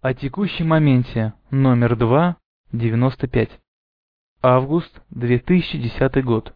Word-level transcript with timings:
О 0.00 0.14
текущем 0.14 0.68
моменте 0.68 1.34
номер 1.50 1.96
2, 1.96 2.36
95. 2.70 3.50
Август 4.42 5.02
2010 5.10 6.24
год. 6.24 6.54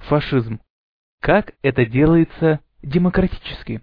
Фашизм. 0.00 0.60
Как 1.22 1.54
это 1.62 1.86
делается 1.86 2.60
демократически? 2.82 3.80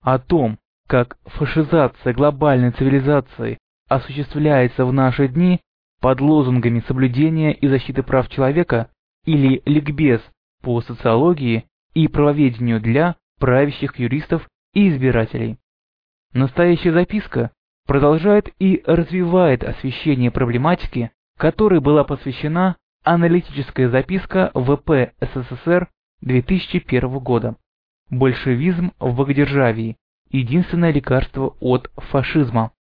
О 0.00 0.18
том, 0.18 0.58
как 0.86 1.18
фашизация 1.26 2.14
глобальной 2.14 2.70
цивилизации 2.70 3.58
осуществляется 3.88 4.86
в 4.86 4.92
наши 4.94 5.28
дни 5.28 5.60
под 6.00 6.22
лозунгами 6.22 6.82
соблюдения 6.88 7.52
и 7.52 7.68
защиты 7.68 8.02
прав 8.02 8.30
человека 8.30 8.90
или 9.26 9.60
ликбез 9.66 10.22
по 10.62 10.80
социологии 10.80 11.66
и 11.92 12.08
правоведению 12.08 12.80
для 12.80 13.16
правящих 13.38 13.98
юристов 13.98 14.48
и 14.72 14.88
избирателей. 14.88 15.58
Настоящая 16.32 16.92
записка 16.92 17.50
продолжает 17.86 18.54
и 18.60 18.82
развивает 18.86 19.64
освещение 19.64 20.30
проблематики, 20.30 21.10
которой 21.36 21.80
была 21.80 22.04
посвящена 22.04 22.76
аналитическая 23.02 23.88
записка 23.88 24.52
ВП 24.54 25.12
СССР 25.20 25.88
2001 26.20 27.18
года 27.18 27.56
«Большевизм 28.10 28.92
в 29.00 29.16
Богодержавии. 29.16 29.96
Единственное 30.30 30.92
лекарство 30.92 31.56
от 31.60 31.90
фашизма». 31.96 32.72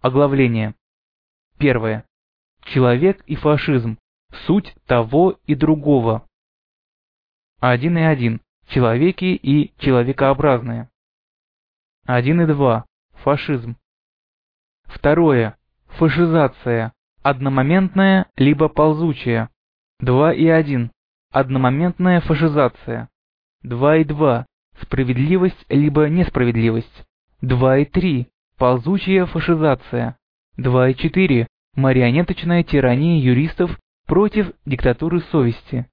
Оглавление. 0.00 0.74
Первое. 1.58 2.04
Человек 2.64 3.22
и 3.26 3.36
фашизм. 3.36 3.98
Суть 4.46 4.74
того 4.86 5.38
и 5.46 5.54
другого. 5.54 6.26
1.1. 7.60 8.40
Человеки 8.68 9.24
и 9.24 9.72
человекообразные. 9.78 10.88
1.2. 12.18 12.82
Фашизм. 13.22 13.76
Второе. 14.84 15.56
Фашизация. 15.86 16.92
Одномоментная 17.22 18.26
либо 18.36 18.68
ползучая. 18.68 19.50
2.1. 20.02 20.90
Одномоментная 21.30 22.20
фашизация. 22.20 23.08
2.2. 23.64 24.44
Справедливость 24.80 25.64
либо 25.68 26.08
несправедливость. 26.08 27.04
2.3. 27.42 28.26
Ползучая 28.58 29.26
фашизация. 29.26 30.16
2.4. 30.58 31.46
Марионеточная 31.76 32.64
тирания 32.64 33.20
юристов 33.20 33.78
против 34.06 34.52
диктатуры 34.64 35.20
совести. 35.30 35.86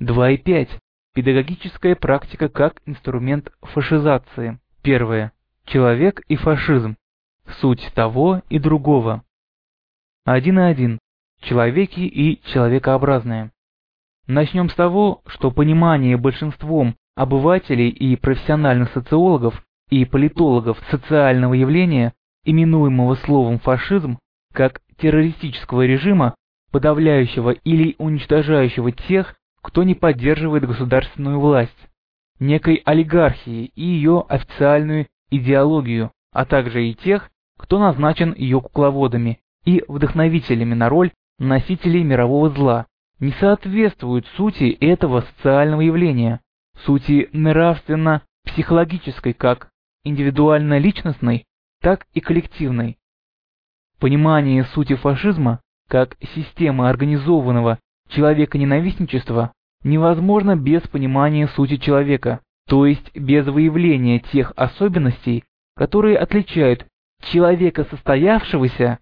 2.5. 0.00 0.68
Педагогическая 1.14 1.94
практика 1.94 2.48
как 2.48 2.82
инструмент 2.84 3.50
фашизации. 3.62 4.58
Первое. 4.82 5.32
Человек 5.66 6.20
и 6.28 6.36
фашизм. 6.36 6.96
Суть 7.60 7.92
того 7.94 8.42
и 8.48 8.58
другого. 8.58 9.24
1.1. 10.28 10.98
Человеки 11.40 12.00
и 12.00 12.42
человекообразные. 12.52 13.50
Начнем 14.26 14.68
с 14.68 14.74
того, 14.74 15.22
что 15.26 15.50
понимание 15.50 16.16
большинством 16.16 16.94
обывателей 17.16 17.88
и 17.88 18.16
профессиональных 18.16 18.92
социологов 18.92 19.62
и 19.90 20.04
политологов 20.04 20.78
социального 20.90 21.54
явления, 21.54 22.12
именуемого 22.44 23.16
словом 23.16 23.58
фашизм, 23.58 24.18
как 24.52 24.80
террористического 24.98 25.84
режима, 25.84 26.34
подавляющего 26.70 27.50
или 27.50 27.96
уничтожающего 27.98 28.92
тех, 28.92 29.34
кто 29.60 29.82
не 29.82 29.94
поддерживает 29.94 30.66
государственную 30.66 31.40
власть, 31.40 31.88
некой 32.38 32.76
олигархии 32.84 33.66
и 33.74 33.82
ее 33.82 34.24
официальную 34.28 35.06
идеологию, 35.32 36.12
а 36.32 36.44
также 36.44 36.86
и 36.86 36.94
тех, 36.94 37.30
кто 37.58 37.78
назначен 37.78 38.34
ее 38.34 38.60
кукловодами 38.60 39.40
и 39.64 39.82
вдохновителями 39.88 40.74
на 40.74 40.88
роль 40.88 41.12
носителей 41.38 42.04
мирового 42.04 42.50
зла, 42.50 42.86
не 43.18 43.32
соответствуют 43.32 44.26
сути 44.36 44.76
этого 44.80 45.22
социального 45.22 45.80
явления, 45.80 46.40
сути 46.84 47.28
нравственно-психологической 47.32 49.32
как 49.32 49.70
индивидуально-личностной, 50.04 51.46
так 51.80 52.06
и 52.12 52.20
коллективной. 52.20 52.98
Понимание 53.98 54.64
сути 54.64 54.96
фашизма 54.96 55.60
как 55.88 56.16
системы 56.34 56.88
организованного 56.88 57.78
человека-ненавистничества 58.08 59.52
невозможно 59.84 60.56
без 60.56 60.82
понимания 60.82 61.48
сути 61.48 61.76
человека, 61.76 62.40
то 62.68 62.86
есть 62.86 63.14
без 63.14 63.46
выявления 63.46 64.20
тех 64.20 64.52
особенностей, 64.56 65.44
которые 65.76 66.18
отличают 66.18 66.86
человека 67.22 67.84
состоявшегося 67.84 68.98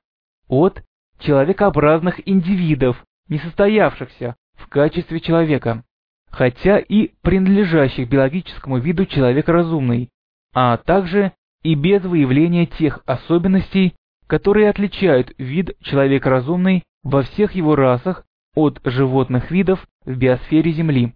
от 0.48 0.82
человекообразных 1.18 2.26
индивидов, 2.28 3.02
не 3.28 3.38
состоявшихся 3.38 4.36
в 4.54 4.68
качестве 4.68 5.20
человека, 5.20 5.84
хотя 6.30 6.78
и 6.78 7.10
принадлежащих 7.22 8.08
биологическому 8.08 8.78
виду 8.78 9.06
человек 9.06 9.48
разумный, 9.48 10.08
а 10.54 10.76
также 10.76 11.32
и 11.62 11.74
без 11.74 12.02
выявления 12.02 12.66
тех 12.66 13.00
особенностей, 13.06 13.94
которые 14.26 14.70
отличают 14.70 15.32
вид 15.38 15.76
человек 15.82 16.26
разумный 16.26 16.84
во 17.02 17.22
всех 17.22 17.54
его 17.54 17.76
расах 17.76 18.24
от 18.54 18.80
животных 18.84 19.50
видов 19.50 19.86
в 20.04 20.16
биосфере 20.16 20.72
Земли. 20.72 21.14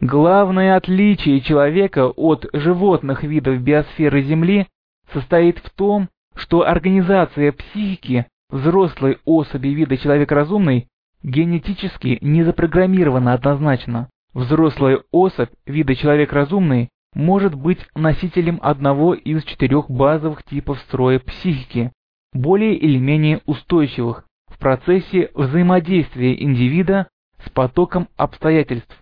Главное 0.00 0.76
отличие 0.76 1.40
человека 1.40 2.08
от 2.08 2.46
животных 2.52 3.22
видов 3.22 3.60
биосферы 3.62 4.22
Земли 4.22 4.66
состоит 5.12 5.58
в 5.58 5.70
том, 5.70 6.10
что 6.34 6.66
организация 6.66 7.52
психики 7.52 8.26
взрослой 8.50 9.18
особи 9.24 9.68
вида 9.68 9.96
человек 9.96 10.30
разумный 10.30 10.88
генетически 11.22 12.18
не 12.20 12.42
запрограммирована 12.42 13.32
однозначно. 13.32 14.10
Взрослая 14.34 15.00
особь 15.12 15.48
вида 15.64 15.94
человек 15.94 16.30
разумный 16.30 16.90
может 17.14 17.54
быть 17.54 17.80
носителем 17.94 18.60
одного 18.62 19.14
из 19.14 19.44
четырех 19.44 19.88
базовых 19.90 20.42
типов 20.42 20.78
строя 20.80 21.18
психики, 21.20 21.90
более 22.34 22.76
или 22.76 22.98
менее 22.98 23.40
устойчивых 23.46 24.24
в 24.48 24.58
процессе 24.58 25.30
взаимодействия 25.34 26.40
индивида 26.40 27.08
с 27.42 27.48
потоком 27.48 28.08
обстоятельств. 28.18 28.94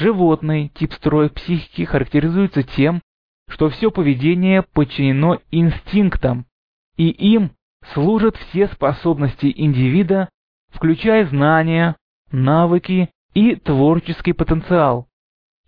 Животный 0.00 0.72
тип 0.74 0.94
строя 0.94 1.28
психики 1.28 1.84
характеризуется 1.84 2.62
тем, 2.62 3.02
что 3.50 3.68
все 3.68 3.90
поведение 3.90 4.62
подчинено 4.62 5.40
инстинктам, 5.50 6.46
и 6.96 7.10
им 7.10 7.50
служат 7.92 8.34
все 8.38 8.68
способности 8.68 9.52
индивида, 9.54 10.30
включая 10.70 11.26
знания, 11.26 11.96
навыки 12.32 13.10
и 13.34 13.56
творческий 13.56 14.32
потенциал. 14.32 15.06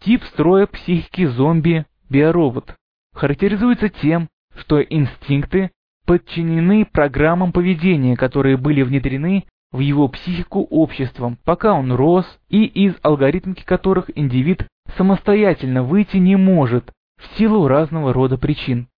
Тип 0.00 0.24
строя 0.24 0.66
психики 0.66 1.26
зомби 1.26 1.84
биоробот 2.08 2.74
характеризуется 3.12 3.90
тем, 3.90 4.30
что 4.56 4.82
инстинкты 4.82 5.72
подчинены 6.06 6.86
программам 6.86 7.52
поведения, 7.52 8.16
которые 8.16 8.56
были 8.56 8.80
внедрены 8.80 9.44
в 9.72 9.80
его 9.80 10.06
психику 10.08 10.66
обществом, 10.70 11.38
пока 11.44 11.72
он 11.72 11.92
рос, 11.92 12.26
и 12.48 12.64
из 12.64 12.94
алгоритмики 13.02 13.64
которых 13.64 14.10
индивид 14.14 14.66
самостоятельно 14.96 15.82
выйти 15.82 16.18
не 16.18 16.36
может 16.36 16.92
в 17.18 17.38
силу 17.38 17.66
разного 17.66 18.12
рода 18.12 18.36
причин. 18.36 18.88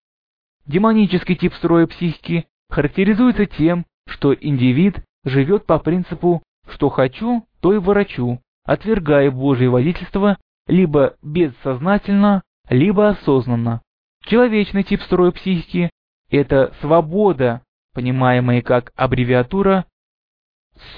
Демонический 0.67 1.37
тип 1.37 1.55
строя 1.55 1.87
психики 1.87 2.47
характеризуется 2.71 3.47
тем, 3.47 3.87
что 4.09 4.35
индивид 4.35 5.03
живет 5.25 5.67
по 5.67 5.79
принципу 5.79 6.43
«что 6.69 6.89
хочу, 6.89 7.47
то 7.61 7.73
и 7.73 7.79
ворочу», 7.79 8.41
отвергая 8.65 9.31
Божье 9.31 9.69
водительство 9.69 10.39
либо 10.67 11.15
бессознательно, 11.23 12.43
либо 12.69 13.11
осознанно. 13.11 13.83
Человечный 14.25 14.83
тип 14.83 15.03
строя 15.03 15.31
психики– 15.31 15.91
это 16.31 16.73
свобода, 16.81 17.63
понимаемая 17.93 18.63
как 18.63 18.93
аббревиатура, 18.97 19.85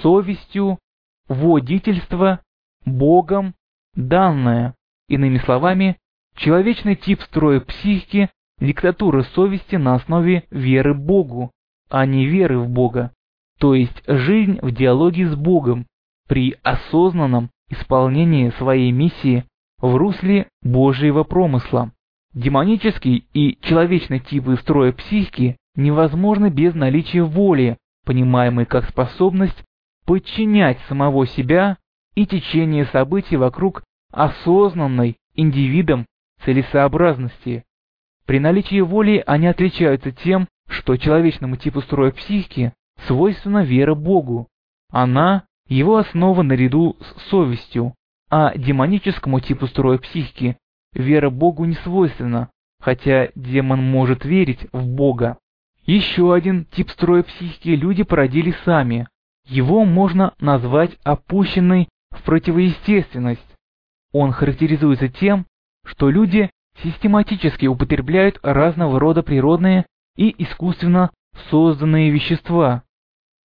совестью, 0.01 0.79
водительство, 1.27 2.41
Богом, 2.85 3.53
данное, 3.95 4.75
иными 5.09 5.37
словами, 5.39 5.97
Человечный 6.37 6.95
тип 6.95 7.21
строя 7.23 7.59
психики– 7.59 8.29
диктатура 8.59 9.23
совести 9.23 9.75
на 9.75 9.95
основе 9.95 10.43
веры 10.51 10.93
Богу, 10.93 11.51
а 11.89 12.05
не 12.05 12.27
веры 12.27 12.59
в 12.59 12.69
Бога, 12.69 13.11
то 13.59 13.73
есть 13.73 14.03
жизнь 14.05 14.59
в 14.61 14.71
диалоге 14.71 15.27
с 15.27 15.35
Богом 15.35 15.87
при 16.27 16.55
осознанном 16.61 17.49
исполнении 17.71 18.51
своей 18.51 18.91
миссии 18.91 19.45
в 19.79 19.95
русле 19.95 20.47
Божьего 20.61 21.23
промысла. 21.23 21.91
Демонический 22.35 23.27
и 23.33 23.57
человечный 23.61 24.19
типы 24.19 24.57
строя 24.57 24.91
психики 24.91 25.57
невозможны 25.75 26.51
без 26.51 26.75
наличия 26.75 27.23
воли, 27.23 27.77
понимаемой 28.05 28.67
как 28.67 28.87
способность 28.87 29.63
подчинять 30.07 30.79
самого 30.87 31.27
себя 31.27 31.77
и 32.15 32.25
течение 32.25 32.85
событий 32.85 33.35
вокруг 33.35 33.83
осознанной 34.11 35.17
индивидом 35.35 36.07
целесообразности. 36.43 37.65
При 38.25 38.39
наличии 38.39 38.79
воли 38.79 39.21
они 39.27 39.47
отличаются 39.47 40.11
тем, 40.11 40.47
что 40.69 40.97
человечному 40.97 41.57
типу 41.57 41.81
строя 41.81 42.11
психики 42.11 42.73
свойственна 43.05 43.63
вера 43.63 43.93
Богу. 43.93 44.47
Она– 44.89 45.43
его 45.67 45.97
основа 45.97 46.41
наряду 46.43 46.95
с 47.01 47.29
совестью, 47.29 47.93
а 48.29 48.57
демоническому 48.57 49.41
типу 49.41 49.67
строя 49.67 49.97
психики 49.97 50.57
вера 50.93 51.29
Богу 51.29 51.65
не 51.65 51.75
свойственна, 51.75 52.49
хотя 52.79 53.29
демон 53.35 53.83
может 53.83 54.23
верить 54.23 54.67
в 54.71 54.87
Бога. 54.87 55.37
Еще 55.85 56.33
один 56.33 56.63
тип 56.65 56.89
строя 56.91 57.23
психики 57.23 57.69
люди 57.69 58.03
породили 58.03 58.55
сами. 58.63 59.07
Его 59.47 59.85
можно 59.85 60.33
назвать 60.39 60.97
опущенной 61.03 61.87
в 62.11 62.21
противоестественность. 62.23 63.55
Он 64.11 64.31
характеризуется 64.31 65.07
тем, 65.07 65.45
что 65.85 66.09
люди 66.09 66.49
систематически 66.83 67.65
употребляют 67.65 68.39
разного 68.43 68.99
рода 68.99 69.23
природные 69.23 69.85
и 70.17 70.35
искусственно 70.43 71.11
созданные 71.49 72.11
вещества, 72.11 72.83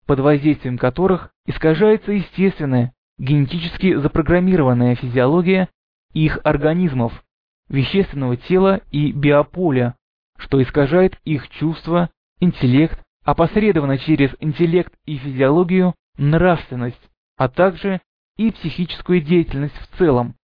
под 0.08 0.22
воздействием 0.22 0.78
которых 0.78 1.32
искажается 1.46 2.14
естественная, 2.14 2.94
генетически 3.20 3.96
запрограммированная 3.96 4.96
физиология 4.96 5.70
их 6.14 6.40
организмов, 6.44 7.24
вещественного 7.70 8.38
тела 8.38 8.82
и 8.92 9.12
биополя, 9.12 9.96
что 10.38 10.62
искажает 10.62 11.20
их 11.26 11.48
чувства, 11.50 12.10
интеллект, 12.40 13.00
опосредованно 13.24 13.98
через 13.98 14.32
интеллект 14.40 14.94
и 15.06 15.18
физиологию 15.18 15.94
нравственность, 16.18 17.10
а 17.38 17.50
также 17.50 18.02
и 18.38 18.52
психическую 18.52 19.22
деятельность 19.22 19.78
в 19.78 19.98
целом. 19.98 20.36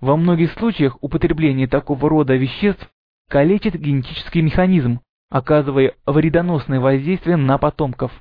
Во 0.00 0.16
многих 0.16 0.52
случаях 0.52 0.96
употребление 1.00 1.66
такого 1.66 2.08
рода 2.08 2.34
веществ 2.34 2.88
калечит 3.28 3.74
генетический 3.74 4.42
механизм, 4.42 5.00
оказывая 5.30 5.94
вредоносное 6.06 6.80
воздействие 6.80 7.36
на 7.36 7.58
потомков. 7.58 8.12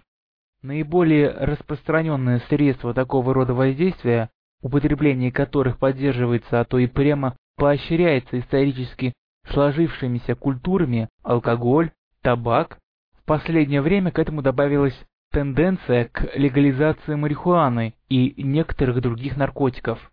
Наиболее 0.62 1.30
распространенное 1.30 2.42
средство 2.48 2.94
такого 2.94 3.34
рода 3.34 3.54
воздействия, 3.54 4.30
употребление 4.62 5.32
которых 5.32 5.78
поддерживается, 5.78 6.62
а 6.62 6.66
то 6.66 6.80
и 6.80 6.88
прямо 6.88 7.36
поощряется 7.58 8.40
исторически 8.40 9.14
сложившимися 9.50 10.36
культурами 10.36 11.10
алкоголь, 11.22 11.92
табак. 12.22 12.80
Последнее 13.26 13.82
время 13.82 14.12
к 14.12 14.20
этому 14.20 14.42
добавилась 14.42 14.98
тенденция 15.32 16.06
к 16.06 16.30
легализации 16.36 17.16
марихуаны 17.16 17.94
и 18.10 18.34
некоторых 18.44 19.02
других 19.02 19.38
наркотиков. 19.38 20.12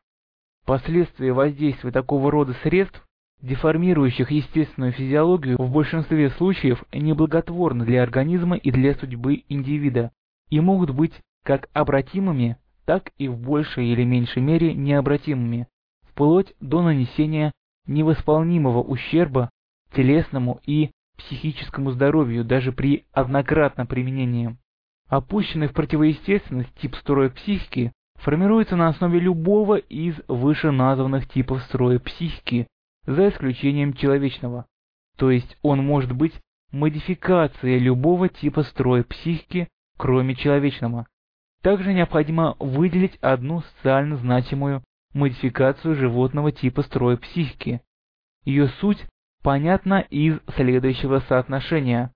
Последствия 0.65 1.33
воздействия 1.33 1.91
такого 1.91 2.31
рода 2.31 2.55
средств, 2.63 3.05
деформирующих 3.43 4.31
естественную 4.31 4.93
физиологию, 4.93 5.57
в 5.59 5.73
большинстве 5.73 6.31
случаев 6.31 6.85
неблаготворны 6.93 7.85
для 7.85 8.03
организма 8.03 8.57
и 8.57 8.71
для 8.71 8.95
судьбы 8.95 9.43
индивида 9.49 10.13
и 10.49 10.61
могут 10.61 10.91
быть 10.91 11.15
как 11.45 11.69
обратимыми, 11.73 12.59
так 12.85 13.11
и 13.19 13.27
в 13.29 13.37
большей 13.39 13.89
или 13.89 14.05
меньшей 14.05 14.43
мере 14.43 14.73
необратимыми, 14.75 15.67
вплоть 16.03 16.55
до 16.61 16.83
нанесения 16.83 17.53
невосполнимого 17.87 18.83
ущерба 18.83 19.51
телесному 19.95 20.61
и 20.65 20.91
психическому 21.21 21.93
здоровью 21.93 22.45
даже 22.45 22.73
при 22.73 23.07
однократном 23.13 23.87
применении. 23.87 24.57
Опущенный 25.09 25.69
в 25.69 25.73
противоестественность 25.73 26.75
тип 26.81 26.97
строя 26.97 27.31
психики 27.31 27.93
формируется 28.17 28.77
на 28.77 28.89
основе 28.89 29.19
любого 29.19 29.77
из 29.77 30.15
вышеназванных 30.29 31.29
типов 31.29 31.63
строя 31.65 31.99
психики, 31.99 32.67
за 33.07 33.29
исключением 33.29 33.95
человечного. 33.95 34.67
То 35.17 35.31
есть 35.31 35.57
он 35.63 35.85
может 35.85 36.13
быть 36.13 36.35
модификацией 36.71 37.79
любого 37.79 38.29
типа 38.29 38.63
строя 38.63 39.03
психики, 39.03 39.69
кроме 39.97 40.35
человечного. 40.35 41.07
Также 41.63 41.93
необходимо 41.93 42.57
выделить 42.59 43.17
одну 43.21 43.63
социально 43.63 44.17
значимую 44.17 44.83
модификацию 45.13 45.97
животного 45.97 46.53
типа 46.53 46.83
строя 46.83 47.17
психики. 47.17 47.81
Ее 48.45 48.69
суть 48.81 49.05
понятна 49.43 50.01
из 50.11 50.39
следующего 50.55 51.21
соотношения. 51.29 52.13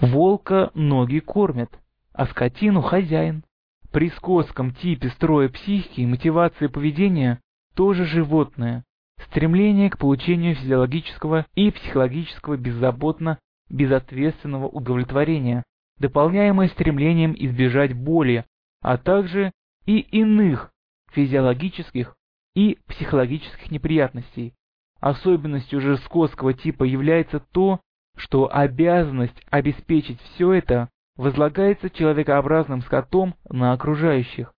Волка 0.00 0.70
ноги 0.74 1.18
кормят, 1.18 1.70
а 2.12 2.26
скотину 2.26 2.82
хозяин. 2.82 3.44
При 3.92 4.10
скотском 4.10 4.72
типе 4.74 5.10
строя 5.10 5.48
психики 5.48 6.00
и 6.00 6.06
мотивации 6.06 6.66
поведения 6.66 7.40
тоже 7.74 8.06
животное. 8.06 8.84
Стремление 9.26 9.90
к 9.90 9.98
получению 9.98 10.54
физиологического 10.54 11.46
и 11.54 11.70
психологического 11.70 12.56
беззаботно 12.56 13.38
безответственного 13.68 14.66
удовлетворения, 14.66 15.62
дополняемое 15.98 16.68
стремлением 16.68 17.34
избежать 17.38 17.94
боли, 17.94 18.44
а 18.80 18.98
также 18.98 19.52
и 19.86 19.98
иных 19.98 20.70
физиологических 21.12 22.16
и 22.54 22.78
психологических 22.88 23.70
неприятностей. 23.70 24.54
Особенностью 25.02 25.80
же 25.80 25.96
скотского 25.96 26.54
типа 26.54 26.84
является 26.84 27.40
то, 27.40 27.80
что 28.16 28.48
обязанность 28.54 29.34
обеспечить 29.50 30.20
все 30.20 30.52
это 30.52 30.90
возлагается 31.16 31.90
человекообразным 31.90 32.82
скотом 32.82 33.34
на 33.50 33.72
окружающих. 33.72 34.54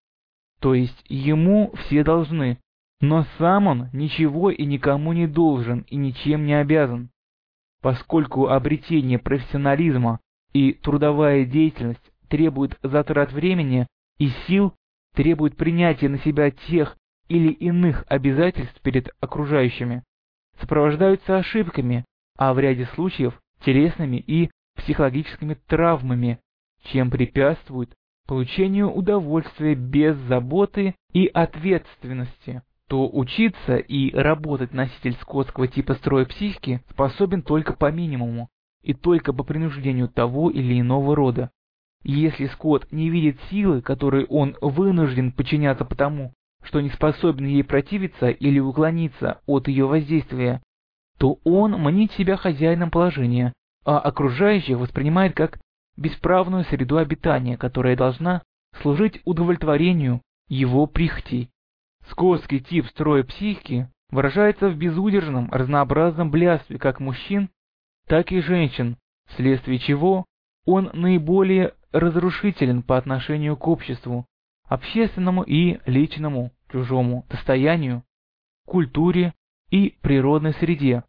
То 0.61 0.75
есть 0.75 1.03
ему 1.09 1.73
все 1.75 2.05
должны, 2.05 2.59
но 3.01 3.25
сам 3.39 3.69
он 3.69 3.89
ничего 3.95 4.51
и 4.51 4.67
никому 4.67 5.15
не 5.15 5.27
должен 5.27 5.87
и 5.89 5.97
ничем 5.97 6.45
не 6.45 6.53
обязан. 6.53 7.09
Поскольку 7.81 8.49
обретение 8.49 9.19
профессионализма 9.19 10.21
и 10.53 10.75
трудовая 10.75 11.47
деятельность 11.47 12.13
требует 12.29 12.79
затрат 12.83 13.33
времени 13.33 13.87
и 14.19 14.29
сил, 14.47 14.75
требует 15.15 15.57
принятия 15.57 16.11
на 16.11 16.19
себя 16.19 16.51
тех 16.51 16.99
или 17.29 17.51
иных 17.51 18.05
обязательств 18.09 18.79
перед 18.83 19.09
окружающими, 19.21 20.03
сопровождаются 20.61 21.37
ошибками, 21.37 22.05
а 22.37 22.53
в 22.55 22.59
ряде 22.59 22.87
случаев 22.95 23.41
телесными 23.65 24.17
и 24.17 24.51
психологическими 24.77 25.55
травмами, 25.67 26.39
чем 26.85 27.11
препятствует 27.11 27.95
получению 28.27 28.91
удовольствия 28.91 29.75
без 29.75 30.17
заботы 30.17 30.95
и 31.13 31.27
ответственности, 31.27 32.63
то 32.89 33.09
учиться 33.09 33.77
и 33.77 34.15
работать 34.15 34.73
носитель 34.73 35.15
скотского 35.21 35.69
типа 35.69 35.95
строя 35.95 36.25
психики 36.25 36.83
способен 36.91 37.43
только 37.43 37.73
по 37.73 37.91
минимуму 37.91 38.49
и 38.83 38.95
только 38.95 39.33
по 39.33 39.43
принуждению 39.43 40.09
того 40.09 40.51
или 40.51 40.81
иного 40.81 41.17
рода. 41.17 41.51
Если 42.03 42.47
скот 42.49 42.93
не 42.93 43.09
видит 43.09 43.41
силы, 43.51 43.81
которой 43.81 44.27
он 44.27 44.57
вынужден 44.61 45.33
подчиняться 45.33 45.87
потому, 45.87 46.35
что 46.65 46.81
не 46.81 46.91
способен 46.91 47.47
ей 47.47 47.63
противиться 47.63 48.29
или 48.29 48.59
уклониться 48.59 49.41
от 49.47 49.69
ее 49.69 49.87
воздействия, 49.87 50.63
то 51.19 51.39
он 51.45 51.73
мнит 51.73 52.13
себя 52.13 52.37
хозяином 52.37 52.91
положения, 52.91 53.53
а 53.85 53.99
окружающих 53.99 54.79
воспринимает 54.79 55.35
как 55.35 55.59
бесправную 55.97 56.65
среду 56.65 56.99
обитания, 56.99 57.57
которая 57.57 57.97
должна 57.97 58.43
служить 58.83 59.21
удовлетворению 59.25 60.21
его 60.49 60.87
прихотей. 60.87 61.51
Скотский 62.09 62.61
тип 62.61 62.87
строя 62.89 63.23
психики 63.23 63.89
выражается 64.11 64.69
в 64.69 64.77
безудержном 64.77 65.51
разнообразном 65.51 66.31
блядстве 66.31 66.79
как 66.79 67.01
мужчин, 67.01 67.49
так 68.07 68.33
и 68.33 68.41
женщин, 68.41 68.97
вследствие 69.29 69.79
чего 69.79 70.25
он 70.67 70.91
наиболее 70.93 71.75
разрушителен 71.93 72.83
по 72.83 72.97
отношению 72.97 73.57
к 73.57 73.67
обществу, 73.69 74.27
общественному 74.69 75.43
и 75.43 75.79
личному, 75.87 76.51
чужому 76.75 77.25
достоянию, 77.31 78.03
культуре 78.67 79.33
и 79.71 79.97
природной 80.03 80.55
среде. 80.55 81.05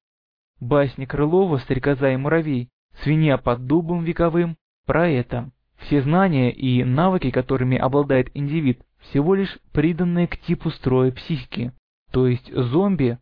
Басни 0.60 1.06
Крылова 1.06 1.58
«Стрекоза 1.58 2.12
и 2.12 2.18
муравей», 2.18 2.70
«Свинья 3.02 3.38
под 3.38 3.66
дубом 3.66 4.04
вековым» 4.04 4.58
про 4.86 5.10
это. 5.10 5.50
Все 5.80 6.04
знания 6.04 6.52
и 6.52 6.84
навыки, 6.84 7.32
которыми 7.32 7.78
обладает 7.78 8.30
индивид, 8.36 8.80
всего 9.00 9.34
лишь 9.34 9.58
приданные 9.74 10.28
к 10.28 10.38
типу 10.38 10.70
строя 10.70 11.12
психики. 11.12 11.74
То 12.12 12.28
есть 12.28 12.54
зомби 12.54 13.18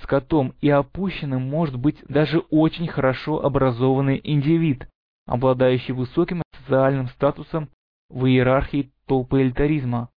с 0.00 0.06
котом 0.06 0.54
и 0.60 0.68
опущенным 0.68 1.42
может 1.48 1.76
быть 1.76 1.96
даже 2.08 2.40
очень 2.50 2.86
хорошо 2.86 3.42
образованный 3.42 4.20
индивид, 4.22 4.86
обладающий 5.26 5.94
высоким 5.94 6.42
социальным 6.60 7.08
статусом 7.08 7.70
в 8.10 8.26
иерархии 8.26 8.92
толпоэлитаризма. 9.06 10.10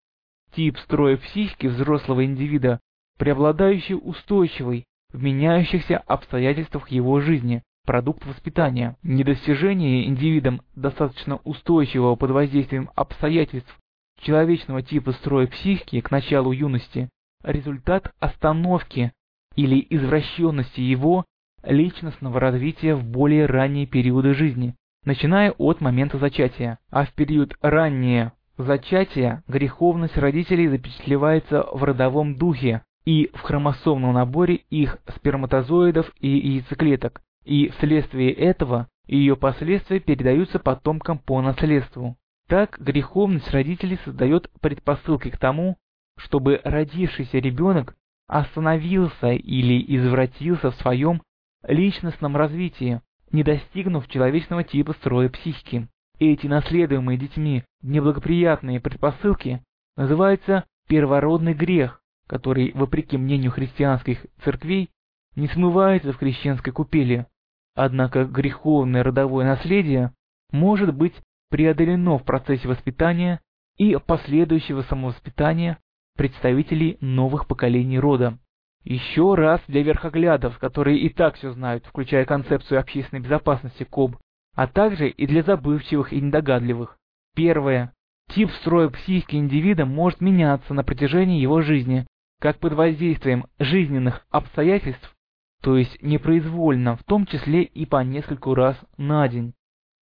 Тип 0.55 0.77
строя 0.79 1.17
психики 1.17 1.67
взрослого 1.67 2.25
индивида, 2.25 2.79
преобладающий 3.17 3.95
устойчивый 3.95 4.85
в 5.11 5.21
меняющихся 5.21 5.97
обстоятельствах 5.97 6.89
его 6.89 7.19
жизни, 7.19 7.63
продукт 7.85 8.25
воспитания. 8.25 8.97
Недостижение 9.03 10.07
индивидом 10.07 10.61
достаточно 10.75 11.37
устойчивого 11.43 12.15
под 12.15 12.31
воздействием 12.31 12.89
обстоятельств 12.95 13.75
человечного 14.21 14.81
типа 14.81 15.11
строя 15.13 15.47
психики 15.47 16.01
к 16.01 16.11
началу 16.11 16.51
юности– 16.51 17.09
результат 17.43 18.13
остановки 18.19 19.11
или 19.55 19.85
извращенности 19.89 20.81
его 20.81 21.25
личностного 21.63 22.39
развития 22.39 22.95
в 22.95 23.03
более 23.03 23.45
ранние 23.45 23.85
периоды 23.85 24.33
жизни, 24.33 24.75
начиная 25.03 25.51
от 25.51 25.81
момента 25.81 26.17
зачатия, 26.17 26.79
а 26.89 27.05
в 27.05 27.13
период 27.13 27.55
раннее 27.61 28.33
зачатия 28.59 29.41
греховность 29.47 30.17
родителей 30.17 30.67
запечатлевается 30.67 31.65
в 31.71 31.83
родовом 31.83 32.35
духе 32.35 32.83
и 33.05 33.31
в 33.33 33.41
хромосомном 33.41 34.13
наборе 34.13 34.55
их 34.69 34.97
сперматозоидов 35.15 36.11
и 36.19 36.27
яйцеклеток, 36.27 37.21
и 37.45 37.69
вследствие 37.69 38.33
этого 38.33 38.87
ее 39.07 39.35
последствия 39.37 39.99
передаются 39.99 40.59
потомкам 40.59 41.17
по 41.19 41.41
наследству. 41.41 42.17
Так 42.47 42.77
греховность 42.79 43.49
родителей 43.51 43.97
создает 44.03 44.49
предпосылки 44.59 45.29
к 45.29 45.37
тому, 45.37 45.77
чтобы 46.17 46.59
родившийся 46.63 47.39
ребенок 47.39 47.95
остановился 48.27 49.31
или 49.31 49.83
извратился 49.95 50.71
в 50.71 50.75
своем 50.75 51.21
личностном 51.63 52.35
развитии, 52.35 53.01
не 53.31 53.43
достигнув 53.43 54.07
человечного 54.09 54.63
типа 54.63 54.93
строя 54.93 55.29
психики. 55.29 55.87
Эти 56.19 56.47
наследуемые 56.47 57.17
детьми 57.17 57.63
неблагоприятные 57.81 58.81
предпосылки 58.81 59.63
называются 59.95 60.65
первородный 60.89 61.53
грех, 61.53 62.01
который, 62.27 62.73
вопреки 62.73 63.17
мнению 63.17 63.51
христианских 63.51 64.25
церквей, 64.43 64.89
не 65.35 65.47
смывается 65.47 66.11
в 66.11 66.17
крещенской 66.17 66.73
купели. 66.73 67.25
Однако 67.73 68.25
греховное 68.25 69.03
родовое 69.03 69.45
наследие 69.45 70.11
может 70.51 70.93
быть 70.93 71.13
преодолено 71.49 72.17
в 72.17 72.25
процессе 72.25 72.67
воспитания 72.67 73.39
и 73.77 73.95
последующего 73.95 74.81
самовоспитания 74.81 75.79
представителей 76.17 76.97
новых 76.99 77.47
поколений 77.47 77.97
рода. 77.97 78.37
Еще 78.83 79.35
раз 79.35 79.61
для 79.67 79.83
верхоглядов, 79.83 80.59
которые 80.59 80.99
и 80.99 81.07
так 81.07 81.35
все 81.35 81.51
знают, 81.51 81.85
включая 81.85 82.25
концепцию 82.25 82.79
общественной 82.81 83.21
безопасности 83.21 83.85
КОБ, 83.85 84.17
а 84.55 84.67
также 84.67 85.09
и 85.09 85.27
для 85.27 85.43
забывчивых 85.43 86.13
и 86.13 86.21
недогадливых. 86.21 86.97
Первое. 87.35 87.93
Тип 88.29 88.51
строя 88.61 88.89
психики 88.89 89.35
индивида 89.35 89.85
может 89.85 90.21
меняться 90.21 90.73
на 90.73 90.83
протяжении 90.83 91.41
его 91.41 91.61
жизни, 91.61 92.05
как 92.39 92.59
под 92.59 92.73
воздействием 92.73 93.45
жизненных 93.59 94.25
обстоятельств, 94.29 95.15
то 95.61 95.77
есть 95.77 96.01
непроизвольно, 96.01 96.95
в 96.95 97.03
том 97.03 97.25
числе 97.25 97.63
и 97.63 97.85
по 97.85 98.03
нескольку 98.03 98.53
раз 98.53 98.77
на 98.97 99.27
день, 99.27 99.53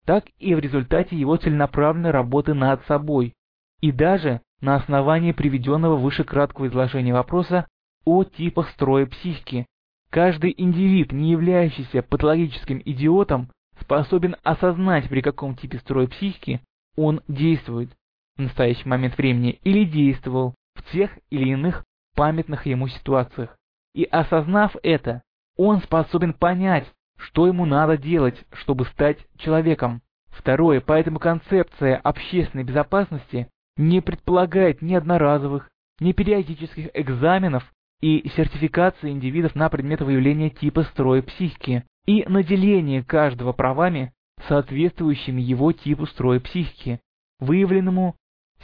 так 0.05 0.25
и 0.39 0.53
в 0.53 0.59
результате 0.59 1.15
его 1.15 1.37
целенаправленной 1.37 2.11
работы 2.11 2.53
над 2.53 2.85
собой, 2.85 3.33
и 3.79 3.91
даже 3.91 4.41
на 4.61 4.75
основании 4.75 5.31
приведенного 5.31 5.95
выше 5.95 6.23
краткого 6.23 6.67
изложения 6.67 7.13
вопроса 7.13 7.67
о 8.03 8.23
типах 8.23 8.69
строя 8.71 9.05
психики. 9.05 9.65
Каждый 10.09 10.53
индивид, 10.55 11.11
не 11.11 11.31
являющийся 11.31 12.01
патологическим 12.01 12.81
идиотом, 12.85 13.49
способен 13.79 14.35
осознать, 14.43 15.09
при 15.09 15.21
каком 15.21 15.55
типе 15.55 15.79
строя 15.79 16.07
психики 16.07 16.61
он 16.95 17.21
действует 17.27 17.89
в 18.37 18.41
настоящий 18.41 18.87
момент 18.87 19.17
времени 19.17 19.59
или 19.63 19.85
действовал 19.85 20.55
в 20.75 20.91
тех 20.91 21.11
или 21.29 21.49
иных 21.49 21.83
памятных 22.15 22.65
ему 22.65 22.87
ситуациях. 22.87 23.55
И 23.93 24.03
осознав 24.03 24.75
это, 24.83 25.21
он 25.57 25.81
способен 25.81 26.33
понять, 26.33 26.85
что 27.17 27.47
ему 27.47 27.65
надо 27.65 27.97
делать, 27.97 28.43
чтобы 28.53 28.85
стать 28.85 29.17
человеком. 29.37 30.01
Второе, 30.27 30.81
поэтому 30.81 31.19
концепция 31.19 31.95
общественной 31.97 32.65
безопасности 32.65 33.47
не 33.77 34.01
предполагает 34.01 34.81
ни 34.81 34.93
одноразовых, 34.93 35.69
ни 35.99 36.11
периодических 36.11 36.89
экзаменов 36.93 37.63
и 38.01 38.29
сертификации 38.35 39.11
индивидов 39.11 39.55
на 39.55 39.69
предмет 39.69 40.01
выявления 40.01 40.49
типа 40.49 40.83
строя 40.83 41.21
психики 41.21 41.85
и 42.05 42.23
наделение 42.27 43.03
каждого 43.03 43.53
правами, 43.53 44.13
соответствующими 44.47 45.41
его 45.41 45.71
типу 45.71 46.05
строя 46.05 46.39
психики, 46.39 46.99
выявленному 47.39 48.15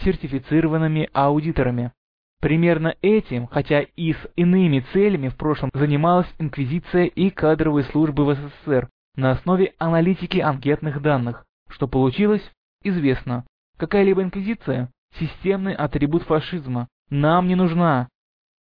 сертифицированными 0.04 1.10
аудиторами. 1.14 1.92
Примерно 2.40 2.96
этим, 3.02 3.48
хотя 3.48 3.82
и 3.82 4.14
с 4.14 4.28
иными 4.36 4.84
целями 4.94 5.30
в 5.30 5.38
прошлом 5.38 5.70
занималась 5.74 6.28
Инквизиция 6.40 7.06
и 7.06 7.30
кадровые 7.30 7.86
службы 7.86 8.26
в 8.26 8.34
СССР 8.34 8.90
на 9.16 9.32
основе 9.32 9.74
аналитики 9.78 10.40
анкетных 10.40 11.02
данных. 11.02 11.46
Что 11.70 11.88
получилось, 11.88 12.44
известно. 12.84 13.46
Какая-либо 13.78 14.24
инквизиция 14.24 14.90
системный 15.20 15.74
атрибут 15.74 16.24
фашизма. 16.24 16.88
Нам 17.10 17.48
не 17.48 17.56
нужна. 17.56 18.08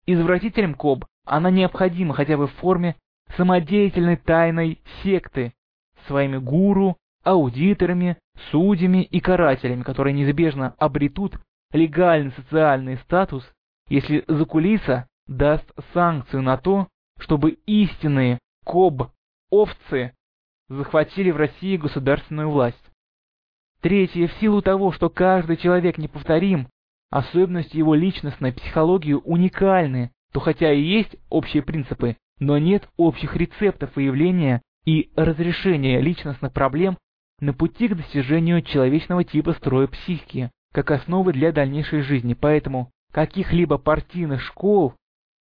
Извратителям 0.06 0.74
КОБ 0.74 1.04
она 1.24 1.50
необходима 1.50 2.14
хотя 2.14 2.36
бы 2.36 2.46
в 2.46 2.52
форме 2.54 2.96
самодеятельной 3.36 4.16
тайной 4.16 4.80
секты, 5.02 5.52
своими 6.06 6.38
гуру, 6.38 6.96
аудиторами, 7.24 8.18
судьями 8.50 9.02
и 9.02 9.20
карателями, 9.20 9.82
которые 9.82 10.14
неизбежно 10.14 10.74
обретут 10.78 11.38
легальный 11.72 12.32
социальный 12.32 12.98
статус, 12.98 13.44
если 13.88 14.24
закулиса 14.28 15.08
даст 15.26 15.64
санкцию 15.92 16.42
на 16.42 16.56
то, 16.56 16.88
чтобы 17.18 17.58
истинные 17.66 18.38
КОБ-овцы 18.64 20.12
захватили 20.68 21.30
в 21.30 21.36
России 21.36 21.76
государственную 21.76 22.50
власть. 22.50 22.82
Третье, 23.80 24.26
в 24.26 24.32
силу 24.34 24.62
того, 24.62 24.92
что 24.92 25.10
каждый 25.10 25.56
человек 25.56 25.98
неповторим, 25.98 26.68
особенности 27.10 27.76
его 27.76 27.94
личностной 27.94 28.52
психологии 28.52 29.12
уникальны, 29.12 30.10
то 30.32 30.40
хотя 30.40 30.72
и 30.72 30.80
есть 30.80 31.16
общие 31.30 31.62
принципы, 31.62 32.16
но 32.38 32.58
нет 32.58 32.88
общих 32.96 33.36
рецептов 33.36 33.96
выявления 33.96 34.62
и 34.84 35.10
разрешения 35.16 36.00
личностных 36.00 36.52
проблем 36.52 36.98
на 37.40 37.52
пути 37.52 37.88
к 37.88 37.96
достижению 37.96 38.62
человечного 38.62 39.24
типа 39.24 39.52
строя 39.52 39.86
психики, 39.86 40.50
как 40.72 40.90
основы 40.90 41.32
для 41.32 41.52
дальнейшей 41.52 42.02
жизни, 42.02 42.34
поэтому 42.34 42.90
каких-либо 43.12 43.78
партийных 43.78 44.42
школ, 44.42 44.94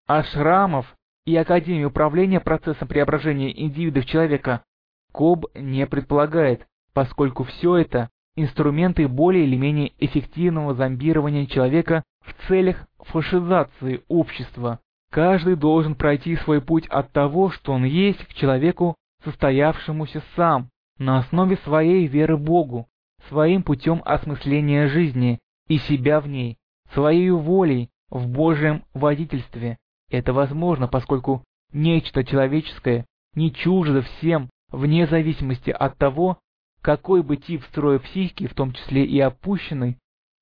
ашрамов 0.08 0.96
и 1.26 1.36
Академии 1.36 1.86
управления 1.86 2.40
процессом 2.40 2.88
преображения 2.88 3.52
индивида 3.62 4.02
в 4.02 4.06
человека 4.06 4.64
КОБ 5.12 5.48
не 5.56 5.86
предполагает, 5.88 6.66
поскольку 6.94 7.44
все 7.44 7.78
это 7.78 8.10
инструменты 8.36 9.08
более 9.08 9.46
или 9.46 9.56
менее 9.56 9.94
эффективного 9.98 10.74
зомбирования 10.74 11.46
человека 11.46 12.04
в 12.22 12.34
целях 12.48 12.86
фашизации 13.00 14.04
общества. 14.08 14.80
Каждый 15.16 15.56
должен 15.56 15.96
пройти 15.96 16.36
свой 16.36 16.60
путь 16.60 16.88
от 16.88 17.14
того, 17.14 17.50
что 17.50 17.72
он 17.72 17.86
есть, 17.86 18.20
к 18.26 18.34
человеку, 18.34 18.96
состоявшемуся 19.24 20.22
сам, 20.36 20.68
на 21.00 21.20
основе 21.20 21.56
своей 21.64 22.06
веры 22.06 22.36
Богу, 22.36 22.90
своим 23.30 23.64
путем 23.64 24.02
осмысления 24.04 24.90
жизни 24.90 25.40
и 25.70 25.78
себя 25.78 26.20
в 26.20 26.28
ней, 26.28 26.58
своей 26.94 27.30
волей 27.30 27.92
в 28.10 28.28
Божьем 28.28 28.84
водительстве. 28.94 29.78
Это 30.12 30.34
возможно, 30.34 30.90
поскольку 30.90 31.46
нечто 31.72 32.26
человеческое 32.26 33.06
не 33.36 33.54
чуждо 33.54 34.02
всем, 34.02 34.50
вне 34.70 35.08
зависимости 35.08 35.70
от 35.70 35.98
того, 35.98 36.40
какой 36.82 37.24
бы 37.24 37.38
тип 37.38 37.64
строя 37.70 38.00
психики, 38.00 38.48
в 38.48 38.54
том 38.54 38.74
числе 38.74 39.06
и 39.06 39.18
опущенный, 39.22 39.98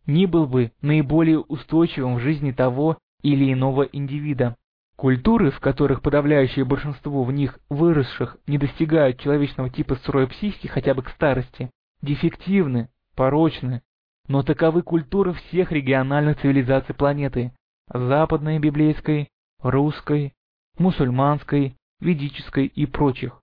ни 0.08 0.26
был 0.26 0.48
бы 0.48 0.72
наиболее 0.82 1.42
устойчивым 1.42 2.16
в 2.16 2.22
жизни 2.22 2.52
того 2.52 2.98
или 3.22 3.54
иного 3.54 3.84
индивида. 3.84 4.56
Культуры, 4.96 5.52
в 5.52 5.60
которых 5.60 6.02
подавляющее 6.02 6.66
большинство 6.66 7.24
в 7.24 7.32
них 7.32 7.60
выросших 7.70 8.38
не 8.48 8.58
достигают 8.58 9.20
человечного 9.20 9.70
типа 9.70 9.96
строя 9.96 10.28
психики 10.28 10.68
хотя 10.68 10.94
бы 10.94 11.02
к 11.02 11.10
старости, 11.10 11.72
дефективны, 12.02 12.90
порочны, 13.16 13.82
но 14.28 14.44
таковы 14.44 14.84
культуры 14.84 15.34
всех 15.34 15.72
региональных 15.72 16.40
цивилизаций 16.42 16.96
планеты– 16.96 17.54
западной, 17.94 18.60
библейской, 18.60 19.30
русской, 19.62 20.34
мусульманской, 20.78 21.76
ведической 22.00 22.68
и 22.68 22.86
прочих. 22.86 23.42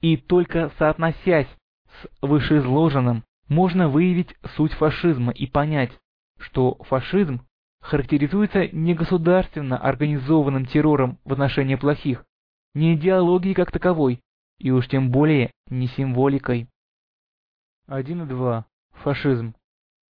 И 0.00 0.16
только 0.16 0.70
соотносясь 0.78 1.48
с 1.88 2.08
вышеизложенным 2.20 3.24
можно 3.48 3.88
выявить 3.88 4.34
суть 4.56 4.72
фашизма 4.74 5.32
и 5.32 5.46
понять, 5.46 5.92
что 6.38 6.76
фашизм 6.84 7.40
характеризуется 7.84 8.66
не 8.68 8.94
государственно 8.94 9.76
организованным 9.76 10.64
террором 10.64 11.18
в 11.24 11.32
отношении 11.34 11.74
плохих, 11.74 12.24
не 12.74 12.94
идеологией 12.94 13.54
как 13.54 13.70
таковой, 13.70 14.20
и 14.58 14.70
уж 14.70 14.88
тем 14.88 15.10
более 15.10 15.50
не 15.68 15.88
символикой. 15.88 16.66
1.2. 17.88 18.64
Фашизм. 19.02 19.54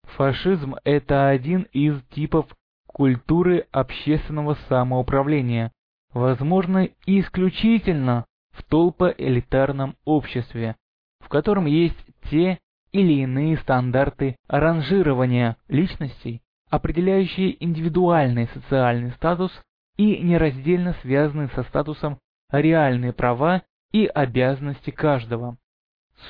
Фашизм– 0.02 0.74
это 0.84 1.28
один 1.28 1.62
из 1.72 1.98
типов 2.10 2.46
культуры 2.86 3.66
общественного 3.72 4.58
самоуправления, 4.68 5.72
возможно, 6.12 6.90
исключительно 7.06 8.26
в 8.50 8.64
толпоэлитарном 8.64 9.96
обществе, 10.04 10.76
в 11.20 11.30
котором 11.30 11.64
есть 11.64 11.96
те 12.28 12.58
или 12.92 13.22
иные 13.22 13.56
стандарты 13.56 14.36
ранжирования 14.46 15.56
личностей, 15.68 16.42
определяющие 16.72 17.62
индивидуальный 17.62 18.48
социальный 18.54 19.10
статус 19.12 19.52
и 19.98 20.16
нераздельно 20.16 20.96
связанные 21.02 21.48
со 21.48 21.64
статусом 21.64 22.18
реальные 22.50 23.12
права 23.12 23.62
и 23.92 24.06
обязанности 24.06 24.90
каждого. 24.90 25.58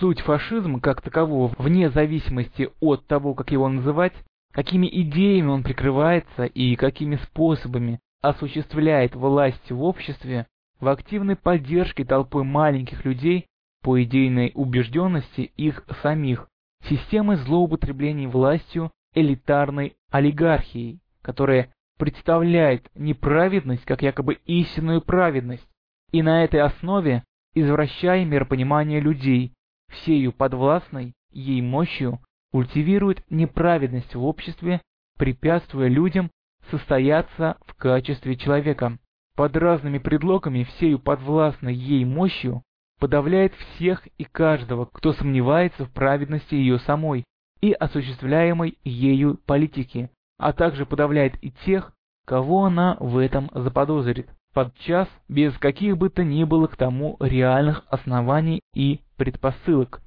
Суть 0.00 0.20
фашизма 0.20 0.80
как 0.80 1.00
такового, 1.00 1.54
вне 1.58 1.90
зависимости 1.90 2.70
от 2.80 3.06
того, 3.06 3.34
как 3.34 3.52
его 3.52 3.68
называть, 3.68 4.14
какими 4.50 4.88
идеями 4.88 5.46
он 5.46 5.62
прикрывается 5.62 6.46
и 6.46 6.74
какими 6.74 7.16
способами 7.16 8.00
осуществляет 8.20 9.14
власть 9.14 9.70
в 9.70 9.80
обществе, 9.80 10.48
в 10.80 10.88
активной 10.88 11.36
поддержке 11.36 12.04
толпы 12.04 12.42
маленьких 12.42 13.04
людей 13.04 13.46
по 13.80 14.02
идейной 14.02 14.50
убежденности 14.56 15.52
их 15.56 15.84
самих, 16.02 16.48
системой 16.88 17.36
злоупотреблений 17.36 18.26
властью 18.26 18.90
элитарной 19.14 19.96
олигархией, 20.10 21.00
которая 21.22 21.72
представляет 21.98 22.88
неправедность 22.94 23.84
как 23.84 24.02
якобы 24.02 24.34
истинную 24.46 25.02
праведность, 25.02 25.66
и 26.10 26.22
на 26.22 26.44
этой 26.44 26.60
основе 26.60 27.24
извращая 27.54 28.24
миропонимание 28.24 29.00
людей, 29.00 29.52
всею 29.88 30.32
подвластной 30.32 31.12
ей 31.30 31.60
мощью 31.60 32.20
культивирует 32.50 33.22
неправедность 33.30 34.14
в 34.14 34.24
обществе, 34.24 34.80
препятствуя 35.18 35.88
людям 35.88 36.30
состояться 36.70 37.56
в 37.66 37.74
качестве 37.74 38.36
человека. 38.36 38.98
Под 39.34 39.56
разными 39.56 39.98
предлогами 39.98 40.64
всею 40.64 40.98
подвластной 40.98 41.74
ей 41.74 42.04
мощью 42.04 42.62
подавляет 42.98 43.54
всех 43.54 44.06
и 44.18 44.24
каждого, 44.24 44.84
кто 44.86 45.12
сомневается 45.12 45.86
в 45.86 45.90
праведности 45.92 46.54
ее 46.54 46.78
самой 46.80 47.24
и 47.62 47.72
осуществляемой 47.72 48.76
ею 48.84 49.38
политики, 49.46 50.10
а 50.36 50.52
также 50.52 50.84
подавляет 50.84 51.42
и 51.42 51.52
тех, 51.64 51.92
кого 52.26 52.64
она 52.64 52.96
в 53.00 53.16
этом 53.16 53.48
заподозрит, 53.54 54.28
подчас 54.52 55.08
без 55.28 55.56
каких 55.58 55.96
бы 55.96 56.10
то 56.10 56.24
ни 56.24 56.44
было 56.44 56.66
к 56.66 56.76
тому 56.76 57.16
реальных 57.20 57.84
оснований 57.88 58.60
и 58.74 59.00
предпосылок. 59.16 60.02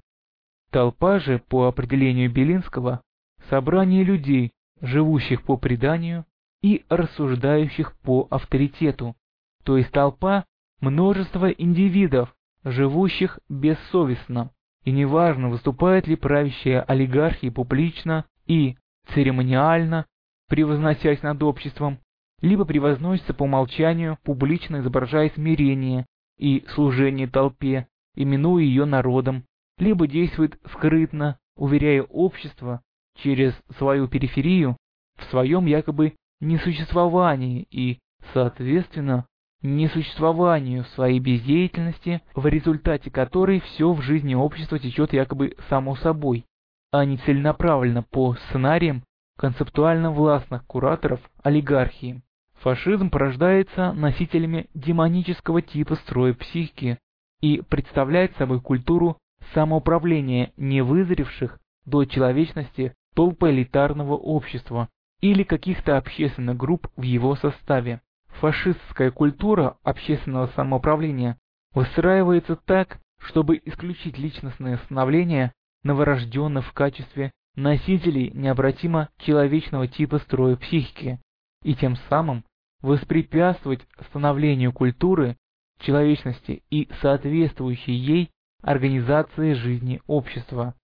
Толпа 0.71 1.19
же, 1.19 1.39
по 1.47 1.67
определению 1.67 2.31
Белинского, 2.31 3.01
собрание 3.49 4.03
людей, 4.03 4.51
живущих 4.81 5.43
по 5.43 5.57
преданию 5.57 6.25
и 6.61 6.83
рассуждающих 6.89 7.97
по 7.99 8.27
авторитету, 8.29 9.15
то 9.63 9.77
есть 9.77 9.91
толпа 9.91 10.45
множество 10.81 11.49
индивидов, 11.49 12.35
живущих 12.63 13.39
бессовестно, 13.47 14.51
и 14.85 14.91
неважно, 14.91 15.49
выступает 15.49 16.07
ли 16.07 16.15
правящая 16.15 16.81
олигархия 16.81 17.51
публично 17.51 18.25
и 18.45 18.77
церемониально, 19.13 20.05
превозносясь 20.47 21.23
над 21.23 21.41
обществом, 21.43 21.99
либо 22.41 22.65
превозносится 22.65 23.33
по 23.33 23.43
умолчанию, 23.43 24.19
публично 24.23 24.77
изображая 24.77 25.31
смирение 25.31 26.05
и 26.37 26.63
служение 26.69 27.27
толпе, 27.27 27.87
именуя 28.15 28.63
ее 28.63 28.85
народом, 28.85 29.45
либо 29.79 30.07
действует 30.07 30.59
скрытно, 30.71 31.39
уверяя 31.57 32.03
общество 32.03 32.81
через 33.17 33.53
свою 33.77 34.07
периферию 34.07 34.77
в 35.17 35.23
своем 35.25 35.65
якобы 35.65 36.13
несуществовании 36.41 37.65
и, 37.71 37.99
соответственно, 38.33 39.25
несуществованию 39.65 40.85
своей 40.95 41.19
бездеятельности, 41.19 42.21
в 42.33 42.45
результате 42.47 43.09
которой 43.11 43.59
все 43.61 43.91
в 43.91 44.01
жизни 44.01 44.35
общества 44.35 44.79
течет 44.79 45.13
якобы 45.13 45.55
само 45.69 45.95
собой, 45.95 46.45
а 46.91 47.05
не 47.05 47.17
целенаправленно 47.17 48.03
по 48.03 48.35
сценариям 48.35 49.03
концептуально 49.37 50.11
властных 50.11 50.65
кураторов 50.65 51.19
олигархии. 51.43 52.21
Фашизм 52.61 53.09
порождается 53.09 53.91
носителями 53.91 54.67
демонического 54.73 55.61
типа 55.61 55.95
строя 55.95 56.33
психики, 56.33 56.97
и 57.41 57.61
представляет 57.61 58.35
собой 58.37 58.61
культуру 58.61 59.17
самоуправления 59.53 60.51
невызревших 60.57 61.59
до 61.85 62.05
человечности 62.05 62.93
толпы 63.13 63.51
элитарного 63.51 64.15
общества 64.15 64.89
или 65.21 65.43
каких-то 65.43 65.97
общественных 65.97 66.57
групп 66.57 66.87
в 66.95 67.03
его 67.03 67.35
составе. 67.35 68.01
Фашистская 68.39 69.11
культура 69.11 69.77
общественного 69.83 70.47
самоуправления 70.55 71.37
выстраивается 71.73 72.55
так, 72.55 72.99
чтобы 73.19 73.61
исключить 73.63 74.17
личностное 74.17 74.77
становление 74.85 75.53
новорожденных 75.83 76.65
в 76.65 76.73
качестве 76.73 77.31
носителей 77.55 78.31
необратимо 78.33 79.09
человечного 79.19 79.87
типа 79.87 80.19
строя 80.19 80.57
психики 80.57 81.19
и 81.63 81.75
тем 81.75 81.95
самым 82.09 82.43
воспрепятствовать 82.81 83.81
становлению 84.09 84.73
культуры 84.73 85.37
человечности 85.79 86.63
и 86.69 86.89
соответствующей 87.01 87.93
ей 87.93 88.31
организации 88.61 89.53
жизни 89.53 90.01
общества. 90.07 90.75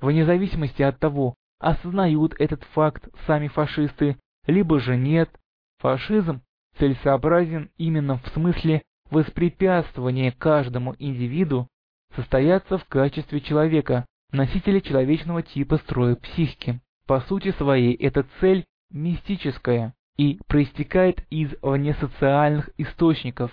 Вне 0.00 0.24
зависимости 0.24 0.82
от 0.82 0.98
того, 0.98 1.34
осознают 1.60 2.34
этот 2.38 2.64
факт 2.64 3.08
сами 3.26 3.48
фашисты, 3.48 4.16
либо 4.46 4.80
же 4.80 4.96
нет, 4.96 5.30
фашизм 5.78 6.42
целесообразен 6.78 7.70
именно 7.76 8.18
в 8.18 8.28
смысле 8.28 8.82
воспрепятствования 9.10 10.32
каждому 10.32 10.94
индивиду 10.98 11.68
состояться 12.14 12.78
в 12.78 12.84
качестве 12.84 13.40
человека, 13.40 14.06
носителя 14.32 14.80
человечного 14.80 15.42
типа 15.42 15.78
строя 15.78 16.16
психики. 16.16 16.80
По 17.06 17.20
сути 17.22 17.52
своей 17.52 17.94
эта 17.94 18.26
цель 18.40 18.64
мистическая 18.90 19.94
и 20.16 20.38
проистекает 20.46 21.24
из 21.30 21.50
внесоциальных 21.62 22.70
источников, 22.76 23.50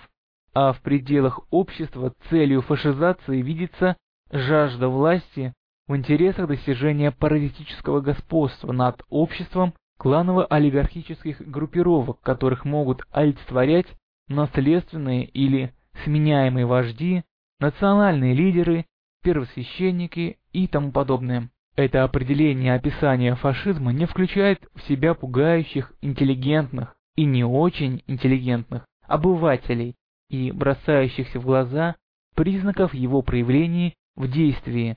а 0.52 0.72
в 0.72 0.80
пределах 0.80 1.40
общества 1.50 2.12
целью 2.28 2.60
фашизации 2.62 3.40
видится 3.40 3.96
жажда 4.30 4.88
власти 4.88 5.54
в 5.86 5.96
интересах 5.96 6.48
достижения 6.48 7.12
паразитического 7.12 8.00
господства 8.00 8.72
над 8.72 9.02
обществом 9.08 9.74
кланово-олигархических 9.98 11.40
группировок, 11.48 12.20
которых 12.20 12.64
могут 12.64 13.02
олицетворять 13.10 13.86
наследственные 14.28 15.24
или 15.24 15.72
сменяемые 16.04 16.66
вожди, 16.66 17.22
национальные 17.60 18.34
лидеры, 18.34 18.86
первосвященники 19.22 20.38
и 20.52 20.68
тому 20.68 20.92
подобное. 20.92 21.50
Это 21.76 22.04
определение 22.04 22.74
описания 22.74 23.34
фашизма 23.34 23.92
не 23.92 24.06
включает 24.06 24.66
в 24.74 24.82
себя 24.88 25.14
пугающих 25.14 25.92
интеллигентных 26.00 26.94
и 27.16 27.24
не 27.24 27.44
очень 27.44 28.02
интеллигентных 28.06 28.86
обывателей, 29.06 29.94
и 30.28 30.50
бросающихся 30.50 31.38
в 31.38 31.44
глаза 31.44 31.96
признаков 32.34 32.94
его 32.94 33.22
проявлений 33.22 33.94
в 34.16 34.30
действии, 34.30 34.96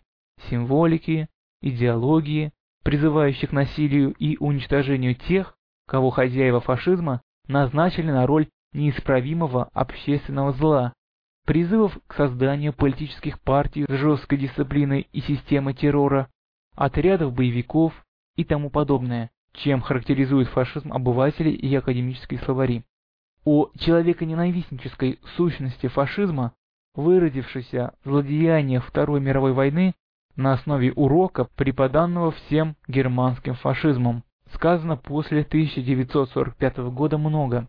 символики, 0.49 1.27
идеологии, 1.62 2.51
призывающих 2.83 3.51
насилию 3.51 4.13
и 4.13 4.37
уничтожению 4.37 5.15
тех, 5.15 5.55
кого 5.87 6.09
хозяева 6.09 6.61
фашизма 6.61 7.21
назначили 7.47 8.11
на 8.11 8.25
роль 8.25 8.47
неисправимого 8.73 9.69
общественного 9.73 10.53
зла, 10.53 10.93
призывов 11.45 11.97
к 12.07 12.13
созданию 12.13 12.73
политических 12.73 13.41
партий 13.41 13.85
с 13.87 13.91
жесткой 13.91 14.37
дисциплиной 14.37 15.07
и 15.11 15.21
системой 15.21 15.73
террора, 15.73 16.29
отрядов 16.75 17.33
боевиков 17.33 17.93
и 18.35 18.43
тому 18.43 18.69
подобное, 18.69 19.31
чем 19.53 19.81
характеризует 19.81 20.47
фашизм 20.49 20.93
обыватели 20.93 21.49
и 21.49 21.73
академические 21.75 22.39
словари. 22.41 22.83
О 23.45 23.69
человеконенавистнической 23.79 25.19
сущности 25.35 25.87
фашизма, 25.87 26.53
выродившейся 26.93 27.93
в 28.03 28.09
злодеяниях 28.09 28.85
Второй 28.85 29.19
мировой 29.19 29.53
войны 29.53 29.93
на 30.39 30.54
основе 30.54 30.93
урока, 30.93 31.45
преподанного 31.56 32.32
всем 32.32 32.75
германским 32.88 33.56
фашизмом, 33.56 34.23
сказано 34.54 34.95
после 34.95 35.41
1945 35.41 36.78
года 36.78 37.17
много. 37.17 37.67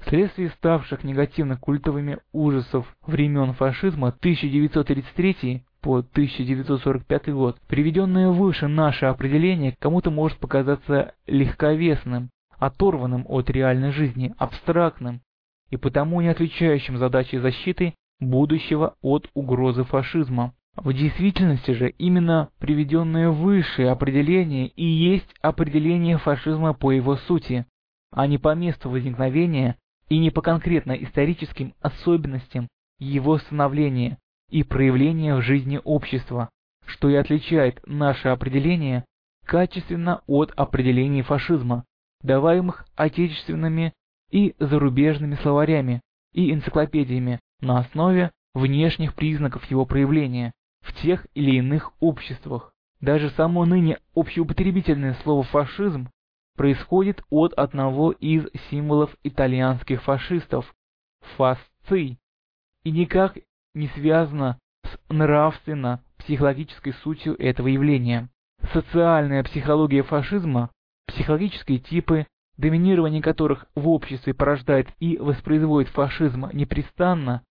Вследствие 0.00 0.50
ставших 0.50 1.02
негативно 1.02 1.56
культовыми 1.56 2.18
ужасов 2.32 2.86
времен 3.06 3.54
фашизма 3.54 4.08
1933 4.08 5.64
по 5.80 5.98
1945 5.98 7.32
год, 7.32 7.58
приведенное 7.66 8.28
выше 8.28 8.68
наше 8.68 9.06
определение 9.06 9.74
кому-то 9.80 10.10
может 10.12 10.38
показаться 10.38 11.14
легковесным, 11.26 12.30
оторванным 12.56 13.24
от 13.28 13.50
реальной 13.50 13.90
жизни, 13.90 14.32
абстрактным 14.38 15.22
и 15.70 15.76
потому 15.76 16.20
не 16.20 16.28
отвечающим 16.28 16.98
задачей 16.98 17.38
защиты 17.38 17.94
будущего 18.20 18.94
от 19.02 19.28
угрозы 19.34 19.82
фашизма. 19.82 20.52
В 20.76 20.92
действительности 20.92 21.70
же 21.70 21.90
именно 21.98 22.50
приведенное 22.58 23.30
выше 23.30 23.84
определение 23.84 24.66
и 24.68 24.84
есть 24.84 25.32
определение 25.40 26.18
фашизма 26.18 26.74
по 26.74 26.90
его 26.90 27.16
сути, 27.16 27.64
а 28.10 28.26
не 28.26 28.38
по 28.38 28.54
месту 28.54 28.90
возникновения 28.90 29.76
и 30.08 30.18
не 30.18 30.30
по 30.30 30.42
конкретно 30.42 30.92
историческим 30.92 31.74
особенностям 31.80 32.68
его 32.98 33.38
становления 33.38 34.18
и 34.50 34.64
проявления 34.64 35.36
в 35.36 35.42
жизни 35.42 35.80
общества, 35.82 36.50
что 36.86 37.08
и 37.08 37.14
отличает 37.14 37.80
наше 37.86 38.28
определение 38.28 39.04
качественно 39.46 40.22
от 40.26 40.52
определений 40.56 41.22
фашизма, 41.22 41.84
даваемых 42.22 42.84
отечественными 42.96 43.92
и 44.30 44.54
зарубежными 44.58 45.36
словарями 45.36 46.00
и 46.32 46.52
энциклопедиями 46.52 47.38
на 47.60 47.78
основе 47.78 48.32
внешних 48.54 49.14
признаков 49.14 49.64
его 49.70 49.86
проявления, 49.86 50.52
в 50.84 50.92
тех 51.02 51.26
или 51.34 51.56
иных 51.56 51.92
обществах. 52.00 52.72
Даже 53.00 53.30
само 53.30 53.64
ныне 53.64 53.98
общеупотребительное 54.14 55.14
слово 55.22 55.42
«фашизм» 55.42 56.08
происходит 56.56 57.22
от 57.30 57.52
одного 57.54 58.12
из 58.12 58.46
символов 58.70 59.14
итальянских 59.24 60.02
фашистов– 60.02 60.72
фасций, 61.36 62.18
и 62.84 62.90
никак 62.90 63.36
не 63.74 63.88
связано 63.88 64.58
с 64.84 64.98
нравственно-психологической 65.08 66.92
сутью 67.02 67.34
этого 67.38 67.68
явления. 67.68 68.28
Социальная 68.72 69.42
психология 69.42 70.02
фашизма, 70.02 70.70
психологические 71.06 71.78
типы, 71.78 72.26
доминирование 72.56 73.20
которых 73.20 73.66
в 73.74 73.88
обществе 73.88 74.32
порождает 74.32 74.88
и 75.00 75.16
воспроизводит 75.18 75.88
фашизм 75.90 76.48
непрестанно, 76.52 77.42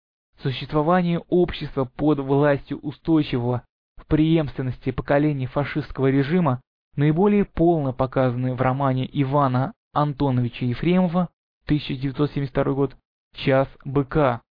существование 0.41 1.19
общества 1.30 1.86
под 1.86 2.19
властью 2.19 2.80
устойчивого 2.80 3.63
в 3.98 4.08
преемственности 4.08 4.91
поколений 4.91 5.46
фашистского 5.46 6.08
режима 6.08 6.62
наиболее 6.96 7.46
полно 7.46 7.93
показаны 7.93 8.56
в 8.56 8.62
романе 8.62 9.08
Ивана 9.12 9.74
Антоновича 9.93 10.65
Ефремова 10.65 11.30
1972 11.65 12.74
год 12.74 12.96
«Час 13.34 13.67
быка». 13.86 14.41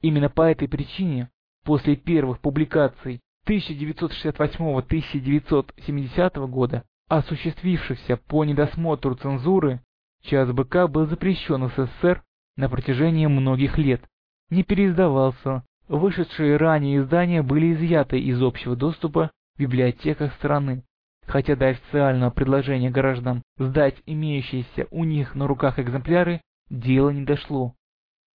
Именно 0.00 0.28
по 0.28 0.42
этой 0.42 0.68
причине 0.68 1.30
после 1.64 1.96
первых 1.96 2.38
публикаций 2.40 3.20
1968-1970 3.46 6.46
года, 6.46 6.84
осуществившихся 7.08 8.16
по 8.16 8.44
недосмотру 8.44 9.16
цензуры, 9.16 9.80
«Час 10.22 10.52
быка» 10.52 10.86
был 10.86 11.06
запрещен 11.06 11.68
в 11.68 11.74
СССР 11.74 12.22
на 12.56 12.68
протяжении 12.68 13.26
многих 13.26 13.76
лет, 13.78 14.04
не 14.52 14.64
переиздавался, 14.64 15.64
вышедшие 15.88 16.58
ранее 16.58 16.98
издания 16.98 17.42
были 17.42 17.72
изъяты 17.72 18.20
из 18.20 18.40
общего 18.42 18.76
доступа 18.76 19.30
в 19.56 19.60
библиотеках 19.60 20.34
страны, 20.34 20.84
хотя 21.26 21.56
до 21.56 21.68
официального 21.68 22.30
предложения 22.30 22.90
граждан 22.90 23.42
сдать 23.56 23.96
имеющиеся 24.04 24.88
у 24.90 25.04
них 25.04 25.34
на 25.34 25.46
руках 25.46 25.78
экземпляры 25.78 26.42
дело 26.68 27.08
не 27.08 27.24
дошло. 27.24 27.74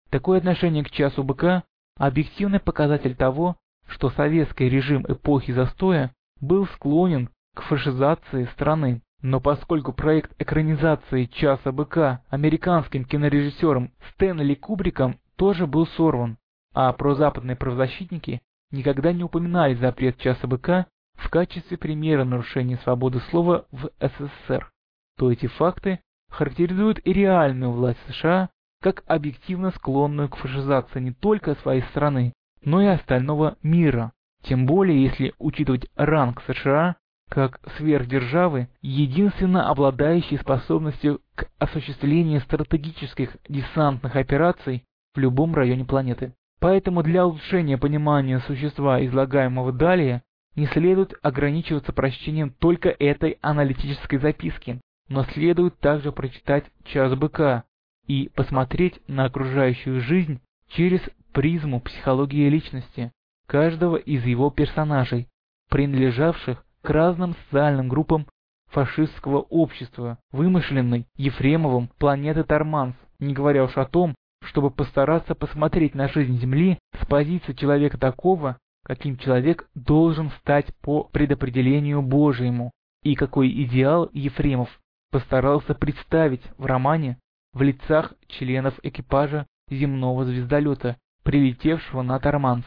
Такое 0.09 0.39
отношение 0.39 0.83
к 0.83 0.89
часу 0.89 1.23
быка– 1.23 1.63
объективный 1.97 2.59
показатель 2.59 3.15
того, 3.15 3.55
что 3.87 4.09
советский 4.09 4.69
режим 4.69 5.05
эпохи 5.07 5.51
застоя 5.51 6.11
был 6.41 6.65
склонен 6.67 7.29
к 7.53 7.61
фашизации 7.61 8.45
страны. 8.53 9.01
Но 9.21 9.39
поскольку 9.39 9.93
проект 9.93 10.31
экранизации 10.39 11.25
«Часа 11.25 11.71
быка» 11.71 12.23
американским 12.29 13.03
кинорежиссером 13.03 13.91
Стэнли 14.13 14.53
Кубриком 14.53 15.19
тоже 15.37 15.67
был 15.67 15.87
сорван, 15.87 16.37
а 16.73 16.91
прозападные 16.93 17.55
правозащитники 17.55 18.41
никогда 18.71 19.13
не 19.13 19.23
упоминали 19.23 19.75
запрет 19.75 20.17
«Часа 20.17 20.47
быка» 20.47 20.87
в 21.15 21.29
качестве 21.29 21.77
примера 21.77 22.23
нарушения 22.23 22.77
свободы 22.83 23.19
слова 23.29 23.65
в 23.71 23.89
СССР, 23.99 24.71
то 25.17 25.31
эти 25.31 25.47
факты 25.47 25.99
характеризуют 26.29 26.99
и 27.03 27.13
реальную 27.13 27.71
власть 27.71 27.99
США 28.07 28.49
как 28.81 29.03
объективно 29.07 29.71
склонную 29.71 30.29
к 30.29 30.37
фашизации 30.37 30.99
не 30.99 31.11
только 31.11 31.55
своей 31.55 31.81
страны, 31.83 32.33
но 32.63 32.81
и 32.81 32.85
остального 32.85 33.57
мира, 33.63 34.11
тем 34.43 34.65
более 34.65 35.03
если 35.03 35.33
учитывать 35.39 35.87
ранг 35.95 36.43
США 36.45 36.95
как 37.29 37.59
сверхдержавы, 37.77 38.69
единственно 38.81 39.69
обладающей 39.69 40.37
способностью 40.37 41.21
к 41.35 41.47
осуществлению 41.59 42.39
стратегических 42.41 43.35
десантных 43.49 44.15
операций 44.15 44.83
в 45.17 45.19
любом 45.19 45.55
районе 45.55 45.83
планеты. 45.83 46.33
Поэтому 46.59 47.03
для 47.03 47.25
улучшения 47.25 47.77
понимания 47.77 48.39
существа, 48.41 49.03
излагаемого 49.03 49.73
далее, 49.73 50.21
не 50.55 50.67
следует 50.67 51.13
ограничиваться 51.23 51.91
прочтением 51.91 52.51
только 52.51 52.89
этой 52.89 53.37
аналитической 53.41 54.17
записки, 54.17 54.79
но 55.09 55.23
следует 55.25 55.79
также 55.79 56.11
прочитать 56.11 56.65
«Час 56.85 57.13
быка» 57.15 57.63
и 58.05 58.29
посмотреть 58.35 58.99
на 59.07 59.25
окружающую 59.25 60.01
жизнь 60.01 60.39
через 60.69 61.01
призму 61.33 61.81
психологии 61.81 62.49
личности 62.49 63.11
каждого 63.47 63.97
из 63.97 64.23
его 64.23 64.49
персонажей, 64.49 65.27
принадлежавших 65.69 66.63
к 66.81 66.89
разным 66.89 67.35
социальным 67.45 67.87
группам 67.87 68.27
фашистского 68.67 69.39
общества, 69.41 70.19
вымышленной 70.31 71.07
Ефремовым 71.15 71.89
планеты 71.97 72.43
Торманс, 72.43 72.95
не 73.19 73.33
говоря 73.33 73.63
уж 73.63 73.77
о 73.77 73.85
том, 73.85 74.15
чтобы 74.47 74.71
постараться 74.71 75.35
посмотреть 75.35 75.95
на 75.95 76.07
жизнь 76.07 76.39
Земли 76.39 76.79
с 76.99 77.05
позиции 77.05 77.53
человека 77.53 77.97
такого, 77.97 78.57
каким 78.83 79.17
человек 79.17 79.67
должен 79.75 80.31
стать 80.39 80.67
по 80.81 81.03
предопределению 81.03 82.01
Божьему, 82.01 82.71
и 83.03 83.15
какой 83.15 83.49
идеал 83.63 84.09
Ефремов 84.13 84.69
постарался 85.11 85.73
представить 85.73 86.43
в 86.57 86.65
романе 86.65 87.17
в 87.53 87.61
лицах 87.61 88.13
членов 88.27 88.79
экипажа 88.83 89.45
земного 89.69 90.25
звездолета, 90.25 90.97
прилетевшего 91.23 92.01
на 92.01 92.19
Торманс. 92.19 92.65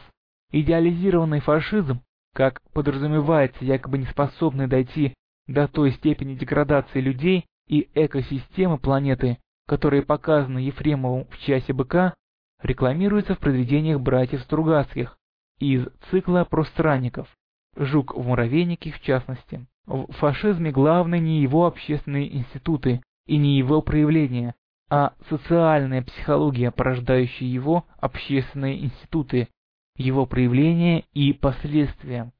Идеализированный 0.51 1.39
фашизм 1.39 2.01
как 2.33 2.61
подразумевается 2.73 3.65
якобы 3.65 3.97
неспособный 3.97 4.67
дойти 4.67 5.13
до 5.47 5.67
той 5.67 5.91
степени 5.91 6.35
деградации 6.35 7.01
людей 7.01 7.45
и 7.67 7.89
экосистемы 7.93 8.77
планеты, 8.77 9.37
которые 9.71 10.01
показаны 10.01 10.59
Ефремовым 10.59 11.27
в 11.29 11.37
«Часе 11.45 11.71
быка», 11.71 12.13
рекламируется 12.61 13.35
в 13.35 13.39
произведениях 13.39 14.01
братьев 14.01 14.41
Стругацких 14.41 15.17
из 15.59 15.87
цикла 16.09 16.43
про 16.43 16.65
странников, 16.65 17.29
«Жук 17.77 18.13
в 18.13 18.21
муравейнике» 18.27 18.91
в 18.91 18.99
частности. 18.99 19.65
В 19.85 20.11
фашизме 20.11 20.71
главны 20.71 21.19
не 21.19 21.41
его 21.41 21.67
общественные 21.67 22.35
институты 22.35 23.01
и 23.27 23.37
не 23.37 23.57
его 23.57 23.81
проявления, 23.81 24.55
а 24.89 25.13
социальная 25.29 26.01
психология, 26.01 26.69
порождающая 26.71 27.47
его 27.47 27.85
общественные 27.95 28.83
институты, 28.83 29.47
его 29.95 30.25
проявления 30.25 31.05
и 31.13 31.31
последствия. 31.31 32.33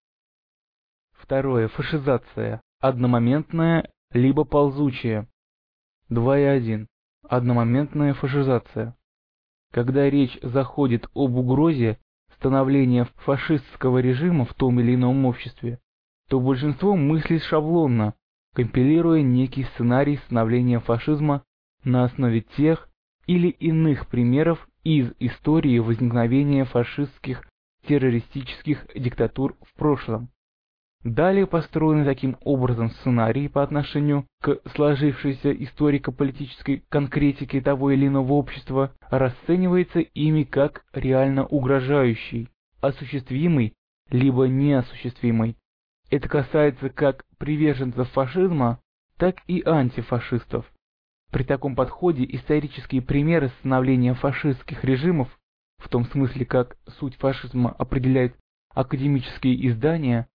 Второе. 1.14 1.70
Фашизация. 1.70 2.60
Одномоментная, 2.82 3.90
либо 4.12 4.44
ползучая. 4.44 5.30
2.1. 6.10 6.88
Одномоментная 7.28 8.14
фашизация. 8.14 8.96
Когда 9.72 10.10
речь 10.10 10.38
заходит 10.42 11.08
об 11.14 11.36
угрозе 11.36 11.98
становления 12.36 13.08
фашистского 13.18 14.00
режима 14.00 14.46
в 14.46 14.54
том 14.54 14.80
или 14.80 14.96
ином 14.96 15.26
обществе, 15.26 15.80
то 16.28 16.40
большинство 16.40 16.96
мыслит 16.96 17.44
шаблонно, 17.44 18.16
компилируя 18.54 19.22
некий 19.22 19.64
сценарий 19.64 20.18
становления 20.26 20.80
фашизма 20.80 21.44
на 21.84 22.04
основе 22.04 22.42
тех 22.42 22.90
или 23.28 23.48
иных 23.48 24.08
примеров 24.08 24.68
из 24.84 25.12
истории 25.20 25.80
возникновения 25.80 26.66
фашистских 26.66 27.48
террористических 27.88 28.88
диктатур 28.96 29.56
в 29.62 29.74
прошлом. 29.78 30.30
Далее 31.04 31.48
построены 31.48 32.06
таким 32.06 32.38
образом 32.42 32.92
сценарии 32.92 33.48
по 33.48 33.64
отношению 33.64 34.28
к 34.40 34.60
сложившейся 34.76 35.52
историко-политической 35.52 36.84
конкретике 36.90 37.60
того 37.60 37.90
или 37.90 38.06
иного 38.06 38.34
общества 38.34 38.94
расценивается 39.10 40.00
ими 40.00 40.44
как 40.44 40.86
реально 40.94 41.46
угрожающий, 41.48 42.50
осуществимый, 42.82 43.74
либо 44.12 44.48
неосуществимый. 44.48 45.58
Это 46.12 46.30
касается 46.30 46.90
как 46.90 47.26
приверженцев 47.40 48.08
фашизма, 48.12 48.80
так 49.18 49.38
и 49.48 49.64
антифашистов. 49.66 50.72
При 51.32 51.44
таком 51.44 51.76
подходе 51.76 52.26
исторические 52.30 53.02
примеры 53.02 53.50
становления 53.60 54.14
фашистских 54.14 54.84
режимов, 54.84 55.30
в 55.80 55.90
том 55.90 56.06
смысле 56.06 56.46
как 56.46 56.78
суть 57.00 57.16
фашизма 57.16 57.72
определяют 57.72 58.36
академические 58.76 59.68
издания, 59.68 60.28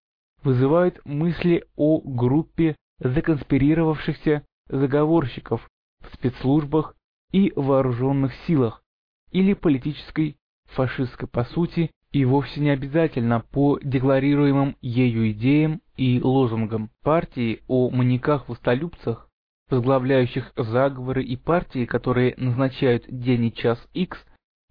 вызывают 0.45 1.01
мысли 1.05 1.65
о 1.75 1.99
группе 1.99 2.75
законспирировавшихся 2.99 4.45
заговорщиков 4.69 5.67
в 6.01 6.13
спецслужбах 6.15 6.95
и 7.31 7.51
вооруженных 7.55 8.33
силах, 8.47 8.83
или 9.31 9.53
политической 9.53 10.37
фашистской 10.67 11.27
по 11.27 11.43
сути 11.43 11.91
и 12.11 12.23
вовсе 12.23 12.61
не 12.61 12.69
обязательно 12.69 13.41
по 13.41 13.77
декларируемым 13.83 14.77
ею 14.81 15.31
идеям 15.31 15.81
и 15.97 16.21
лозунгам. 16.23 16.89
Партии 17.03 17.61
о 17.67 17.89
маньяках-властолюбцах 17.89 19.29
возглавляющих 19.69 20.53
заговоры 20.55 21.23
и 21.23 21.35
партии, 21.35 21.85
которые 21.85 22.35
назначают 22.37 23.03
день 23.07 23.45
и 23.45 23.53
час 23.53 23.79
X 23.93 24.17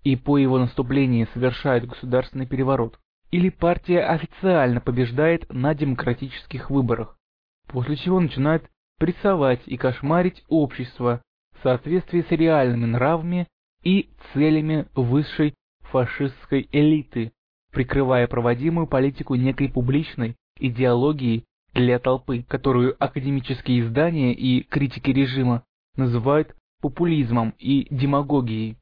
и 0.05 0.17
по 0.17 0.39
его 0.39 0.59
наступлении 0.59 1.27
совершают 1.35 1.87
государственный 1.87 2.47
переворот, 2.47 2.99
или 3.35 3.49
партия 3.49 4.05
официально 4.05 4.81
побеждает 4.81 5.53
на 5.53 5.75
демократических 5.75 6.71
выборах, 6.71 7.19
после 7.67 7.97
чего 7.97 8.21
начинает 8.21 8.71
прессовать 9.01 9.61
и 9.67 9.77
кошмарить 9.77 10.45
общество 10.49 11.21
в 11.59 11.63
соответствии 11.65 12.25
с 12.29 12.31
реальными 12.31 12.85
нравами 12.85 13.49
и 13.83 14.09
целями 14.33 14.87
высшей 14.95 15.55
фашистской 15.81 16.69
элиты, 16.71 17.33
прикрывая 17.73 18.29
проводимую 18.29 18.87
политику 18.87 19.35
некой 19.35 19.69
публичной 19.69 20.37
идеологией 20.61 21.43
для 21.73 21.99
толпы, 21.99 22.45
которую 22.45 22.95
академические 23.03 23.81
издания 23.81 24.33
и 24.33 24.63
критики 24.63 25.11
режима 25.11 25.65
называют 25.97 26.55
популизмом 26.81 27.53
и 27.59 27.89
демагогией. 27.91 28.77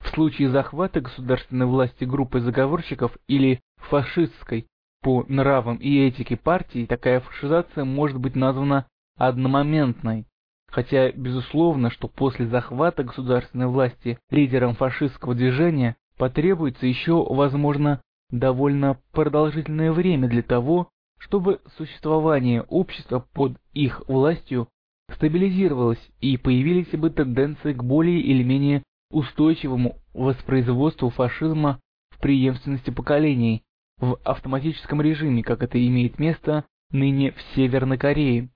В 0.00 0.08
случае 0.08 0.48
захвата 0.48 1.02
государственной 1.02 1.66
власти 1.66 2.04
группой 2.04 2.40
заговорщиков 2.40 3.14
или 3.26 3.60
фашистской 3.80 4.66
по 5.02 5.24
нравам 5.28 5.76
и 5.76 6.06
этике 6.06 6.36
партии, 6.36 6.86
такая 6.86 7.20
фашизация 7.20 7.84
может 7.84 8.18
быть 8.18 8.34
названа 8.34 8.86
одномоментной. 9.16 10.26
Хотя, 10.70 11.12
безусловно, 11.12 11.90
что 11.90 12.08
после 12.08 12.46
захвата 12.46 13.04
государственной 13.04 13.68
власти 13.68 14.18
лидером 14.30 14.74
фашистского 14.74 15.34
движения 15.34 15.96
потребуется 16.18 16.86
еще, 16.86 17.24
возможно, 17.24 18.02
довольно 18.30 18.98
продолжительное 19.12 19.92
время 19.92 20.28
для 20.28 20.42
того, 20.42 20.88
чтобы 21.18 21.60
существование 21.76 22.62
общества 22.62 23.26
под 23.32 23.56
их 23.72 24.02
властью 24.08 24.68
стабилизировалось 25.14 26.10
и 26.20 26.36
появились 26.36 26.90
бы 26.90 27.10
тенденции 27.10 27.72
к 27.72 27.82
более 27.82 28.20
или 28.20 28.42
менее 28.42 28.82
устойчивому 29.10 29.96
воспроизводству 30.12 31.08
фашизма 31.10 31.80
в 32.10 32.20
преемственности 32.20 32.90
поколений 32.90 33.62
в 34.00 34.18
автоматическом 34.24 35.02
режиме, 35.02 35.42
как 35.42 35.62
это 35.62 35.84
имеет 35.84 36.18
место 36.18 36.64
ныне 36.90 37.32
в 37.32 37.40
Северной 37.54 37.98
Корее. 37.98 38.48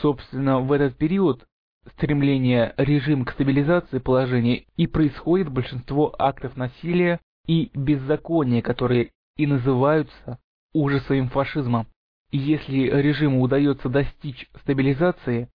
Собственно, 0.00 0.60
в 0.60 0.72
этот 0.72 0.96
период 0.96 1.46
стремления 1.94 2.74
режим 2.76 3.24
к 3.24 3.32
стабилизации 3.32 3.98
положения 3.98 4.64
и 4.76 4.86
происходит 4.86 5.50
большинство 5.50 6.14
актов 6.18 6.56
насилия 6.56 7.20
и 7.46 7.70
беззакония, 7.74 8.62
которые 8.62 9.10
и 9.36 9.46
называются 9.46 10.38
уже 10.72 11.00
своим 11.00 11.28
фашизмом. 11.28 11.86
И 12.30 12.38
если 12.38 12.90
режиму 12.90 13.40
удается 13.40 13.88
достичь 13.88 14.48
стабилизации, 14.62 15.48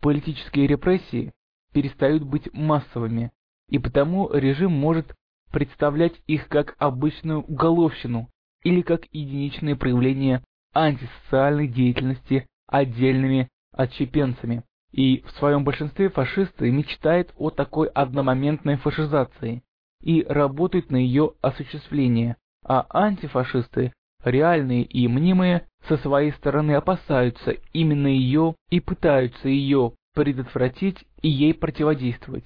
политические 0.00 0.66
репрессии 0.66 1.32
перестают 1.72 2.22
быть 2.22 2.52
массовыми, 2.52 3.32
и 3.68 3.78
потому 3.78 4.32
режим 4.32 4.72
может 4.72 5.14
представлять 5.50 6.14
их 6.26 6.48
как 6.48 6.76
обычную 6.78 7.42
уголовщину 7.42 8.28
или 8.62 8.82
как 8.82 9.06
единичное 9.12 9.76
проявление 9.76 10.42
антисоциальной 10.74 11.68
деятельности 11.68 12.46
отдельными 12.66 13.48
отщепенцами. 13.72 14.64
И 14.92 15.22
в 15.22 15.30
своем 15.32 15.64
большинстве 15.64 16.10
фашисты 16.10 16.70
мечтают 16.70 17.32
о 17.36 17.50
такой 17.50 17.88
одномоментной 17.88 18.76
фашизации 18.76 19.62
и 20.02 20.24
работают 20.28 20.90
на 20.90 20.96
ее 20.96 21.32
осуществление, 21.40 22.36
а 22.64 22.86
антифашисты, 22.90 23.92
реальные 24.22 24.84
и 24.84 25.08
мнимые, 25.08 25.66
со 25.88 25.96
своей 25.96 26.32
стороны 26.32 26.72
опасаются 26.72 27.52
именно 27.72 28.06
ее 28.06 28.54
и 28.70 28.80
пытаются 28.80 29.48
ее 29.48 29.92
предотвратить 30.14 31.04
и 31.22 31.28
ей 31.28 31.54
противодействовать. 31.54 32.44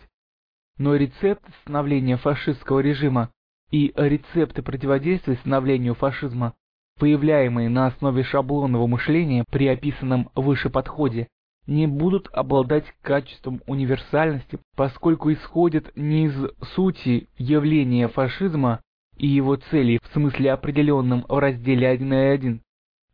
Но 0.78 0.94
рецепт 0.94 1.42
становления 1.62 2.16
фашистского 2.16 2.80
режима 2.80 3.30
и 3.70 3.92
рецепты 3.96 4.62
противодействия 4.62 5.36
становлению 5.36 5.94
фашизма, 5.94 6.54
появляемые 6.98 7.68
на 7.68 7.86
основе 7.86 8.22
шаблонного 8.22 8.86
мышления 8.86 9.44
при 9.50 9.66
описанном 9.68 10.30
выше 10.34 10.70
подходе, 10.70 11.28
не 11.66 11.86
будут 11.86 12.28
обладать 12.32 12.84
качеством 13.02 13.60
универсальности, 13.66 14.58
поскольку 14.76 15.32
исходят 15.32 15.90
не 15.96 16.26
из 16.26 16.34
сути 16.74 17.28
явления 17.38 18.08
фашизма 18.08 18.80
и 19.16 19.26
его 19.26 19.56
целей 19.56 19.98
в 20.02 20.12
смысле 20.12 20.52
определенном 20.52 21.24
в 21.28 21.38
разделе 21.38 21.92
1.1, 21.92 22.60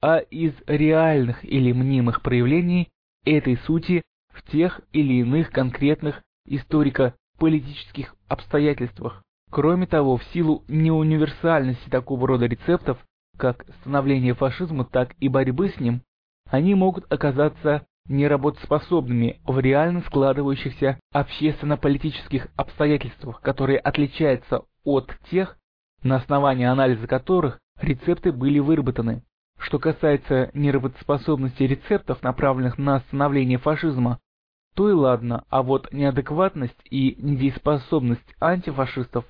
а 0.03 0.19
из 0.19 0.53
реальных 0.67 1.45
или 1.45 1.73
мнимых 1.73 2.23
проявлений 2.23 2.89
этой 3.25 3.57
сути 3.59 4.03
в 4.33 4.43
тех 4.51 4.81
или 4.93 5.21
иных 5.21 5.51
конкретных 5.51 6.23
историко-политических 6.47 8.15
обстоятельствах. 8.29 9.23
Кроме 9.53 9.87
того, 9.87 10.17
в 10.17 10.25
силу 10.33 10.65
неуниверсальности 10.67 11.91
такого 11.91 12.27
рода 12.27 12.47
рецептов, 12.47 12.97
как 13.37 13.67
становление 13.83 14.33
фашизма, 14.33 14.87
так 14.87 15.15
и 15.21 15.29
борьбы 15.29 15.69
с 15.69 15.79
ним, 15.79 16.01
они 16.49 16.75
могут 16.75 17.05
оказаться 17.13 17.85
неработоспособными 18.09 19.43
в 19.45 19.59
реально 19.59 20.01
складывающихся 20.07 20.99
общественно-политических 21.13 22.49
обстоятельствах, 22.57 23.43
которые 23.43 23.79
отличаются 23.79 24.63
от 24.85 25.15
тех, 25.31 25.59
на 26.03 26.17
основании 26.17 26.65
анализа 26.65 27.07
которых 27.07 27.61
рецепты 27.79 28.33
были 28.33 28.59
выработаны. 28.59 29.23
Что 29.59 29.79
касается 29.79 30.51
неработоспособности 30.55 31.65
рецептов, 31.65 32.23
направленных 32.23 32.79
на 32.79 33.01
становление 33.01 33.59
фашизма, 33.59 34.19
то 34.75 34.89
и 34.89 34.95
ладно, 34.95 35.45
а 35.51 35.63
вот 35.63 35.93
неадекватность 35.93 36.81
и 36.89 37.17
недееспособность 37.19 38.35
антифашистов 38.41 39.27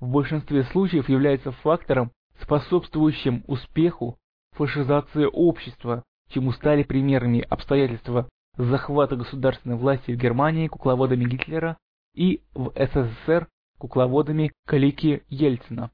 в 0.00 0.08
большинстве 0.08 0.64
случаев 0.64 1.08
является 1.08 1.52
фактором, 1.52 2.12
способствующим 2.40 3.44
успеху 3.46 4.18
фашизации 4.52 5.24
общества, 5.24 6.02
чему 6.30 6.52
стали 6.52 6.82
примерами 6.82 7.40
обстоятельства 7.40 8.28
захвата 8.56 9.16
государственной 9.16 9.76
власти 9.76 10.12
в 10.12 10.16
Германии 10.16 10.68
кукловодами 10.68 11.24
Гитлера 11.24 11.76
и 12.14 12.42
в 12.54 12.72
СССР 12.74 13.48
кукловодами 13.78 14.52
Калики 14.66 15.24
Ельцина. 15.28 15.90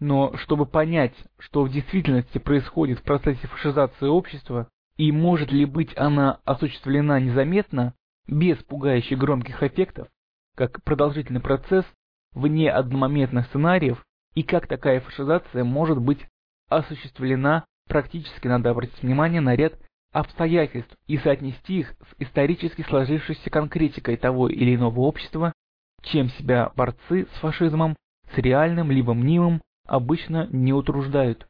Но 0.00 0.36
чтобы 0.38 0.66
понять, 0.66 1.14
что 1.38 1.62
в 1.62 1.70
действительности 1.70 2.38
происходит 2.38 2.98
в 2.98 3.02
процессе 3.02 3.46
фашизации 3.46 4.06
общества, 4.06 4.68
и 4.96 5.12
может 5.12 5.50
ли 5.50 5.64
быть 5.64 5.96
она 5.96 6.40
осуществлена 6.44 7.20
незаметно, 7.20 7.94
без 8.26 8.56
пугающих 8.64 9.18
громких 9.18 9.62
эффектов, 9.62 10.08
как 10.56 10.82
продолжительный 10.82 11.40
процесс 11.40 11.84
вне 12.34 12.70
одномоментных 12.70 13.46
сценариев, 13.46 14.04
и 14.34 14.42
как 14.42 14.66
такая 14.66 15.00
фашизация 15.00 15.64
может 15.64 16.00
быть 16.00 16.26
осуществлена, 16.68 17.64
практически 17.88 18.48
надо 18.48 18.70
обратить 18.70 19.02
внимание 19.02 19.40
на 19.40 19.54
ряд 19.54 19.74
обстоятельств 20.12 20.94
и 21.06 21.18
соотнести 21.18 21.80
их 21.80 21.90
с 21.90 22.22
исторически 22.22 22.82
сложившейся 22.82 23.50
конкретикой 23.50 24.16
того 24.16 24.48
или 24.48 24.74
иного 24.74 25.00
общества, 25.00 25.52
чем 26.02 26.28
себя 26.30 26.72
борцы 26.76 27.26
с 27.26 27.38
фашизмом, 27.40 27.96
с 28.32 28.38
реальным 28.38 28.90
либо 28.90 29.14
мнимым, 29.14 29.60
обычно 29.86 30.48
не 30.50 30.72
утруждают. 30.72 31.48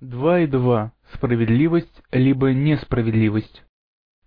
2 0.00 0.40
и 0.40 0.46
2. 0.46 0.92
Справедливость 1.14 2.02
либо 2.10 2.52
несправедливость. 2.52 3.64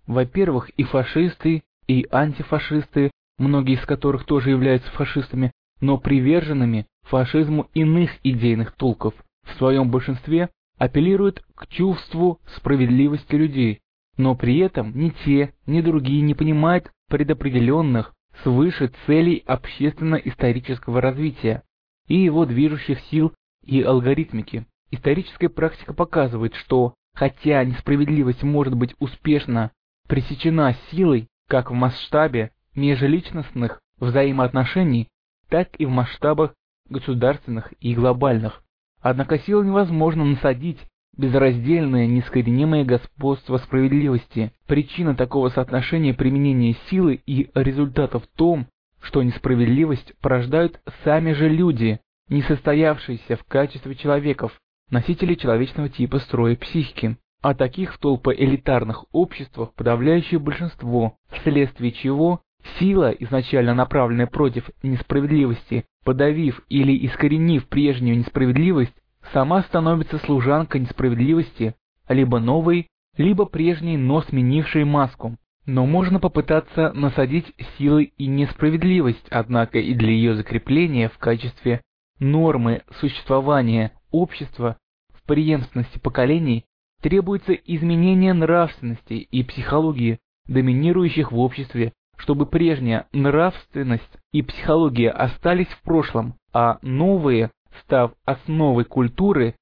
Во-первых, 0.06 0.70
и 0.70 0.82
фашисты, 0.82 1.62
и 1.86 2.06
антифашисты, 2.10 3.10
многие 3.40 3.74
из 3.74 3.86
которых 3.86 4.24
тоже 4.24 4.50
являются 4.50 4.90
фашистами, 4.92 5.52
но 5.80 5.98
приверженными 5.98 6.86
фашизму 7.04 7.68
иных 7.74 8.10
идейных 8.22 8.72
толков, 8.72 9.14
в 9.44 9.54
своем 9.54 9.90
большинстве 9.90 10.50
апеллируют 10.78 11.42
к 11.54 11.66
чувству 11.66 12.38
справедливости 12.56 13.34
людей, 13.34 13.80
но 14.16 14.34
при 14.34 14.58
этом 14.58 14.92
ни 14.94 15.10
те, 15.24 15.54
ни 15.66 15.80
другие 15.80 16.20
не 16.20 16.34
понимают 16.34 16.90
предопределенных 17.08 18.12
свыше 18.42 18.92
целей 19.06 19.42
общественно-исторического 19.46 21.00
развития 21.00 21.62
и 22.08 22.16
его 22.16 22.44
движущих 22.44 23.00
сил 23.10 23.32
и 23.64 23.82
алгоритмики. 23.82 24.66
Историческая 24.90 25.48
практика 25.48 25.94
показывает, 25.94 26.54
что, 26.54 26.94
хотя 27.14 27.64
несправедливость 27.64 28.42
может 28.42 28.74
быть 28.74 28.94
успешно 28.98 29.70
пресечена 30.08 30.76
силой 30.90 31.28
как 31.48 31.70
в 31.70 31.74
масштабе 31.74 32.52
межличностных 32.74 33.80
взаимоотношений, 33.98 35.08
так 35.48 35.68
и 35.78 35.86
в 35.86 35.90
масштабах 35.90 36.54
государственных 36.88 37.72
и 37.80 37.94
глобальных. 37.94 38.62
Однако 39.00 39.38
силу 39.38 39.62
невозможно 39.62 40.24
насадить 40.24 40.78
безраздельное, 41.16 42.06
неискоренимое 42.06 42.84
господство 42.84 43.58
справедливости. 43.58 44.52
Причина 44.66 45.14
такого 45.14 45.48
соотношения 45.48 46.14
применения 46.14 46.76
силы 46.88 47.20
и 47.26 47.50
результата 47.54 48.18
в 48.18 48.26
том, 48.26 48.66
что 49.00 49.22
несправедливость 49.22 50.12
порождают 50.20 50.80
сами 51.04 51.32
же 51.32 51.48
люди, 51.48 52.00
не 52.28 52.42
состоявшиеся 52.42 53.36
в 53.36 53.44
качестве 53.44 53.94
человеков, 53.94 54.52
носители 54.90 55.34
человечного 55.34 55.88
типа 55.88 56.18
строя 56.18 56.56
психики, 56.56 57.16
а 57.42 57.54
таких 57.54 57.94
в 57.94 57.98
толпо 57.98 58.32
элитарных 58.32 59.04
обществах 59.12 59.72
подавляющее 59.74 60.38
большинство, 60.38 61.16
вследствие 61.30 61.92
чего 61.92 62.42
сила, 62.78 63.10
изначально 63.10 63.74
направленная 63.74 64.26
против 64.26 64.70
несправедливости, 64.82 65.84
подавив 66.04 66.62
или 66.68 67.06
искоренив 67.06 67.66
прежнюю 67.68 68.18
несправедливость, 68.18 68.94
сама 69.32 69.62
становится 69.62 70.18
служанкой 70.18 70.82
несправедливости, 70.82 71.74
либо 72.08 72.40
новой, 72.40 72.88
либо 73.16 73.44
прежней, 73.46 73.96
но 73.96 74.22
сменившей 74.22 74.84
маску. 74.84 75.36
Но 75.66 75.86
можно 75.86 76.18
попытаться 76.18 76.92
насадить 76.94 77.52
силой 77.76 78.12
и 78.16 78.26
несправедливость, 78.26 79.26
однако 79.30 79.78
и 79.78 79.94
для 79.94 80.10
ее 80.10 80.34
закрепления 80.34 81.08
в 81.08 81.18
качестве 81.18 81.82
нормы 82.18 82.82
существования 82.98 83.92
общества 84.10 84.76
в 85.14 85.26
преемственности 85.26 85.98
поколений 85.98 86.64
требуется 87.02 87.52
изменение 87.52 88.32
нравственности 88.32 89.14
и 89.14 89.42
психологии, 89.42 90.18
доминирующих 90.46 91.30
в 91.32 91.38
обществе, 91.38 91.92
чтобы 92.20 92.46
прежняя 92.46 93.06
нравственность 93.12 94.18
и 94.32 94.42
психология 94.42 95.10
остались 95.10 95.68
в 95.68 95.82
прошлом, 95.82 96.34
а 96.52 96.78
новые, 96.82 97.50
став 97.82 98.12
основой 98.24 98.84
культуры, 98.84 99.54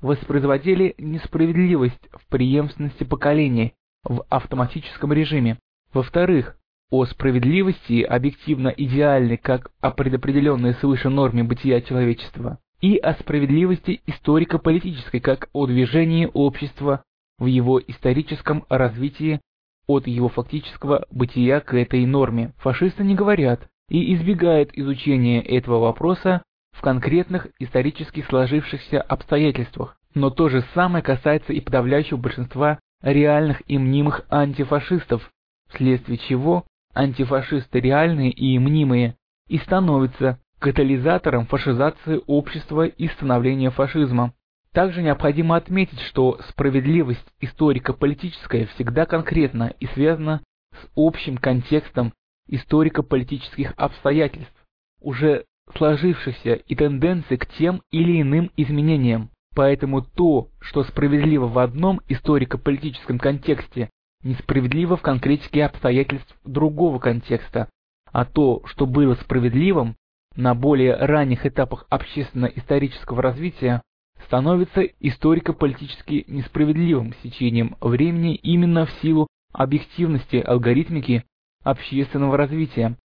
воспроизводили 0.00 0.94
несправедливость 0.98 2.08
в 2.12 2.26
преемственности 2.28 3.04
поколений 3.04 3.74
в 4.04 4.24
автоматическом 4.28 5.12
режиме. 5.12 5.58
Во-вторых, 5.92 6.56
о 6.90 7.04
справедливости 7.04 8.02
объективно 8.02 8.68
идеальной 8.68 9.36
как 9.36 9.70
о 9.80 9.90
предопределенной 9.90 10.74
свыше 10.74 11.08
норме 11.08 11.42
бытия 11.42 11.80
человечества, 11.80 12.58
и 12.80 12.96
о 12.96 13.14
справедливости 13.14 14.00
историко-политической 14.06 15.20
как 15.20 15.48
о 15.52 15.66
движении 15.66 16.30
общества 16.32 17.02
в 17.38 17.46
его 17.46 17.80
историческом 17.80 18.64
развитии 18.68 19.40
от 19.86 20.06
его 20.06 20.28
фактического 20.28 21.06
бытия 21.10 21.60
к 21.60 21.74
этой 21.74 22.04
норме. 22.06 22.52
Фашисты 22.58 23.04
не 23.04 23.14
говорят 23.14 23.68
и 23.88 24.14
избегают 24.14 24.70
изучения 24.72 25.40
этого 25.40 25.78
вопроса 25.78 26.42
в 26.72 26.80
конкретных 26.80 27.48
исторически 27.58 28.22
сложившихся 28.22 29.00
обстоятельствах, 29.00 29.96
но 30.14 30.30
то 30.30 30.48
же 30.48 30.64
самое 30.74 31.02
касается 31.02 31.52
и 31.52 31.60
подавляющего 31.60 32.18
большинства 32.18 32.78
реальных 33.02 33.62
и 33.66 33.78
мнимых 33.78 34.26
антифашистов, 34.28 35.30
вследствие 35.70 36.18
чего 36.18 36.64
антифашисты 36.94 37.80
реальные 37.80 38.30
и 38.30 38.58
мнимые 38.58 39.16
и 39.48 39.58
становятся 39.58 40.40
катализатором 40.58 41.46
фашизации 41.46 42.20
общества 42.26 42.86
и 42.86 43.08
становления 43.08 43.70
фашизма. 43.70 44.32
Также 44.76 45.00
необходимо 45.00 45.56
отметить, 45.56 46.00
что 46.00 46.38
справедливость 46.50 47.24
историко-политическая 47.40 48.66
всегда 48.66 49.06
конкретна 49.06 49.72
и 49.80 49.86
связана 49.86 50.42
с 50.72 50.90
общим 50.94 51.38
контекстом 51.38 52.12
историко-политических 52.46 53.72
обстоятельств, 53.78 54.52
уже 55.00 55.46
сложившихся 55.74 56.56
и 56.56 56.74
тенденций 56.74 57.38
к 57.38 57.46
тем 57.46 57.80
или 57.90 58.20
иным 58.20 58.50
изменениям. 58.58 59.30
Поэтому 59.54 60.02
то, 60.02 60.50
что 60.60 60.84
справедливо 60.84 61.46
в 61.46 61.58
одном 61.58 62.02
историко-политическом 62.10 63.18
контексте, 63.18 63.88
несправедливо 64.24 64.98
в 64.98 65.00
конкретике 65.00 65.64
обстоятельств 65.64 66.36
другого 66.44 66.98
контекста, 66.98 67.70
а 68.12 68.26
то, 68.26 68.60
что 68.66 68.84
было 68.84 69.14
справедливым 69.14 69.96
на 70.34 70.54
более 70.54 70.96
ранних 70.96 71.46
этапах 71.46 71.86
общественно-исторического 71.88 73.22
развития, 73.22 73.80
становится 74.24 74.82
историко-политически 74.82 76.24
несправедливым 76.26 77.14
сечением 77.22 77.76
времени 77.80 78.34
именно 78.36 78.86
в 78.86 78.92
силу 79.02 79.26
объективности 79.52 80.36
алгоритмики 80.36 81.24
общественного 81.62 82.36
развития. 82.36 82.96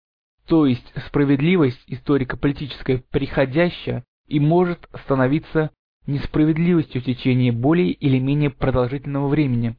То 0.47 0.65
есть 0.65 0.91
справедливость 1.07 1.81
историко-политическая 1.87 3.03
приходящая 3.11 4.03
и 4.27 4.39
может 4.39 4.89
становиться 5.03 5.71
несправедливостью 6.07 7.01
в 7.01 7.05
течение 7.05 7.51
более 7.51 7.91
или 7.91 8.19
менее 8.19 8.49
продолжительного 8.49 9.27
времени. 9.27 9.77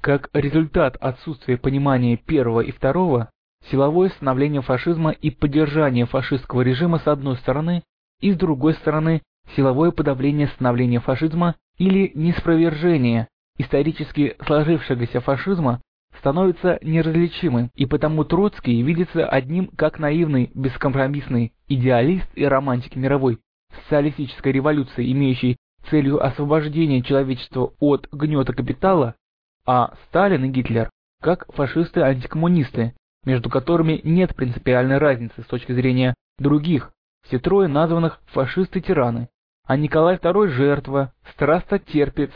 Как 0.00 0.30
результат 0.32 0.96
отсутствия 1.00 1.56
понимания 1.56 2.16
первого 2.16 2.60
и 2.60 2.70
второго, 2.70 3.30
силовое 3.70 4.10
становление 4.10 4.62
фашизма 4.62 5.10
и 5.10 5.30
поддержание 5.30 6.06
фашистского 6.06 6.62
режима 6.62 6.98
с 6.98 7.08
одной 7.08 7.36
стороны, 7.36 7.82
и 8.20 8.32
с 8.32 8.36
другой 8.36 8.74
стороны 8.74 9.22
силовое 9.54 9.90
подавление 9.90 10.48
становления 10.48 11.00
фашизма 11.00 11.54
или 11.78 12.10
неспровержение 12.14 13.28
исторически 13.58 14.36
сложившегося 14.46 15.20
фашизма 15.20 15.80
становится 16.18 16.78
неразличимым, 16.82 17.70
и 17.74 17.86
потому 17.86 18.24
Троцкий 18.24 18.82
видится 18.82 19.26
одним 19.26 19.68
как 19.68 19.98
наивный, 19.98 20.50
бескомпромиссный 20.54 21.52
идеалист 21.68 22.28
и 22.34 22.44
романтик 22.44 22.96
мировой 22.96 23.38
социалистической 23.82 24.52
революции, 24.52 25.12
имеющей 25.12 25.56
целью 25.90 26.24
освобождения 26.24 27.02
человечества 27.02 27.72
от 27.78 28.08
гнета 28.10 28.52
капитала, 28.52 29.14
а 29.66 29.94
Сталин 30.08 30.44
и 30.44 30.48
Гитлер 30.48 30.90
как 31.22 31.46
фашисты-антикоммунисты, 31.54 32.94
между 33.24 33.50
которыми 33.50 34.00
нет 34.04 34.34
принципиальной 34.34 34.98
разницы 34.98 35.42
с 35.42 35.46
точки 35.46 35.72
зрения 35.72 36.14
других, 36.38 36.92
все 37.24 37.38
трое 37.38 37.68
названных 37.68 38.20
фашисты-тираны, 38.32 39.28
а 39.66 39.76
Николай 39.76 40.16
II 40.16 40.48
жертва, 40.48 41.12
страстотерпец 41.32 42.30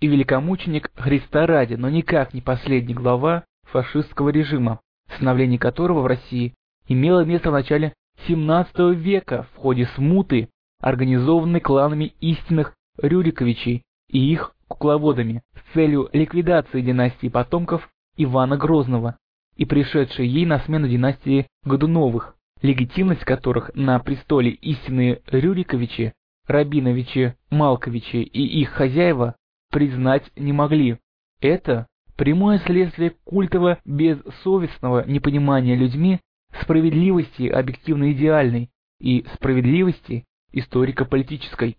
и 0.00 0.06
великомученик 0.06 0.90
Христа 0.94 1.46
ради, 1.46 1.74
но 1.74 1.90
никак 1.90 2.32
не 2.32 2.40
последний 2.40 2.94
глава 2.94 3.44
фашистского 3.64 4.28
режима, 4.28 4.80
становление 5.16 5.58
которого 5.58 6.02
в 6.02 6.06
России 6.06 6.54
имело 6.86 7.24
место 7.24 7.50
в 7.50 7.54
начале 7.54 7.92
17 8.28 8.96
века 8.96 9.46
в 9.54 9.56
ходе 9.58 9.86
смуты, 9.96 10.48
организованной 10.80 11.60
кланами 11.60 12.14
истинных 12.20 12.74
Рюриковичей 12.98 13.82
и 14.08 14.32
их 14.32 14.54
кукловодами 14.68 15.42
с 15.54 15.74
целью 15.74 16.08
ликвидации 16.12 16.82
династии 16.82 17.28
потомков 17.28 17.88
Ивана 18.16 18.56
Грозного 18.56 19.16
и 19.56 19.64
пришедшей 19.64 20.28
ей 20.28 20.46
на 20.46 20.60
смену 20.60 20.88
династии 20.88 21.46
Годуновых, 21.64 22.36
легитимность 22.62 23.24
которых 23.24 23.70
на 23.74 23.98
престоле 23.98 24.50
истинные 24.50 25.20
Рюриковичи 25.26 26.12
Рабиновичи, 26.46 27.34
Малковичи 27.50 28.22
и 28.22 28.60
их 28.60 28.70
хозяева 28.70 29.36
признать 29.70 30.30
не 30.36 30.52
могли. 30.52 30.98
Это 31.40 31.86
прямое 32.16 32.58
следствие 32.60 33.10
культового 33.24 33.78
бессовестного 33.84 35.06
непонимания 35.06 35.76
людьми 35.76 36.20
справедливости 36.60 37.48
объективно-идеальной 37.48 38.70
и 39.00 39.26
справедливости 39.34 40.24
историко-политической. 40.52 41.76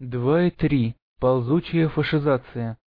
2.3. 0.00 0.94
Ползучая 1.18 1.88
фашизация. 1.88 2.78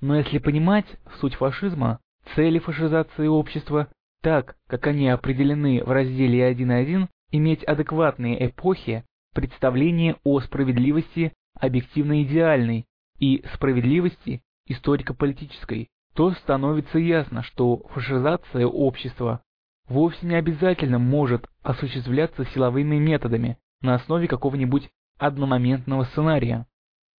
Но 0.00 0.16
если 0.16 0.38
понимать 0.38 0.86
суть 1.20 1.34
фашизма, 1.34 2.00
цели 2.34 2.58
фашизации 2.58 3.26
общества, 3.26 3.88
так, 4.22 4.56
как 4.66 4.86
они 4.86 5.08
определены 5.08 5.84
в 5.84 5.90
разделе 5.90 6.50
1.1, 6.50 7.08
иметь 7.30 7.62
адекватные 7.64 8.46
эпохи, 8.46 9.04
представление 9.36 10.16
о 10.24 10.40
справедливости 10.40 11.34
объективно-идеальной 11.60 12.86
и 13.18 13.44
справедливости 13.52 14.40
историко-политической, 14.66 15.90
то 16.14 16.30
становится 16.32 16.98
ясно, 16.98 17.42
что 17.42 17.86
фашизация 17.90 18.66
общества 18.66 19.42
вовсе 19.88 20.26
не 20.26 20.36
обязательно 20.36 20.98
может 20.98 21.46
осуществляться 21.62 22.46
силовыми 22.46 22.96
методами 22.96 23.58
на 23.82 23.96
основе 23.96 24.26
какого-нибудь 24.26 24.88
одномоментного 25.18 26.04
сценария. 26.04 26.66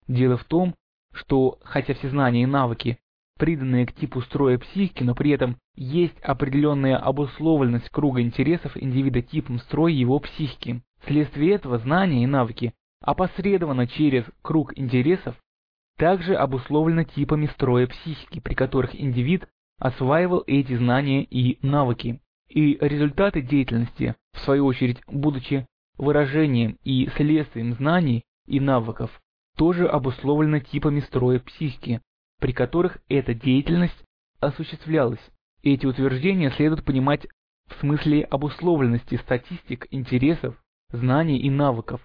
Дело 0.07 0.37
в 0.37 0.43
том, 0.45 0.73
что 1.13 1.59
хотя 1.63 1.93
все 1.93 2.09
знания 2.09 2.41
и 2.43 2.47
навыки, 2.47 2.97
приданные 3.37 3.85
к 3.85 3.93
типу 3.93 4.21
строя 4.21 4.57
психики, 4.57 5.03
но 5.03 5.13
при 5.13 5.29
этом 5.29 5.57
есть 5.75 6.19
определенная 6.21 6.97
обусловленность 6.97 7.91
круга 7.91 8.21
интересов 8.21 8.71
индивида 8.75 9.21
типом 9.21 9.59
строя 9.59 9.93
его 9.93 10.19
психики. 10.19 10.81
Вследствие 11.07 11.53
этого 11.53 11.77
знания 11.77 12.23
и 12.23 12.27
навыки, 12.27 12.73
опосредованно 13.01 13.87
через 13.87 14.25
круг 14.41 14.77
интересов, 14.77 15.37
также 15.97 16.35
обусловлены 16.35 17.05
типами 17.05 17.45
строя 17.45 17.87
психики, 17.87 18.41
при 18.41 18.53
которых 18.55 18.93
индивид 18.93 19.47
осваивал 19.79 20.43
эти 20.47 20.75
знания 20.75 21.23
и 21.23 21.65
навыки. 21.65 22.19
И 22.49 22.77
результаты 22.81 23.41
деятельности, 23.41 24.15
в 24.33 24.39
свою 24.39 24.65
очередь, 24.65 24.99
будучи 25.07 25.65
выражением 25.97 26.77
и 26.83 27.09
следствием 27.15 27.73
знаний 27.75 28.25
и 28.45 28.59
навыков, 28.59 29.21
тоже 29.55 29.87
обусловлены 29.87 30.59
типами 30.59 30.99
строя 30.99 31.39
психики, 31.39 32.01
при 32.41 32.51
которых 32.51 32.97
эта 33.07 33.33
деятельность 33.33 34.03
осуществлялась. 34.41 35.25
Эти 35.63 35.85
утверждения 35.85 36.51
следует 36.51 36.83
понимать 36.83 37.27
в 37.67 37.79
смысле 37.79 38.23
обусловленности 38.23 39.15
статистик 39.15 39.87
интересов 39.89 40.57
знаний 40.91 41.37
и 41.37 41.49
навыков, 41.49 42.01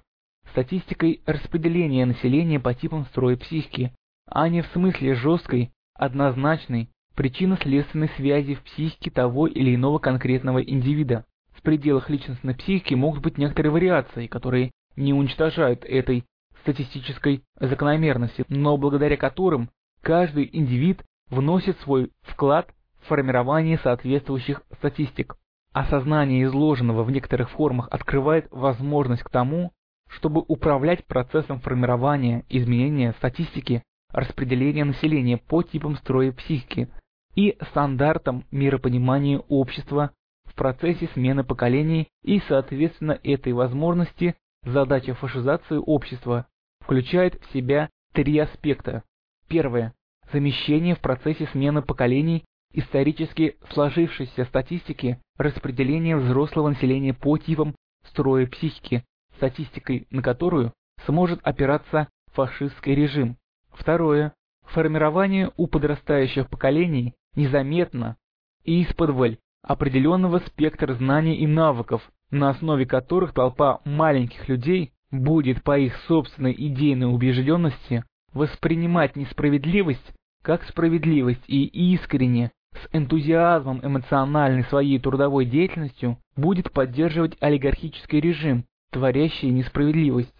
статистикой 0.50 1.22
распределения 1.26 2.06
населения 2.06 2.60
по 2.60 2.74
типам 2.74 3.04
строя 3.06 3.36
психики, 3.36 3.92
а 4.26 4.48
не 4.48 4.62
в 4.62 4.66
смысле 4.68 5.14
жесткой, 5.14 5.72
однозначной, 5.94 6.88
причинно-следственной 7.14 8.08
связи 8.16 8.54
в 8.54 8.62
психике 8.62 9.10
того 9.10 9.46
или 9.46 9.74
иного 9.74 9.98
конкретного 9.98 10.62
индивида. 10.62 11.24
В 11.52 11.62
пределах 11.62 12.10
личностной 12.10 12.54
психики 12.54 12.94
могут 12.94 13.22
быть 13.22 13.38
некоторые 13.38 13.72
вариации, 13.72 14.26
которые 14.26 14.70
не 14.96 15.12
уничтожают 15.12 15.84
этой 15.84 16.24
статистической 16.62 17.42
закономерности, 17.60 18.44
но 18.48 18.76
благодаря 18.76 19.16
которым 19.16 19.70
каждый 20.00 20.48
индивид 20.52 21.04
вносит 21.30 21.78
свой 21.80 22.10
вклад 22.22 22.72
в 23.02 23.08
формирование 23.08 23.78
соответствующих 23.78 24.62
статистик. 24.78 25.36
Осознание 25.72 26.44
изложенного 26.44 27.02
в 27.02 27.10
некоторых 27.10 27.50
формах 27.50 27.88
открывает 27.90 28.46
возможность 28.50 29.22
к 29.22 29.30
тому, 29.30 29.72
чтобы 30.08 30.44
управлять 30.46 31.06
процессом 31.06 31.60
формирования, 31.60 32.44
изменения 32.50 33.14
статистики, 33.14 33.82
распределения 34.10 34.84
населения 34.84 35.38
по 35.38 35.62
типам 35.62 35.96
строя 35.96 36.32
психики 36.32 36.88
и 37.34 37.56
стандартам 37.70 38.44
миропонимания 38.50 39.38
общества 39.48 40.10
в 40.44 40.54
процессе 40.54 41.08
смены 41.14 41.44
поколений 41.44 42.08
и, 42.22 42.42
соответственно, 42.46 43.18
этой 43.22 43.54
возможности 43.54 44.34
задача 44.64 45.14
фашизации 45.14 45.76
общества 45.76 46.46
включает 46.80 47.42
в 47.42 47.52
себя 47.54 47.88
три 48.12 48.38
аспекта. 48.38 49.04
Первое. 49.48 49.94
Замещение 50.30 50.94
в 50.94 51.00
процессе 51.00 51.46
смены 51.52 51.80
поколений 51.80 52.44
исторически 52.72 53.56
сложившейся 53.70 54.44
статистики 54.44 55.18
распределения 55.36 56.16
взрослого 56.16 56.70
населения 56.70 57.14
по 57.14 57.38
типам 57.38 57.74
строя 58.04 58.46
психики, 58.46 59.04
статистикой 59.36 60.06
на 60.10 60.22
которую 60.22 60.72
сможет 61.06 61.40
опираться 61.42 62.08
фашистский 62.32 62.94
режим. 62.94 63.36
Второе. 63.72 64.34
Формирование 64.66 65.50
у 65.56 65.66
подрастающих 65.66 66.48
поколений 66.48 67.14
незаметно 67.34 68.16
и 68.64 68.82
из-под 68.82 69.38
определенного 69.62 70.38
спектра 70.40 70.94
знаний 70.94 71.36
и 71.36 71.46
навыков, 71.46 72.02
на 72.30 72.50
основе 72.50 72.86
которых 72.86 73.32
толпа 73.32 73.80
маленьких 73.84 74.48
людей 74.48 74.92
будет 75.10 75.62
по 75.62 75.78
их 75.78 75.96
собственной 76.08 76.54
идейной 76.56 77.12
убежденности 77.12 78.04
воспринимать 78.32 79.14
несправедливость 79.16 80.12
как 80.42 80.64
справедливость 80.64 81.44
и 81.46 81.64
искренне, 81.94 82.50
с 82.74 82.88
энтузиазмом 82.92 83.80
эмоциональной 83.82 84.64
своей 84.64 84.98
трудовой 84.98 85.44
деятельностью 85.44 86.18
будет 86.36 86.72
поддерживать 86.72 87.36
олигархический 87.40 88.20
режим, 88.20 88.64
творящий 88.90 89.50
несправедливость. 89.50 90.34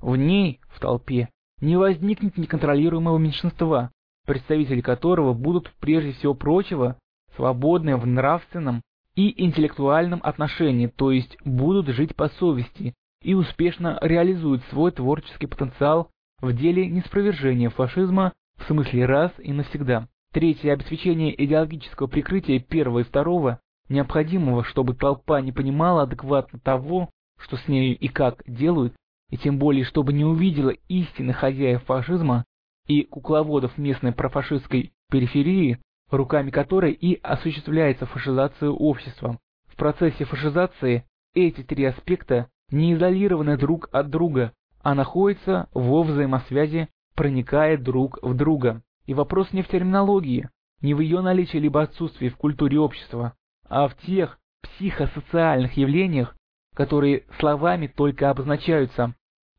В 0.00 0.16
ней, 0.16 0.60
в 0.68 0.80
толпе, 0.80 1.28
не 1.60 1.76
возникнет 1.76 2.36
неконтролируемого 2.36 3.18
меньшинства, 3.18 3.90
представители 4.26 4.80
которого 4.80 5.32
будут 5.32 5.72
прежде 5.80 6.12
всего 6.12 6.34
прочего 6.34 6.96
свободны 7.36 7.96
в 7.96 8.06
нравственном 8.06 8.82
и 9.14 9.44
интеллектуальном 9.44 10.20
отношении, 10.22 10.86
то 10.86 11.10
есть 11.10 11.36
будут 11.44 11.88
жить 11.88 12.16
по 12.16 12.28
совести 12.28 12.94
и 13.22 13.34
успешно 13.34 13.98
реализуют 14.02 14.62
свой 14.70 14.90
творческий 14.90 15.46
потенциал 15.46 16.10
в 16.40 16.52
деле 16.52 16.86
неспровержения 16.86 17.70
фашизма 17.70 18.32
в 18.58 18.64
смысле 18.66 19.06
раз 19.06 19.32
и 19.38 19.52
навсегда. 19.52 20.08
Третье– 20.32 20.72
обеспечение 20.72 21.44
идеологического 21.44 22.06
прикрытия 22.06 22.58
первого 22.58 23.00
и 23.00 23.04
второго, 23.04 23.60
необходимого, 23.90 24.64
чтобы 24.64 24.94
толпа 24.94 25.42
не 25.42 25.52
понимала 25.52 26.04
адекватно 26.04 26.58
того, 26.58 27.10
что 27.38 27.58
с 27.58 27.68
нею 27.68 27.98
и 27.98 28.08
как 28.08 28.42
делают, 28.46 28.94
и 29.28 29.36
тем 29.36 29.58
более, 29.58 29.84
чтобы 29.84 30.14
не 30.14 30.24
увидела 30.24 30.70
истинных 30.88 31.36
хозяев 31.36 31.84
фашизма 31.84 32.46
и 32.86 33.02
кукловодов 33.02 33.76
местной 33.76 34.12
профашистской 34.12 34.92
периферии, 35.10 35.78
руками 36.10 36.50
которой 36.50 36.92
и 36.92 37.20
осуществляется 37.22 38.06
фашизация 38.06 38.70
общества. 38.70 39.38
В 39.66 39.76
процессе 39.76 40.24
фашизации 40.24 41.04
эти 41.34 41.62
три 41.62 41.84
аспекта 41.84 42.48
не 42.70 42.94
изолированы 42.94 43.58
друг 43.58 43.90
от 43.92 44.08
друга, 44.08 44.52
а 44.82 44.94
находятся 44.94 45.68
во 45.74 46.02
взаимосвязи, 46.02 46.88
проникая 47.14 47.76
друг 47.76 48.18
в 48.22 48.34
друга. 48.34 48.82
И 49.06 49.14
вопрос 49.14 49.52
не 49.52 49.62
в 49.62 49.68
терминологии, 49.68 50.48
не 50.80 50.94
в 50.94 51.00
ее 51.00 51.20
наличии 51.20 51.58
либо 51.58 51.82
отсутствии 51.82 52.28
в 52.28 52.36
культуре 52.36 52.78
общества, 52.78 53.34
а 53.68 53.88
в 53.88 53.96
тех 53.98 54.38
психосоциальных 54.62 55.76
явлениях, 55.76 56.36
которые 56.74 57.24
словами 57.38 57.86
только 57.86 58.30
обозначаются. 58.30 59.14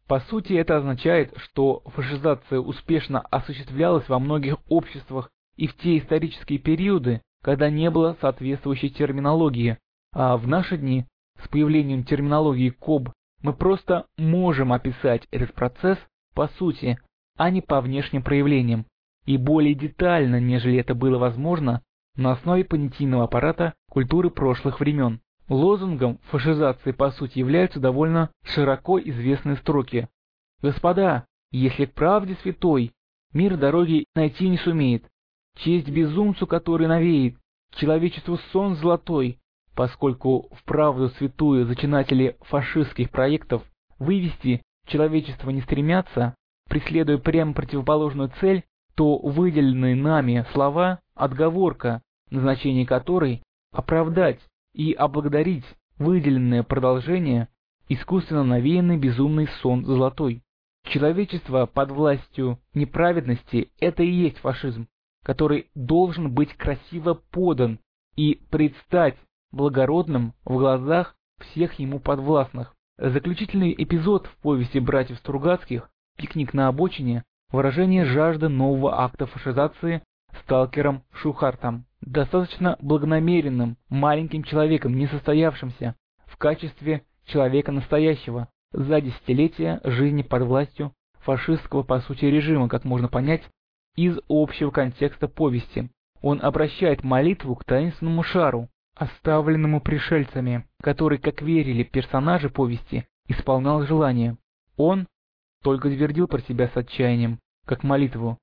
По 0.07 0.19
сути, 0.21 0.53
это 0.53 0.77
означает, 0.77 1.33
что 1.37 1.81
фашизация 1.87 2.59
успешно 2.59 3.21
осуществлялась 3.21 4.07
во 4.09 4.19
многих 4.19 4.57
обществах 4.69 5.29
и 5.55 5.67
в 5.67 5.75
те 5.77 5.97
исторические 5.97 6.59
периоды, 6.59 7.21
когда 7.41 7.69
не 7.69 7.89
было 7.89 8.17
соответствующей 8.19 8.89
терминологии, 8.89 9.77
а 10.13 10.37
в 10.37 10.47
наши 10.47 10.77
дни, 10.77 11.05
с 11.41 11.47
появлением 11.47 12.03
терминологии 12.03 12.69
КОБ, 12.69 13.11
мы 13.41 13.53
просто 13.53 14.05
можем 14.17 14.71
описать 14.71 15.27
этот 15.31 15.53
процесс 15.53 15.97
по 16.33 16.47
сути, 16.47 16.97
а 17.37 17.49
не 17.49 17.61
по 17.61 17.81
внешним 17.81 18.23
проявлениям, 18.23 18.85
и 19.25 19.37
более 19.37 19.75
детально, 19.75 20.39
нежели 20.39 20.77
это 20.77 20.95
было 20.95 21.17
возможно, 21.17 21.81
на 22.15 22.31
основе 22.31 22.63
понятийного 22.63 23.23
аппарата 23.23 23.73
культуры 23.89 24.29
прошлых 24.29 24.79
времен. 24.79 25.21
Лозунгом 25.49 26.19
фашизации 26.29 26.91
по 26.91 27.11
сути 27.11 27.39
являются 27.39 27.79
довольно 27.79 28.29
широко 28.45 28.99
известные 28.99 29.57
строки. 29.57 30.07
«Господа, 30.61 31.25
если 31.51 31.85
к 31.85 31.93
правде 31.93 32.35
святой, 32.41 32.91
мир 33.33 33.57
дороги 33.57 34.05
найти 34.15 34.47
не 34.47 34.57
сумеет, 34.57 35.05
честь 35.57 35.89
безумцу, 35.89 36.47
который 36.47 36.87
навеет, 36.87 37.35
человечеству 37.75 38.37
сон 38.51 38.75
золотой, 38.75 39.39
поскольку 39.75 40.49
в 40.55 40.63
правду 40.63 41.09
святую 41.09 41.65
зачинатели 41.65 42.37
фашистских 42.41 43.09
проектов 43.09 43.63
вывести 43.99 44.61
человечество 44.87 45.49
не 45.49 45.61
стремятся, 45.61 46.35
преследуя 46.69 47.17
прямо 47.17 47.53
противоположную 47.53 48.31
цель, 48.39 48.63
то 48.95 49.17
выделенные 49.17 49.95
нами 49.95 50.45
слова– 50.53 50.99
отговорка, 51.15 52.01
назначение 52.29 52.85
которой– 52.85 53.43
оправдать 53.71 54.39
и 54.73 54.93
облагодарить 54.93 55.65
выделенное 55.97 56.63
продолжение 56.63 57.47
искусственно 57.89 58.43
навеянный 58.43 58.97
безумный 58.97 59.47
сон 59.61 59.85
золотой. 59.85 60.41
Человечество 60.85 61.65
под 61.65 61.91
властью 61.91 62.59
неправедности– 62.73 63.71
это 63.79 64.03
и 64.03 64.11
есть 64.11 64.37
фашизм, 64.39 64.87
который 65.23 65.69
должен 65.75 66.33
быть 66.33 66.53
красиво 66.53 67.13
подан 67.31 67.79
и 68.15 68.41
предстать 68.51 69.17
благородным 69.51 70.33
в 70.43 70.57
глазах 70.57 71.15
всех 71.39 71.79
ему 71.79 71.99
подвластных. 71.99 72.75
Заключительный 72.97 73.73
эпизод 73.77 74.27
в 74.27 74.35
повести 74.37 74.79
братьев 74.79 75.17
Стругацких 75.19 75.89
«Пикник 76.17 76.53
на 76.53 76.67
обочине» 76.67 77.23
выражение 77.53 78.03
жажды 78.03 78.49
нового 78.49 79.01
акта 79.01 79.27
фашизации 79.27 80.01
сталкером 80.41 81.03
Шухартом, 81.13 81.85
достаточно 82.01 82.77
благонамеренным, 82.81 83.77
маленьким 83.89 84.43
человеком, 84.43 84.97
несостоявшимся, 84.97 85.95
в 86.25 86.37
качестве 86.37 87.03
человека 87.25 87.71
настоящего, 87.71 88.49
за 88.73 88.99
десятилетия 88.99 89.79
жизни 89.83 90.23
под 90.23 90.41
властью 90.43 90.93
фашистского 91.19 91.83
по 91.83 92.01
сути 92.01 92.25
режима, 92.25 92.67
как 92.67 92.85
можно 92.85 93.07
понять 93.07 93.43
из 93.95 94.17
общего 94.27 94.71
контекста 94.71 95.27
повести. 95.27 95.91
Он 96.21 96.39
обращает 96.41 97.03
молитву 97.03 97.55
к 97.55 97.65
таинственному 97.65 98.23
шару, 98.23 98.67
оставленному 98.95 99.79
пришельцами, 99.79 100.65
который, 100.81 101.19
как 101.19 101.43
верили 101.43 101.83
персонажи 101.83 102.49
повести, 102.49 103.05
исполнял 103.27 103.85
желание. 103.85 104.37
Он 104.75 105.05
только 105.63 105.89
твердил 105.89 106.27
про 106.27 106.41
себя 106.41 106.67
с 106.67 106.77
отчаянием, 106.77 107.39
как 107.65 107.83
молитву. 107.83 108.37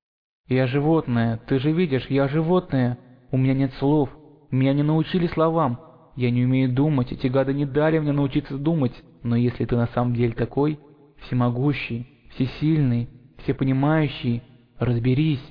«Я 0.47 0.67
животное, 0.67 1.39
ты 1.47 1.59
же 1.59 1.71
видишь, 1.71 2.07
я 2.09 2.27
животное. 2.27 2.97
У 3.31 3.37
меня 3.37 3.53
нет 3.53 3.71
слов, 3.75 4.09
меня 4.49 4.73
не 4.73 4.83
научили 4.83 5.27
словам. 5.27 5.79
Я 6.17 6.29
не 6.29 6.43
умею 6.43 6.73
думать, 6.73 7.11
эти 7.13 7.27
гады 7.27 7.53
не 7.53 7.65
дали 7.65 7.99
мне 7.99 8.11
научиться 8.11 8.57
думать. 8.57 8.91
Но 9.23 9.35
если 9.35 9.63
ты 9.63 9.77
на 9.77 9.87
самом 9.87 10.13
деле 10.13 10.33
такой, 10.33 10.79
всемогущий, 11.21 12.07
всесильный, 12.31 13.07
всепонимающий, 13.43 14.43
разберись. 14.77 15.43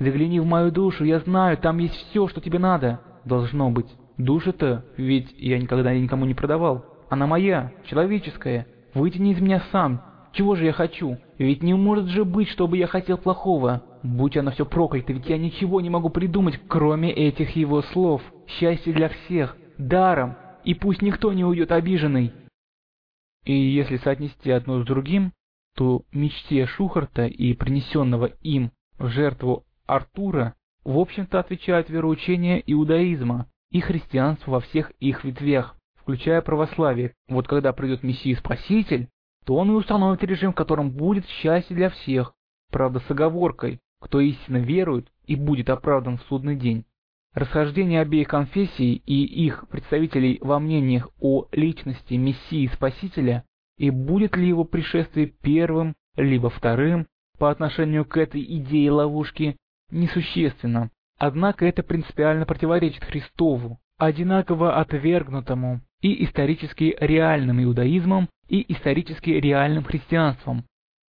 Загляни 0.00 0.40
в 0.40 0.46
мою 0.46 0.72
душу, 0.72 1.04
я 1.04 1.20
знаю, 1.20 1.58
там 1.58 1.78
есть 1.78 1.94
все, 1.94 2.26
что 2.26 2.40
тебе 2.40 2.58
надо. 2.58 3.00
Должно 3.24 3.70
быть. 3.70 3.86
Душа-то, 4.16 4.84
ведь 4.96 5.32
я 5.36 5.58
никогда 5.58 5.94
никому 5.94 6.24
не 6.24 6.34
продавал. 6.34 6.84
Она 7.10 7.26
моя, 7.26 7.72
человеческая. 7.84 8.66
Вытяни 8.94 9.32
из 9.32 9.40
меня 9.40 9.62
сам, 9.70 10.02
чего 10.32 10.54
же 10.54 10.64
я 10.64 10.72
хочу? 10.72 11.18
Ведь 11.38 11.62
не 11.62 11.74
может 11.74 12.06
же 12.06 12.24
быть, 12.24 12.48
чтобы 12.48 12.76
я 12.76 12.86
хотел 12.86 13.18
плохого. 13.18 13.82
Будь 14.02 14.36
оно 14.36 14.52
все 14.52 14.64
проклято, 14.64 15.12
ведь 15.12 15.28
я 15.28 15.36
ничего 15.36 15.80
не 15.80 15.90
могу 15.90 16.08
придумать, 16.08 16.60
кроме 16.68 17.12
этих 17.12 17.56
его 17.56 17.82
слов. 17.82 18.22
Счастье 18.46 18.92
для 18.92 19.08
всех, 19.08 19.56
даром, 19.76 20.36
и 20.64 20.74
пусть 20.74 21.02
никто 21.02 21.32
не 21.32 21.44
уйдет 21.44 21.72
обиженный. 21.72 22.32
И 23.44 23.52
если 23.52 23.96
соотнести 23.96 24.50
одно 24.50 24.82
с 24.82 24.86
другим, 24.86 25.32
то 25.76 26.02
мечте 26.12 26.66
Шухарта 26.66 27.26
и 27.26 27.54
принесенного 27.54 28.26
им 28.42 28.70
в 28.98 29.08
жертву 29.08 29.64
Артура 29.86 30.54
в 30.84 30.98
общем-то 30.98 31.38
отвечают 31.38 31.88
вероучения 31.90 32.58
иудаизма 32.58 33.46
и 33.70 33.80
христианство 33.80 34.52
во 34.52 34.60
всех 34.60 34.90
их 35.00 35.24
ветвях, 35.24 35.76
включая 35.96 36.42
православие. 36.42 37.14
Вот 37.28 37.46
когда 37.48 37.72
придет 37.72 38.02
Мессия-Спаситель, 38.02 39.08
то 39.44 39.56
он 39.56 39.70
и 39.70 39.74
установит 39.74 40.22
режим, 40.22 40.52
в 40.52 40.56
котором 40.56 40.90
будет 40.90 41.26
счастье 41.26 41.74
для 41.74 41.90
всех, 41.90 42.34
правда 42.70 43.00
с 43.00 43.10
оговоркой, 43.10 43.80
кто 44.00 44.20
истинно 44.20 44.58
верует 44.58 45.08
и 45.26 45.36
будет 45.36 45.70
оправдан 45.70 46.18
в 46.18 46.22
судный 46.22 46.56
день. 46.56 46.84
Расхождение 47.34 48.00
обеих 48.00 48.28
конфессий 48.28 48.94
и 49.06 49.24
их 49.46 49.68
представителей 49.68 50.38
во 50.40 50.58
мнениях 50.58 51.10
о 51.20 51.46
личности 51.52 52.14
Мессии 52.14 52.70
Спасителя 52.74 53.44
и 53.78 53.90
будет 53.90 54.36
ли 54.36 54.48
его 54.48 54.64
пришествие 54.64 55.26
первым, 55.26 55.94
либо 56.16 56.50
вторым 56.50 57.06
по 57.38 57.50
отношению 57.50 58.04
к 58.04 58.16
этой 58.16 58.42
идее 58.42 58.90
ловушки, 58.90 59.56
несущественно. 59.90 60.90
Однако 61.18 61.66
это 61.66 61.82
принципиально 61.82 62.46
противоречит 62.46 63.04
Христову, 63.04 63.78
одинаково 63.96 64.80
отвергнутому 64.80 65.80
и 66.02 66.24
исторически 66.24 66.96
реальным 67.00 67.62
иудаизмом, 67.62 68.28
и 68.48 68.70
исторически 68.72 69.30
реальным 69.30 69.84
христианством. 69.84 70.64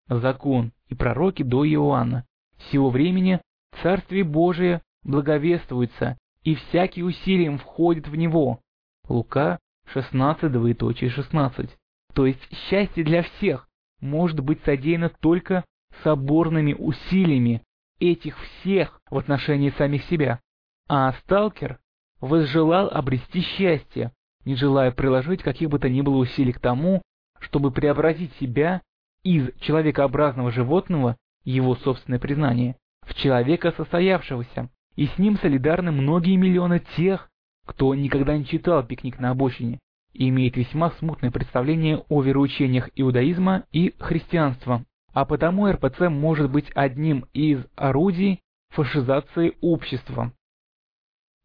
Закон 0.08 0.72
и 0.88 0.96
пророки 0.96 1.44
до 1.44 1.66
Иоанна. 1.66 2.26
Всего 2.58 2.90
времени 2.90 3.40
Царствие 3.82 4.24
Божие 4.24 4.82
благовествуется, 5.04 6.18
и 6.44 6.56
всякий 6.56 7.04
усилием 7.04 7.58
входит 7.58 8.08
в 8.08 8.16
него. 8.16 8.60
Лука 9.08 9.60
16, 9.94 10.52
двоеточие 10.52 11.10
16. 11.10 11.70
То 12.14 12.26
есть 12.26 12.42
счастье 12.54 13.04
для 13.04 13.24
всех 13.24 13.68
может 14.02 14.40
быть 14.40 14.62
содеяно 14.64 15.10
только 15.10 15.64
соборными 16.04 16.74
усилиями 16.74 17.62
этих 18.00 18.38
всех 18.40 19.00
в 19.10 19.18
отношении 19.18 19.70
самих 19.72 20.04
себя. 20.06 20.40
А 20.88 21.14
сталкер 21.14 21.80
возжелал 22.20 22.90
обрести 22.90 23.42
счастье, 23.42 24.12
не 24.46 24.56
желая 24.56 24.92
приложить 24.92 25.44
каких 25.44 25.70
бы 25.70 25.80
то 25.80 25.90
ни 25.90 26.02
было 26.02 26.18
усилий 26.18 26.54
к 26.54 26.60
тому, 26.60 27.02
чтобы 27.40 27.72
преобразить 27.72 28.34
себя 28.40 28.82
из 29.24 29.50
человекообразного 29.62 30.52
животного, 30.52 31.18
его 31.44 31.76
собственное 31.76 32.20
признание, 32.20 32.76
в 33.02 33.14
человека 33.16 33.74
состоявшегося, 33.76 34.70
и 34.96 35.08
с 35.08 35.18
ним 35.18 35.38
солидарны 35.38 35.92
многие 35.92 36.36
миллионы 36.36 36.82
тех, 36.96 37.30
кто 37.66 37.94
никогда 37.96 38.38
не 38.38 38.46
читал 38.46 38.84
«Пикник 38.84 39.20
на 39.20 39.32
обочине» 39.32 39.80
и 40.14 40.30
имеет 40.30 40.58
весьма 40.58 40.92
смутное 40.92 41.32
представление 41.32 42.04
о 42.10 42.22
вероучениях 42.22 42.90
иудаизма 42.96 43.66
и 43.72 43.94
христианства, 44.00 44.84
а 45.14 45.26
потому 45.26 45.72
РПЦ 45.72 46.10
может 46.10 46.50
быть 46.52 46.70
одним 46.76 47.26
из 47.34 47.64
орудий 47.76 48.40
фашизации 48.70 49.54
общества. 49.62 50.34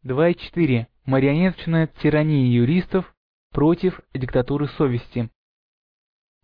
2.4. 0.03 0.87
Марионеточная 1.05 1.87
тирания 2.01 2.47
юристов 2.47 3.13
против 3.51 4.01
диктатуры 4.13 4.67
совести. 4.69 5.29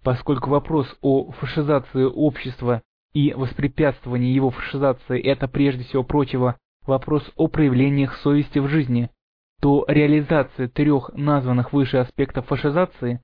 Поскольку 0.03 0.51
вопрос 0.51 0.88
о 1.01 1.32
фашизации 1.32 2.03
общества 2.03 2.84
и 3.14 3.34
воспрепятствовании 3.34 4.34
его 4.34 4.51
фашизации– 4.51 5.20
это 5.24 5.47
прежде 5.47 5.84
всего 5.84 6.03
прочего 6.03 6.57
вопрос 6.86 7.28
о 7.36 7.47
проявлениях 7.47 8.16
совести 8.18 8.59
в 8.59 8.68
жизни, 8.68 9.09
то 9.62 9.84
реализация 9.88 10.68
трех 10.68 11.12
названных 11.14 11.74
выше 11.74 11.97
аспектов 11.97 12.45
фашизации 12.47 13.20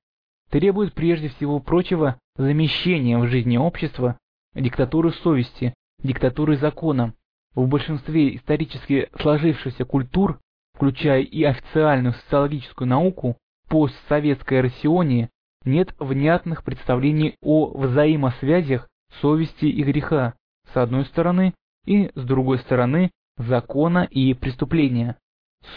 требует 0.49 0.93
прежде 0.93 1.29
всего 1.29 1.59
прочего 1.59 2.19
замещения 2.35 3.17
в 3.19 3.27
жизни 3.27 3.57
общества 3.57 4.17
диктатуры 4.55 5.11
совести, 5.11 5.75
диктатуры 6.01 6.57
закона. 6.57 7.13
В 7.53 7.67
большинстве 7.67 8.35
исторически 8.35 9.09
сложившихся 9.19 9.83
культур, 9.85 10.39
включая 10.77 11.21
и 11.21 11.43
официальную 11.43 12.13
социологическую 12.13 12.87
науку, 12.87 13.35
постсоветской 13.67 14.61
Россионе 14.61 15.29
нет 15.65 15.93
внятных 15.97 16.63
представлений 16.63 17.35
о 17.41 17.75
взаимосвязях 17.75 18.87
совести 19.19 19.65
и 19.65 19.83
греха 19.83 20.35
с 20.71 20.77
одной 20.77 21.05
стороны 21.05 21.55
и 21.85 22.11
с 22.13 22.23
другой 22.23 22.59
стороны 22.59 23.09
закона 23.37 24.07
и 24.09 24.35
преступления. 24.35 25.17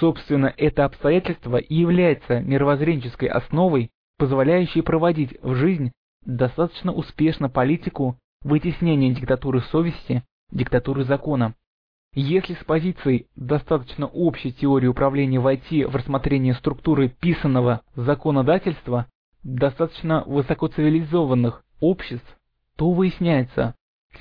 Собственно, 0.01 0.53
это 0.55 0.85
обстоятельство 0.85 1.57
и 1.57 1.75
является 1.75 2.41
мировоззренческой 2.41 3.29
основой, 3.29 3.91
позволяющей 4.19 4.83
проводить 4.83 5.35
в 5.41 5.55
жизнь 5.55 5.93
достаточно 6.27 6.93
успешно 6.93 7.49
политику 7.49 8.19
вытеснения 8.43 9.15
диктатуры 9.15 9.63
совести, 9.63 10.25
диктатуры 10.53 11.05
закона. 11.05 11.55
Если 12.13 12.55
с 12.55 12.65
позицией 12.65 13.27
достаточно 13.37 14.07
общей 14.07 14.53
теории 14.53 14.89
управления 14.89 15.39
войти 15.39 15.85
в 15.85 15.95
рассмотрение 15.95 16.55
структуры 16.55 17.09
писанного 17.09 17.83
законодательства 17.95 19.07
достаточно 19.45 20.25
высокоцивилизованных 20.27 21.63
обществ, 21.81 22.37
то 22.77 22.91
выясняется, 22.91 23.77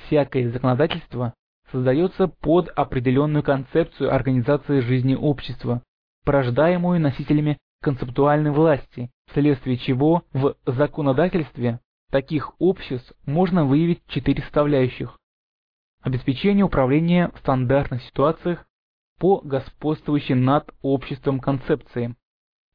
всякое 0.06 0.50
законодательство 0.50 1.34
создается 1.72 2.28
под 2.28 2.68
определенную 2.68 3.42
концепцию 3.42 4.14
организации 4.14 4.80
жизни 4.80 5.16
общества, 5.16 5.82
порождаемую 6.24 7.00
носителями 7.00 7.58
концептуальной 7.82 8.52
власти, 8.52 9.10
вследствие 9.30 9.78
чего 9.78 10.22
в 10.32 10.54
законодательстве 10.64 11.80
таких 12.10 12.52
обществ 12.60 13.12
можно 13.26 13.64
выявить 13.64 14.02
четыре 14.06 14.42
составляющих. 14.42 15.19
Обеспечение 16.02 16.64
управления 16.64 17.30
в 17.34 17.38
стандартных 17.40 18.02
ситуациях 18.04 18.64
по 19.18 19.40
господствующей 19.42 20.34
над 20.34 20.72
обществом 20.80 21.40
концепции. 21.40 22.16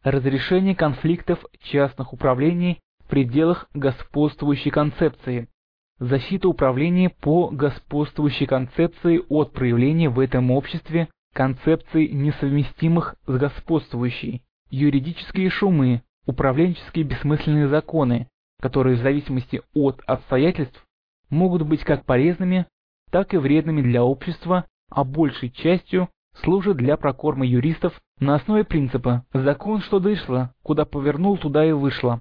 Разрешение 0.03 0.75
конфликтов 0.75 1.43
частных 1.61 2.13
управлений 2.13 2.79
в 3.03 3.09
пределах 3.09 3.67
господствующей 3.73 4.69
концепции 4.69 5.49
защита 5.97 6.47
управления 6.47 7.09
по 7.09 7.49
господствующей 7.49 8.45
концепции 8.45 9.23
от 9.29 9.53
проявления 9.53 10.09
в 10.09 10.19
этом 10.19 10.51
обществе 10.51 11.07
концепций, 11.33 12.07
несовместимых 12.09 13.15
с 13.25 13.37
господствующей, 13.37 14.43
юридические 14.69 15.49
шумы, 15.49 16.03
управленческие 16.27 17.05
бессмысленные 17.05 17.67
законы, 17.69 18.27
которые 18.61 18.97
в 18.97 19.01
зависимости 19.01 19.61
от 19.73 20.01
обстоятельств 20.05 20.85
могут 21.29 21.63
быть 21.63 21.83
как 21.83 22.05
полезными, 22.05 22.67
так 23.15 23.33
и 23.33 23.37
вредными 23.37 23.81
для 23.81 24.03
общества, 24.03 24.65
а 24.91 25.05
большей 25.05 25.49
частью 25.49 26.09
служат 26.41 26.75
для 26.75 26.97
прокорма 26.97 27.45
юристов 27.45 27.97
на 28.19 28.35
основе 28.35 28.65
принципа 28.65 29.23
«закон, 29.33 29.79
что 29.79 30.01
дышло, 30.01 30.51
куда 30.63 30.83
повернул, 30.83 31.37
туда 31.37 31.63
и 31.65 31.71
вышло». 31.71 32.19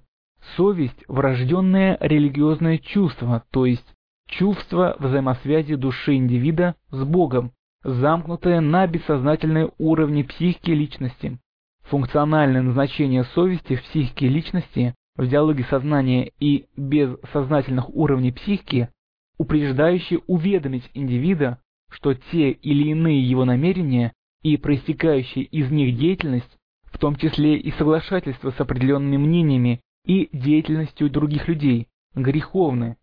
Совесть– 0.56 1.02
врожденное 1.08 1.98
религиозное 2.00 2.78
чувство, 2.78 3.42
то 3.50 3.66
есть 3.66 3.84
чувство 4.28 4.94
взаимосвязи 5.00 5.74
души 5.74 6.14
индивида 6.14 6.76
с 6.92 7.02
Богом, 7.02 7.50
замкнутое 7.82 8.60
на 8.60 8.86
бессознательные 8.86 9.72
уровни 9.78 10.22
психики 10.22 10.70
личности. 10.70 11.40
Функциональное 11.88 12.62
назначение 12.62 13.24
совести 13.34 13.74
в 13.74 13.82
психике 13.82 14.28
личности 14.28 14.94
в 15.16 15.26
диалоге 15.26 15.66
сознания 15.68 16.30
и 16.38 16.66
бессознательных 16.76 17.88
уровней 17.88 18.30
психики, 18.30 18.90
упреждающее 19.38 20.20
уведомить 20.26 20.88
индивида, 20.94 21.58
что 21.90 22.14
те 22.14 22.50
или 22.50 22.88
иные 22.90 23.22
его 23.22 23.44
намерения 23.44 24.12
и 24.42 24.56
проистекающая 24.56 25.42
из 25.42 25.70
них 25.70 25.96
деятельность, 25.96 26.58
в 26.84 26.98
том 26.98 27.16
числе 27.16 27.56
и 27.56 27.70
соглашательство 27.72 28.50
с 28.50 28.60
определенными 28.60 29.16
мнениями 29.16 29.80
и 30.04 30.28
деятельностью 30.32 31.10
других 31.10 31.48
людей, 31.48 31.88
греховны. 32.14 32.96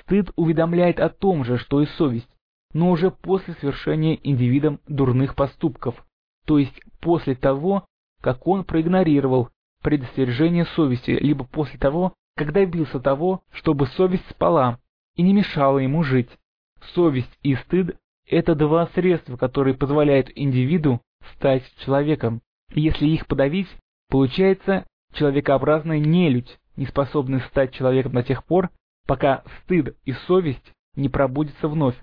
Стыд 0.00 0.30
уведомляет 0.36 1.00
о 1.00 1.08
том 1.08 1.44
же, 1.44 1.58
что 1.58 1.82
и 1.82 1.86
совесть, 1.86 2.28
но 2.72 2.90
уже 2.90 3.10
после 3.10 3.54
совершения 3.54 4.18
индивидом 4.22 4.80
дурных 4.86 5.34
поступков, 5.34 6.04
то 6.46 6.58
есть 6.58 6.80
после 7.00 7.34
того, 7.34 7.86
как 8.20 8.46
он 8.46 8.64
проигнорировал 8.64 9.50
предостережение 9.82 10.66
совести, 10.66 11.12
либо 11.12 11.44
после 11.44 11.78
того, 11.78 12.14
как 12.36 12.52
добился 12.52 13.00
того, 13.00 13.42
чтобы 13.52 13.86
совесть 13.88 14.28
спала 14.30 14.78
и 15.18 15.22
не 15.22 15.34
мешала 15.34 15.78
ему 15.78 16.02
жить. 16.02 16.30
Совесть 16.94 17.38
и 17.42 17.56
стыд– 17.56 17.98
это 18.26 18.54
два 18.54 18.86
средства, 18.94 19.36
которые 19.36 19.74
позволяют 19.74 20.30
индивиду 20.34 21.02
стать 21.34 21.64
человеком. 21.84 22.40
Если 22.72 23.06
их 23.06 23.26
подавить, 23.26 23.68
получается 24.08 24.86
человекообразная 25.12 25.98
нелюдь, 25.98 26.58
не 26.76 26.86
способная 26.86 27.40
стать 27.50 27.74
человеком 27.74 28.12
до 28.12 28.22
тех 28.22 28.44
пор, 28.44 28.70
пока 29.06 29.42
стыд 29.64 29.96
и 30.04 30.12
совесть 30.12 30.72
не 30.94 31.08
пробудятся 31.08 31.66
вновь. 31.66 31.96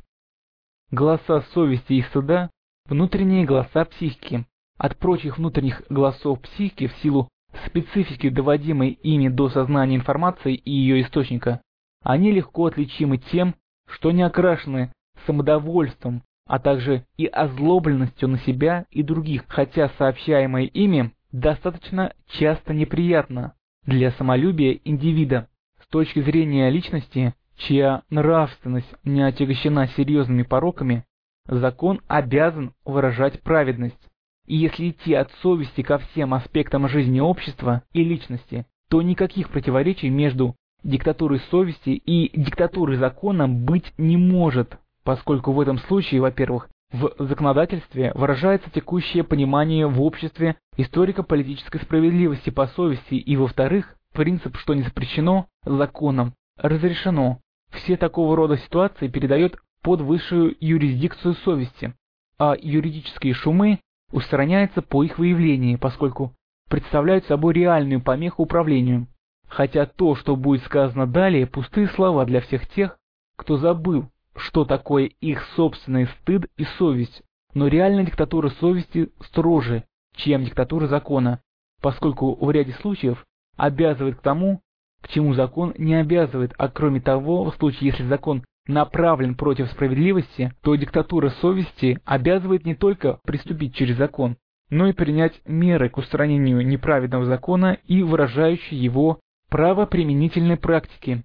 Голоса 0.92 1.42
совести 1.54 1.94
и 1.94 2.02
стыда– 2.02 2.52
внутренние 2.86 3.46
голоса 3.46 3.86
психики. 3.86 4.46
От 4.78 4.98
прочих 4.98 5.38
внутренних 5.38 5.84
голосов 5.88 6.42
психики 6.42 6.88
в 6.88 6.94
силу 6.98 7.30
специфики, 7.66 8.28
доводимой 8.28 8.90
ими 8.90 9.30
до 9.30 9.50
сознания 9.50 9.96
информации 9.96 10.56
и 10.56 10.72
ее 10.72 11.02
источника, 11.02 11.62
они 12.06 12.32
легко 12.32 12.68
отличимы 12.68 13.18
тем, 13.18 13.56
что 13.90 14.12
не 14.12 14.22
окрашены 14.22 14.92
самодовольством, 15.26 16.22
а 16.46 16.60
также 16.60 17.04
и 17.18 17.26
озлобленностью 17.26 18.30
на 18.30 18.38
себя 18.40 18.86
и 18.92 19.02
других, 19.02 19.46
хотя 19.48 19.90
сообщаемое 19.98 20.66
ими 20.66 21.12
достаточно 21.32 22.14
часто 22.28 22.76
неприятно 22.76 23.56
для 23.88 24.12
самолюбия 24.12 24.80
индивида 24.86 25.50
с 25.82 25.88
точки 25.88 26.22
зрения 26.22 26.70
личности, 26.70 27.34
чья 27.58 28.04
нравственность 28.12 28.94
не 29.04 29.24
отягощена 29.24 29.88
серьезными 29.98 30.44
пороками, 30.44 31.06
закон 31.48 32.02
обязан 32.08 32.74
выражать 32.86 33.42
праведность. 33.42 34.10
И 34.46 34.56
если 34.56 34.92
идти 34.92 35.16
от 35.16 35.32
совести 35.42 35.82
ко 35.82 35.98
всем 35.98 36.36
аспектам 36.36 36.88
жизни 36.88 37.20
общества 37.20 37.82
и 37.94 38.04
личности, 38.04 38.68
то 38.90 39.02
никаких 39.02 39.50
противоречий 39.50 40.10
между 40.10 40.56
диктатуры 40.86 41.40
совести 41.50 41.90
и 41.90 42.32
диктатуры 42.40 42.98
закона 42.98 43.50
быть 43.50 43.92
не 43.98 44.18
может, 44.18 44.78
поскольку 45.04 45.52
в 45.52 45.60
этом 45.60 45.80
случае, 45.80 46.22
во-первых, 46.22 46.70
в 46.92 47.16
законодательстве 47.20 48.12
выражается 48.14 48.70
текущее 48.70 49.24
понимание 49.24 49.88
в 49.88 50.02
обществе 50.02 50.56
историко-политической 50.78 51.82
справедливости 51.82 52.52
по 52.52 52.68
совести 52.68 53.16
и, 53.16 53.36
во-вторых, 53.36 53.96
принцип, 54.14 54.56
что 54.58 54.76
не 54.76 54.84
запрещено 54.84 55.48
законом, 55.66 56.34
разрешено. 56.58 57.40
Все 57.72 57.98
такого 57.98 58.36
рода 58.36 58.58
ситуации 58.58 59.08
передает 59.08 59.58
под 59.82 60.02
высшую 60.02 60.56
юрисдикцию 60.60 61.34
совести, 61.44 61.94
а 62.40 62.56
юридические 62.58 63.34
шумы 63.34 63.80
устраняются 64.12 64.82
по 64.82 65.04
их 65.04 65.18
выявлении, 65.18 65.76
поскольку 65.76 66.34
представляют 66.70 67.26
собой 67.26 67.56
реальную 67.56 68.02
помеху 68.02 68.44
управлению. 68.44 69.08
Хотя 69.48 69.86
то, 69.86 70.16
что 70.16 70.36
будет 70.36 70.64
сказано 70.64 71.08
далее, 71.08 71.48
пустые 71.48 71.88
слова 71.88 72.26
для 72.26 72.42
всех 72.42 72.68
тех, 72.68 72.98
кто 73.38 73.58
забыл, 73.58 74.10
что 74.36 74.66
такое 74.66 75.06
их 75.22 75.44
собственный 75.56 76.08
стыд 76.08 76.48
и 76.58 76.66
совесть, 76.78 77.22
но 77.54 77.68
реальная 77.68 78.06
диктатура 78.06 78.50
совести 78.50 79.12
строже, 79.22 79.84
чем 80.16 80.44
диктатура 80.44 80.88
закона, 80.88 81.40
поскольку 81.82 82.36
в 82.36 82.52
ряде 82.52 82.74
случаев 82.74 83.26
обязывает 83.56 84.18
к 84.18 84.22
тому, 84.22 84.62
к 85.02 85.08
чему 85.08 85.34
закон 85.34 85.74
не 85.78 85.96
обязывает, 85.96 86.54
а 86.58 86.68
кроме 86.68 87.00
того, 87.00 87.46
в 87.46 87.56
случае, 87.56 87.92
если 87.92 88.04
закон 88.04 88.44
направлен 88.68 89.36
против 89.36 89.70
справедливости, 89.72 90.52
то 90.62 90.76
диктатура 90.76 91.30
совести 91.30 92.00
обязывает 92.06 92.66
не 92.66 92.76
только 92.76 93.20
приступить 93.24 93.76
через 93.76 93.98
закон, 93.98 94.38
но 94.70 94.88
и 94.88 94.94
принять 94.94 95.40
меры 95.46 95.90
к 95.90 95.98
устранению 95.98 96.66
неправедного 96.66 97.26
закона 97.26 97.78
и 97.86 98.02
выражающей 98.02 98.76
его 98.76 99.20
правоприменительной 99.56 100.58
практики. 100.58 101.24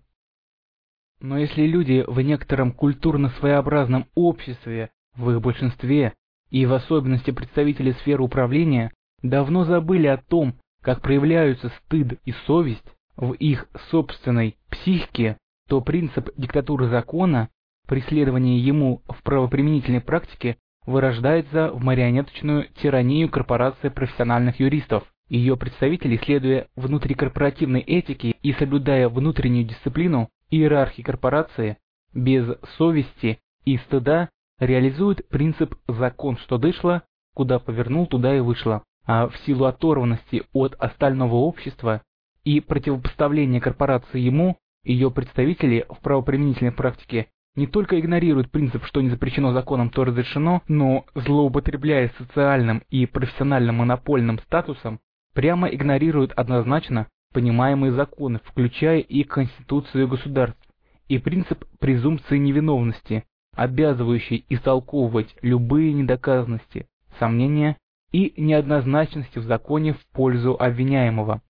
Но 1.20 1.36
если 1.36 1.66
люди 1.66 2.04
в 2.06 2.20
некотором 2.20 2.70
культурно-своеобразном 2.70 4.06
обществе, 4.14 4.90
в 5.16 5.32
их 5.32 5.40
большинстве, 5.40 6.12
и 6.48 6.64
в 6.64 6.72
особенности 6.72 7.32
представители 7.32 7.90
сферы 7.90 8.22
управления, 8.22 8.92
давно 9.20 9.64
забыли 9.64 10.06
о 10.06 10.16
том, 10.16 10.54
как 10.80 11.00
проявляются 11.00 11.70
стыд 11.70 12.20
и 12.24 12.30
совесть 12.46 12.86
в 13.16 13.32
их 13.32 13.66
собственной 13.90 14.56
психике, 14.70 15.36
то 15.68 15.80
принцип 15.80 16.30
диктатуры 16.36 16.86
закона, 16.86 17.48
преследование 17.88 18.64
ему 18.64 19.02
в 19.08 19.24
правоприменительной 19.24 20.02
практике, 20.02 20.56
вырождается 20.86 21.72
в 21.72 21.82
марионеточную 21.82 22.68
тиранию 22.80 23.28
корпорации 23.28 23.88
профессиональных 23.88 24.60
юристов. 24.60 25.02
Ее 25.30 25.56
представители, 25.56 26.20
следуя 26.24 26.66
внутрикорпоративной 26.74 27.82
этике 27.82 28.34
и 28.42 28.52
соблюдая 28.54 29.08
внутреннюю 29.08 29.64
дисциплину, 29.64 30.28
иерархии 30.50 31.02
корпорации 31.02 31.78
без 32.12 32.48
совести 32.76 33.38
и 33.64 33.76
стыда 33.78 34.28
реализует 34.58 35.28
принцип 35.28 35.76
«закон, 35.86 36.36
что 36.36 36.58
дышло, 36.58 37.04
куда 37.32 37.60
повернул, 37.60 38.08
туда 38.08 38.36
и 38.36 38.40
вышло», 38.40 38.82
а 39.06 39.28
в 39.28 39.36
силу 39.46 39.66
оторванности 39.66 40.42
от 40.52 40.74
остального 40.80 41.36
общества 41.36 42.02
и 42.42 42.58
противопоставления 42.58 43.60
корпорации 43.60 44.18
ему, 44.18 44.56
ее 44.82 45.12
представители 45.12 45.86
в 45.88 46.00
правоприменительной 46.00 46.72
практике 46.72 47.28
не 47.54 47.68
только 47.68 48.00
игнорируют 48.00 48.50
принцип, 48.50 48.84
что 48.84 49.00
не 49.00 49.10
запрещено 49.10 49.52
законом, 49.52 49.90
то 49.90 50.04
разрешено, 50.04 50.62
но, 50.66 51.04
злоупотребляя 51.14 52.12
социальным 52.18 52.82
и 52.90 53.06
профессиональным 53.06 53.76
монопольным 53.76 54.40
статусом, 54.40 54.98
прямо 55.34 55.68
игнорируют 55.68 56.32
однозначно 56.32 57.08
понимаемые 57.32 57.92
законы, 57.92 58.40
включая 58.44 58.98
и 58.98 59.22
Конституцию 59.22 60.08
государств, 60.08 60.60
и 61.08 61.18
принцип 61.18 61.64
презумпции 61.78 62.38
невиновности, 62.38 63.24
обязывающий 63.54 64.44
истолковывать 64.48 65.34
любые 65.42 65.92
недоказанности, 65.92 66.86
сомнения 67.18 67.76
и 68.12 68.32
неоднозначности 68.36 69.38
в 69.38 69.44
законе 69.44 69.92
в 69.92 70.06
пользу 70.12 70.56
обвиняемого. 70.58 71.42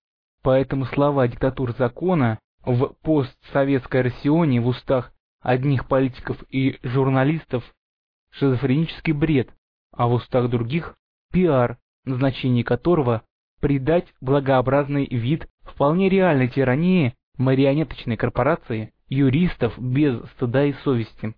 Поэтому 0.42 0.86
слова 0.86 1.28
«диктатура 1.28 1.72
закона» 1.72 2.38
в 2.64 2.94
постсоветской 3.02 4.02
Россионе 4.02 4.60
в 4.60 4.66
устах 4.66 5.12
одних 5.40 5.86
политиков 5.88 6.42
и 6.50 6.78
журналистов 6.82 7.64
шизофренический 8.30 9.12
бред, 9.12 9.50
а 9.92 10.06
в 10.06 10.12
устах 10.12 10.50
других– 10.50 10.96
пиар, 11.32 11.78
назначение 12.04 12.64
которого– 12.64 13.22
придать 13.60 14.06
благообразный 14.20 15.06
вид 15.06 15.48
вполне 15.62 16.08
реальной 16.08 16.48
тирании 16.48 17.14
марионеточной 17.38 18.16
корпорации 18.16 18.92
юристов 19.08 19.78
без 19.78 20.20
стыда 20.32 20.66
и 20.66 20.72
совести. 20.84 21.34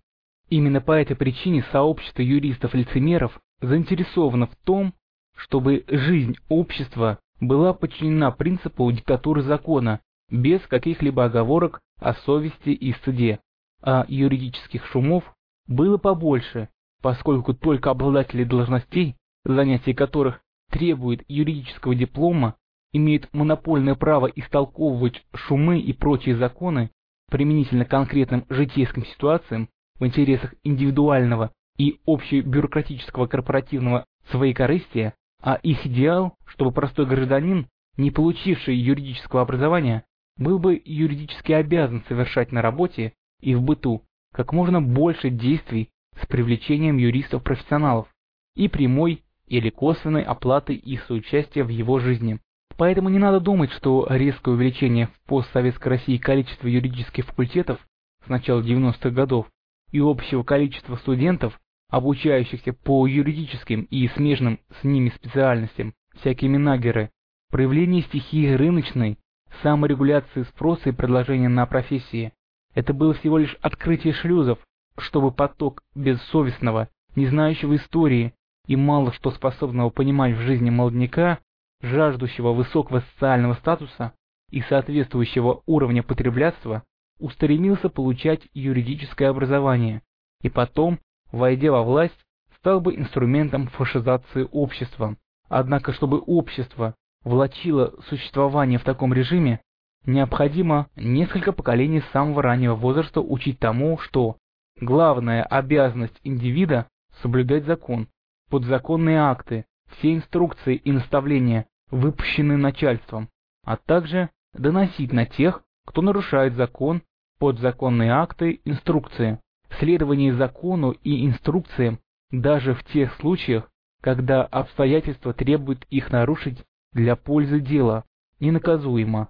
Именно 0.49 0.81
по 0.81 0.91
этой 0.91 1.15
причине 1.15 1.65
сообщество 1.71 2.21
юристов-лицемеров 2.21 3.39
заинтересовано 3.61 4.47
в 4.47 4.55
том, 4.63 4.93
чтобы 5.35 5.83
жизнь 5.87 6.35
общества 6.49 7.19
была 7.39 7.73
подчинена 7.73 8.31
принципу 8.31 8.91
диктатуры 8.91 9.41
закона, 9.41 10.01
без 10.29 10.61
каких-либо 10.61 11.25
оговорок 11.25 11.81
о 11.99 12.13
совести 12.13 12.69
и 12.69 12.93
стыде, 12.93 13.39
а 13.81 14.05
юридических 14.07 14.85
шумов 14.87 15.23
было 15.67 15.97
побольше, 15.97 16.69
поскольку 17.01 17.53
только 17.53 17.91
обладатели 17.91 18.43
должностей, 18.43 19.15
занятие 19.45 19.93
которых 19.93 20.42
требует 20.73 21.23
юридического 21.27 21.93
диплома, 21.93 22.55
имеют 22.91 23.29
монопольное 23.31 23.93
право 23.93 24.25
истолковывать 24.25 25.23
шумы 25.35 25.79
и 25.79 25.93
прочие 25.93 26.35
законы 26.35 26.89
применительно 27.29 27.85
конкретным 27.85 28.45
житейским 28.49 29.05
ситуациям 29.05 29.69
в 29.99 30.05
интересах 30.05 30.55
индивидуального 30.63 31.51
и 31.77 31.99
общебюрократического 32.05 33.27
корпоративного 33.27 34.05
своекорыстия, 34.31 35.13
а 35.41 35.55
их 35.55 35.85
идеал, 35.85 36.35
чтобы 36.45 36.71
простой 36.71 37.05
гражданин, 37.05 37.67
не 37.97 38.09
получивший 38.09 38.75
юридического 38.75 39.43
образования, 39.43 40.03
был 40.37 40.57
бы 40.57 40.81
юридически 40.83 41.51
обязан 41.51 42.03
совершать 42.07 42.51
на 42.51 42.63
работе 42.63 43.13
и 43.41 43.53
в 43.53 43.61
быту 43.61 44.03
как 44.33 44.51
можно 44.53 44.81
больше 44.81 45.29
действий 45.29 45.89
с 46.19 46.25
привлечением 46.25 46.97
юристов-профессионалов 46.97 48.07
и 48.55 48.67
прямой 48.67 49.23
или 49.53 49.69
косвенной 49.69 50.23
оплатой 50.23 50.75
их 50.75 51.03
соучастия 51.03 51.63
в 51.63 51.69
его 51.69 51.99
жизни. 51.99 52.39
Поэтому 52.75 53.09
не 53.09 53.19
надо 53.19 53.39
думать, 53.39 53.71
что 53.71 54.07
резкое 54.09 54.55
увеличение 54.55 55.07
в 55.07 55.27
постсоветской 55.27 55.91
России 55.91 56.17
количества 56.17 56.67
юридических 56.67 57.23
факультетов 57.25 57.79
с 58.25 58.29
начала 58.29 58.61
90-х 58.61 59.11
годов 59.11 59.45
и 59.91 59.99
общего 59.99 60.41
количества 60.41 60.95
студентов, 60.95 61.59
обучающихся 61.91 62.73
по 62.73 63.05
юридическим 63.05 63.83
и 63.91 64.07
смежным 64.07 64.59
с 64.81 64.83
ними 64.83 65.09
специальностям, 65.09 65.93
всякие 66.15 66.49
минагеры, 66.49 67.11
проявление 67.51 68.01
стихии 68.01 68.55
рыночной, 68.55 69.19
саморегуляции 69.61 70.41
спроса 70.43 70.89
и 70.89 70.93
предложения 70.93 71.49
на 71.49 71.67
профессии. 71.67 72.33
Это 72.73 72.95
было 72.95 73.13
всего 73.13 73.37
лишь 73.37 73.55
открытие 73.61 74.13
шлюзов, 74.13 74.57
чтобы 74.97 75.29
поток 75.29 75.83
бессовестного, 75.93 76.89
не 77.15 77.27
знающего 77.27 77.75
истории 77.75 78.33
и 78.67 78.75
мало 78.75 79.11
что 79.13 79.31
способного 79.31 79.89
понимать 79.89 80.35
в 80.35 80.41
жизни 80.41 80.69
молодняка 80.69 81.39
жаждущего 81.81 82.53
высокого 82.53 83.01
социального 83.13 83.55
статуса 83.55 84.13
и 84.49 84.61
соответствующего 84.61 85.61
уровня 85.65 86.03
потреблятства, 86.03 86.83
устремился 87.19 87.89
получать 87.89 88.41
юридическое 88.53 89.29
образование 89.29 90.01
и 90.41 90.49
потом, 90.49 90.99
войдя 91.31 91.71
во 91.71 91.83
власть, 91.83 92.17
стал 92.57 92.79
бы 92.79 92.95
инструментом 92.95 93.67
фашизации 93.67 94.47
общества. 94.51 95.17
Однако, 95.49 95.93
чтобы 95.93 96.19
общество 96.19 96.95
влачило 97.23 97.93
существование 98.07 98.79
в 98.79 98.83
таком 98.83 99.13
режиме, 99.13 99.61
необходимо 100.05 100.87
несколько 100.95 101.51
поколений 101.51 102.03
самого 102.11 102.41
раннего 102.41 102.75
возраста 102.75 103.21
учить 103.21 103.59
тому, 103.59 103.97
что 103.97 104.37
главная 104.79 105.43
обязанность 105.43 106.19
индивида– 106.23 106.87
соблюдать 107.21 107.65
закон, 107.65 108.07
подзаконные 108.53 109.17
акты, 109.17 109.65
все 109.97 110.13
инструкции 110.13 110.75
и 110.75 110.91
наставления, 110.91 111.65
выпущенные 111.89 112.59
начальством, 112.59 113.29
а 113.65 113.77
также 113.77 114.29
доносить 114.53 115.11
на 115.11 115.25
тех, 115.25 115.63
кто 115.87 116.03
нарушает 116.03 116.53
закон, 116.53 117.01
подзаконные 117.39 118.11
акты, 118.11 118.61
инструкции, 118.63 119.39
следование 119.79 120.35
закону 120.35 120.91
и 120.91 121.25
инструкциям 121.25 121.97
даже 122.29 122.75
в 122.75 122.83
тех 122.83 123.15
случаях, 123.15 123.71
когда 124.01 124.43
обстоятельства 124.43 125.33
требуют 125.33 125.87
их 125.89 126.11
нарушить 126.11 126.63
для 126.91 127.15
пользы 127.15 127.59
дела, 127.59 128.03
ненаказуемо. 128.39 129.29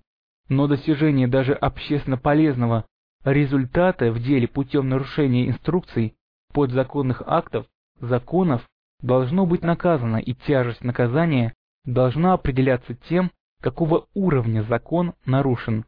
Но 0.49 0.67
достижение 0.67 1.30
даже 1.30 1.53
общественно 1.53 2.17
полезного 2.17 2.84
результата 3.24 4.11
в 4.11 4.21
деле 4.21 4.49
путем 4.49 4.89
нарушения 4.89 5.47
инструкций, 5.47 6.13
подзаконных 6.51 7.24
актов, 7.26 7.67
законов 8.01 8.67
должно 9.04 9.45
быть 9.45 9.62
наказано, 9.62 10.18
и 10.18 10.34
тяжесть 10.34 10.84
наказания 10.84 11.54
должна 11.86 12.34
определяться 12.34 12.95
тем, 12.95 13.30
какого 13.62 14.08
уровня 14.16 14.64
закон 14.64 15.14
нарушен. 15.26 15.86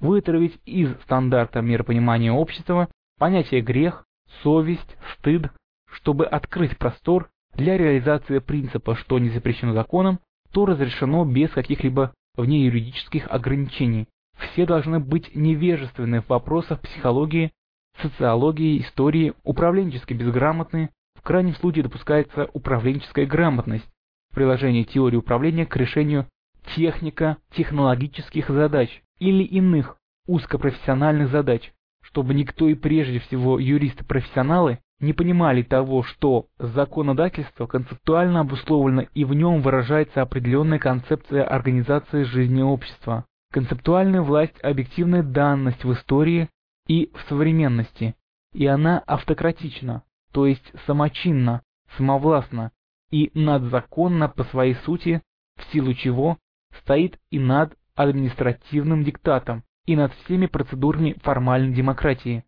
вытравить 0.00 0.58
из 0.66 0.90
стандарта 1.02 1.60
миропонимания 1.60 2.32
общества 2.32 2.88
понятия 3.18 3.60
грех, 3.60 4.04
совесть, 4.42 4.96
стыд, 5.14 5.52
чтобы 5.86 6.26
открыть 6.26 6.76
простор 6.76 7.30
для 7.54 7.78
реализации 7.78 8.40
принципа, 8.40 8.96
что 8.96 9.20
не 9.20 9.30
запрещено 9.30 9.74
законом, 9.74 10.18
то 10.50 10.66
разрешено 10.66 11.24
без 11.24 11.50
каких-либо 11.50 12.12
внеюридических 12.34 13.30
ограничений. 13.30 14.08
Все 14.38 14.66
должны 14.66 14.98
быть 14.98 15.36
невежественны 15.36 16.20
в 16.20 16.28
вопросах 16.28 16.80
психологии, 16.80 17.52
социологии, 18.00 18.80
истории, 18.80 19.34
управленчески 19.44 20.14
безграмотны, 20.14 20.90
в 21.22 21.24
крайнем 21.24 21.54
случае 21.54 21.84
допускается 21.84 22.48
управленческая 22.52 23.26
грамотность 23.26 23.88
в 24.30 24.34
приложении 24.34 24.82
теории 24.82 25.16
управления 25.16 25.66
к 25.66 25.76
решению 25.76 26.26
технико-технологических 26.74 28.48
задач 28.48 29.02
или 29.18 29.44
иных 29.44 29.96
узкопрофессиональных 30.26 31.30
задач, 31.30 31.72
чтобы 32.02 32.34
никто 32.34 32.68
и 32.68 32.74
прежде 32.74 33.20
всего 33.20 33.60
юристы-профессионалы 33.60 34.80
не 34.98 35.12
понимали 35.12 35.62
того, 35.62 36.02
что 36.02 36.46
законодательство 36.58 37.66
концептуально 37.66 38.40
обусловлено 38.40 39.06
и 39.14 39.24
в 39.24 39.32
нем 39.34 39.62
выражается 39.62 40.22
определенная 40.22 40.78
концепция 40.78 41.44
организации 41.44 42.24
жизни 42.24 42.62
общества. 42.62 43.26
Концептуальная 43.52 44.22
власть– 44.22 44.58
объективная 44.62 45.22
данность 45.22 45.84
в 45.84 45.92
истории 45.92 46.48
и 46.88 47.10
в 47.14 47.28
современности, 47.28 48.14
и 48.52 48.66
она 48.66 48.98
автократична, 49.06 50.02
то 50.32 50.46
есть 50.46 50.72
самочинна, 50.86 51.62
самовластна 51.96 52.72
и 53.10 53.30
надзаконна 53.34 54.28
по 54.28 54.44
своей 54.44 54.74
сути, 54.86 55.22
в 55.56 55.64
силу 55.72 55.94
чего 55.94 56.38
стоит 56.80 57.18
и 57.30 57.38
над 57.38 57.76
административным 57.94 59.04
диктатом, 59.04 59.62
и 59.84 59.96
над 59.96 60.12
всеми 60.14 60.46
процедурами 60.46 61.16
формальной 61.22 61.74
демократии. 61.74 62.44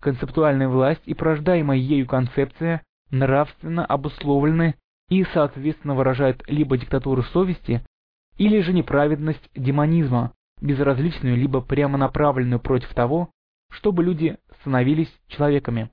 Концептуальная 0.00 0.68
власть 0.68 1.02
и 1.04 1.14
порождаемая 1.14 1.76
ею 1.76 2.06
концепция 2.06 2.82
нравственно 3.10 3.84
обусловлены 3.84 4.76
и 5.10 5.24
соответственно 5.34 5.94
выражают 5.94 6.42
либо 6.48 6.78
диктатуру 6.78 7.22
совести, 7.24 7.84
или 8.38 8.60
же 8.60 8.72
неправедность 8.72 9.50
демонизма, 9.54 10.32
безразличную 10.60 11.36
либо 11.36 11.60
прямо 11.60 11.98
направленную 11.98 12.60
против 12.60 12.94
того, 12.94 13.30
чтобы 13.70 14.04
люди 14.04 14.38
становились 14.60 15.12
человеками. 15.28 15.90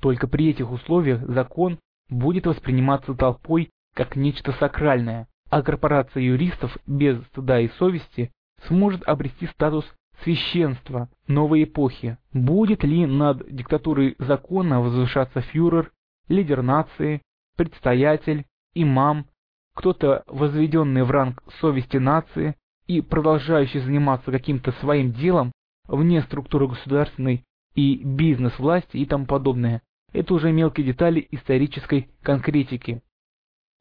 Только 0.00 0.26
при 0.28 0.50
этих 0.50 0.70
условиях 0.70 1.20
закон 1.26 1.78
будет 2.08 2.46
восприниматься 2.46 3.14
толпой 3.14 3.70
как 3.94 4.16
нечто 4.16 4.52
сакральное, 4.52 5.26
а 5.50 5.62
корпорация 5.62 6.22
юристов 6.22 6.76
без 6.86 7.20
стыда 7.26 7.60
и 7.60 7.68
совести 7.78 8.30
сможет 8.66 9.02
обрести 9.08 9.46
статус 9.46 9.84
священства 10.22 11.08
новой 11.26 11.64
эпохи. 11.64 12.18
Будет 12.32 12.84
ли 12.84 13.06
над 13.06 13.54
диктатурой 13.54 14.16
закона 14.18 14.80
возвышаться 14.80 15.40
фюрер, 15.40 15.92
лидер 16.28 16.62
нации, 16.62 17.22
предстоятель, 17.56 18.44
имам, 18.74 19.26
кто-то 19.74 20.24
возведенный 20.26 21.04
в 21.04 21.10
ранг 21.10 21.42
совести 21.60 21.98
нации 21.98 22.56
и 22.86 23.00
продолжающий 23.00 23.80
заниматься 23.80 24.30
каким-то 24.30 24.72
своим 24.72 25.12
делом 25.12 25.52
вне 25.86 26.22
структуры 26.22 26.68
государственной 26.68 27.44
и 27.74 28.02
бизнес-власти 28.04 28.96
и 28.96 29.06
тому 29.06 29.26
подобное. 29.26 29.82
Это 30.12 30.34
уже 30.34 30.52
мелкие 30.52 30.86
детали 30.86 31.26
исторической 31.30 32.08
конкретики. 32.22 33.02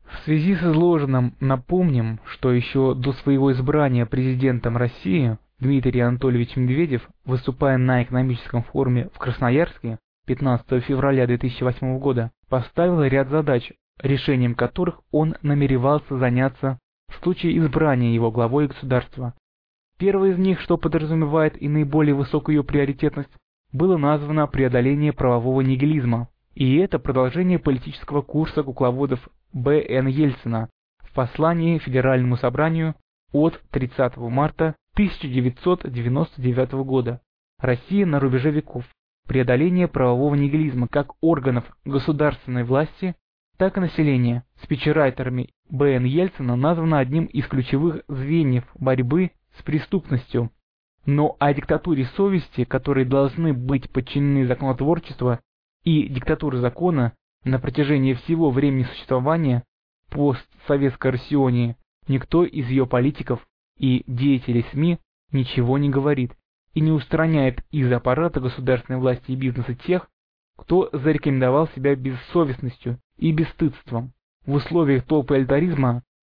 В 0.03 0.19
связи 0.23 0.55
с 0.55 0.63
изложенным 0.63 1.35
напомним, 1.39 2.19
что 2.25 2.51
еще 2.51 2.93
до 2.93 3.13
своего 3.13 3.51
избрания 3.51 4.05
президентом 4.05 4.77
России 4.77 5.37
Дмитрий 5.59 6.01
Анатольевич 6.01 6.55
Медведев, 6.55 7.07
выступая 7.25 7.77
на 7.77 8.03
экономическом 8.03 8.63
форуме 8.63 9.09
в 9.13 9.17
Красноярске 9.17 9.99
15 10.27 10.83
февраля 10.83 11.25
2008 11.25 11.99
года, 11.99 12.31
поставил 12.47 13.03
ряд 13.03 13.29
задач, 13.29 13.71
решением 14.01 14.55
которых 14.55 15.01
он 15.11 15.35
намеревался 15.41 16.17
заняться 16.17 16.79
в 17.09 17.23
случае 17.23 17.57
избрания 17.57 18.13
его 18.13 18.31
главой 18.31 18.67
государства. 18.67 19.33
Первое 19.97 20.31
из 20.31 20.37
них, 20.37 20.59
что 20.61 20.77
подразумевает 20.77 21.59
и 21.61 21.67
наиболее 21.67 22.13
высокую 22.13 22.57
ее 22.57 22.63
приоритетность, 22.63 23.31
было 23.71 23.97
названо 23.97 24.47
преодоление 24.47 25.13
правового 25.13 25.61
нигилизма, 25.61 26.29
и 26.55 26.77
это 26.77 26.99
продолжение 26.99 27.59
политического 27.59 28.21
курса 28.21 28.63
кукловодов 28.63 29.27
Б. 29.53 29.83
Н. 29.87 30.07
Ельцина 30.07 30.69
в 31.03 31.13
послании 31.13 31.77
Федеральному 31.77 32.37
собранию 32.37 32.95
от 33.31 33.61
30 33.71 34.17
марта 34.17 34.75
1999 34.93 36.71
года. 36.85 37.21
Россия 37.59 38.05
на 38.05 38.19
рубеже 38.19 38.51
веков. 38.51 38.85
Преодоление 39.27 39.87
правового 39.87 40.35
нигилизма 40.35 40.87
как 40.87 41.11
органов 41.21 41.65
государственной 41.85 42.63
власти, 42.63 43.15
так 43.57 43.77
и 43.77 43.81
населения. 43.81 44.43
Спичерайтерами 44.63 45.49
Б. 45.69 45.95
Н. 45.95 46.05
Ельцина 46.05 46.55
названо 46.55 46.99
одним 46.99 47.25
из 47.25 47.45
ключевых 47.47 48.03
звеньев 48.07 48.63
борьбы 48.75 49.31
с 49.57 49.63
преступностью. 49.63 50.51
Но 51.07 51.37
о 51.39 51.53
диктатуре 51.53 52.05
совести, 52.17 52.65
которые 52.65 53.05
должны 53.05 53.53
быть 53.53 53.89
подчинены 53.89 54.45
законотворчеству 54.45 55.39
и 55.85 56.09
диктатуре 56.09 56.59
закона 56.59 57.13
на 57.45 57.59
протяжении 57.59 58.13
всего 58.13 58.51
времени 58.51 58.83
существования 58.83 59.63
постсоветской 60.09 61.11
Россионии, 61.11 61.77
никто 62.09 62.43
из 62.43 62.67
ее 62.67 62.85
политиков 62.85 63.39
и 63.77 64.03
деятелей 64.05 64.65
СМИ 64.73 64.99
ничего 65.31 65.77
не 65.77 65.89
говорит 65.89 66.33
и 66.73 66.81
не 66.81 66.91
устраняет 66.91 67.63
из 67.71 67.89
аппарата 67.89 68.41
государственной 68.41 68.99
власти 68.99 69.31
и 69.31 69.37
бизнеса 69.37 69.75
тех, 69.75 70.09
кто 70.57 70.89
зарекомендовал 70.91 71.69
себя 71.69 71.95
бессовестностью 71.95 72.99
и 73.17 73.31
бесстыдством. 73.31 74.11
В 74.45 74.55
условиях 74.55 75.05
толпы 75.05 75.37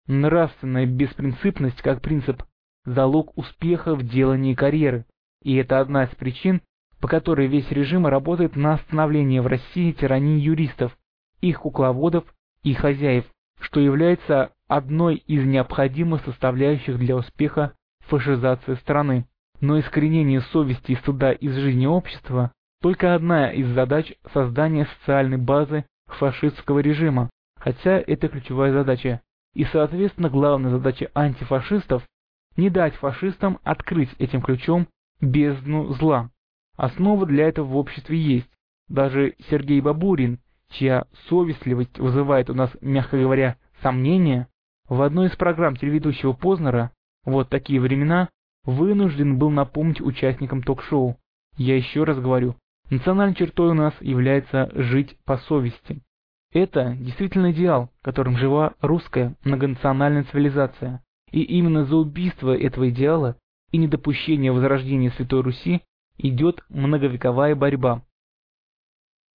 нравственная 0.07 0.85
беспринципность 0.85 1.81
как 1.81 2.03
принцип– 2.03 2.43
залог 2.85 3.37
успеха 3.37 3.95
в 3.95 4.03
делании 4.03 4.55
карьеры, 4.55 5.07
и 5.43 5.57
это 5.57 5.81
одна 5.81 6.05
из 6.05 6.15
причин, 6.15 6.61
по 7.01 7.09
которой 7.09 7.47
весь 7.47 7.71
режим 7.71 8.07
работает 8.07 8.57
на 8.57 8.75
остановление 8.75 9.43
в 9.43 9.47
России 9.47 9.93
тирании 9.93 10.41
юристов, 10.41 10.97
их 11.41 11.61
кукловодов 11.61 12.25
и 12.63 12.73
хозяев, 12.73 13.25
что 13.61 13.81
является 13.81 14.51
одной 14.69 15.17
из 15.17 15.45
необходимых 15.45 16.25
составляющих 16.25 16.99
для 16.99 17.17
успеха 17.17 17.75
фашизации 18.07 18.75
страны. 18.75 19.27
Но 19.61 19.79
искоренение 19.79 20.41
совести 20.41 20.93
и 20.93 20.97
стыда 20.97 21.33
из 21.33 21.55
жизни 21.55 21.87
общества– 21.87 22.53
только 22.83 23.15
одна 23.15 23.51
из 23.51 23.67
задач 23.69 24.13
создания 24.35 24.87
социальной 24.99 25.39
базы 25.39 25.87
фашистского 26.07 26.81
режима, 26.81 27.31
хотя 27.59 27.99
это 27.99 28.29
ключевая 28.29 28.73
задача. 28.73 29.23
И, 29.55 29.65
соответственно, 29.65 30.29
главная 30.29 30.71
задача 30.71 31.11
антифашистов– 31.15 32.03
не 32.57 32.71
дать 32.71 32.95
фашистам 32.95 33.59
открыть 33.63 34.11
этим 34.19 34.43
ключом 34.43 34.89
бездну 35.21 35.93
зла. 35.95 36.31
Основа 36.77 37.27
для 37.27 37.49
этого 37.49 37.67
в 37.67 37.77
обществе 37.77 38.19
есть. 38.19 38.51
Даже 38.89 39.35
Сергей 39.49 39.81
Бабурин, 39.81 40.39
чья 40.71 41.07
совестливость 41.29 41.99
вызывает 41.99 42.51
у 42.51 42.55
нас, 42.55 42.71
мягко 42.81 43.19
говоря, 43.19 43.57
сомнения, 43.83 44.49
в 44.89 45.01
одной 45.01 45.29
из 45.29 45.37
программ 45.37 45.77
телеведущего 45.77 46.33
Познера 46.33 46.93
«Вот 47.25 47.49
такие 47.49 47.81
времена» 47.81 48.29
вынужден 48.65 49.39
был 49.39 49.51
напомнить 49.51 50.01
участникам 50.01 50.63
ток-шоу. 50.63 51.17
Я 51.57 51.77
еще 51.77 52.05
раз 52.05 52.19
говорю, 52.19 52.57
национальной 52.91 53.35
чертой 53.35 53.71
у 53.71 53.75
нас 53.75 53.95
является 54.01 54.71
жить 54.75 55.17
по 55.25 55.39
совести. 55.39 56.03
Это 56.53 56.95
действительно 56.95 57.53
идеал, 57.53 57.91
которым 58.03 58.37
жива 58.37 58.75
русская 58.81 59.35
многонациональная 59.45 60.25
цивилизация. 60.25 61.03
И 61.35 61.43
именно 61.43 61.85
за 61.85 61.97
убийство 61.97 62.57
этого 62.57 62.91
идеала 62.91 63.37
и 63.73 63.77
недопущение 63.77 64.53
возрождения 64.53 65.11
Святой 65.11 65.43
Руси 65.43 65.83
идет 66.17 66.63
многовековая 66.69 67.57
борьба. 67.57 68.05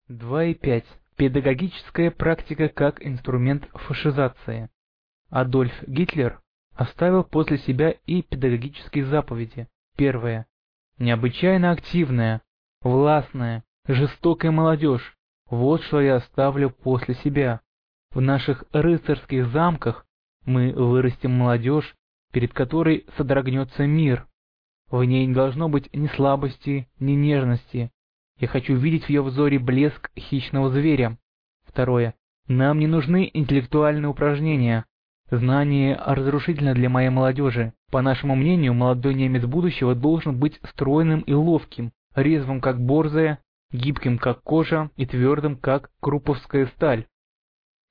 2.5. 0.09 0.85
Педагогическая 1.17 2.09
практика 2.09 2.69
как 2.69 3.05
инструмент 3.05 3.67
фашизации. 3.73 4.69
Адольф 5.29 5.73
Гитлер 5.87 6.39
оставил 6.73 7.25
после 7.25 7.57
себя 7.57 7.93
и 8.05 8.21
педагогические 8.21 9.03
заповеди. 9.03 9.67
Первое. 9.97 10.47
Необычайно 10.99 11.71
активная, 11.71 12.41
властная, 12.79 13.65
жестокая 13.85 14.51
молодежь. 14.51 15.17
Вот 15.49 15.83
что 15.83 15.99
я 15.99 16.15
оставлю 16.15 16.69
после 16.69 17.15
себя. 17.15 17.59
В 18.11 18.21
наших 18.21 18.63
рыцарских 18.71 19.47
замках 19.47 20.05
мы 20.49 20.73
вырастим 20.73 21.31
молодежь, 21.31 21.95
перед 22.33 22.53
которой 22.53 23.05
содрогнется 23.15 23.85
мир. 23.85 24.27
В 24.89 25.03
ней 25.03 25.25
не 25.25 25.33
должно 25.33 25.69
быть 25.69 25.89
ни 25.93 26.07
слабости, 26.07 26.89
ни 26.99 27.13
нежности, 27.13 27.91
я 28.39 28.47
хочу 28.47 28.75
видеть 28.75 29.05
в 29.05 29.09
ее 29.09 29.21
взоре 29.21 29.59
блеск 29.59 30.11
хищного 30.17 30.69
зверя. 30.69 31.17
Второе. 31.67 32.15
Нам 32.47 32.79
не 32.79 32.87
нужны 32.87 33.29
интеллектуальные 33.33 34.07
упражнения. 34.07 34.85
Знание 35.29 35.99
разрушительно 36.05 36.73
для 36.73 36.89
моей 36.89 37.09
молодежи. 37.09 37.73
По 37.91 38.01
нашему 38.01 38.35
мнению, 38.35 38.73
молодой 38.73 39.13
немец 39.13 39.45
будущего 39.45 39.93
должен 39.93 40.39
быть 40.39 40.59
стройным 40.71 41.19
и 41.21 41.33
ловким, 41.33 41.91
резвым 42.15 42.61
как 42.61 42.79
борзая, 42.79 43.39
гибким 43.71 44.17
как 44.17 44.41
кожа 44.41 44.89
и 44.95 45.05
твердым 45.05 45.57
как 45.57 45.91
круповская 45.99 46.67
сталь. 46.67 47.05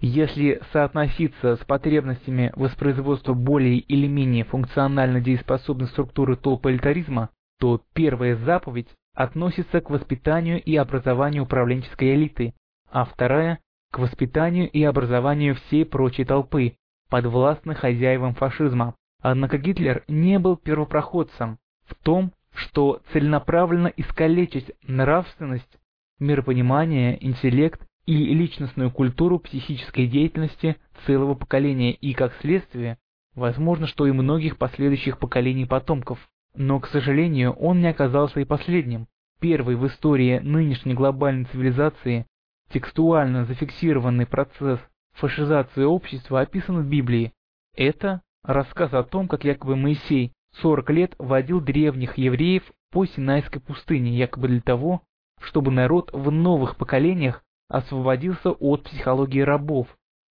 Если 0.01 0.63
соотноситься 0.73 1.57
с 1.57 1.65
потребностями 1.65 2.53
воспроизводства 2.55 3.35
более 3.35 3.79
или 3.79 4.07
менее 4.07 4.45
функционально 4.45 5.21
дееспособной 5.21 5.89
структуры 5.89 6.37
толполитаризма, 6.37 7.31
то 7.59 7.83
первая 7.95 8.37
заповедь 8.37 8.89
относится 9.15 9.81
к 9.81 9.91
воспитанию 9.91 10.63
и 10.63 10.77
образованию 10.77 11.43
управленческой 11.43 12.15
элиты, 12.15 12.55
а 12.91 13.05
вторая– 13.05 13.59
к 13.91 13.99
воспитанию 13.99 14.71
и 14.71 14.85
образованию 14.85 15.57
всей 15.57 15.85
прочей 15.85 16.25
толпы, 16.25 16.77
подвластной 17.09 17.75
хозяевам 17.75 18.35
фашизма. 18.35 18.95
Однако 19.21 19.59
Гитлер 19.59 20.05
не 20.07 20.39
был 20.39 20.57
первопроходцем 20.57 21.59
в 21.87 21.95
том, 21.97 22.33
что 22.55 23.01
целенаправленно 23.13 23.89
искалечить 23.97 24.71
нравственность, 24.87 25.79
миропонимание, 26.21 27.19
интеллект 27.27 27.81
и 28.09 28.35
личностную 28.35 28.91
культуру 28.91 29.39
психической 29.39 30.07
деятельности 30.07 30.77
целого 31.05 31.35
поколения 31.35 31.93
и, 31.93 32.15
как 32.15 32.33
следствие, 32.41 32.97
возможно, 33.35 33.87
что 33.87 34.07
и 34.07 34.13
многих 34.13 34.57
последующих 34.57 35.19
поколений 35.19 35.67
потомков. 35.67 36.19
Но, 36.55 36.81
к 36.81 36.87
сожалению, 36.87 37.53
он 37.53 37.83
не 37.83 37.89
оказался 37.89 38.41
и 38.41 38.47
последним. 38.47 39.09
Первый 39.41 39.77
в 39.77 39.87
истории 39.87 40.39
нынешней 40.39 40.95
глобальной 40.95 41.45
цивилизации 41.53 42.25
текстуально 42.73 43.45
зафиксированный 43.45 44.25
процесс 44.25 44.81
фашизации 45.13 45.85
общества 45.85 46.41
описан 46.41 46.81
в 46.81 46.89
Библии. 46.89 47.33
Это 47.77 48.23
рассказ 48.43 48.95
о 48.95 49.03
том, 49.03 49.29
как 49.29 49.45
якобы 49.45 49.77
Моисей 49.77 50.33
40 50.63 50.91
лет 50.91 51.15
водил 51.19 51.61
древних 51.61 52.17
евреев 52.17 52.63
по 52.91 53.05
Синайской 53.05 53.61
пустыне, 53.61 54.17
якобы 54.17 54.49
для 54.49 54.63
того, 54.63 55.03
чтобы 55.43 55.71
народ 55.71 56.09
в 56.15 56.31
новых 56.31 56.77
поколениях 56.77 57.45
освободился 57.69 58.51
от 58.51 58.85
психологии 58.85 59.41
рабов, 59.41 59.89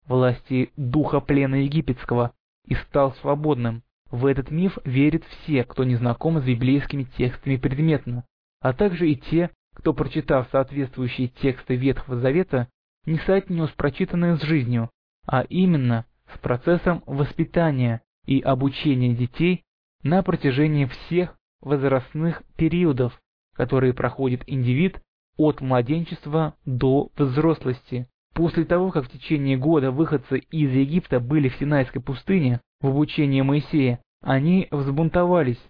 власти 0.06 0.70
духа 0.76 1.20
плена 1.20 1.56
египетского, 1.56 2.32
и 2.66 2.74
стал 2.74 3.14
свободным. 3.16 3.82
В 4.10 4.26
этот 4.26 4.50
миф 4.50 4.78
верят 4.84 5.24
все, 5.24 5.64
кто 5.64 5.84
не 5.84 5.96
знаком 5.96 6.40
с 6.40 6.44
библейскими 6.44 7.04
текстами 7.04 7.56
предметно, 7.56 8.24
а 8.60 8.72
также 8.72 9.10
и 9.10 9.16
те, 9.16 9.50
кто, 9.74 9.92
прочитав 9.92 10.48
соответствующие 10.50 11.28
тексты 11.28 11.76
Ветхого 11.76 12.18
Завета, 12.18 12.68
не 13.04 13.18
соотнес 13.18 13.70
прочитанное 13.70 14.36
с 14.36 14.42
жизнью, 14.42 14.90
а 15.26 15.42
именно 15.42 16.06
с 16.32 16.38
процессом 16.38 17.02
воспитания 17.06 18.02
и 18.26 18.40
обучения 18.40 19.14
детей 19.14 19.64
на 20.02 20.22
протяжении 20.22 20.86
всех 20.86 21.36
возрастных 21.60 22.42
периодов, 22.56 23.20
которые 23.54 23.92
проходит 23.92 24.42
индивид 24.46 25.00
от 25.36 25.60
младенчества 25.60 26.54
до 26.64 27.10
взрослости. 27.16 28.08
После 28.34 28.64
того, 28.64 28.90
как 28.90 29.06
в 29.06 29.10
течение 29.10 29.56
года 29.56 29.90
выходцы 29.90 30.38
из 30.38 30.70
Египта 30.70 31.20
были 31.20 31.48
в 31.48 31.56
Синайской 31.56 32.02
пустыне 32.02 32.60
в 32.80 32.88
обучении 32.88 33.40
Моисея, 33.40 34.00
они 34.20 34.68
взбунтовались. 34.70 35.62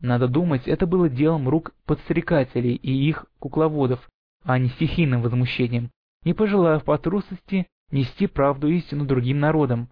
Надо 0.00 0.28
думать, 0.28 0.68
это 0.68 0.86
было 0.86 1.08
делом 1.08 1.48
рук 1.48 1.72
подстрекателей 1.84 2.74
и 2.74 2.92
их 2.92 3.26
кукловодов, 3.40 4.08
а 4.44 4.58
не 4.58 4.68
стихийным 4.68 5.22
возмущением, 5.22 5.90
не 6.24 6.34
пожелав 6.34 6.84
по 6.84 6.96
трусости 6.98 7.66
нести 7.90 8.26
правду 8.26 8.68
истину 8.68 9.04
другим 9.04 9.40
народам. 9.40 9.88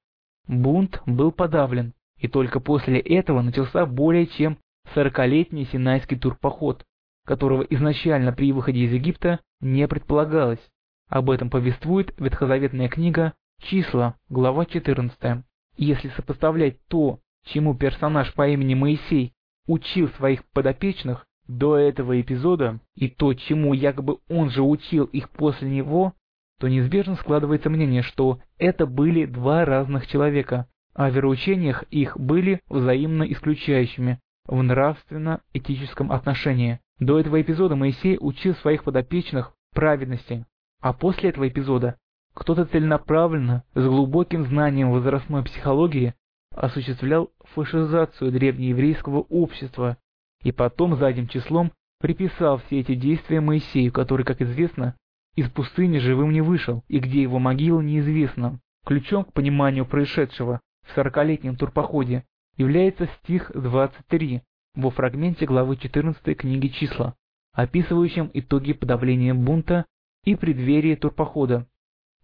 Бунт 0.46 1.02
был 1.06 1.32
подавлен, 1.32 1.92
и 2.18 2.28
только 2.28 2.60
после 2.60 2.98
этого 3.00 3.42
начался 3.42 3.84
более 3.84 4.26
чем 4.26 4.58
сорокалетний 4.94 5.68
Синайский 5.72 6.18
турпоход, 6.18 6.84
которого 7.26 7.62
изначально 7.62 8.32
при 8.32 8.52
выходе 8.52 8.80
из 8.80 8.92
Египта 8.92 9.40
не 9.60 9.86
предполагалось. 9.86 10.60
Об 11.08 11.30
этом 11.30 11.50
повествует 11.50 12.14
ветхозаветная 12.18 12.88
книга 12.88 13.34
«Числа», 13.60 14.14
глава 14.28 14.64
14. 14.64 15.44
Если 15.76 16.08
сопоставлять 16.10 16.78
то, 16.88 17.20
чему 17.44 17.74
персонаж 17.76 18.32
по 18.32 18.48
имени 18.48 18.74
Моисей 18.74 19.34
учил 19.66 20.08
своих 20.10 20.44
подопечных 20.52 21.26
до 21.48 21.76
этого 21.76 22.20
эпизода, 22.20 22.80
и 22.94 23.08
то, 23.08 23.34
чему 23.34 23.74
якобы 23.74 24.18
он 24.28 24.50
же 24.50 24.62
учил 24.62 25.04
их 25.04 25.28
после 25.30 25.68
него, 25.68 26.14
то 26.58 26.68
неизбежно 26.68 27.16
складывается 27.16 27.70
мнение, 27.70 28.02
что 28.02 28.40
это 28.58 28.86
были 28.86 29.26
два 29.26 29.64
разных 29.64 30.06
человека, 30.06 30.66
а 30.94 31.10
в 31.10 31.14
вероучениях 31.14 31.84
их 31.90 32.18
были 32.18 32.60
взаимно 32.68 33.24
исключающими 33.24 34.18
в 34.46 34.62
нравственно-этическом 34.62 36.10
отношении. 36.10 36.80
До 36.98 37.20
этого 37.20 37.40
эпизода 37.40 37.76
Моисей 37.76 38.16
учил 38.20 38.54
своих 38.56 38.84
подопечных 38.84 39.52
праведности, 39.74 40.46
а 40.80 40.92
после 40.92 41.30
этого 41.30 41.48
эпизода 41.48 41.96
кто-то 42.34 42.66
целенаправленно, 42.66 43.64
с 43.74 43.82
глубоким 43.82 44.44
знанием 44.44 44.90
возрастной 44.90 45.42
психологии, 45.42 46.14
осуществлял 46.54 47.30
фашизацию 47.54 48.30
древнееврейского 48.30 49.20
общества 49.20 49.96
и 50.42 50.52
потом 50.52 50.96
задним 50.96 51.28
числом 51.28 51.72
приписал 51.98 52.58
все 52.58 52.80
эти 52.80 52.94
действия 52.94 53.40
Моисею, 53.40 53.90
который, 53.90 54.24
как 54.24 54.42
известно, 54.42 54.96
из 55.34 55.50
пустыни 55.50 55.98
живым 55.98 56.32
не 56.32 56.40
вышел, 56.40 56.84
и 56.88 56.98
где 56.98 57.22
его 57.22 57.38
могила 57.38 57.80
неизвестна. 57.80 58.60
Ключом 58.84 59.24
к 59.24 59.32
пониманию 59.32 59.86
происшедшего 59.86 60.60
в 60.86 60.94
сорокалетнем 60.94 61.56
турпоходе 61.56 62.24
является 62.56 63.06
стих 63.18 63.50
23, 63.54 64.42
во 64.76 64.90
фрагменте 64.90 65.46
главы 65.46 65.76
14 65.76 66.36
книги 66.36 66.68
«Числа», 66.68 67.16
описывающем 67.52 68.30
итоги 68.34 68.74
подавления 68.74 69.34
бунта 69.34 69.86
и 70.24 70.36
преддверии 70.36 70.94
турпохода. 70.94 71.66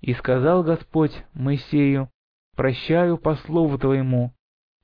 «И 0.01 0.13
сказал 0.15 0.63
Господь 0.63 1.13
Моисею, 1.33 2.11
прощаю 2.55 3.17
по 3.17 3.37
слову 3.37 3.79
твоему, 3.79 4.35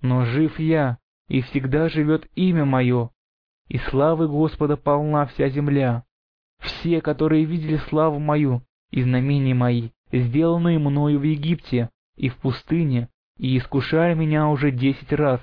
но 0.00 0.24
жив 0.24 0.58
я, 0.58 0.98
и 1.28 1.42
всегда 1.42 1.88
живет 1.88 2.26
имя 2.34 2.64
мое, 2.64 3.10
и 3.68 3.78
славы 3.78 4.28
Господа 4.28 4.76
полна 4.76 5.26
вся 5.26 5.50
земля. 5.50 6.04
Все, 6.60 7.00
которые 7.00 7.44
видели 7.44 7.76
славу 7.88 8.18
мою 8.18 8.62
и 8.90 9.02
знамения 9.02 9.54
мои, 9.54 9.90
сделанные 10.10 10.78
мною 10.78 11.18
в 11.20 11.22
Египте 11.22 11.90
и 12.16 12.30
в 12.30 12.36
пустыне, 12.38 13.08
и 13.36 13.58
искушали 13.58 14.14
меня 14.14 14.48
уже 14.48 14.70
десять 14.70 15.12
раз, 15.12 15.40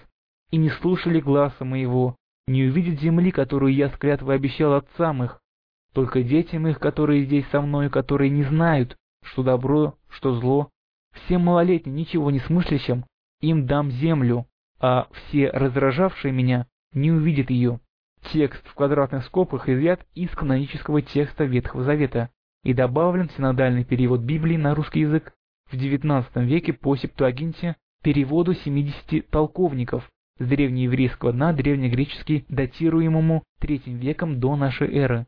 и 0.52 0.58
не 0.58 0.70
слушали 0.70 1.20
гласа 1.20 1.66
моего, 1.66 2.16
не 2.48 2.66
увидят 2.66 3.00
земли, 3.00 3.32
которую 3.32 3.74
я 3.74 3.90
с 3.90 3.98
клятвой 3.98 4.36
обещал 4.36 4.74
отцам 4.74 5.24
их, 5.24 5.40
только 5.94 6.24
детям 6.24 6.68
их, 6.68 6.80
которые 6.80 7.26
здесь 7.26 7.48
со 7.52 7.62
мной, 7.62 7.90
которые 7.90 8.30
не 8.30 8.44
знают, 8.44 8.96
что 9.24 9.44
добро, 9.44 9.96
что 10.10 10.36
зло, 10.36 10.70
всем 11.14 11.42
малолетним, 11.46 11.96
ничего 11.96 12.32
не 12.32 12.40
смыслящим, 12.40 13.06
им 13.42 13.66
дам 13.66 13.92
землю, 13.92 14.46
а 14.80 15.08
все 15.14 15.50
раздражавшие 15.50 16.32
меня 16.32 16.68
не 16.94 17.12
увидят 17.12 17.50
ее. 17.50 17.80
Текст 18.32 18.68
в 18.68 18.74
квадратных 18.76 19.24
скобках 19.26 19.70
изъят 19.70 20.06
из 20.16 20.30
канонического 20.32 21.02
текста 21.02 21.46
Ветхого 21.46 21.84
Завета 21.84 22.30
и 22.64 22.74
добавлен 22.74 23.30
в 23.30 23.34
синодальный 23.34 23.86
перевод 23.86 24.22
Библии 24.22 24.58
на 24.58 24.76
русский 24.76 25.02
язык 25.02 25.34
в 25.72 25.76
XIX 25.76 26.26
веке 26.44 26.74
по 26.74 26.96
Септуагинте 26.96 27.76
переводу 28.04 28.54
70 28.54 29.30
толковников 29.30 30.10
с 30.38 30.46
древнееврейского 30.46 31.32
на 31.32 31.54
древнегреческий, 31.54 32.46
датируемому 32.50 33.44
третьим 33.60 33.98
веком 33.98 34.40
до 34.40 34.56
нашей 34.56 34.94
эры. 34.94 35.28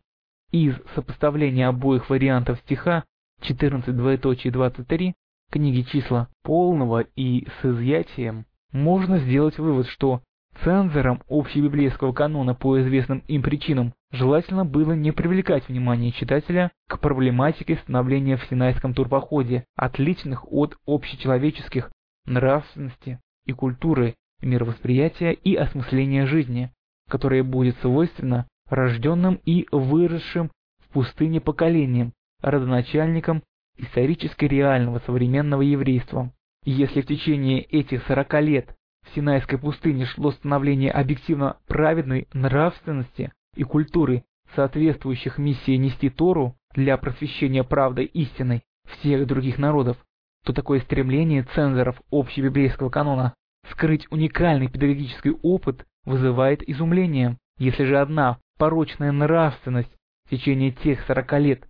Из 0.51 0.75
сопоставления 0.95 1.67
обоих 1.67 2.09
вариантов 2.09 2.59
стиха 2.59 3.03
14.23 3.41 5.13
книги 5.51 5.81
числа 5.83 6.29
полного 6.43 7.01
и 7.15 7.47
с 7.61 7.65
изъятием 7.65 8.45
можно 8.71 9.19
сделать 9.19 9.57
вывод, 9.57 9.87
что 9.87 10.21
цензорам 10.63 11.21
общебиблейского 11.29 12.13
канона 12.13 12.55
по 12.55 12.79
известным 12.81 13.19
им 13.27 13.43
причинам 13.43 13.93
желательно 14.11 14.65
было 14.65 14.93
не 14.93 15.11
привлекать 15.11 15.67
внимание 15.67 16.11
читателя 16.11 16.71
к 16.87 16.99
проблематике 16.99 17.77
становления 17.77 18.37
в 18.37 18.45
Синайском 18.45 18.93
турпоходе, 18.93 19.65
отличных 19.75 20.51
от 20.51 20.77
общечеловеческих 20.85 21.91
нравственности 22.25 23.19
и 23.45 23.53
культуры, 23.53 24.15
мировосприятия 24.41 25.31
и 25.31 25.55
осмысления 25.55 26.25
жизни, 26.25 26.71
которое 27.09 27.43
будет 27.43 27.77
свойственно 27.77 28.47
рожденным 28.69 29.39
и 29.45 29.67
выросшим 29.71 30.51
в 30.79 30.93
пустыне 30.93 31.39
поколениям, 31.41 32.13
родоначальникам 32.41 33.43
исторически 33.77 34.45
реального 34.45 34.99
современного 35.05 35.61
еврейства. 35.61 36.31
Если 36.63 37.01
в 37.01 37.05
течение 37.05 37.61
этих 37.61 38.05
40 38.07 38.41
лет 38.41 38.75
в 39.05 39.15
Синайской 39.15 39.57
пустыне 39.57 40.05
шло 40.05 40.31
становление 40.31 40.91
объективно 40.91 41.57
праведной 41.67 42.27
нравственности 42.33 43.31
и 43.55 43.63
культуры, 43.63 44.23
соответствующих 44.55 45.37
миссии 45.37 45.75
нести 45.75 46.09
Тору 46.09 46.55
для 46.73 46.97
просвещения 46.97 47.63
правдой 47.63 48.05
истиной 48.05 48.63
всех 48.85 49.27
других 49.27 49.57
народов, 49.57 49.97
то 50.45 50.53
такое 50.53 50.79
стремление 50.81 51.43
цензоров 51.53 52.01
общебиблейского 52.11 52.89
канона 52.89 53.33
скрыть 53.71 54.07
уникальный 54.11 54.67
педагогический 54.67 55.35
опыт 55.41 55.85
вызывает 56.05 56.67
изумление. 56.67 57.37
Если 57.57 57.83
же 57.85 57.99
одна 57.99 58.37
порочная 58.57 59.11
нравственность 59.11 59.91
в 60.25 60.29
течение 60.29 60.71
тех 60.71 61.01
сорока 61.05 61.39
лет 61.39 61.67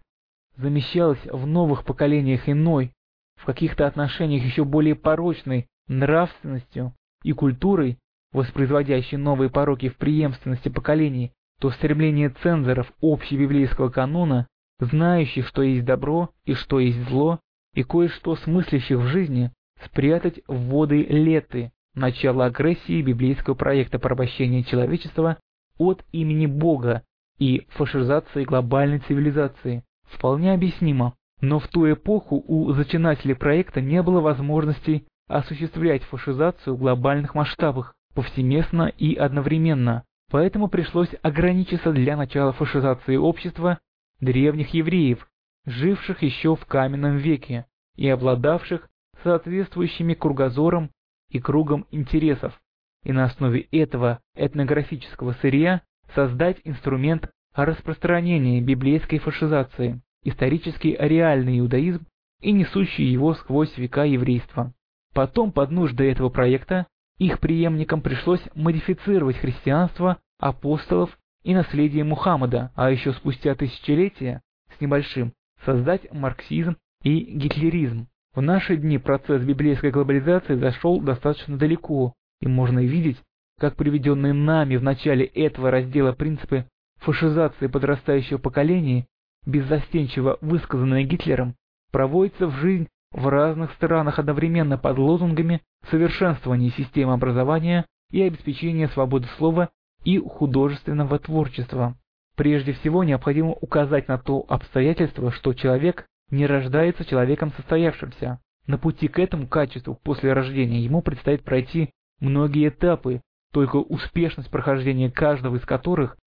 замещалась 0.55 1.23
в 1.25 1.45
новых 1.45 1.85
поколениях 1.85 2.49
иной, 2.49 2.91
в 3.35 3.45
каких-то 3.45 3.85
отношениях 3.87 4.43
еще 4.43 4.63
более 4.63 4.95
порочной 4.95 5.67
нравственностью 5.87 6.93
и 7.23 7.31
культурой, 7.31 7.97
воспроизводящей 8.33 9.17
новые 9.17 9.49
пороки 9.49 9.89
в 9.89 9.97
преемственности 9.97 10.69
поколений, 10.69 11.31
то 11.59 11.71
стремление 11.71 12.29
цензоров 12.29 12.91
общебиблейского 13.01 13.89
канона, 13.89 14.47
знающих, 14.79 15.47
что 15.47 15.63
есть 15.63 15.85
добро 15.85 16.29
и 16.45 16.53
что 16.53 16.79
есть 16.79 17.01
зло, 17.09 17.39
и 17.73 17.83
кое-что 17.83 18.35
смыслящих 18.35 18.97
в 18.97 19.07
жизни, 19.07 19.51
спрятать 19.83 20.41
в 20.47 20.69
воды 20.69 21.03
леты, 21.03 21.71
начало 21.97 22.45
агрессии 22.45 23.01
библейского 23.01 23.55
проекта 23.55 23.99
порабощения 23.99 24.63
человечества 24.63 25.37
от 25.77 26.03
имени 26.11 26.45
Бога 26.45 27.03
и 27.39 27.65
фашизации 27.69 28.45
глобальной 28.45 28.99
цивилизации, 28.99 29.83
вполне 30.03 30.53
объяснимо. 30.53 31.13
Но 31.41 31.59
в 31.59 31.67
ту 31.67 31.91
эпоху 31.91 32.43
у 32.47 32.71
зачинателей 32.73 33.35
проекта 33.35 33.81
не 33.81 34.01
было 34.01 34.21
возможности 34.21 35.05
осуществлять 35.27 36.03
фашизацию 36.03 36.75
в 36.75 36.79
глобальных 36.79 37.35
масштабах, 37.35 37.93
повсеместно 38.15 38.91
и 38.97 39.13
одновременно, 39.15 40.03
поэтому 40.31 40.67
пришлось 40.67 41.09
ограничиться 41.21 41.91
для 41.91 42.17
начала 42.17 42.53
фашизации 42.53 43.17
общества 43.17 43.79
древних 44.19 44.73
евреев, 44.73 45.27
живших 45.67 46.23
еще 46.23 46.55
в 46.55 46.65
каменном 46.65 47.17
веке 47.17 47.65
и 47.95 48.07
обладавших 48.09 48.87
соответствующими 49.23 50.15
кругозором 50.15 50.89
и 51.29 51.39
кругом 51.39 51.85
интересов, 51.91 52.59
и 53.03 53.11
на 53.11 53.25
основе 53.25 53.61
этого 53.71 54.19
этнографического 54.35 55.33
сырья 55.41 55.81
создать 56.15 56.59
инструмент 56.63 57.29
распространения 57.53 58.61
библейской 58.61 59.19
фашизации, 59.19 60.01
исторический 60.23 60.95
реальный 60.99 61.59
иудаизм 61.59 62.05
и 62.41 62.51
несущий 62.51 63.05
его 63.05 63.33
сквозь 63.33 63.75
века 63.77 64.03
еврейства. 64.03 64.73
Потом 65.13 65.51
под 65.51 65.71
нужды 65.71 66.09
этого 66.09 66.29
проекта 66.29 66.87
их 67.17 67.39
преемникам 67.39 68.01
пришлось 68.01 68.41
модифицировать 68.53 69.37
христианство 69.37 70.17
апостолов 70.39 71.17
и 71.43 71.55
наследие 71.55 72.03
Мухаммада, 72.03 72.71
а 72.75 72.91
еще 72.91 73.13
спустя 73.13 73.55
тысячелетия 73.55 74.41
с 74.77 74.81
небольшим 74.81 75.33
создать 75.65 76.11
марксизм 76.11 76.75
и 77.03 77.19
гитлеризм. 77.19 78.07
В 78.37 78.41
наши 78.43 78.77
дни 78.77 78.99
процесс 78.99 79.41
библейской 79.41 79.89
глобализации 79.89 80.53
зашел 80.53 81.01
достаточно 81.01 81.57
далеко, 81.57 82.13
и 82.39 82.47
можно 82.47 82.85
видеть, 82.85 83.17
как 83.59 83.75
приведенные 83.75 84.31
нами 84.33 84.75
в 84.75 84.83
начале 84.83 85.25
этого 85.25 85.71
раздела 85.71 86.11
принципы 86.11 86.65
фашизации 86.97 87.65
подрастающего 87.65 88.37
поколения, 88.37 89.07
беззастенчиво 89.47 90.37
высказанные 90.41 91.03
Гитлером, 91.03 91.55
проводятся 91.91 92.45
в 92.45 92.53
жизнь 92.57 92.87
в 93.11 93.27
разных 93.27 93.73
странах 93.73 94.19
одновременно 94.19 94.77
под 94.77 94.99
лозунгами 94.99 95.63
совершенствования 95.89 96.69
системы 96.69 97.13
образования 97.13 97.87
и 98.11 98.21
обеспечения 98.21 98.87
свободы 98.89 99.25
слова 99.37 99.71
и 100.03 100.19
художественного 100.19 101.17
творчества. 101.17 101.95
Прежде 102.35 102.73
всего 102.73 103.03
необходимо 103.03 103.53
указать 103.53 104.07
на 104.07 104.19
то 104.19 104.45
обстоятельство, 104.47 105.31
что 105.31 105.55
человек 105.55 106.05
не 106.29 106.45
рождается 106.45 107.05
человеком 107.05 107.51
состоявшимся. 107.55 108.39
На 108.65 108.77
пути 108.77 109.07
к 109.07 109.19
этому 109.19 109.47
качеству 109.47 109.97
после 110.03 110.33
рождения 110.33 110.81
ему 110.81 111.01
предстоит 111.01 111.43
пройти 111.43 111.91
многие 112.19 112.67
этапы, 112.67 113.21
только 113.53 113.77
успешность 113.77 114.49
прохождения 114.49 115.09
каждого 115.09 115.55
из 115.55 115.61
которых 115.61 116.17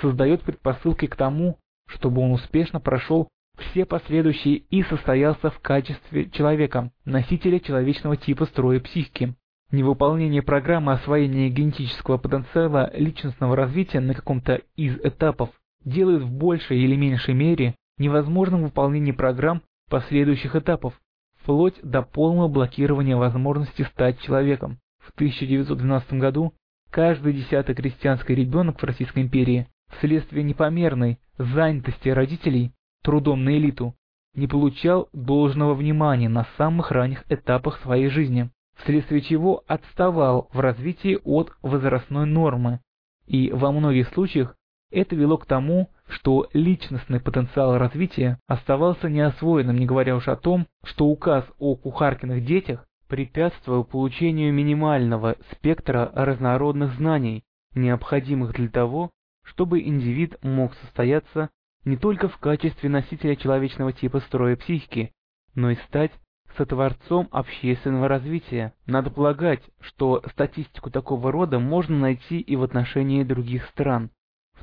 создает 0.00 0.42
предпосылки 0.42 1.06
к 1.06 1.16
тому, 1.16 1.58
чтобы 1.86 2.22
он 2.22 2.32
успешно 2.32 2.80
прошел 2.80 3.28
все 3.58 3.84
последующие 3.84 4.56
и 4.56 4.82
состоялся 4.84 5.50
в 5.50 5.60
качестве 5.60 6.30
человека, 6.30 6.90
носителя 7.04 7.60
человечного 7.60 8.16
типа 8.16 8.46
строя 8.46 8.80
психики. 8.80 9.34
Невыполнение 9.70 10.42
программы 10.42 10.92
освоения 10.92 11.48
генетического 11.48 12.16
потенциала 12.16 12.90
личностного 12.94 13.54
развития 13.54 14.00
на 14.00 14.14
каком-то 14.14 14.62
из 14.76 14.96
этапов 15.04 15.50
делает 15.84 16.22
в 16.22 16.30
большей 16.32 16.78
или 16.78 16.96
меньшей 16.96 17.34
мере 17.34 17.74
невозможным 18.00 18.64
выполнение 18.64 19.14
программ 19.14 19.62
последующих 19.88 20.56
этапов, 20.56 20.94
вплоть 21.42 21.78
до 21.82 22.02
полного 22.02 22.48
блокирования 22.48 23.16
возможности 23.16 23.82
стать 23.82 24.18
человеком. 24.20 24.78
В 24.98 25.10
1912 25.14 26.14
году 26.14 26.54
каждый 26.90 27.34
десятый 27.34 27.74
крестьянский 27.74 28.34
ребенок 28.34 28.80
в 28.80 28.84
Российской 28.84 29.22
империи 29.22 29.68
вследствие 29.98 30.42
непомерной 30.42 31.18
занятости 31.38 32.08
родителей 32.08 32.72
трудом 33.02 33.44
на 33.44 33.56
элиту 33.56 33.94
не 34.34 34.46
получал 34.46 35.08
должного 35.12 35.74
внимания 35.74 36.28
на 36.28 36.46
самых 36.56 36.90
ранних 36.90 37.24
этапах 37.30 37.80
своей 37.80 38.08
жизни, 38.08 38.50
вследствие 38.76 39.20
чего 39.20 39.62
отставал 39.66 40.48
в 40.52 40.60
развитии 40.60 41.18
от 41.24 41.52
возрастной 41.62 42.26
нормы, 42.26 42.80
и 43.26 43.50
во 43.50 43.72
многих 43.72 44.08
случаях 44.08 44.56
это 44.90 45.14
вело 45.16 45.36
к 45.36 45.46
тому, 45.46 45.90
что 46.10 46.48
личностный 46.52 47.20
потенциал 47.20 47.78
развития 47.78 48.38
оставался 48.46 49.08
неосвоенным, 49.08 49.76
не 49.76 49.86
говоря 49.86 50.16
уж 50.16 50.28
о 50.28 50.36
том, 50.36 50.66
что 50.84 51.06
указ 51.06 51.44
о 51.58 51.76
кухаркиных 51.76 52.44
детях 52.44 52.84
препятствовал 53.08 53.84
получению 53.84 54.52
минимального 54.52 55.36
спектра 55.52 56.10
разнородных 56.14 56.94
знаний, 56.94 57.44
необходимых 57.74 58.52
для 58.54 58.68
того, 58.68 59.10
чтобы 59.44 59.80
индивид 59.80 60.36
мог 60.42 60.74
состояться 60.74 61.50
не 61.84 61.96
только 61.96 62.28
в 62.28 62.36
качестве 62.38 62.88
носителя 62.88 63.36
человечного 63.36 63.92
типа 63.92 64.20
строя 64.20 64.56
психики, 64.56 65.12
но 65.54 65.70
и 65.70 65.76
стать 65.88 66.12
сотворцом 66.56 67.28
общественного 67.30 68.08
развития. 68.08 68.74
Надо 68.86 69.10
полагать, 69.10 69.62
что 69.80 70.22
статистику 70.32 70.90
такого 70.90 71.32
рода 71.32 71.58
можно 71.58 71.98
найти 71.98 72.40
и 72.40 72.56
в 72.56 72.62
отношении 72.62 73.22
других 73.22 73.66
стран 73.66 74.10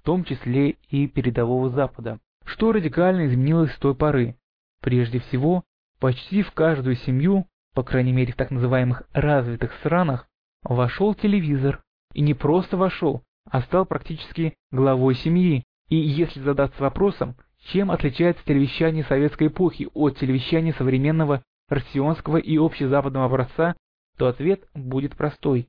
том 0.07 0.23
числе 0.23 0.77
и 0.89 1.05
передового 1.05 1.69
Запада. 1.69 2.21
Что 2.45 2.71
радикально 2.71 3.27
изменилось 3.27 3.73
с 3.73 3.77
той 3.77 3.93
поры? 3.93 4.37
Прежде 4.79 5.19
всего, 5.19 5.65
почти 5.99 6.43
в 6.43 6.53
каждую 6.53 6.95
семью, 6.95 7.45
по 7.75 7.83
крайней 7.83 8.13
мере 8.13 8.31
в 8.31 8.37
так 8.37 8.49
называемых 8.49 9.03
развитых 9.11 9.73
странах, 9.79 10.25
вошел 10.63 11.13
телевизор. 11.13 11.81
И 12.13 12.21
не 12.21 12.33
просто 12.33 12.77
вошел, 12.77 13.21
а 13.51 13.61
стал 13.63 13.85
практически 13.85 14.53
главой 14.71 15.13
семьи. 15.15 15.65
И 15.89 15.97
если 15.97 16.39
задаться 16.39 16.81
вопросом, 16.81 17.35
чем 17.65 17.91
отличается 17.91 18.45
телевещание 18.45 19.03
советской 19.03 19.47
эпохи 19.47 19.89
от 19.93 20.17
телевещания 20.17 20.71
современного 20.71 21.43
россионского 21.67 22.37
и 22.37 22.57
общезападного 22.57 23.25
образца, 23.25 23.75
то 24.17 24.27
ответ 24.27 24.69
будет 24.73 25.17
простой. 25.17 25.67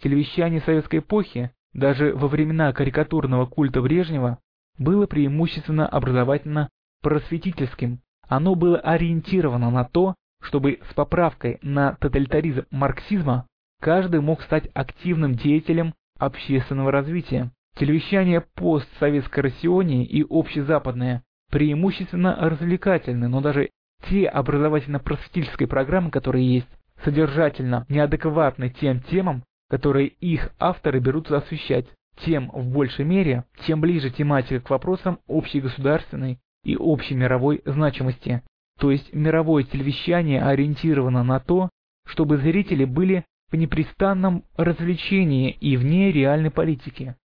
Телевещание 0.00 0.60
советской 0.60 1.00
эпохи 1.00 1.50
даже 1.74 2.14
во 2.14 2.28
времена 2.28 2.72
карикатурного 2.72 3.46
культа 3.46 3.80
Брежнева 3.80 4.38
было 4.78 5.06
преимущественно 5.06 5.86
образовательно-просветительским. 5.86 8.00
Оно 8.28 8.54
было 8.54 8.78
ориентировано 8.78 9.70
на 9.70 9.84
то, 9.84 10.14
чтобы 10.42 10.80
с 10.90 10.94
поправкой 10.94 11.58
на 11.62 11.94
тоталитаризм 11.94 12.64
марксизма 12.70 13.46
каждый 13.80 14.20
мог 14.20 14.42
стать 14.42 14.68
активным 14.74 15.34
деятелем 15.34 15.94
общественного 16.18 16.92
развития. 16.92 17.50
Телевещание 17.76 18.42
постсоветской 18.54 19.44
Россионии 19.44 20.04
и 20.04 20.26
общезападное 20.28 21.22
преимущественно 21.50 22.36
развлекательны, 22.36 23.28
но 23.28 23.40
даже 23.40 23.70
те 24.08 24.26
образовательно-просветительские 24.26 25.68
программы, 25.68 26.10
которые 26.10 26.54
есть, 26.54 26.68
содержательно 27.04 27.86
неадекватны 27.88 28.70
тем 28.70 29.00
темам, 29.00 29.44
которые 29.72 30.08
их 30.08 30.50
авторы 30.58 31.00
берутся 31.00 31.38
освещать, 31.38 31.86
тем 32.26 32.50
в 32.50 32.70
большей 32.74 33.06
мере, 33.06 33.44
чем 33.64 33.80
ближе 33.80 34.10
тематика 34.10 34.60
к 34.60 34.68
вопросам 34.68 35.18
общей 35.26 35.62
государственной 35.62 36.38
и 36.62 36.76
общей 36.76 37.14
мировой 37.14 37.62
значимости. 37.64 38.42
То 38.78 38.90
есть 38.90 39.14
мировое 39.14 39.62
телевещание 39.62 40.42
ориентировано 40.42 41.24
на 41.24 41.40
то, 41.40 41.70
чтобы 42.06 42.36
зрители 42.36 42.84
были 42.84 43.24
в 43.50 43.56
непрестанном 43.56 44.44
развлечении 44.58 45.50
и 45.52 45.78
вне 45.78 46.12
реальной 46.12 46.50
политики. 46.50 47.16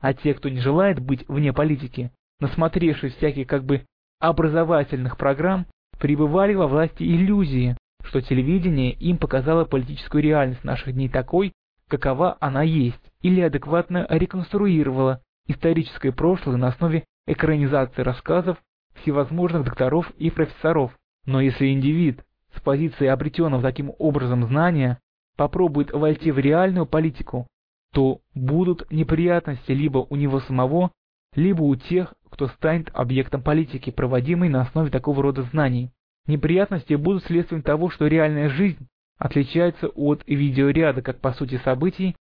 А 0.00 0.14
те, 0.14 0.34
кто 0.34 0.48
не 0.48 0.60
желает 0.60 1.00
быть 1.00 1.26
вне 1.26 1.52
политики, 1.52 2.12
насмотревшись 2.38 3.16
всяких 3.16 3.48
как 3.48 3.64
бы 3.64 3.82
образовательных 4.20 5.16
программ, 5.16 5.66
пребывали 5.98 6.54
во 6.54 6.68
власти 6.68 7.02
иллюзии, 7.02 7.76
что 8.04 8.20
телевидение 8.20 8.92
им 8.92 9.18
показало 9.18 9.64
политическую 9.64 10.22
реальность 10.22 10.62
наших 10.62 10.94
дней 10.94 11.08
такой, 11.08 11.52
какова 11.88 12.36
она 12.40 12.62
есть, 12.62 13.00
или 13.22 13.40
адекватно 13.40 14.06
реконструировала 14.08 15.20
историческое 15.46 16.12
прошлое 16.12 16.56
на 16.56 16.68
основе 16.68 17.04
экранизации 17.26 18.02
рассказов 18.02 18.58
всевозможных 19.02 19.64
докторов 19.64 20.10
и 20.18 20.30
профессоров. 20.30 20.92
Но 21.26 21.40
если 21.40 21.72
индивид 21.72 22.24
с 22.54 22.60
позиции 22.60 23.06
обретенного 23.06 23.62
таким 23.62 23.92
образом 23.98 24.44
знания 24.46 24.98
попробует 25.36 25.92
войти 25.92 26.30
в 26.30 26.38
реальную 26.38 26.86
политику, 26.86 27.46
то 27.92 28.20
будут 28.34 28.90
неприятности 28.90 29.72
либо 29.72 30.06
у 30.10 30.16
него 30.16 30.40
самого, 30.40 30.90
либо 31.34 31.62
у 31.62 31.74
тех, 31.76 32.14
кто 32.30 32.48
станет 32.48 32.90
объектом 32.92 33.42
политики, 33.42 33.90
проводимой 33.90 34.48
на 34.48 34.62
основе 34.62 34.90
такого 34.90 35.22
рода 35.22 35.42
знаний. 35.42 35.90
Неприятности 36.26 36.94
будут 36.94 37.24
следствием 37.24 37.62
того, 37.62 37.88
что 37.88 38.06
реальная 38.06 38.48
жизнь 38.50 38.86
отличается 39.18 39.88
от 39.88 40.22
видеоряда 40.26 41.02
как 41.02 41.20
по 41.20 41.32
сути 41.32 41.60
событий, 41.64 42.16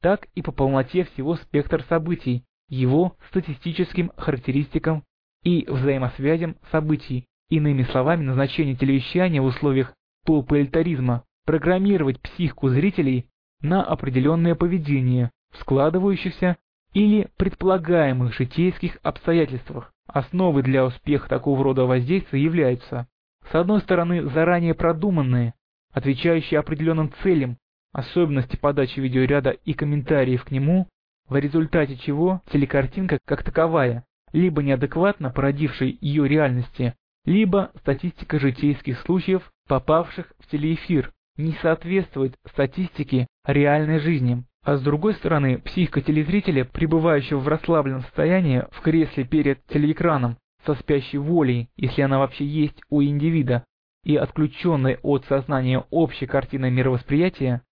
так 0.00 0.28
и 0.34 0.42
по 0.42 0.52
полноте 0.52 1.04
всего 1.04 1.36
спектра 1.36 1.82
событий, 1.88 2.44
его 2.68 3.16
статистическим 3.30 4.12
характеристикам 4.16 5.04
и 5.42 5.66
взаимосвязям 5.68 6.56
событий. 6.70 7.26
Иными 7.50 7.82
словами, 7.84 8.24
назначение 8.24 8.76
телевещания 8.76 9.40
в 9.40 9.46
условиях 9.46 9.94
полуполитаризма 10.26 11.24
программировать 11.46 12.20
психику 12.20 12.68
зрителей 12.68 13.26
на 13.62 13.82
определенное 13.82 14.54
поведение 14.54 15.30
в 15.52 15.60
складывающихся 15.60 16.58
или 16.92 17.28
предполагаемых 17.38 18.34
житейских 18.34 18.98
обстоятельствах. 19.02 19.92
Основой 20.06 20.62
для 20.62 20.84
успеха 20.84 21.28
такого 21.28 21.64
рода 21.64 21.84
воздействия 21.84 22.42
являются, 22.42 23.08
с 23.50 23.54
одной 23.54 23.80
стороны, 23.80 24.28
заранее 24.28 24.74
продуманные, 24.74 25.54
отвечающие 25.92 26.60
определенным 26.60 27.12
целям, 27.22 27.56
особенности 27.92 28.56
подачи 28.56 29.00
видеоряда 29.00 29.50
и 29.50 29.72
комментариев 29.72 30.44
к 30.44 30.50
нему, 30.50 30.88
в 31.28 31.36
результате 31.36 31.96
чего 31.96 32.42
телекартинка 32.52 33.18
как 33.24 33.42
таковая, 33.42 34.04
либо 34.32 34.62
неадекватно 34.62 35.30
породившей 35.30 35.98
ее 36.00 36.28
реальности, 36.28 36.94
либо 37.24 37.70
статистика 37.80 38.38
житейских 38.38 39.00
случаев, 39.00 39.50
попавших 39.66 40.32
в 40.38 40.50
телеэфир, 40.50 41.12
не 41.36 41.52
соответствует 41.62 42.34
статистике 42.50 43.26
реальной 43.46 44.00
жизни. 44.00 44.44
А 44.64 44.76
с 44.76 44.82
другой 44.82 45.14
стороны, 45.14 45.58
психика 45.58 46.02
телезрителя, 46.02 46.64
пребывающего 46.64 47.38
в 47.38 47.48
расслабленном 47.48 48.02
состоянии 48.02 48.64
в 48.70 48.80
кресле 48.80 49.24
перед 49.24 49.64
телеэкраном, 49.66 50.36
со 50.66 50.74
спящей 50.74 51.18
волей, 51.18 51.68
если 51.76 52.02
она 52.02 52.18
вообще 52.18 52.44
есть 52.44 52.80
у 52.90 53.02
индивида, 53.02 53.64
и 54.04 54.16
отключенной 54.16 54.98
от 55.02 55.24
сознания 55.26 55.84
общей 55.90 56.26
картины 56.26 56.70
мировосприятия, 56.70 57.62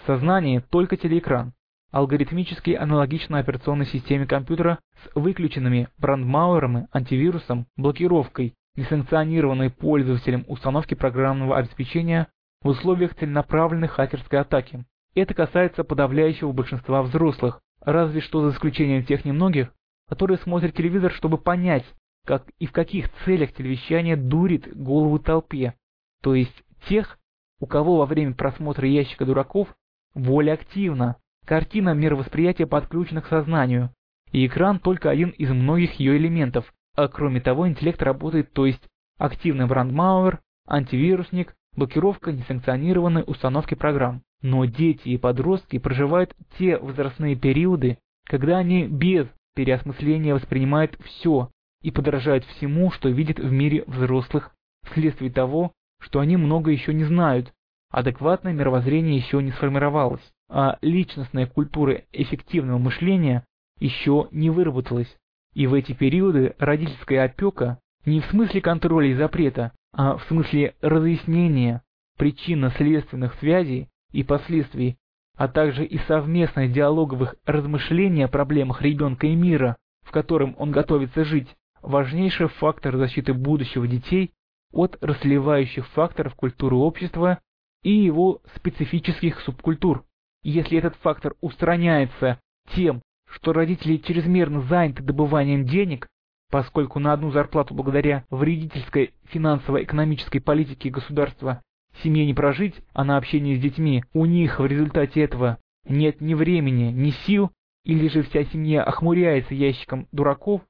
в 0.00 0.06
сознании 0.06 0.60
только 0.70 0.96
телеэкран, 0.96 1.52
алгоритмически 1.90 2.70
аналогично 2.70 3.38
операционной 3.38 3.86
системе 3.86 4.26
компьютера 4.26 4.78
с 5.04 5.14
выключенными 5.14 5.88
брандмауэром, 5.98 6.88
антивирусом, 6.92 7.66
блокировкой, 7.76 8.54
несанкционированной 8.76 9.70
пользователем 9.70 10.44
установки 10.48 10.94
программного 10.94 11.58
обеспечения 11.58 12.28
в 12.62 12.68
условиях 12.68 13.14
целенаправленной 13.14 13.88
хакерской 13.88 14.40
атаки. 14.40 14.84
Это 15.14 15.34
касается 15.34 15.84
подавляющего 15.84 16.52
большинства 16.52 17.02
взрослых, 17.02 17.60
разве 17.84 18.22
что 18.22 18.42
за 18.42 18.54
исключением 18.54 19.04
тех 19.04 19.24
немногих, 19.24 19.72
которые 20.08 20.38
смотрят 20.38 20.74
телевизор, 20.74 21.12
чтобы 21.12 21.36
понять, 21.36 21.84
как 22.24 22.46
и 22.58 22.66
в 22.66 22.72
каких 22.72 23.10
целях 23.24 23.52
телевещание 23.52 24.16
дурит 24.16 24.76
голову 24.76 25.18
толпе, 25.18 25.74
то 26.22 26.34
есть 26.34 26.62
тех, 26.88 27.18
у 27.60 27.66
кого 27.66 27.98
во 27.98 28.06
время 28.06 28.34
просмотра 28.34 28.86
ящика 28.88 29.24
дураков 29.24 29.68
воля 30.14 30.52
активна, 30.52 31.16
картина 31.44 31.94
мировосприятия 31.94 32.66
подключена 32.66 33.22
к 33.22 33.28
сознанию, 33.28 33.90
и 34.30 34.46
экран 34.46 34.78
только 34.78 35.10
один 35.10 35.30
из 35.30 35.50
многих 35.50 35.94
ее 35.94 36.16
элементов, 36.16 36.72
а 36.94 37.08
кроме 37.08 37.40
того 37.40 37.68
интеллект 37.68 38.02
работает, 38.02 38.52
то 38.52 38.66
есть 38.66 38.82
активный 39.18 39.66
брандмауэр, 39.66 40.40
антивирусник, 40.66 41.54
блокировка 41.76 42.32
несанкционированной 42.32 43.24
установки 43.26 43.74
программ. 43.74 44.22
Но 44.42 44.64
дети 44.64 45.08
и 45.08 45.18
подростки 45.18 45.78
проживают 45.78 46.34
те 46.58 46.76
возрастные 46.76 47.36
периоды, 47.36 47.98
когда 48.24 48.58
они 48.58 48.86
без 48.86 49.28
переосмысления 49.54 50.34
воспринимают 50.34 50.98
все 51.04 51.50
и 51.82 51.90
подражают 51.90 52.44
всему, 52.44 52.90
что 52.90 53.08
видят 53.08 53.38
в 53.38 53.50
мире 53.50 53.84
взрослых, 53.86 54.54
вследствие 54.84 55.30
того, 55.30 55.72
что 56.00 56.20
они 56.20 56.36
много 56.36 56.70
еще 56.70 56.92
не 56.92 57.04
знают, 57.04 57.52
адекватное 57.90 58.52
мировоззрение 58.52 59.16
еще 59.16 59.42
не 59.42 59.52
сформировалось, 59.52 60.22
а 60.48 60.78
личностная 60.82 61.46
культура 61.46 62.02
эффективного 62.12 62.78
мышления 62.78 63.44
еще 63.78 64.28
не 64.30 64.50
выработалась. 64.50 65.16
И 65.54 65.66
в 65.66 65.74
эти 65.74 65.92
периоды 65.92 66.54
родительская 66.58 67.24
опека 67.24 67.78
не 68.06 68.20
в 68.20 68.26
смысле 68.26 68.60
контроля 68.60 69.08
и 69.08 69.14
запрета, 69.14 69.72
а 69.92 70.16
в 70.16 70.24
смысле 70.24 70.74
разъяснения 70.80 71.82
причинно-следственных 72.18 73.34
связей 73.34 73.88
и 74.12 74.22
последствий, 74.22 74.96
а 75.36 75.48
также 75.48 75.84
и 75.84 75.98
совместных 76.06 76.72
диалоговых 76.72 77.36
размышлений 77.44 78.22
о 78.22 78.28
проблемах 78.28 78.82
ребенка 78.82 79.26
и 79.26 79.34
мира, 79.34 79.76
в 80.02 80.10
котором 80.10 80.54
он 80.58 80.70
готовится 80.70 81.24
жить, 81.24 81.48
важнейший 81.82 82.48
фактор 82.48 82.96
защиты 82.96 83.34
будущего 83.34 83.86
детей 83.86 84.32
от 84.72 84.96
расливающих 85.00 85.86
факторов 85.88 86.34
культуры 86.34 86.76
общества 86.76 87.40
и 87.82 87.92
его 87.92 88.40
специфических 88.54 89.40
субкультур. 89.40 90.04
Если 90.42 90.78
этот 90.78 90.96
фактор 90.96 91.34
устраняется 91.40 92.40
тем, 92.74 93.02
что 93.28 93.52
родители 93.52 93.96
чрезмерно 93.96 94.62
заняты 94.62 95.02
добыванием 95.02 95.64
денег, 95.64 96.06
поскольку 96.50 96.98
на 96.98 97.12
одну 97.12 97.30
зарплату 97.30 97.74
благодаря 97.74 98.24
вредительской 98.30 99.14
финансово-экономической 99.24 100.40
политике 100.40 100.90
государства 100.90 101.62
семье 102.02 102.26
не 102.26 102.34
прожить, 102.34 102.74
а 102.92 103.04
на 103.04 103.16
общение 103.16 103.56
с 103.56 103.60
детьми 103.60 104.04
у 104.12 104.26
них 104.26 104.58
в 104.58 104.66
результате 104.66 105.22
этого 105.22 105.58
нет 105.86 106.20
ни 106.20 106.34
времени, 106.34 106.92
ни 106.92 107.10
сил, 107.26 107.50
или 107.84 108.08
же 108.08 108.22
вся 108.22 108.44
семья 108.44 108.82
охмуряется 108.82 109.54
ящиком 109.54 110.06
дураков, 110.12 110.62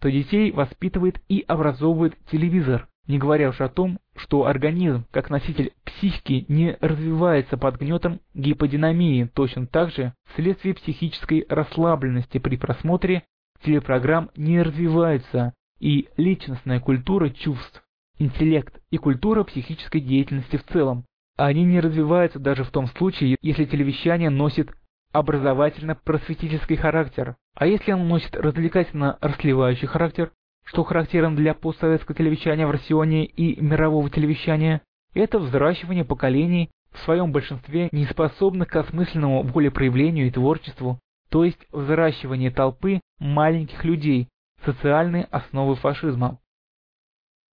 то 0.00 0.10
детей 0.10 0.50
воспитывает 0.50 1.20
и 1.28 1.44
образовывает 1.46 2.16
телевизор, 2.30 2.88
не 3.06 3.18
говоря 3.18 3.50
уж 3.50 3.60
о 3.60 3.68
том, 3.68 3.98
что 4.16 4.46
организм, 4.46 5.04
как 5.10 5.30
носитель 5.30 5.72
психики, 5.84 6.44
не 6.48 6.76
развивается 6.80 7.56
под 7.56 7.78
гнетом 7.78 8.20
гиподинамии, 8.34 9.30
точно 9.34 9.66
так 9.66 9.90
же 9.92 10.14
вследствие 10.32 10.74
психической 10.74 11.44
расслабленности 11.48 12.38
при 12.38 12.56
просмотре 12.56 13.24
телепрограмм 13.62 14.30
не 14.36 14.62
развиваются 14.62 15.54
и 15.78 16.08
личностная 16.16 16.80
культура 16.80 17.30
чувств, 17.30 17.82
интеллект 18.18 18.80
и 18.90 18.96
культура 18.96 19.44
психической 19.44 20.00
деятельности 20.00 20.56
в 20.56 20.64
целом. 20.64 21.04
Они 21.36 21.64
не 21.64 21.80
развиваются 21.80 22.38
даже 22.38 22.64
в 22.64 22.70
том 22.70 22.86
случае, 22.86 23.36
если 23.40 23.64
телевещание 23.64 24.28
носит 24.28 24.70
образовательно-просветительский 25.12 26.76
характер, 26.76 27.36
а 27.54 27.66
если 27.66 27.92
оно 27.92 28.04
носит 28.04 28.34
развлекательно-расливающий 28.34 29.86
характер, 29.86 30.32
что 30.64 30.84
характерен 30.84 31.34
для 31.34 31.54
постсоветского 31.54 32.16
телевещания 32.16 32.66
в 32.66 32.70
рационе 32.70 33.24
и 33.24 33.60
мирового 33.60 34.08
телевещания, 34.10 34.82
это 35.14 35.38
взращивание 35.38 36.04
поколений, 36.04 36.70
в 36.92 36.98
своем 37.00 37.32
большинстве 37.32 37.88
не 37.92 38.04
способных 38.06 38.68
к 38.68 38.76
осмысленному 38.76 39.42
волепроявлению 39.42 40.26
и 40.26 40.30
творчеству, 40.30 40.98
то 41.28 41.44
есть 41.44 41.58
взращивание 41.70 42.50
толпы 42.50 43.00
маленьких 43.18 43.84
людей, 43.84 44.28
социальной 44.64 45.22
основы 45.30 45.76
фашизма. 45.76 46.38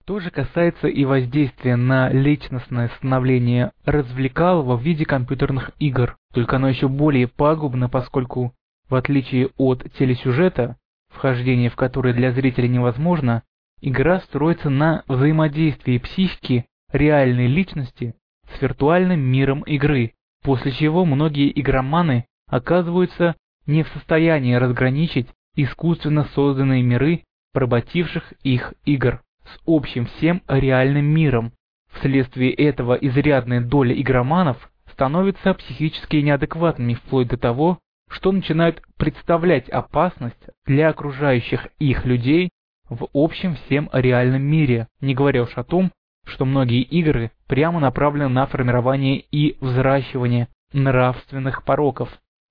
То 0.07 0.21
же 0.21 0.31
касается 0.31 0.87
и 0.87 1.03
воздействия 1.03 1.75
на 1.75 2.07
личностное 2.09 2.87
становление 2.95 3.73
развлекалого 3.83 4.77
в 4.77 4.81
виде 4.81 5.05
компьютерных 5.05 5.71
игр, 5.79 6.15
только 6.33 6.55
оно 6.55 6.69
еще 6.69 6.87
более 6.87 7.27
пагубно, 7.27 7.89
поскольку, 7.89 8.53
в 8.89 8.95
отличие 8.95 9.49
от 9.57 9.83
телесюжета, 9.99 10.77
вхождение 11.09 11.69
в 11.69 11.75
который 11.75 12.13
для 12.13 12.31
зрителя 12.31 12.69
невозможно, 12.69 13.43
игра 13.81 14.21
строится 14.21 14.69
на 14.69 15.03
взаимодействии 15.09 15.97
психики 15.97 16.67
реальной 16.93 17.47
личности 17.47 18.15
с 18.55 18.61
виртуальным 18.61 19.19
миром 19.19 19.63
игры, 19.63 20.13
после 20.41 20.71
чего 20.71 21.03
многие 21.03 21.51
игроманы 21.59 22.27
оказываются 22.49 23.35
не 23.65 23.83
в 23.83 23.89
состоянии 23.89 24.53
разграничить 24.53 25.27
искусственно 25.57 26.29
созданные 26.33 26.81
миры 26.81 27.23
поработивших 27.51 28.31
их 28.43 28.73
игр 28.85 29.21
с 29.47 29.59
общим 29.65 30.05
всем 30.05 30.41
реальным 30.47 31.05
миром. 31.05 31.51
Вследствие 31.93 32.53
этого 32.53 32.93
изрядная 32.93 33.61
доля 33.61 33.99
игроманов 33.99 34.69
становится 34.91 35.53
психически 35.53 36.17
неадекватными 36.17 36.95
вплоть 36.95 37.27
до 37.27 37.37
того, 37.37 37.79
что 38.09 38.31
начинают 38.31 38.81
представлять 38.97 39.69
опасность 39.69 40.49
для 40.65 40.89
окружающих 40.89 41.67
их 41.79 42.05
людей 42.05 42.49
в 42.89 43.07
общем 43.13 43.55
всем 43.55 43.89
реальном 43.91 44.43
мире, 44.43 44.87
не 45.01 45.13
говоря 45.13 45.43
уж 45.43 45.57
о 45.57 45.63
том, 45.63 45.91
что 46.25 46.45
многие 46.45 46.81
игры 46.81 47.31
прямо 47.47 47.79
направлены 47.79 48.29
на 48.29 48.45
формирование 48.47 49.19
и 49.31 49.57
взращивание 49.59 50.47
нравственных 50.73 51.63
пороков. 51.63 52.09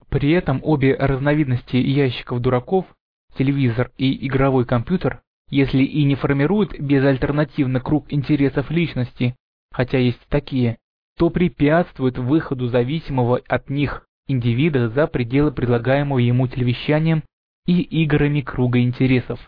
При 0.08 0.30
этом 0.32 0.60
обе 0.62 0.94
разновидности 0.94 1.76
ящиков 1.76 2.40
дураков, 2.40 2.86
телевизор 3.36 3.90
и 3.98 4.26
игровой 4.26 4.64
компьютер, 4.64 5.20
если 5.48 5.82
и 5.82 6.04
не 6.04 6.14
формируют 6.14 6.78
безальтернативно 6.78 7.80
круг 7.80 8.12
интересов 8.12 8.70
личности, 8.70 9.36
хотя 9.72 9.98
есть 9.98 10.20
такие, 10.28 10.78
то 11.16 11.30
препятствует 11.30 12.18
выходу 12.18 12.68
зависимого 12.68 13.40
от 13.48 13.70
них 13.70 14.06
индивида 14.26 14.88
за 14.88 15.06
пределы 15.06 15.52
предлагаемого 15.52 16.18
ему 16.18 16.46
телевещанием 16.48 17.22
и 17.66 17.80
играми 17.80 18.40
круга 18.40 18.80
интересов. 18.80 19.40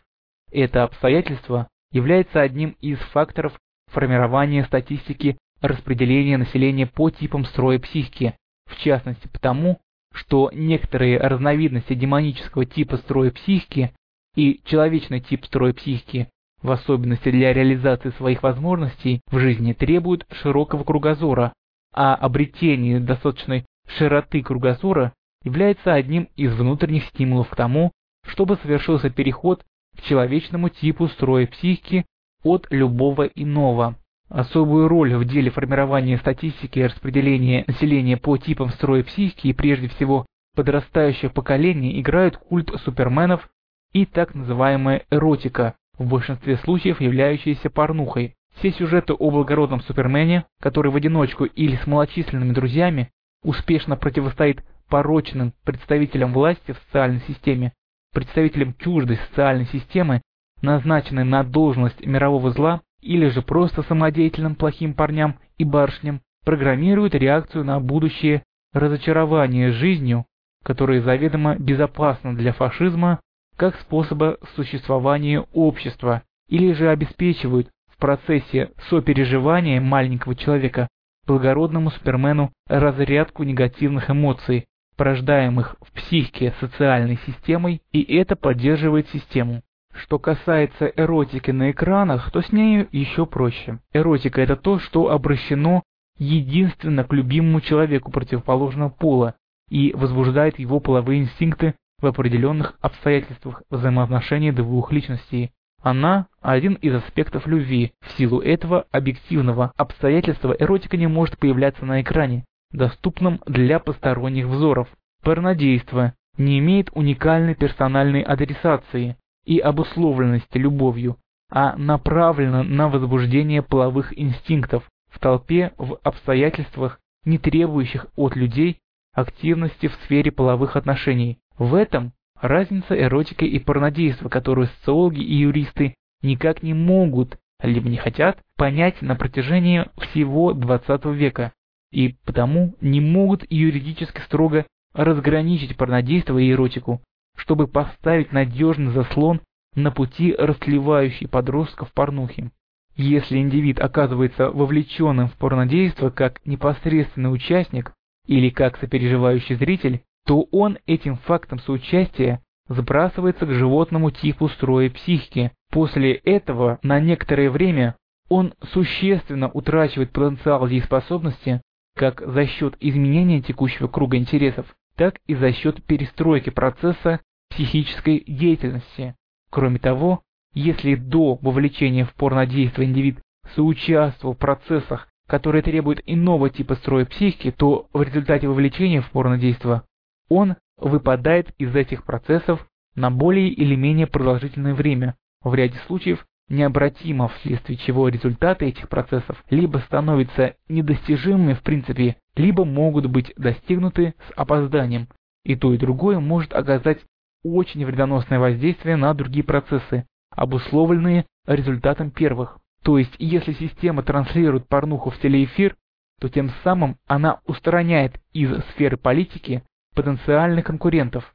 Это 0.50 0.84
обстоятельство 0.84 1.68
является 1.92 2.40
одним 2.40 2.76
из 2.80 2.98
факторов 2.98 3.52
формирования 3.90 4.64
статистики 4.64 5.36
распределения 5.60 6.36
населения 6.36 6.86
по 6.86 7.10
типам 7.10 7.44
строя 7.44 7.78
психики, 7.78 8.34
в 8.66 8.76
частности 8.76 9.28
потому, 9.28 9.78
что 10.14 10.50
некоторые 10.52 11.18
разновидности 11.18 11.94
демонического 11.94 12.64
типа 12.64 12.96
строя 12.98 13.30
психики 13.30 13.92
и 14.38 14.60
человечный 14.64 15.18
тип 15.18 15.44
строя 15.46 15.72
психики, 15.72 16.28
в 16.62 16.70
особенности 16.70 17.28
для 17.28 17.52
реализации 17.52 18.10
своих 18.10 18.44
возможностей 18.44 19.20
в 19.32 19.38
жизни, 19.40 19.72
требуют 19.72 20.26
широкого 20.30 20.84
кругозора, 20.84 21.52
а 21.92 22.14
обретение 22.14 23.00
достаточной 23.00 23.64
широты 23.88 24.40
кругозора 24.42 25.12
является 25.42 25.92
одним 25.92 26.28
из 26.36 26.54
внутренних 26.54 27.06
стимулов 27.06 27.48
к 27.48 27.56
тому, 27.56 27.90
чтобы 28.28 28.56
совершился 28.62 29.10
переход 29.10 29.64
к 29.96 30.02
человечному 30.02 30.68
типу 30.68 31.08
строя 31.08 31.48
психики 31.48 32.06
от 32.44 32.68
любого 32.70 33.24
иного. 33.24 33.96
Особую 34.28 34.86
роль 34.86 35.16
в 35.16 35.24
деле 35.24 35.50
формирования 35.50 36.16
статистики 36.16 36.78
и 36.78 36.84
распределения 36.84 37.64
населения 37.66 38.16
по 38.16 38.36
типам 38.36 38.70
строя 38.70 39.02
психики 39.02 39.48
и 39.48 39.52
прежде 39.52 39.88
всего 39.88 40.26
подрастающих 40.54 41.32
поколений 41.32 42.00
играют 42.00 42.36
культ 42.36 42.70
суперменов 42.84 43.48
и 43.92 44.06
так 44.06 44.34
называемая 44.34 45.04
эротика, 45.10 45.74
в 45.98 46.08
большинстве 46.08 46.56
случаев 46.58 47.00
являющаяся 47.00 47.70
порнухой. 47.70 48.34
Все 48.56 48.72
сюжеты 48.72 49.12
о 49.12 49.30
благородном 49.30 49.80
супермене, 49.82 50.44
который 50.60 50.90
в 50.90 50.96
одиночку 50.96 51.44
или 51.44 51.76
с 51.76 51.86
малочисленными 51.86 52.52
друзьями 52.52 53.10
успешно 53.42 53.96
противостоит 53.96 54.64
порочным 54.88 55.52
представителям 55.64 56.32
власти 56.32 56.72
в 56.72 56.78
социальной 56.86 57.20
системе, 57.28 57.72
представителям 58.12 58.74
чуждой 58.78 59.18
социальной 59.28 59.66
системы, 59.66 60.22
назначенной 60.60 61.24
на 61.24 61.44
должность 61.44 62.04
мирового 62.04 62.50
зла, 62.50 62.80
или 63.00 63.28
же 63.28 63.42
просто 63.42 63.82
самодеятельным 63.82 64.56
плохим 64.56 64.94
парням 64.94 65.36
и 65.56 65.64
барышням, 65.64 66.20
программируют 66.44 67.14
реакцию 67.14 67.64
на 67.64 67.78
будущее 67.78 68.42
разочарование 68.72 69.70
жизнью, 69.70 70.24
которое 70.64 71.00
заведомо 71.00 71.56
безопасно 71.56 72.34
для 72.34 72.52
фашизма 72.52 73.20
как 73.58 73.74
способа 73.80 74.38
существования 74.54 75.44
общества, 75.52 76.22
или 76.48 76.72
же 76.72 76.88
обеспечивают 76.88 77.68
в 77.90 77.98
процессе 77.98 78.70
сопереживания 78.88 79.80
маленького 79.80 80.36
человека 80.36 80.86
благородному 81.26 81.90
супермену 81.90 82.52
разрядку 82.68 83.42
негативных 83.42 84.10
эмоций, 84.10 84.66
порождаемых 84.96 85.76
в 85.80 85.92
психике 85.92 86.54
социальной 86.60 87.18
системой, 87.26 87.82
и 87.92 88.00
это 88.16 88.36
поддерживает 88.36 89.08
систему. 89.08 89.62
Что 89.92 90.20
касается 90.20 90.86
эротики 90.86 91.50
на 91.50 91.72
экранах, 91.72 92.30
то 92.30 92.40
с 92.40 92.52
нею 92.52 92.88
еще 92.92 93.26
проще. 93.26 93.80
Эротика 93.92 94.40
это 94.40 94.54
то, 94.54 94.78
что 94.78 95.10
обращено 95.10 95.82
единственно 96.16 97.02
к 97.02 97.12
любимому 97.12 97.60
человеку 97.60 98.12
противоположного 98.12 98.90
пола 98.90 99.34
и 99.68 99.92
возбуждает 99.94 100.60
его 100.60 100.78
половые 100.78 101.22
инстинкты 101.22 101.74
в 102.00 102.06
определенных 102.06 102.74
обстоятельствах 102.80 103.62
взаимоотношений 103.70 104.52
двух 104.52 104.92
личностей. 104.92 105.50
Она– 105.82 106.26
один 106.40 106.74
из 106.74 106.94
аспектов 106.94 107.46
любви. 107.46 107.92
В 108.00 108.18
силу 108.18 108.40
этого 108.40 108.86
объективного 108.90 109.72
обстоятельства 109.76 110.54
эротика 110.58 110.96
не 110.96 111.06
может 111.06 111.38
появляться 111.38 111.84
на 111.84 112.02
экране, 112.02 112.44
доступном 112.72 113.40
для 113.46 113.78
посторонних 113.78 114.46
взоров. 114.46 114.88
Порнодейство 115.22 116.14
не 116.36 116.58
имеет 116.58 116.90
уникальной 116.94 117.54
персональной 117.54 118.22
адресации 118.22 119.16
и 119.44 119.58
обусловленности 119.58 120.58
любовью, 120.58 121.16
а 121.50 121.76
направлено 121.76 122.62
на 122.62 122.88
возбуждение 122.88 123.62
половых 123.62 124.16
инстинктов 124.18 124.84
в 125.10 125.18
толпе 125.18 125.72
в 125.78 125.98
обстоятельствах, 126.02 127.00
не 127.24 127.38
требующих 127.38 128.06
от 128.16 128.36
людей 128.36 128.78
активности 129.14 129.88
в 129.88 129.94
сфере 130.04 130.30
половых 130.30 130.76
отношений. 130.76 131.38
В 131.58 131.74
этом 131.74 132.12
разница 132.40 132.94
эротики 132.98 133.44
и 133.44 133.58
порнодейства, 133.58 134.28
которую 134.28 134.68
социологи 134.68 135.20
и 135.20 135.34
юристы 135.34 135.94
никак 136.22 136.62
не 136.62 136.72
могут, 136.72 137.36
либо 137.60 137.88
не 137.88 137.96
хотят, 137.96 138.38
понять 138.56 139.02
на 139.02 139.16
протяжении 139.16 139.86
всего 139.98 140.52
20 140.52 141.04
века, 141.06 141.52
и 141.90 142.14
потому 142.24 142.74
не 142.80 143.00
могут 143.00 143.44
юридически 143.50 144.20
строго 144.20 144.66
разграничить 144.94 145.76
порнодейство 145.76 146.38
и 146.38 146.50
эротику, 146.50 147.00
чтобы 147.36 147.66
поставить 147.66 148.32
надежный 148.32 148.92
заслон 148.92 149.40
на 149.74 149.90
пути 149.90 150.34
растлевающей 150.36 151.28
подростков 151.28 151.92
порнухи. 151.92 152.50
Если 152.96 153.38
индивид 153.38 153.80
оказывается 153.80 154.50
вовлеченным 154.50 155.28
в 155.28 155.34
порнодейство 155.34 156.10
как 156.10 156.44
непосредственный 156.44 157.32
участник 157.32 157.92
или 158.26 158.50
как 158.50 158.76
сопереживающий 158.78 159.54
зритель, 159.54 160.02
то 160.28 160.46
он 160.50 160.76
этим 160.86 161.16
фактом 161.16 161.58
соучастия 161.58 162.42
сбрасывается 162.68 163.46
к 163.46 163.50
животному 163.50 164.10
типу 164.10 164.50
строя 164.50 164.90
психики. 164.90 165.52
После 165.70 166.12
этого 166.12 166.78
на 166.82 167.00
некоторое 167.00 167.48
время 167.48 167.96
он 168.28 168.52
существенно 168.74 169.48
утрачивает 169.48 170.12
потенциал 170.12 170.68
дееспособности 170.68 171.62
как 171.96 172.20
за 172.20 172.46
счет 172.46 172.76
изменения 172.78 173.40
текущего 173.40 173.88
круга 173.88 174.18
интересов, 174.18 174.66
так 174.96 175.18
и 175.26 175.34
за 175.34 175.50
счет 175.52 175.82
перестройки 175.84 176.50
процесса 176.50 177.20
психической 177.48 178.22
деятельности. 178.26 179.14
Кроме 179.50 179.78
того, 179.78 180.20
если 180.52 180.94
до 180.94 181.36
вовлечения 181.36 182.04
в 182.04 182.12
порнодействие 182.12 182.86
индивид 182.86 183.18
соучаствовал 183.54 184.34
в 184.34 184.38
процессах, 184.38 185.08
которые 185.26 185.62
требуют 185.62 186.02
иного 186.04 186.50
типа 186.50 186.74
строя 186.74 187.06
психики, 187.06 187.50
то 187.50 187.88
в 187.94 188.02
результате 188.02 188.46
вовлечения 188.46 189.00
в 189.00 189.10
порнодействие 189.10 189.82
он 190.28 190.56
выпадает 190.76 191.50
из 191.58 191.74
этих 191.74 192.04
процессов 192.04 192.66
на 192.94 193.10
более 193.10 193.48
или 193.48 193.74
менее 193.74 194.06
продолжительное 194.06 194.74
время, 194.74 195.16
в 195.42 195.54
ряде 195.54 195.78
случаев 195.86 196.24
необратимо, 196.48 197.28
вследствие 197.28 197.78
чего 197.78 198.08
результаты 198.08 198.66
этих 198.66 198.88
процессов 198.88 199.42
либо 199.50 199.78
становятся 199.78 200.54
недостижимыми 200.68 201.54
в 201.54 201.62
принципе, 201.62 202.16
либо 202.36 202.64
могут 202.64 203.06
быть 203.06 203.32
достигнуты 203.36 204.14
с 204.28 204.32
опозданием, 204.36 205.08
и 205.44 205.56
то 205.56 205.72
и 205.72 205.78
другое 205.78 206.20
может 206.20 206.54
оказать 206.54 206.98
очень 207.44 207.84
вредоносное 207.84 208.38
воздействие 208.38 208.96
на 208.96 209.14
другие 209.14 209.44
процессы, 209.44 210.06
обусловленные 210.30 211.26
результатом 211.46 212.10
первых. 212.10 212.58
То 212.82 212.98
есть, 212.98 213.14
если 213.18 213.52
система 213.52 214.02
транслирует 214.02 214.68
порнуху 214.68 215.10
в 215.10 215.18
телеэфир, 215.18 215.76
то 216.20 216.28
тем 216.28 216.50
самым 216.64 216.96
она 217.06 217.40
устраняет 217.46 218.20
из 218.32 218.50
сферы 218.70 218.96
политики 218.96 219.62
потенциальных 219.98 220.64
конкурентов. 220.64 221.34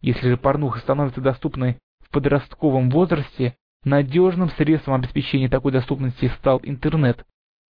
Если 0.00 0.30
же 0.30 0.36
порнуха 0.36 0.80
становится 0.80 1.20
доступной 1.20 1.78
в 2.00 2.10
подростковом 2.10 2.90
возрасте, 2.90 3.54
надежным 3.84 4.50
средством 4.50 4.94
обеспечения 4.94 5.48
такой 5.48 5.70
доступности 5.70 6.26
стал 6.38 6.60
интернет, 6.64 7.24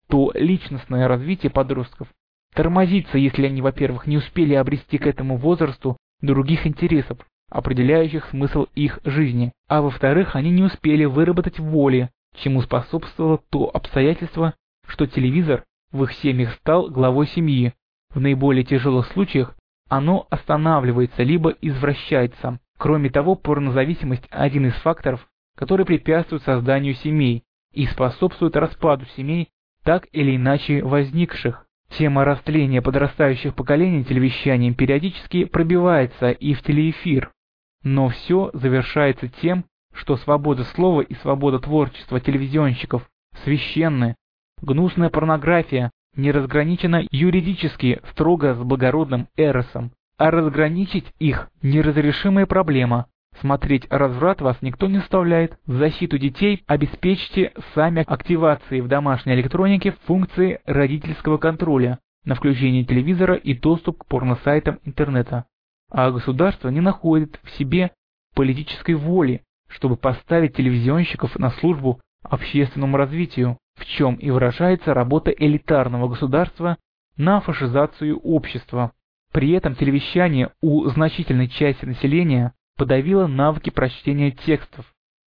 то 0.09 0.31
личностное 0.37 1.09
развитие 1.09 1.51
подростков 1.51 2.07
тормозится, 2.55 3.19
если 3.19 3.47
они, 3.47 3.61
во-первых, 3.63 4.07
не 4.07 4.17
успели 4.17 4.55
обрести 4.55 4.99
к 4.99 5.09
этому 5.09 5.39
возрасту 5.39 5.97
других 6.21 6.69
интересов, 6.69 7.19
определяющих 7.51 8.27
смысл 8.27 8.67
их 8.77 9.01
жизни, 9.03 9.51
а 9.67 9.83
во-вторых, 9.83 10.37
они 10.37 10.53
не 10.53 10.63
успели 10.63 11.05
выработать 11.05 11.59
воли, 11.59 12.11
чему 12.37 12.63
способствовало 12.63 13.41
то 13.51 13.75
обстоятельство, 13.75 14.55
что 14.87 15.09
телевизор 15.09 15.65
в 15.91 16.05
их 16.05 16.13
семьях 16.13 16.55
стал 16.55 16.91
главой 16.91 17.27
семьи. 17.27 17.73
В 18.11 18.21
наиболее 18.21 18.65
тяжелых 18.65 19.09
случаях 19.09 19.58
оно 19.89 20.27
останавливается 20.31 21.23
либо 21.23 21.51
извращается. 21.61 22.61
Кроме 22.79 23.11
того, 23.11 23.35
порнозависимость– 23.35 24.27
один 24.31 24.67
из 24.67 24.75
факторов, 24.75 25.27
который 25.57 25.85
препятствует 25.85 26.43
созданию 26.43 26.95
семей 26.95 27.43
и 27.73 27.87
способствует 27.87 28.57
распаду 28.57 29.07
семей, 29.17 29.49
так 29.83 30.07
или 30.13 30.37
иначе 30.37 30.83
возникших. 30.83 31.65
Тема 31.91 32.25
растления 32.25 32.83
подрастающих 32.83 33.55
поколений 33.55 34.05
телевещанием 34.05 34.75
периодически 34.75 35.45
пробивается 35.45 36.31
и 36.31 36.53
в 36.53 36.63
телеэфир. 36.63 37.33
Но 37.83 38.09
все 38.11 38.51
завершается 38.53 39.29
тем, 39.29 39.65
что 39.95 40.17
свобода 40.17 40.65
слова 40.65 41.01
и 41.01 41.15
свобода 41.15 41.59
творчества 41.59 42.21
телевизионщиков 42.21 43.09
священны. 43.43 44.17
Гнусная 44.61 45.09
порнография 45.09 45.91
не 46.19 46.33
разграничена 46.33 47.05
юридически 47.11 48.01
строго 48.11 48.55
с 48.55 48.59
благородным 48.59 49.29
эросом, 49.37 49.93
а 50.19 50.31
разграничить 50.31 51.07
их 51.19 51.49
неразрешимая 51.63 52.45
проблема. 52.45 53.07
Смотреть 53.41 53.87
разврат 53.89 54.41
вас 54.41 54.61
никто 54.61 54.89
не 54.89 54.99
заставляет. 54.99 55.57
В 55.65 55.75
защиту 55.75 56.19
детей 56.19 56.65
обеспечьте 56.67 57.53
сами 57.75 58.05
активацией 58.07 58.81
в 58.81 58.89
домашней 58.89 59.35
электронике 59.35 59.95
функции 60.07 60.61
родительского 60.67 61.39
контроля 61.39 62.01
на 62.25 62.35
включение 62.35 62.85
телевизора 62.85 63.37
и 63.37 63.55
доступ 63.55 64.03
к 64.03 64.07
порносайтам 64.07 64.81
интернета. 64.85 65.45
А 65.91 66.11
государство 66.11 66.69
не 66.69 66.81
находит 66.81 67.39
в 67.45 67.51
себе 67.53 67.93
политической 68.35 68.95
воли, 68.95 69.43
чтобы 69.69 69.97
поставить 69.97 70.57
телевизионщиков 70.57 71.39
на 71.39 71.51
службу 71.51 72.01
общественному 72.23 72.97
развитию, 72.97 73.57
в 73.79 73.87
чем 73.87 74.15
и 74.17 74.31
выражается 74.31 74.95
работа 74.95 75.31
элитарного 75.31 76.09
государства 76.09 76.77
на 77.17 77.41
фашизацию 77.41 78.19
общества. 78.19 78.93
При 79.33 79.51
этом 79.51 79.75
телевещание 79.75 80.51
у 80.61 80.87
значительной 80.89 81.49
части 81.49 81.85
населения 81.85 82.53
подавило 82.77 83.27
навыки 83.27 83.71
прочтения 83.71 84.31
текстов, 84.31 84.87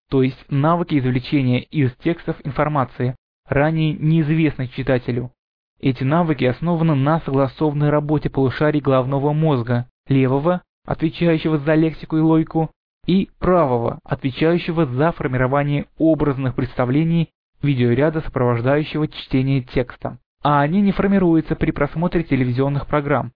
то 0.09 0.23
есть 0.23 0.37
навыки 0.49 0.97
извлечения 0.97 1.59
из 1.59 1.93
текстов 1.97 2.37
информации, 2.43 3.15
ранее 3.47 3.93
неизвестной 3.93 4.69
читателю. 4.69 5.31
Эти 5.79 6.03
навыки 6.03 6.45
основаны 6.45 6.95
на 6.95 7.19
согласованной 7.21 7.89
работе 7.89 8.29
полушарий 8.29 8.79
головного 8.79 9.33
мозга, 9.33 9.87
левого, 10.07 10.61
отвечающего 10.85 11.57
за 11.57 11.75
лексику 11.75 12.17
и 12.17 12.21
логику, 12.21 12.71
и 13.05 13.29
правого, 13.39 13.99
отвечающего 14.03 14.85
за 14.85 15.11
формирование 15.11 15.87
образных 15.97 16.55
представлений 16.55 17.29
видеоряда, 17.61 18.21
сопровождающего 18.21 19.07
чтение 19.07 19.61
текста. 19.61 20.19
А 20.43 20.61
они 20.61 20.81
не 20.81 20.91
формируются 20.91 21.55
при 21.55 21.71
просмотре 21.71 22.23
телевизионных 22.23 22.88
программ. 22.88 23.31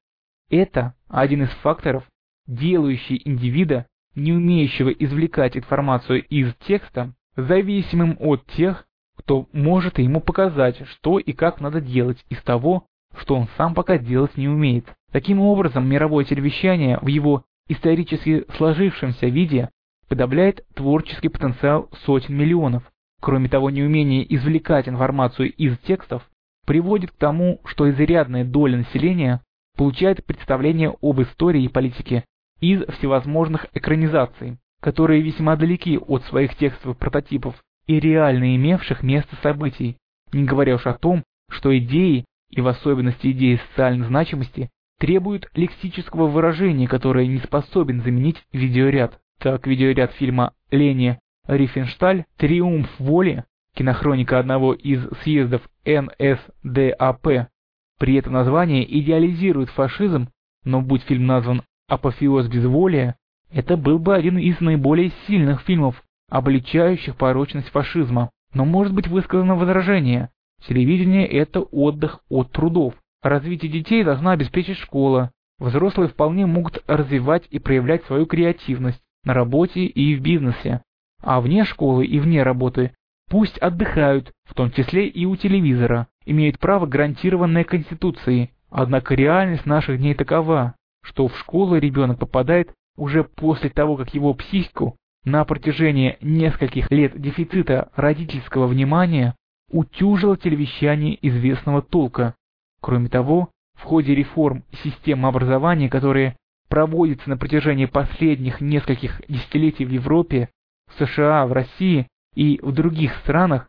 Это 0.49 0.93
один 1.07 1.43
из 1.43 1.49
факторов, 1.61 2.03
делающий 2.47 3.22
индивида, 3.23 3.88
не 4.15 4.34
умеющего 4.34 4.89
извлекать 4.89 5.57
информацию 5.57 6.23
из 6.23 6.53
текста, 6.68 7.14
зависимым 7.35 8.18
от 8.19 8.45
тех, 8.47 8.85
кто 9.18 9.47
может 9.52 9.99
ему 9.99 10.22
показать, 10.22 10.81
что 10.88 11.19
и 11.19 11.34
как 11.34 11.60
надо 11.60 11.81
делать 11.81 12.23
из 12.30 12.41
того, 12.41 12.85
что 13.18 13.35
он 13.35 13.47
сам 13.57 13.73
пока 13.73 13.97
делать 13.97 14.38
не 14.38 14.47
умеет. 14.47 14.85
Таким 15.11 15.39
образом, 15.39 15.88
мировое 15.88 16.26
телевещание 16.26 16.99
в 17.02 17.07
его 17.07 17.43
исторически 17.68 18.45
сложившемся 18.57 19.27
виде 19.27 19.69
подавляет 20.07 20.65
творческий 20.76 21.30
потенциал 21.30 21.89
сотен 22.06 22.35
миллионов. 22.35 22.84
Кроме 23.26 23.49
того, 23.49 23.72
неумение 23.72 24.23
извлекать 24.35 24.88
информацию 24.88 25.52
из 25.52 25.80
текстов 25.80 26.30
приводит 26.68 27.10
к 27.10 27.15
тому, 27.15 27.60
что 27.65 27.89
изрядная 27.89 28.45
доля 28.45 28.77
населения 28.77 29.41
получает 29.76 30.23
представление 30.23 30.95
об 31.02 31.19
истории 31.23 31.64
и 31.64 31.68
политике 31.68 32.23
из 32.61 32.85
всевозможных 32.97 33.65
экранизаций, 33.73 34.60
которые 34.80 35.23
весьма 35.23 35.56
далеки 35.56 35.97
от 35.97 36.23
своих 36.26 36.56
текстовых 36.56 36.99
прототипов 36.99 37.56
и 37.88 37.99
реально 37.99 38.56
имевших 38.57 39.02
место 39.02 39.35
событий, 39.41 39.97
не 40.31 40.43
говоря 40.43 40.76
уж 40.76 40.85
о 40.85 40.93
том, 40.93 41.23
что 41.49 41.76
идеи, 41.76 42.26
и 42.52 42.61
в 42.61 42.68
особенности 42.68 43.31
идеи 43.31 43.60
социальной 43.69 44.06
значимости, 44.06 44.69
требуют 44.99 45.49
лексического 45.56 46.27
выражения, 46.27 46.88
которое 46.88 47.26
не 47.26 47.39
способен 47.39 48.03
заменить 48.03 48.43
видеоряд. 48.53 49.19
Так, 49.39 49.65
видеоряд 49.65 50.11
фильма 50.11 50.53
Лени 50.69 51.18
Рифеншталь 51.47 52.26
«Триумф 52.38 52.89
воли», 52.99 53.43
кинохроника 53.76 54.39
одного 54.39 54.73
из 54.73 55.07
съездов 55.22 55.61
НСДАП, 55.85 57.49
при 57.97 58.15
этом 58.15 58.34
название 58.34 58.85
идеализирует 58.99 59.69
фашизм, 59.69 60.27
но 60.63 60.81
будь 60.81 61.03
фильм 61.03 61.26
назван 61.26 61.61
«Апофеоз 61.88 62.47
безволия», 62.47 63.15
это 63.51 63.77
был 63.77 63.99
бы 63.99 64.15
один 64.15 64.38
из 64.38 64.59
наиболее 64.59 65.11
сильных 65.27 65.61
фильмов, 65.61 66.03
обличающих 66.30 67.15
порочность 67.15 67.69
фашизма. 67.69 68.31
Но 68.53 68.65
может 68.65 68.93
быть 68.93 69.07
высказано 69.07 69.55
возражение. 69.55 70.30
Телевидение– 70.67 71.27
это 71.27 71.61
отдых 71.61 72.19
от 72.30 72.51
трудов. 72.51 72.95
Развитие 73.22 73.72
детей 73.72 74.03
должна 74.03 74.31
обеспечить 74.31 74.77
школа. 74.77 75.31
Взрослые 75.59 76.09
вполне 76.09 76.45
могут 76.45 76.84
развивать 76.88 77.47
и 77.49 77.59
проявлять 77.59 78.03
свою 78.05 78.26
креативность 78.26 79.01
на 79.23 79.34
работе 79.34 79.85
и 79.85 80.15
в 80.15 80.22
бизнесе. 80.22 80.81
А 81.21 81.41
вне 81.41 81.65
школы 81.65 82.05
и 82.05 82.19
вне 82.19 82.43
работы 82.43 82.91
пусть 83.29 83.57
отдыхают, 83.57 84.31
в 84.45 84.53
том 84.53 84.71
числе 84.71 85.07
и 85.07 85.25
у 85.25 85.35
телевизора, 85.35 86.07
имеют 86.25 86.59
право 86.59 86.85
гарантированное 86.85 87.63
Конституцией. 87.63 88.51
Однако 88.69 89.15
реальность 89.15 89.65
наших 89.65 89.97
дней 89.99 90.15
такова, 90.15 90.75
что 91.03 91.27
в 91.27 91.37
школу 91.37 91.77
ребенок 91.77 92.19
попадает 92.19 92.71
уже 92.97 93.23
после 93.23 93.69
того, 93.69 93.97
как 93.97 94.13
его 94.13 94.33
психику 94.33 94.97
на 95.23 95.43
протяжении 95.45 96.17
нескольких 96.21 96.91
лет 96.91 97.19
дефицита 97.19 97.89
родительского 97.95 98.67
внимания 98.67 99.35
утюжило 99.71 100.37
телевещание 100.37 101.17
известного 101.27 101.81
толка. 101.81 102.35
Кроме 102.81 103.09
того, 103.09 103.49
в 103.75 103.83
ходе 103.83 104.13
реформ 104.15 104.63
системы 104.83 105.27
образования, 105.27 105.89
которые 105.89 106.35
проводятся 106.69 107.29
на 107.29 107.37
протяжении 107.37 107.85
последних 107.85 108.61
нескольких 108.61 109.21
десятилетий 109.27 109.85
в 109.85 109.89
Европе, 109.89 110.49
в 110.88 111.06
США, 111.06 111.45
в 111.45 111.53
России 111.53 112.07
и 112.36 112.60
в 112.62 112.72
других 112.72 113.16
странах, 113.24 113.68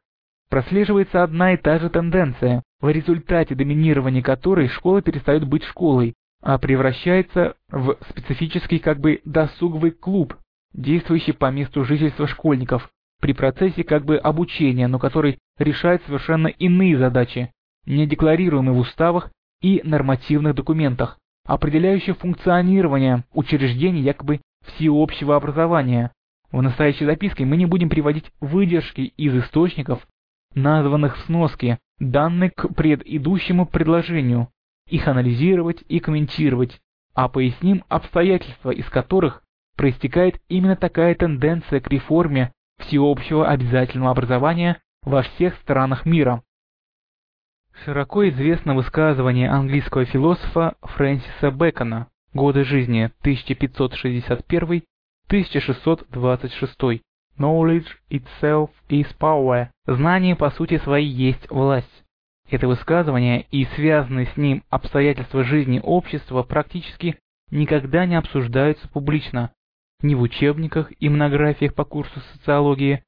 прослеживается 0.49 1.23
одна 1.23 1.55
и 1.55 1.57
та 1.57 1.79
же 1.79 1.91
тенденция, 1.91 2.63
в 2.81 2.89
результате 2.89 3.55
доминирования 3.55 4.23
которой 4.23 4.69
школа 4.69 5.03
перестает 5.03 5.47
быть 5.47 5.65
школой, 5.65 6.15
а 6.43 6.59
превращается 6.59 7.57
в 7.71 7.97
специфический 8.11 8.79
как 8.79 9.01
бы 9.01 9.21
досуговый 9.25 9.91
клуб, 9.91 10.37
действующий 10.73 11.33
по 11.33 11.51
месту 11.51 11.85
жительства 11.85 12.27
школьников, 12.27 12.89
при 13.21 13.33
процессе 13.33 13.83
как 13.83 14.05
бы 14.05 14.19
обучения, 14.19 14.89
но 14.89 14.99
который 14.99 15.39
решает 15.59 16.03
совершенно 16.05 16.49
иные 16.49 16.99
задачи, 16.99 17.51
не 17.87 18.07
декларируемые 18.07 18.75
в 18.75 18.79
уставах 18.79 19.31
и 19.63 19.81
нормативных 19.85 20.55
документах, 20.55 21.19
определяющих 21.47 22.19
функционирование 22.19 23.25
учреждений 23.33 24.03
якобы 24.03 24.41
всеобщего 24.67 25.37
образования. 25.37 26.13
В 26.57 26.63
настоящей 26.63 27.05
записке 27.05 27.45
мы 27.45 27.59
не 27.59 27.67
будем 27.67 27.91
приводить 27.91 28.33
выдержки 28.41 29.03
из 29.03 29.37
источников, 29.37 30.09
названных 30.55 31.19
в 31.19 31.21
сноске, 31.27 31.79
данные 31.99 32.49
к 32.51 32.69
предыдущему 32.69 33.67
предложению, 33.67 34.49
их 34.89 35.07
анализировать 35.07 35.85
и 35.87 36.01
комментировать, 36.01 36.81
а 37.13 37.29
поясним 37.29 37.85
обстоятельства, 37.89 38.71
из 38.71 38.89
которых 38.89 39.43
проистекает 39.77 40.41
именно 40.49 40.77
такая 40.77 41.15
тенденция 41.15 41.81
к 41.81 41.89
реформе 41.89 42.53
всеобщего 42.79 43.47
обязательного 43.47 44.13
образования 44.13 44.81
во 45.03 45.25
всех 45.25 45.57
странах 45.57 46.07
мира. 46.07 46.43
Широко 47.85 48.27
известно 48.31 48.75
высказывание 48.75 49.51
английского 49.51 50.07
философа 50.07 50.77
Фрэнсиса 50.81 51.51
Бэкона 51.51 52.09
«Годы 52.33 52.65
жизни 52.65 53.11
1561-1626» 55.31 57.01
«Knowledge 57.39 57.89
itself 58.11 58.71
is 58.89 59.07
power» 59.19 59.69
«Знание 59.87 60.37
по 60.37 60.51
сути 60.51 60.79
своей 60.79 61.09
есть 61.09 61.51
власть». 61.51 62.05
Это 62.49 62.69
высказывание 62.69 63.47
и 63.51 63.65
связанные 63.75 64.27
с 64.27 64.37
ним 64.37 64.63
обстоятельства 64.71 65.43
жизни 65.45 65.81
общества 65.83 66.43
практически 66.43 67.19
никогда 67.51 68.07
не 68.07 68.15
обсуждаются 68.15 68.89
публично, 68.89 69.51
ни 70.03 70.15
в 70.15 70.23
учебниках 70.23 70.93
и 71.01 71.09
монографиях 71.09 71.75
по 71.75 71.85
курсу 71.85 72.21
социологии, 72.33 73.03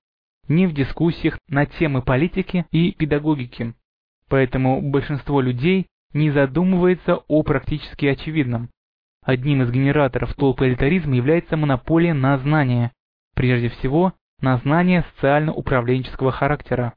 ни 0.49 0.67
в 0.67 0.75
дискуссиях 0.75 1.39
на 1.49 1.67
темы 1.67 2.03
политики 2.03 2.67
и 2.71 2.93
педагогики. 2.93 3.75
Поэтому 4.29 4.83
большинство 4.83 5.41
людей 5.41 5.87
не 6.13 6.31
задумывается 6.31 7.17
о 7.29 7.43
практически 7.43 8.07
очевидном. 8.07 8.71
Одним 9.29 9.61
из 9.61 9.71
генераторов 9.71 10.33
толпы 10.37 10.69
элитаризма 10.69 11.15
является 11.15 11.59
монополия 11.59 12.15
на 12.15 12.39
знания, 12.39 12.93
прежде 13.35 13.69
всего 13.69 14.15
на 14.41 14.57
знания 14.57 15.05
социально-управленческого 15.17 16.33
характера. 16.33 16.95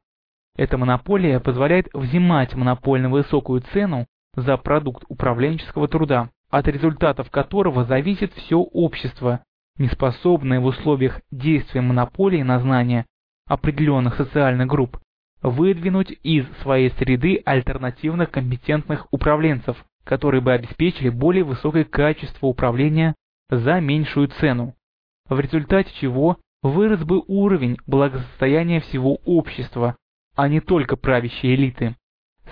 Эта 0.56 0.78
монополия 0.78 1.40
позволяет 1.40 1.90
взимать 1.92 2.54
монопольно 2.54 3.10
высокую 3.10 3.60
цену 3.74 4.06
за 4.34 4.56
продукт 4.56 5.04
управленческого 5.10 5.88
труда, 5.88 6.30
от 6.48 6.66
результатов 6.68 7.30
которого 7.30 7.84
зависит 7.84 8.32
все 8.32 8.56
общество, 8.56 9.40
неспособное 9.76 10.58
в 10.58 10.64
условиях 10.64 11.20
действия 11.30 11.82
монополии 11.82 12.40
на 12.40 12.60
знания 12.60 13.04
определенных 13.46 14.16
социальных 14.16 14.68
групп 14.68 14.98
выдвинуть 15.42 16.16
из 16.22 16.46
своей 16.62 16.92
среды 16.92 17.42
альтернативных 17.44 18.30
компетентных 18.30 19.06
управленцев, 19.10 19.84
которые 20.04 20.40
бы 20.40 20.52
обеспечили 20.52 21.08
более 21.08 21.44
высокое 21.44 21.84
качество 21.84 22.46
управления 22.46 23.14
за 23.50 23.80
меньшую 23.80 24.28
цену, 24.28 24.74
в 25.28 25.38
результате 25.38 25.92
чего 26.00 26.38
вырос 26.62 27.00
бы 27.04 27.22
уровень 27.26 27.78
благосостояния 27.86 28.80
всего 28.80 29.16
общества, 29.24 29.96
а 30.36 30.48
не 30.48 30.60
только 30.60 30.96
правящей 30.96 31.54
элиты. 31.54 31.96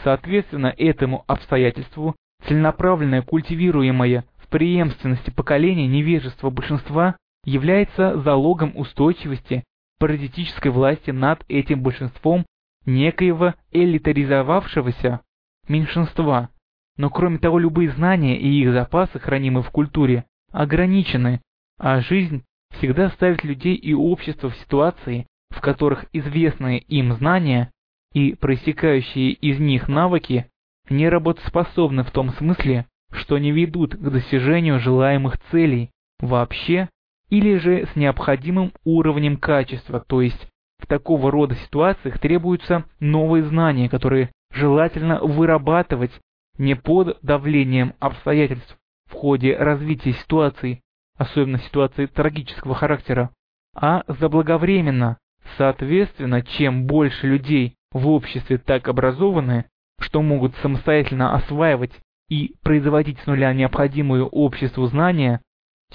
Соответственно 0.03 0.75
этому 0.77 1.25
обстоятельству 1.27 2.17
целенаправленное 2.47 3.23
культивируемое 3.23 4.25
в 4.37 4.49
преемственности 4.49 5.31
поколения 5.31 5.87
невежество 5.87 6.51
большинства 6.51 7.17
является 7.45 8.19
залогом 8.21 8.73
устойчивости 8.77 9.65
паразитической 9.99 10.71
власти 10.71 11.11
над 11.11 11.45
этим 11.49 11.83
большинством 11.83 12.47
некоего 12.87 13.55
элитаризовавшегося 13.71 15.21
меньшинства. 15.69 16.51
Но 16.97 17.11
кроме 17.11 17.39
того, 17.39 17.59
любые 17.59 17.91
знания 17.91 18.39
и 18.39 18.49
их 18.49 18.73
запасы, 18.73 19.19
хранимые 19.19 19.63
в 19.63 19.71
культуре, 19.71 20.25
ограничены, 20.53 21.41
а 21.79 22.01
жизнь 22.01 22.45
всегда 22.73 23.11
ставит 23.11 23.45
людей 23.45 23.75
и 23.75 23.95
общество 23.95 24.51
в 24.51 24.57
ситуации, 24.57 25.27
в 25.51 25.61
которых 25.61 26.07
известные 26.13 26.79
им 26.79 27.13
знания 27.15 27.71
и 28.13 28.35
проистекающие 28.35 29.33
из 29.33 29.59
них 29.59 29.89
навыки 29.89 30.47
не 30.89 31.09
работоспособны 31.09 32.05
в 32.05 32.11
том 32.11 32.31
смысле, 32.31 32.87
что 33.13 33.39
не 33.39 33.53
ведут 33.53 33.95
к 33.95 34.11
достижению 34.11 34.81
желаемых 34.81 35.39
целей 35.51 35.91
вообще 36.21 36.89
или 37.29 37.57
же 37.59 37.87
с 37.87 37.97
необходимым 37.97 38.73
уровнем 38.85 39.37
качества, 39.37 40.01
то 40.01 40.21
есть 40.21 40.49
в 40.81 40.87
такого 40.87 41.31
рода 41.31 41.55
ситуациях 41.55 42.19
требуются 42.19 42.85
новые 42.99 43.45
знания, 43.45 43.89
которые 43.89 44.31
желательно 44.53 45.21
вырабатывать 45.23 46.13
не 46.61 46.77
под 46.77 47.19
давлением 47.23 47.95
обстоятельств 48.01 48.77
в 49.09 49.15
ходе 49.15 49.57
развития 49.57 50.13
ситуации, 50.13 50.83
особенно 51.17 51.59
ситуации 51.59 52.05
трагического 52.05 52.75
характера, 52.75 53.31
а 53.75 54.05
заблаговременно. 54.07 55.17
Соответственно, 55.57 56.43
чем 56.43 56.87
больше 56.87 57.27
людей 57.27 57.77
в 57.93 58.07
обществе 58.09 58.59
так 58.59 58.89
образованы, 58.89 59.65
что 60.01 60.21
могут 60.21 60.55
самостоятельно 60.57 61.35
осваивать 61.35 61.93
и 62.29 62.55
производить 62.63 63.19
с 63.21 63.27
нуля 63.27 63.55
необходимую 63.55 64.27
обществу 64.27 64.85
знания, 64.87 65.41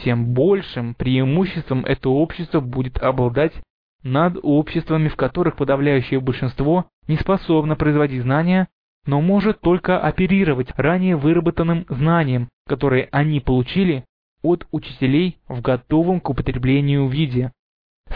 тем 0.03 0.33
большим 0.33 0.95
преимуществом 0.95 1.85
это 1.85 2.09
общество 2.09 2.59
будет 2.59 2.97
обладать 2.97 3.53
над 4.01 4.39
обществами, 4.41 5.09
в 5.09 5.15
которых 5.15 5.57
подавляющее 5.57 6.19
большинство 6.19 6.85
не 7.07 7.17
способно 7.17 7.75
производить 7.75 8.23
знания, 8.23 8.67
но 9.05 9.21
может 9.21 9.61
только 9.61 9.99
оперировать 9.99 10.69
ранее 10.77 11.15
выработанным 11.15 11.85
знанием, 11.89 12.49
которое 12.67 13.07
они 13.11 13.39
получили 13.39 14.05
от 14.41 14.67
учителей 14.71 15.37
в 15.47 15.61
готовом 15.61 16.19
к 16.19 16.29
употреблению 16.29 17.07
виде. 17.07 17.51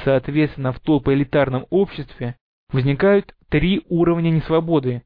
Соответственно, 0.03 0.72
в 0.72 0.80
толпоэлитарном 0.80 1.66
обществе 1.70 2.36
возникают 2.72 3.36
три 3.49 3.84
уровня 3.90 4.30
несвободы, 4.30 5.03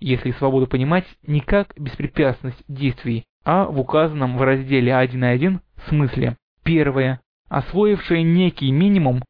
если 0.00 0.32
свободу 0.32 0.66
понимать 0.66 1.06
не 1.26 1.40
как 1.40 1.74
беспрепятственность 1.78 2.62
действий, 2.68 3.24
а 3.44 3.66
в 3.66 3.78
указанном 3.78 4.38
в 4.38 4.42
разделе 4.42 4.92
1.1 4.92 5.60
смысле. 5.88 6.36
Первое. 6.62 7.20
Освоившие 7.48 8.22
некий 8.22 8.72
минимум 8.72 9.22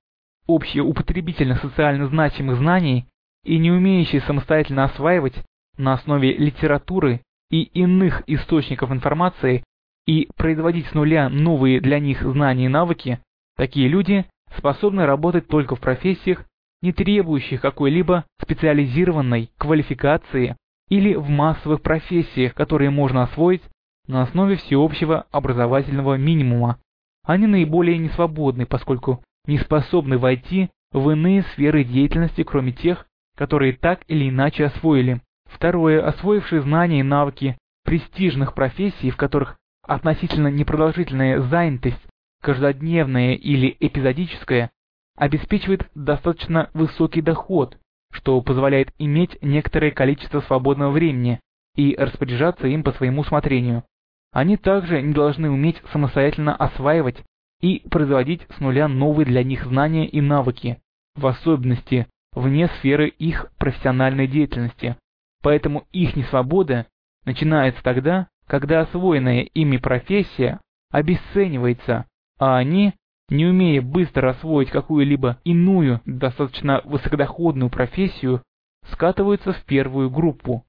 общеупотребительно-социально 0.46 2.06
значимых 2.06 2.58
знаний 2.58 3.06
и 3.44 3.58
не 3.58 3.70
умеющие 3.72 4.20
самостоятельно 4.22 4.84
осваивать 4.84 5.34
на 5.76 5.94
основе 5.94 6.36
литературы 6.36 7.20
и 7.50 7.62
иных 7.62 8.22
источников 8.26 8.90
информации 8.92 9.64
и 10.06 10.28
производить 10.36 10.86
с 10.86 10.94
нуля 10.94 11.28
новые 11.28 11.80
для 11.80 11.98
них 11.98 12.22
знания 12.22 12.66
и 12.66 12.68
навыки, 12.68 13.20
такие 13.56 13.88
люди 13.88 14.26
способны 14.56 15.06
работать 15.06 15.48
только 15.48 15.76
в 15.76 15.80
профессиях, 15.80 16.44
не 16.82 16.92
требующих 16.92 17.60
какой-либо 17.60 18.24
специализированной 18.42 19.50
квалификации 19.56 20.56
или 20.88 21.14
в 21.14 21.28
массовых 21.28 21.80
профессиях, 21.80 22.54
которые 22.54 22.90
можно 22.90 23.22
освоить 23.22 23.62
на 24.06 24.22
основе 24.22 24.56
всеобщего 24.56 25.26
образовательного 25.30 26.16
минимума. 26.18 26.78
Они 27.24 27.46
наиболее 27.46 27.96
несвободны, 27.96 28.66
поскольку 28.66 29.22
не 29.46 29.58
способны 29.58 30.18
войти 30.18 30.68
в 30.92 31.08
иные 31.10 31.42
сферы 31.54 31.84
деятельности, 31.84 32.42
кроме 32.42 32.72
тех, 32.72 33.06
которые 33.36 33.72
так 33.72 34.02
или 34.08 34.28
иначе 34.28 34.66
освоили. 34.66 35.20
Второе. 35.54 36.04
Освоившие 36.04 36.62
знания 36.62 37.00
и 37.00 37.04
навыки 37.04 37.56
престижных 37.84 38.54
профессий, 38.54 39.10
в 39.10 39.16
которых 39.16 39.56
относительно 39.86 40.48
непродолжительная 40.48 41.40
занятость, 41.42 42.02
каждодневная 42.42 43.34
или 43.34 43.76
эпизодическая, 43.80 44.70
обеспечивает 45.16 45.88
достаточно 45.94 46.70
высокий 46.74 47.22
доход, 47.22 47.78
что 48.10 48.40
позволяет 48.40 48.92
иметь 48.98 49.38
некоторое 49.42 49.92
количество 49.92 50.40
свободного 50.40 50.90
времени 50.90 51.40
и 51.76 51.94
распоряжаться 51.96 52.66
им 52.66 52.82
по 52.82 52.92
своему 52.92 53.20
усмотрению. 53.22 53.84
Они 54.32 54.56
также 54.56 55.00
не 55.02 55.12
должны 55.12 55.50
уметь 55.50 55.80
самостоятельно 55.92 56.56
осваивать 56.56 57.22
и 57.60 57.86
производить 57.88 58.42
с 58.56 58.60
нуля 58.60 58.88
новые 58.88 59.26
для 59.26 59.44
них 59.44 59.64
знания 59.64 60.06
и 60.06 60.20
навыки, 60.20 60.78
в 61.14 61.26
особенности 61.26 62.08
вне 62.32 62.68
сферы 62.78 63.08
их 63.08 63.52
профессиональной 63.58 64.26
деятельности. 64.26 64.96
Поэтому 65.44 65.84
их 65.92 66.16
несвобода 66.16 66.86
начинается 67.26 67.82
тогда, 67.82 68.28
когда 68.46 68.80
освоенная 68.80 69.42
ими 69.42 69.76
профессия 69.76 70.58
обесценивается, 70.90 72.06
а 72.38 72.56
они, 72.56 72.94
не 73.28 73.44
умея 73.44 73.82
быстро 73.82 74.30
освоить 74.30 74.70
какую-либо 74.70 75.38
иную, 75.44 76.00
достаточно 76.06 76.80
высокодоходную 76.84 77.68
профессию, 77.68 78.42
скатываются 78.90 79.52
в 79.52 79.62
первую 79.64 80.08
группу. 80.08 80.64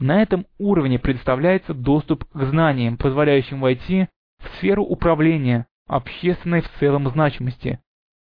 На 0.00 0.20
этом 0.20 0.46
уровне 0.58 0.98
предоставляется 0.98 1.72
доступ 1.72 2.24
к 2.24 2.42
знаниям, 2.42 2.96
позволяющим 2.96 3.60
войти 3.60 4.08
в 4.40 4.48
сферу 4.56 4.82
управления, 4.82 5.68
общественной 5.86 6.62
в 6.62 6.70
целом 6.80 7.08
значимости, 7.08 7.78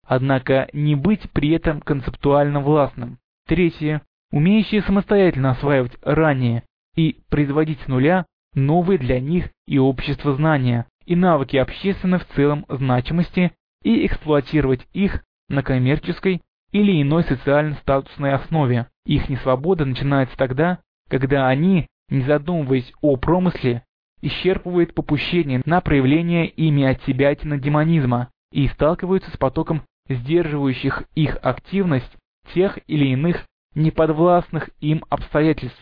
однако 0.06 0.68
не 0.74 0.94
быть 0.94 1.30
при 1.30 1.52
этом 1.52 1.80
концептуально 1.80 2.60
властным. 2.60 3.18
Третье. 3.46 4.02
Умеющие 4.36 4.82
самостоятельно 4.82 5.52
осваивать 5.52 5.96
ранее 6.02 6.62
и 6.94 7.22
производить 7.30 7.80
с 7.80 7.88
нуля 7.88 8.26
новые 8.52 8.98
для 8.98 9.18
них 9.18 9.48
и 9.66 9.78
общества 9.78 10.34
знания 10.34 10.84
и 11.06 11.16
навыки 11.16 11.56
общественно 11.56 12.18
в 12.18 12.26
целом 12.34 12.66
значимости 12.68 13.52
и 13.82 14.04
эксплуатировать 14.04 14.86
их 14.92 15.24
на 15.48 15.62
коммерческой 15.62 16.42
или 16.70 17.00
иной 17.00 17.24
социально-статусной 17.24 18.34
основе. 18.34 18.88
Их 19.06 19.30
несвобода 19.30 19.86
начинается 19.86 20.36
тогда, 20.36 20.80
когда 21.08 21.48
они, 21.48 21.86
не 22.10 22.20
задумываясь 22.20 22.92
о 23.00 23.16
промысле, 23.16 23.84
исчерпывают 24.20 24.92
попущение 24.92 25.62
на 25.64 25.80
проявление 25.80 26.46
ими 26.46 26.84
от 26.84 27.02
себя 27.04 27.34
демонизма 27.34 28.28
и 28.52 28.68
сталкиваются 28.68 29.30
с 29.30 29.38
потоком 29.38 29.80
сдерживающих 30.10 31.04
их 31.14 31.38
активность 31.40 32.14
тех 32.52 32.78
или 32.86 33.06
иных 33.06 33.46
неподвластных 33.76 34.70
им 34.80 35.04
обстоятельств. 35.08 35.80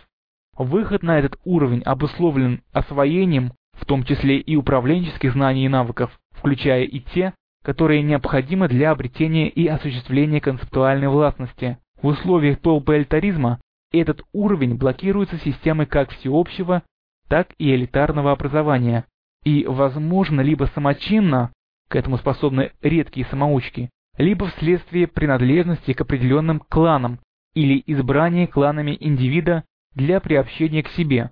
Выход 0.57 1.03
на 1.03 1.19
этот 1.19 1.39
уровень 1.45 1.83
обусловлен 1.83 2.63
освоением, 2.73 3.53
в 3.73 3.87
том 3.87 4.05
числе 4.05 4.39
и 4.39 4.57
управленческих 4.57 5.33
знаний 5.33 5.65
и 5.65 5.69
навыков, 5.69 6.11
включая 6.33 6.85
и 6.85 7.01
те, 7.01 7.33
которые 7.65 8.03
необходимы 8.03 8.69
для 8.69 8.91
обретения 8.91 9.49
и 9.49 9.67
осуществления 9.67 10.41
концептуальной 10.41 11.09
властности. 11.09 11.79
В 12.03 12.09
условиях 12.09 12.61
толпоэлитаризма 12.61 13.61
этот 13.91 14.23
уровень 14.33 14.75
блокируется 14.75 15.39
системой 15.39 15.87
как 15.87 16.11
всеобщего, 16.11 16.83
так 17.29 17.49
и 17.59 17.75
элитарного 17.75 18.33
образования, 18.33 19.07
и, 19.45 19.65
возможно, 19.67 20.41
либо 20.41 20.65
самочинно, 20.75 21.53
к 21.89 21.97
этому 21.97 22.19
способны 22.19 22.73
редкие 22.83 23.27
самоучки, 23.27 23.91
либо 24.19 24.47
вследствие 24.49 25.07
принадлежности 25.07 25.93
к 25.93 26.01
определенным 26.01 26.61
кланам 26.61 27.19
или 27.55 27.83
избрания 27.87 28.47
кланами 28.47 28.97
индивида 28.99 29.65
для 29.95 30.21
приобщения 30.21 30.83
к 30.83 30.89
себе. 30.91 31.31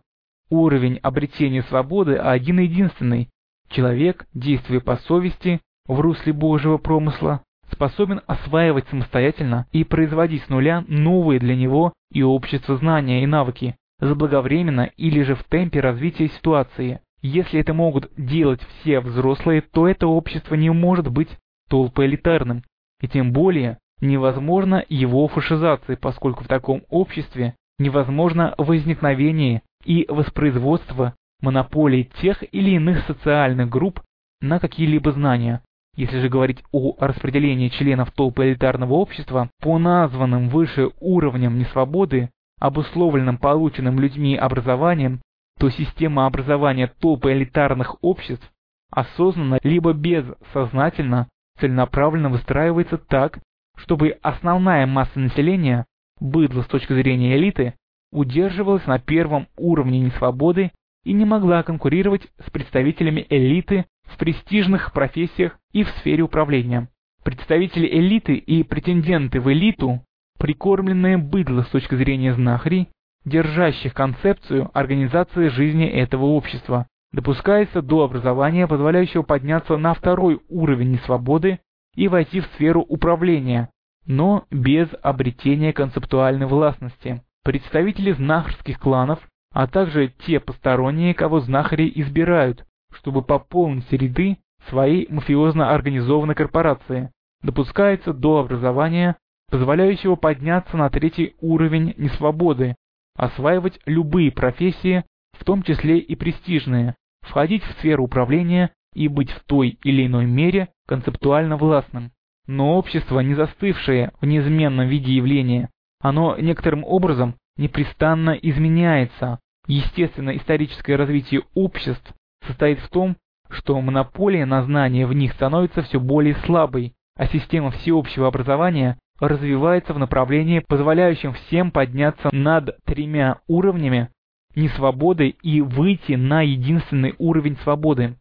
Уровень 0.51 0.99
обретения 0.99 1.63
свободы 1.63 2.17
один 2.17 2.61
единственный. 2.61 3.29
Человек, 3.71 4.27
действуя 4.35 4.81
по 4.81 4.97
совести, 4.97 5.61
в 5.87 6.01
русле 6.01 6.33
Божьего 6.33 6.79
промысла, 6.79 7.43
способен 7.71 8.21
осваивать 8.27 8.87
самостоятельно 8.89 9.67
и 9.73 9.85
производить 9.85 10.43
с 10.45 10.49
нуля 10.49 10.85
новые 10.89 11.41
для 11.41 11.57
него 11.57 11.93
и 12.13 12.23
общества 12.23 12.77
знания 12.77 13.23
и 13.23 13.27
навыки, 13.27 13.77
заблаговременно 13.99 14.91
или 14.97 15.23
же 15.23 15.35
в 15.35 15.45
темпе 15.45 15.81
развития 15.81 16.29
ситуации. 16.29 17.01
Если 17.23 17.61
это 17.61 17.73
могут 17.73 18.11
делать 18.17 18.61
все 18.63 19.01
взрослые, 19.01 19.63
то 19.63 19.89
это 19.89 20.07
общество 20.07 20.55
не 20.55 20.71
может 20.71 21.09
быть 21.09 21.29
толпоэлитарным, 21.69 22.63
и 23.01 23.09
тем 23.09 23.33
более 23.33 23.79
невозможно 24.03 24.85
его 24.89 25.27
фашизация, 25.29 25.97
поскольку 25.97 26.45
в 26.45 26.49
таком 26.49 26.83
обществе 26.91 27.55
невозможно 27.79 28.55
возникновение 28.59 29.63
и 29.85 30.05
воспроизводство 30.09 31.15
монополий 31.41 32.11
тех 32.21 32.45
или 32.53 32.73
иных 32.73 33.07
социальных 33.07 33.71
групп 33.71 34.01
на 34.41 34.59
какие-либо 34.59 35.13
знания. 35.13 35.63
Если 35.97 36.21
же 36.21 36.29
говорить 36.29 36.63
о 36.73 36.95
распределении 36.99 37.69
членов 37.69 38.11
толпы 38.13 38.49
элитарного 38.49 38.95
общества 38.95 39.51
по 39.61 39.79
названным 39.79 40.49
выше 40.49 40.91
уровням 41.01 41.59
несвободы, 41.59 42.31
обусловленным 42.61 43.39
полученным 43.39 44.01
людьми 44.01 44.37
образованием, 44.37 45.21
то 45.59 45.69
система 45.71 46.27
образования 46.27 46.91
толпы 47.01 47.33
элитарных 47.33 47.97
обществ 48.03 48.51
осознанно 48.91 49.59
либо 49.63 49.93
бессознательно 49.93 51.29
целенаправленно 51.59 52.31
выстраивается 52.31 52.99
так, 52.99 53.39
чтобы 53.83 54.19
основная 54.23 54.87
масса 54.87 55.19
населения, 55.19 55.87
быдло 56.21 56.63
с 56.63 56.67
точки 56.67 56.93
зрения 56.93 57.37
элиты, 57.37 57.75
удерживалась 58.13 58.87
на 58.87 58.99
первом 58.99 59.49
уровне 59.57 60.01
несвободы 60.01 60.71
и 61.05 61.13
не 61.13 61.25
могла 61.25 61.63
конкурировать 61.63 62.29
с 62.47 62.51
представителями 62.51 63.27
элиты 63.29 63.87
в 64.05 64.19
престижных 64.19 64.93
профессиях 64.93 65.59
и 65.73 65.83
в 65.83 65.89
сфере 66.01 66.23
управления. 66.23 66.89
Представители 67.25 67.87
элиты 67.87 68.35
и 68.35 68.63
претенденты 68.63 69.41
в 69.41 69.51
элиту, 69.53 70.01
прикормленное 70.39 71.19
быдло 71.19 71.63
с 71.63 71.69
точки 71.69 71.95
зрения 71.95 72.35
знахарей, 72.35 72.89
держащих 73.25 73.95
концепцию 73.95 74.71
организации 74.75 75.49
жизни 75.49 75.87
этого 75.87 76.27
общества, 76.27 76.87
допускается 77.13 77.83
до 77.83 78.05
образования, 78.05 78.67
позволяющего 78.67 79.23
подняться 79.23 79.77
на 79.77 79.95
второй 79.95 80.41
уровень 80.49 80.93
несвободы 80.93 81.61
и 81.95 82.09
войти 82.09 82.41
в 82.41 82.47
сферу 82.55 82.83
управления, 82.89 83.69
но 84.07 84.45
без 84.51 84.89
обретения 85.03 85.73
концептуальной 85.73 86.47
властности. 86.47 87.23
Представители 87.45 88.13
знахарских 88.13 88.79
кланов, 88.79 89.21
а 89.53 89.67
также 89.67 90.13
те 90.27 90.41
посторонние, 90.41 91.15
кого 91.15 91.41
знахари 91.41 91.91
избирают, 91.97 92.65
чтобы 92.93 93.23
пополнить 93.23 93.91
ряды 93.93 94.39
своей 94.69 95.07
мафиозно 95.11 95.71
организованной 95.71 96.35
корпорации, 96.35 97.11
допускается 97.43 98.13
до 98.13 98.41
образования, 98.41 99.17
позволяющего 99.51 100.17
подняться 100.17 100.77
на 100.77 100.89
третий 100.89 101.35
уровень 101.41 101.95
несвободы, 101.99 102.77
осваивать 103.17 103.79
любые 103.87 104.31
профессии, 104.31 105.05
в 105.33 105.45
том 105.45 105.63
числе 105.63 105.99
и 105.99 106.15
престижные, 106.15 106.95
входить 107.23 107.65
в 107.65 107.73
сферу 107.79 108.05
управления 108.05 108.71
и 108.95 109.09
быть 109.09 109.31
в 109.31 109.45
той 109.45 109.79
или 109.83 110.07
иной 110.07 110.27
мере 110.27 110.69
концептуально 110.87 111.57
властным. 111.57 112.13
Но 112.47 112.77
общество, 112.77 113.21
не 113.21 113.35
застывшее 113.35 114.13
в 114.21 114.27
неизменном 114.27 114.89
виде 114.89 115.13
явления, 115.13 115.71
оно 116.01 116.37
некоторым 116.37 116.85
образом 116.85 117.37
непрестанно 117.57 118.31
изменяется. 118.31 119.39
Естественно, 119.67 120.37
историческое 120.37 120.97
развитие 120.97 121.43
обществ 121.55 122.13
состоит 122.47 122.81
в 122.81 122.89
том, 122.89 123.17
что 123.49 123.81
монополия 123.81 124.45
на 124.47 124.63
знания 124.65 125.07
в 125.07 125.13
них 125.13 125.33
становится 125.35 125.83
все 125.83 126.01
более 126.01 126.35
слабой, 126.47 126.95
а 127.17 127.27
система 127.27 127.71
всеобщего 127.71 128.27
образования 128.27 128.99
развивается 129.21 129.95
в 129.95 129.99
направлении, 129.99 130.65
позволяющем 130.67 131.35
всем 131.35 131.71
подняться 131.71 132.31
над 132.33 132.77
тремя 132.85 133.39
уровнями 133.47 134.09
несвободы 134.57 135.29
и 135.43 135.61
выйти 135.61 136.13
на 136.13 136.43
единственный 136.43 137.15
уровень 137.19 137.57
свободы. 137.63 138.17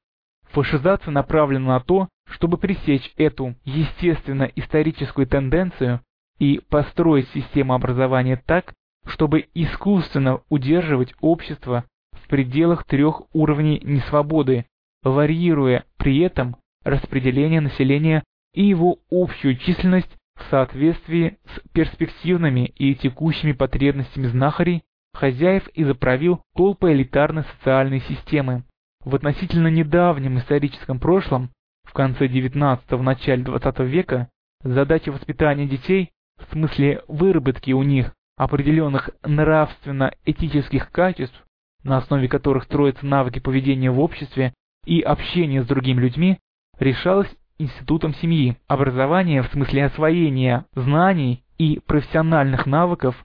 Фашизация 0.51 1.11
направлена 1.11 1.67
на 1.67 1.79
то, 1.79 2.07
чтобы 2.29 2.57
пресечь 2.57 3.11
эту 3.17 3.55
естественно-историческую 3.65 5.27
тенденцию 5.27 6.01
и 6.39 6.59
построить 6.69 7.27
систему 7.29 7.73
образования 7.73 8.41
так, 8.45 8.73
чтобы 9.05 9.47
искусственно 9.53 10.41
удерживать 10.49 11.13
общество 11.21 11.85
в 12.13 12.27
пределах 12.27 12.85
трех 12.85 13.23
уровней 13.33 13.79
несвободы, 13.83 14.65
варьируя 15.03 15.85
при 15.97 16.19
этом 16.19 16.55
распределение 16.83 17.61
населения 17.61 18.23
и 18.53 18.63
его 18.63 18.97
общую 19.11 19.55
численность 19.57 20.09
в 20.35 20.49
соответствии 20.49 21.37
с 21.45 21.69
перспективными 21.73 22.65
и 22.65 22.95
текущими 22.95 23.51
потребностями 23.51 24.27
знахарей, 24.27 24.83
хозяев 25.13 25.67
и 25.69 25.83
заправил 25.83 26.41
толпы 26.55 26.93
элитарной 26.93 27.43
социальной 27.43 28.01
системы. 28.01 28.63
В 29.03 29.15
относительно 29.15 29.67
недавнем 29.67 30.37
историческом 30.37 30.99
прошлом, 30.99 31.49
в 31.91 31.93
конце 31.93 32.27
XIX– 32.27 33.01
начале 33.01 33.43
XX 33.43 33.85
века, 33.85 34.29
задача 34.63 35.11
воспитания 35.11 35.67
детей, 35.67 36.11
в 36.39 36.49
смысле 36.53 37.03
выработки 37.09 37.71
у 37.73 37.83
них 37.83 38.13
определенных 38.37 39.09
нравственно-этических 39.23 40.89
качеств, 40.89 41.35
на 41.83 41.97
основе 41.97 42.29
которых 42.29 42.63
строятся 42.63 43.05
навыки 43.05 43.39
поведения 43.39 43.91
в 43.91 43.99
обществе 43.99 44.53
и 44.85 45.01
общения 45.01 45.63
с 45.63 45.67
другими 45.67 45.99
людьми, 45.99 46.39
решалась 46.79 47.29
институтом 47.59 48.13
семьи. 48.15 48.55
Образование 48.67 49.43
в 49.43 49.47
смысле 49.47 49.87
освоения 49.87 50.67
знаний 50.73 51.43
и 51.57 51.81
профессиональных 51.85 52.67
навыков, 52.67 53.21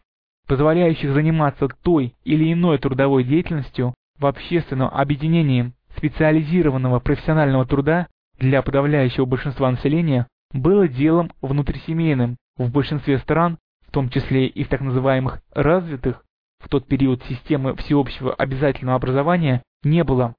позволяющих 0.48 1.12
заниматься 1.12 1.68
той 1.84 2.16
или 2.24 2.52
иной 2.52 2.78
трудовой 2.78 3.22
деятельностью 3.22 3.94
в 4.18 4.26
общественном 4.26 4.88
объединении 4.88 5.72
специализированного 5.96 6.98
профессионального 6.98 7.64
труда 7.64 8.08
для 8.38 8.62
подавляющего 8.62 9.24
большинства 9.24 9.70
населения 9.70 10.26
было 10.52 10.88
делом 10.88 11.32
внутрисемейным. 11.40 12.36
В 12.56 12.70
большинстве 12.70 13.18
стран, 13.18 13.58
в 13.86 13.90
том 13.90 14.08
числе 14.08 14.46
и 14.46 14.64
в 14.64 14.68
так 14.68 14.80
называемых 14.80 15.40
развитых, 15.52 16.24
в 16.58 16.68
тот 16.68 16.86
период 16.86 17.22
системы 17.24 17.76
всеобщего 17.76 18.34
обязательного 18.34 18.96
образования 18.96 19.62
не 19.82 20.04
было. 20.04 20.34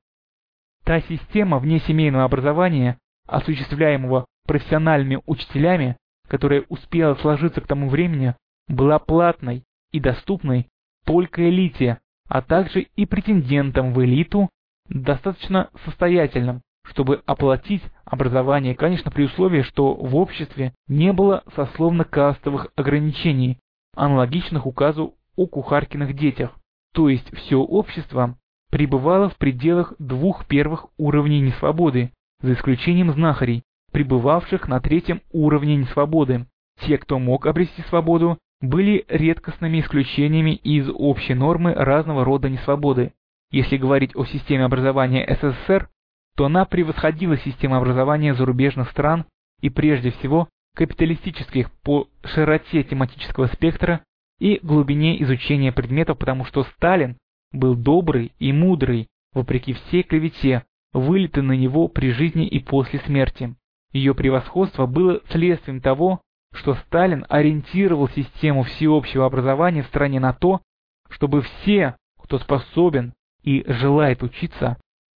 Та 0.83 1.01
система 1.01 1.59
внесемейного 1.59 2.23
образования, 2.23 2.97
осуществляемого 3.27 4.25
профессиональными 4.45 5.21
учителями, 5.25 5.97
которая 6.27 6.65
успела 6.69 7.15
сложиться 7.15 7.61
к 7.61 7.67
тому 7.67 7.89
времени, 7.89 8.35
была 8.67 8.99
платной 8.99 9.63
и 9.91 9.99
доступной 9.99 10.67
только 11.05 11.49
элите, 11.49 11.99
а 12.27 12.41
также 12.41 12.81
и 12.81 13.05
претендентам 13.05 13.93
в 13.93 14.03
элиту, 14.03 14.49
достаточно 14.89 15.69
состоятельным, 15.85 16.61
чтобы 16.89 17.21
оплатить 17.25 17.83
образование, 18.05 18.75
конечно, 18.75 19.11
при 19.11 19.23
условии, 19.23 19.61
что 19.61 19.93
в 19.93 20.15
обществе 20.15 20.73
не 20.87 21.11
было 21.13 21.43
сословно-кастовых 21.55 22.67
ограничений, 22.75 23.57
аналогичных 23.95 24.65
указу 24.65 25.15
о 25.35 25.47
кухаркиных 25.47 26.15
детях. 26.15 26.51
То 26.93 27.09
есть 27.09 27.29
все 27.35 27.57
общество 27.57 28.35
пребывало 28.71 29.29
в 29.29 29.37
пределах 29.37 29.93
двух 29.99 30.45
первых 30.45 30.87
уровней 30.97 31.41
несвободы, 31.41 32.11
за 32.41 32.53
исключением 32.53 33.11
знахарей, 33.11 33.63
пребывавших 33.91 34.67
на 34.67 34.79
третьем 34.79 35.21
уровне 35.31 35.75
несвободы. 35.75 36.45
Те, 36.81 36.97
кто 36.97 37.17
мог 37.19 37.47
обрести 37.47 37.81
свободу, 37.83 38.37
были 38.61 39.05
редкостными 39.07 39.79
исключениями 39.79 40.51
из 40.51 40.89
общей 40.93 41.33
нормы 41.33 41.73
разного 41.73 42.23
рода 42.23 42.49
несвободы. 42.49 43.13
Если 43.51 43.77
говорить 43.77 44.15
о 44.15 44.25
системе 44.25 44.65
образования 44.65 45.25
СССР, 45.41 45.89
то 46.37 46.45
она 46.45 46.65
превосходила 46.65 47.35
систему 47.37 47.75
образования 47.75 48.35
зарубежных 48.35 48.91
стран 48.91 49.25
и 49.59 49.71
прежде 49.71 50.11
всего 50.11 50.47
капиталистических 50.75 51.71
по 51.81 52.07
широте 52.23 52.83
тематического 52.83 53.47
спектра 53.47 54.01
и 54.39 54.59
глубине 54.61 55.19
изучения 55.23 55.71
предметов, 55.71 56.19
потому 56.19 56.45
что 56.45 56.63
Сталин 56.63 57.17
был 57.51 57.73
добрый 57.75 58.33
и 58.37 58.53
мудрый, 58.53 59.07
вопреки 59.33 59.73
всей 59.73 60.03
клевете, 60.03 60.63
вылитой 60.93 61.41
на 61.41 61.53
него 61.53 61.87
при 61.87 62.11
жизни 62.11 62.45
и 62.45 62.59
после 62.59 62.99
смерти. 62.99 63.55
Ее 63.91 64.13
превосходство 64.13 64.85
было 64.85 65.21
следствием 65.31 65.81
того, 65.81 66.21
что 66.53 66.75
Сталин 66.75 67.25
ориентировал 67.29 68.09
систему 68.09 68.61
всеобщего 68.61 69.25
образования 69.25 69.81
в 69.81 69.87
стране 69.87 70.19
на 70.19 70.33
то, 70.33 70.61
чтобы 71.09 71.41
все, 71.41 71.95
кто 72.21 72.37
способен 72.37 73.13
и 73.41 73.63
желает 73.67 74.21
учиться, 74.21 74.77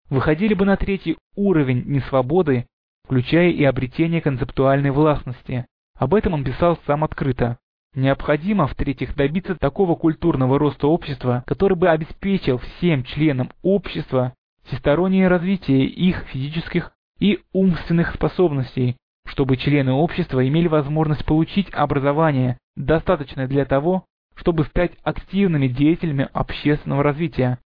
выходили 0.09 0.53
бы 0.53 0.65
на 0.65 0.77
третий 0.77 1.17
уровень 1.35 1.83
несвободы, 1.85 2.65
включая 3.05 3.49
и 3.49 3.63
обретение 3.63 4.21
концептуальной 4.21 4.91
властности. 4.91 5.65
Об 5.97 6.13
этом 6.13 6.33
он 6.33 6.43
писал 6.43 6.79
сам 6.85 7.03
открыто. 7.03 7.57
Необходимо, 7.95 8.67
в-третьих, 8.67 9.15
добиться 9.15 9.55
такого 9.55 9.95
культурного 9.95 10.59
роста 10.59 10.87
общества, 10.87 11.43
который 11.47 11.75
бы 11.75 11.89
обеспечил 11.89 12.59
всем 12.59 13.03
членам 13.03 13.49
общества 13.63 14.33
всестороннее 14.65 15.27
развитие 15.27 15.85
их 15.85 16.25
физических 16.31 16.91
и 17.19 17.39
умственных 17.51 18.13
способностей, 18.13 18.95
чтобы 19.25 19.57
члены 19.57 19.91
общества 19.91 20.47
имели 20.47 20.67
возможность 20.67 21.25
получить 21.25 21.67
образование, 21.73 22.57
достаточное 22.75 23.47
для 23.47 23.65
того, 23.65 24.05
чтобы 24.35 24.65
стать 24.65 24.91
активными 25.03 25.67
деятелями 25.67 26.29
общественного 26.31 27.03
развития. 27.03 27.57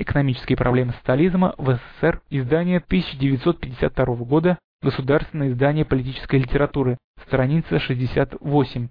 Экономические 0.00 0.56
проблемы 0.56 0.94
социализма 0.94 1.54
в 1.58 1.74
СССР, 1.74 2.22
издание 2.30 2.78
1952 2.78 4.06
года, 4.24 4.58
Государственное 4.80 5.50
издание 5.50 5.84
политической 5.84 6.36
литературы, 6.36 6.96
страница 7.26 7.78
68. 7.78 8.88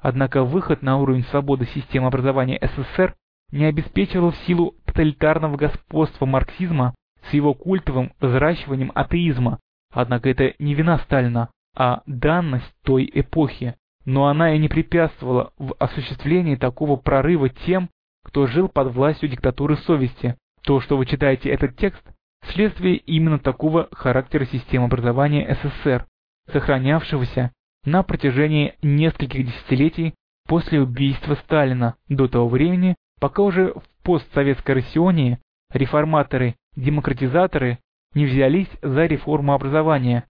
Однако 0.00 0.42
выход 0.42 0.82
на 0.82 0.98
уровень 0.98 1.22
свободы 1.26 1.66
системы 1.66 2.08
образования 2.08 2.58
СССР 2.60 3.14
не 3.52 3.66
обеспечивал 3.66 4.32
в 4.32 4.36
силу 4.38 4.74
тоталитарного 4.84 5.56
господства 5.56 6.26
марксизма 6.26 6.92
с 7.30 7.32
его 7.32 7.54
культовым 7.54 8.12
взращиванием 8.18 8.90
атеизма. 8.96 9.60
Однако 9.92 10.28
это 10.28 10.54
не 10.58 10.74
вина 10.74 10.98
Сталина, 10.98 11.50
а 11.76 12.02
данность 12.06 12.74
той 12.82 13.08
эпохи. 13.14 13.76
Но 14.04 14.26
она 14.26 14.56
и 14.56 14.58
не 14.58 14.68
препятствовала 14.68 15.52
в 15.56 15.76
осуществлении 15.78 16.56
такого 16.56 16.96
прорыва 16.96 17.48
тем, 17.48 17.90
кто 18.32 18.46
жил 18.46 18.70
под 18.70 18.94
властью 18.94 19.28
диктатуры 19.28 19.76
совести. 19.76 20.36
То, 20.62 20.80
что 20.80 20.96
вы 20.96 21.04
читаете 21.04 21.50
этот 21.50 21.76
текст, 21.76 22.02
следствие 22.46 22.96
именно 22.96 23.38
такого 23.38 23.90
характера 23.92 24.46
системы 24.46 24.86
образования 24.86 25.58
СССР. 25.62 26.06
сохранявшегося 26.50 27.52
на 27.84 28.02
протяжении 28.02 28.74
нескольких 28.80 29.44
десятилетий 29.46 30.14
после 30.48 30.80
убийства 30.80 31.34
Сталина 31.44 31.96
до 32.08 32.26
того 32.26 32.48
времени, 32.48 32.94
пока 33.20 33.42
уже 33.42 33.74
в 33.74 33.82
постсоветской 34.02 34.76
Россионии 34.76 35.38
реформаторы-демократизаторы 35.70 37.80
не 38.14 38.24
взялись 38.24 38.70
за 38.80 39.04
реформу 39.04 39.52
образования. 39.52 40.24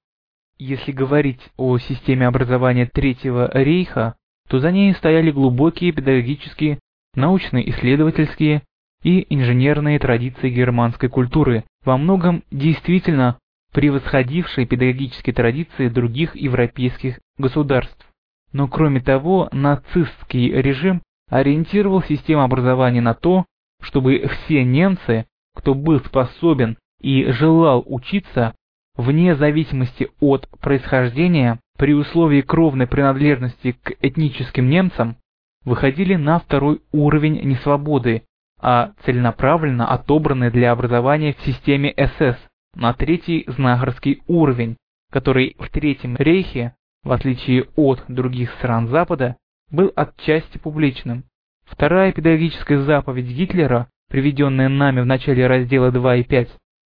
Если 0.59 0.91
говорить 0.91 1.53
о 1.57 1.79
системе 1.79 2.27
образования 2.27 2.87
Третьего 2.87 3.49
рейха, 3.55 4.17
то 4.49 4.59
за 4.59 4.73
ней 4.73 4.93
стояли 4.95 5.31
глубокие 5.31 5.93
педагогические, 5.93 6.81
научно-исследовательские 7.15 8.63
и 9.03 9.27
инженерные 9.35 9.99
традиции 9.99 10.51
германской 10.51 11.09
культуры, 11.09 11.65
во 11.85 11.97
многом 11.97 12.45
действительно 12.51 13.39
превосходившие 13.73 14.67
педагогические 14.67 15.35
традиции 15.35 15.89
других 15.89 16.37
европейских 16.37 17.19
государств. 17.39 18.07
Но 18.53 18.69
кроме 18.69 19.01
того, 19.01 19.49
нацистский 19.53 20.53
режим 20.53 21.03
ориентировал 21.31 22.03
систему 22.03 22.43
образования 22.43 23.01
на 23.01 23.15
то, 23.15 23.47
чтобы 23.81 24.29
все 24.29 24.65
немцы, 24.65 25.27
кто 25.55 25.75
был 25.75 26.01
способен 26.01 26.77
и 27.01 27.25
желал 27.33 27.83
учиться, 27.87 28.55
вне 28.97 29.35
зависимости 29.35 30.09
от 30.21 30.49
происхождения, 30.61 31.59
при 31.79 31.95
условии 31.95 32.43
кровной 32.43 32.87
принадлежности 32.87 33.73
к 33.83 33.95
этническим 34.03 34.69
немцам, 34.69 35.17
выходили 35.65 36.17
на 36.17 36.39
второй 36.39 36.81
уровень 36.93 37.41
несвободы, 37.43 38.23
а 38.61 38.93
целенаправленно 39.05 39.89
отобраны 39.89 40.51
для 40.51 40.73
образования 40.73 41.35
в 41.35 41.45
системе 41.45 41.95
СС 41.97 42.39
на 42.75 42.95
третий 42.95 43.45
знахарский 43.49 44.23
уровень, 44.27 44.77
который 45.11 45.57
в 45.59 45.69
Третьем 45.69 46.17
рейхе, 46.17 46.75
в 47.03 47.13
отличие 47.13 47.67
от 47.77 48.03
других 48.09 48.53
стран 48.53 48.89
Запада, 48.89 49.37
был 49.71 49.93
отчасти 49.95 50.59
публичным. 50.59 51.25
Вторая 51.65 52.13
педагогическая 52.13 52.79
заповедь 52.79 53.27
Гитлера, 53.27 53.89
приведенная 54.09 54.69
нами 54.69 55.01
в 55.01 55.07
начале 55.07 55.47
раздела 55.47 55.91
2 55.91 56.17
и 56.17 56.23
5, 56.25 56.49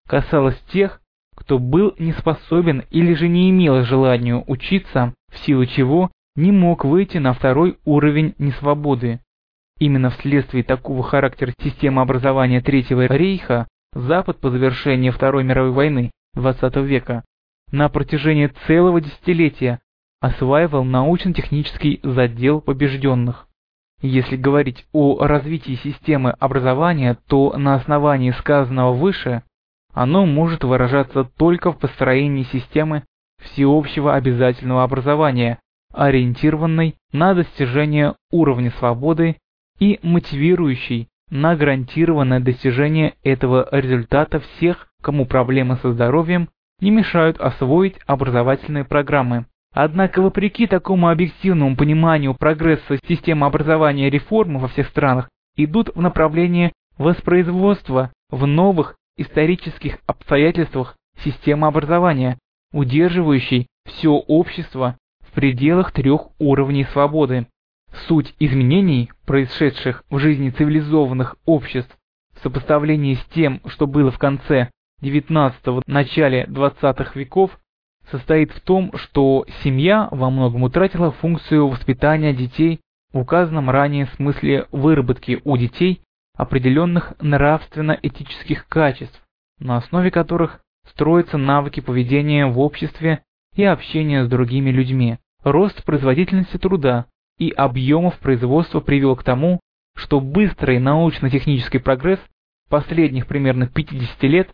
касалась 0.09 0.59
тех, 0.73 1.01
кто 1.37 1.59
был 1.59 1.95
не 1.99 2.13
способен 2.13 2.83
или 2.91 3.15
же 3.15 3.29
не 3.29 3.51
имел 3.51 3.83
желания 3.85 4.43
учиться, 4.47 5.15
в 5.31 5.39
силу 5.39 5.65
чего 5.67 6.11
не 6.41 6.53
мог 6.53 6.85
выйти 6.85 7.19
на 7.19 7.35
второй 7.35 7.79
уровень 7.85 8.35
несвободы. 8.39 9.21
Именно 9.79 10.11
вследствие 10.11 10.65
такого 10.65 11.03
характера 11.03 11.53
системы 11.63 12.03
образования 12.03 12.61
Третьего 12.61 13.07
рейха 13.07 13.69
Запад 13.93 14.39
по 14.41 14.51
завершении 14.51 15.11
Второй 15.11 15.45
мировой 15.45 15.73
войны 15.73 16.11
XX 16.37 16.85
века 16.85 17.25
на 17.73 17.89
протяжении 17.89 18.47
целого 18.67 19.01
десятилетия 19.01 19.81
осваивал 20.21 20.85
научно-технический 20.85 22.01
задел 22.03 22.61
побежденных. 22.61 23.47
Если 24.01 24.37
говорить 24.37 24.87
о 24.93 25.27
развитии 25.27 25.75
системы 25.83 26.31
образования, 26.31 27.19
то 27.29 27.57
на 27.57 27.75
основании 27.75 28.31
сказанного 28.31 28.93
выше 28.95 29.43
оно 29.93 30.25
может 30.25 30.65
выражаться 30.65 31.25
только 31.25 31.73
в 31.73 31.79
построении 31.79 32.45
системы 32.45 33.05
всеобщего 33.41 34.15
обязательного 34.15 34.85
образования, 34.85 35.59
ориентированной 35.93 36.97
на 37.13 37.35
достижение 37.35 38.15
уровня 38.31 38.71
свободы 38.79 39.37
и 39.79 39.99
мотивирующей 40.03 41.09
на 41.31 41.57
гарантированное 41.57 42.41
достижение 42.41 43.15
этого 43.23 43.69
результата 43.71 44.41
всех, 44.41 44.89
кому 45.03 45.27
проблемы 45.27 45.77
со 45.77 45.93
здоровьем 45.93 46.49
не 46.81 46.91
мешают 46.91 47.39
освоить 47.39 47.97
образовательные 48.07 48.85
программы. 48.85 49.47
Однако 49.73 50.21
вопреки 50.21 50.67
такому 50.67 51.09
объективному 51.09 51.77
пониманию 51.77 52.35
прогресса 52.35 52.99
системы 53.07 53.47
образования 53.47 54.09
и 54.09 54.11
реформы 54.11 54.59
во 54.59 54.69
всех 54.69 54.89
странах 54.89 55.29
идут 55.57 55.91
в 55.95 56.01
направлении 56.01 56.73
воспроизводства 56.99 58.11
в 58.31 58.47
новых 58.47 58.97
исторических 59.17 59.99
обстоятельствах 60.07 60.97
системы 61.23 61.67
образования, 61.69 62.39
удерживающей 62.73 63.67
все 63.87 64.11
общество 64.11 64.97
в 65.31 65.35
пределах 65.35 65.93
трех 65.93 66.29
уровней 66.39 66.85
свободы. 66.85 67.47
Суть 68.07 68.35
изменений, 68.39 69.11
происшедших 69.27 70.05
в 70.11 70.19
жизни 70.19 70.51
цивилизованных 70.51 71.37
обществ, 71.45 71.97
в 72.37 72.43
сопоставлении 72.43 73.15
с 73.15 73.25
тем, 73.35 73.61
что 73.67 73.87
было 73.87 74.11
в 74.11 74.19
конце 74.19 74.71
XIX– 75.03 75.83
начале 75.87 76.45
XX 76.45 77.09
веков, 77.15 77.59
состоит 78.11 78.53
в 78.53 78.61
том, 78.61 78.93
что 78.95 79.45
семья 79.63 80.09
во 80.11 80.31
многом 80.31 80.63
утратила 80.63 81.11
функцию 81.13 81.69
воспитания 81.69 82.33
детей 82.33 82.81
в 83.13 83.19
указанном 83.19 83.71
ранее 83.71 84.07
смысле 84.17 84.67
выработки 84.73 85.41
у 85.45 85.57
детей 85.57 86.03
определенных 86.37 87.15
нравственно-этических 87.21 88.67
качеств, 88.69 89.21
на 89.59 89.77
основе 89.77 90.11
которых 90.11 90.61
строятся 90.89 91.39
навыки 91.39 91.81
поведения 91.81 92.47
в 92.47 92.59
обществе 92.59 93.23
и 93.61 93.65
общения 93.65 94.25
с 94.25 94.29
другими 94.29 94.71
людьми. 94.71 95.19
Рост 95.43 95.85
производительности 95.85 96.57
труда 96.57 97.07
и 97.39 97.51
объемов 97.51 98.19
производства 98.19 98.81
привел 98.81 99.17
к 99.17 99.25
тому, 99.25 99.61
что 99.97 100.21
быстрый 100.21 100.79
научно-технический 100.79 101.79
прогресс 101.79 102.21
последних 102.69 103.27
примерно 103.27 103.67
50 103.67 104.23
лет 104.25 104.51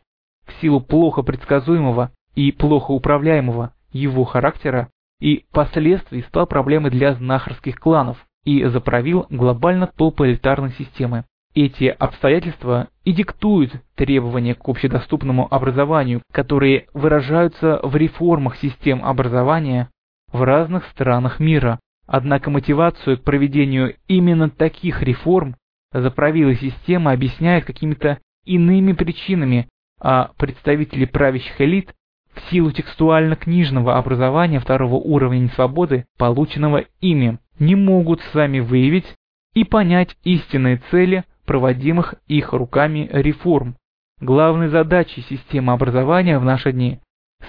в 0.47 0.61
силу 0.61 0.81
плохо 0.81 1.23
предсказуемого 1.23 2.13
и 2.35 2.53
плохо 2.53 2.93
управляемого 2.93 3.73
его 3.93 4.25
характера 4.25 4.89
и 5.21 5.45
последствий 5.53 6.23
стал 6.23 6.47
проблемой 6.47 6.91
для 6.91 7.15
знахарских 7.15 7.77
кланов 7.77 8.19
и 8.45 8.65
заправил 8.65 9.27
глобально 9.31 9.87
элитарной 10.21 10.73
системы. 10.73 11.25
Эти 11.57 11.85
обстоятельства 11.85 12.89
и 13.05 13.15
диктуют 13.15 13.73
требования 13.95 14.55
к 14.55 14.69
общедоступному 14.69 15.49
образованию, 15.51 16.21
которые 16.31 16.85
выражаются 16.93 17.81
в 17.83 17.97
реформах 17.97 18.59
систем 18.59 19.03
образования 19.03 19.89
в 20.31 20.43
разных 20.43 20.85
странах 20.89 21.41
мира. 21.41 21.81
Однако 22.07 22.51
мотивацию 22.51 23.17
к 23.17 23.23
проведению 23.23 23.95
именно 24.07 24.51
таких 24.51 25.03
реформ 25.03 25.57
заправила 25.95 26.55
система 26.55 27.13
объясняет 27.13 27.65
какими-то 27.65 28.19
иными 28.45 28.93
причинами, 28.93 29.67
а 29.99 30.33
представители 30.37 31.07
правящих 31.07 31.59
элит 31.59 31.95
в 32.35 32.51
силу 32.51 32.71
текстуально-книжного 32.71 33.97
образования 33.97 34.61
второго 34.61 34.97
уровня 34.97 35.49
свободы, 35.55 36.05
полученного 36.19 36.85
ими, 37.01 37.39
не 37.59 37.77
могут 37.77 38.21
сами 38.35 38.59
выявить 38.59 39.07
и 39.55 39.65
понять 39.65 40.19
истинные 40.23 40.83
цели 40.91 41.25
проводимых 41.47 42.17
их 42.27 42.53
руками 42.53 43.09
реформ. 43.13 43.77
Главной 44.21 44.69
задачей 44.69 45.23
системы 45.23 45.73
образования 45.73 46.39
в 46.39 46.45
наши 46.45 46.73
дни 46.73 47.01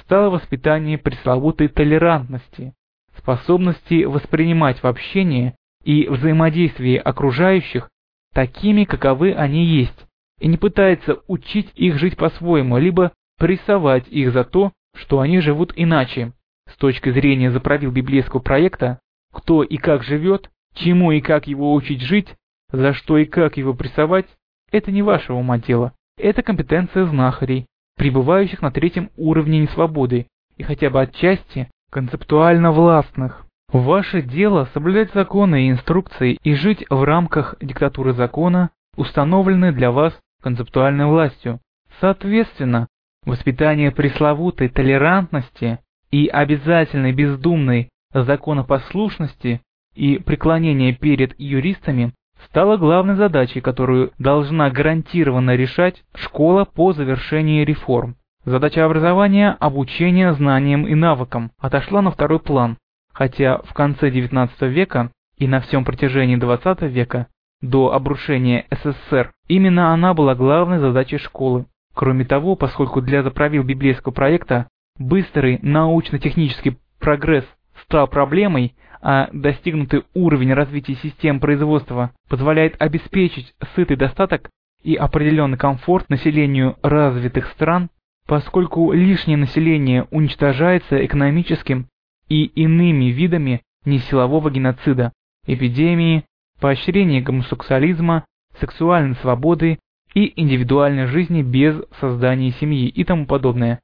стало 0.02 0.30
воспитание 0.30 0.98
пресловутой 0.98 1.68
толерантности, 1.68 2.74
способности 3.18 4.03
воспринимать 4.03 4.82
в 4.82 4.86
общении 4.88 5.56
и 5.84 6.07
взаимодействии 6.07 6.95
окружающих 6.95 7.90
такими, 8.34 8.84
каковы 8.84 9.34
они 9.34 9.65
есть, 9.65 10.06
и 10.40 10.48
не 10.48 10.57
пытается 10.57 11.19
учить 11.28 11.72
их 11.76 11.98
жить 11.98 12.18
по-своему, 12.18 12.78
либо 12.78 13.14
прессовать 13.38 14.07
их 14.10 14.34
за 14.34 14.44
то, 14.44 14.72
что 14.95 15.19
они 15.19 15.40
живут 15.40 15.74
иначе. 15.76 16.34
С 16.69 16.76
точки 16.78 17.10
зрения 17.11 17.52
заправил 17.52 17.91
библейского 17.91 18.41
проекта, 18.41 18.99
кто 19.34 19.64
и 19.64 19.78
как 19.78 20.03
живет, 20.03 20.49
чему 20.74 21.11
и 21.11 21.22
как 21.22 21.48
его 21.48 21.74
учить 21.74 22.02
жить, 22.02 22.36
за 22.72 22.94
что 22.94 23.18
и 23.18 23.26
как 23.26 23.57
его 23.57 23.73
прессовать, 23.73 24.27
это 24.72 24.91
не 24.91 25.02
вашего 25.02 25.38
ума 25.38 25.57
дело. 25.57 25.94
Это 26.18 26.41
компетенция 26.41 27.06
знахарей, 27.06 27.68
пребывающих 27.95 28.61
на 28.61 28.72
третьем 28.72 29.11
уровне 29.18 29.60
несвободы 29.60 30.27
и 30.57 30.64
хотя 30.64 30.89
бы 30.89 31.02
отчасти 31.02 31.69
концептуально 31.91 32.72
властных. 32.72 33.45
Ваше 33.72 34.22
дело 34.22 34.69
соблюдать 34.73 35.14
законы 35.14 35.68
и 35.68 35.72
инструкции 35.72 36.38
и 36.44 36.53
жить 36.56 36.85
в 36.89 37.03
рамках 37.03 37.56
диктатуры 37.61 38.14
закона, 38.14 38.72
установленной 38.95 39.73
для 39.73 39.91
вас 39.91 40.18
концептуальной 40.41 41.06
властью. 41.06 41.60
Соответственно, 41.99 42.88
воспитание 43.26 43.91
пресловутой 43.91 44.69
толерантности 44.69 45.80
и 46.11 46.27
обязательной 46.27 47.11
бездумной 47.11 47.89
законопослушности 48.14 49.61
и 49.95 50.18
преклонение 50.19 50.94
перед 50.94 51.38
юристами 51.39 52.14
стало 52.46 52.78
главной 52.78 53.16
задачей, 53.16 53.62
которую 53.62 54.12
должна 54.20 54.70
гарантированно 54.70 55.56
решать 55.56 56.04
школа 56.16 56.66
по 56.66 56.94
завершении 56.94 57.66
реформ. 57.66 58.16
Задача 58.46 58.86
образования– 58.86 59.58
обучение 59.60 60.34
знаниям 60.34 60.88
и 60.88 60.96
навыкам– 60.96 61.52
отошла 61.60 62.02
на 62.02 62.12
второй 62.12 62.40
план, 62.40 62.78
хотя 63.14 63.58
в 63.60 63.74
конце 63.74 64.10
XIX 64.10 64.50
века 64.62 65.12
и 65.38 65.48
на 65.48 65.60
всем 65.62 65.84
протяжении 65.84 66.38
XX 66.38 66.88
века 66.88 67.28
до 67.62 67.94
обрушения 67.94 68.66
СССР 68.72 69.32
именно 69.48 69.92
она 69.92 70.14
была 70.14 70.36
главной 70.36 70.80
задачей 70.80 71.18
школы. 71.18 71.66
Кроме 71.94 72.26
того, 72.26 72.56
поскольку 72.56 73.02
для 73.02 73.24
заправил 73.24 73.64
библейского 73.64 74.14
проекта 74.14 74.68
быстрый 75.00 75.60
научно-технический 75.62 76.78
прогресс 77.00 77.46
стал 77.84 78.08
проблемой, 78.08 78.76
а 79.02 79.30
достигнутый 79.32 80.03
уровень 80.14 80.53
развития 80.53 80.95
систем 80.95 81.40
производства 81.40 82.11
позволяет 82.30 82.76
обеспечить 82.80 83.53
сытый 83.76 83.98
достаток 83.98 84.49
и 84.84 84.95
определенный 84.95 85.57
комфорт 85.57 86.10
населению 86.10 86.78
развитых 86.82 87.48
стран, 87.48 87.90
поскольку 88.26 88.91
лишнее 88.91 89.38
население 89.38 90.07
уничтожается 90.11 91.06
экономическим 91.06 91.88
и 92.30 92.45
иными 92.45 93.06
видами 93.06 93.61
несилового 93.86 94.49
геноцида, 94.52 95.14
эпидемии, 95.45 96.26
поощрения 96.60 97.22
гомосексуализма, 97.22 98.26
сексуальной 98.60 99.15
свободы 99.15 99.80
и 100.14 100.34
индивидуальной 100.40 101.06
жизни 101.06 101.41
без 101.41 101.82
создания 101.99 102.52
семьи 102.52 102.88
и 102.88 103.03
тому 103.03 103.26
подобное, 103.26 103.80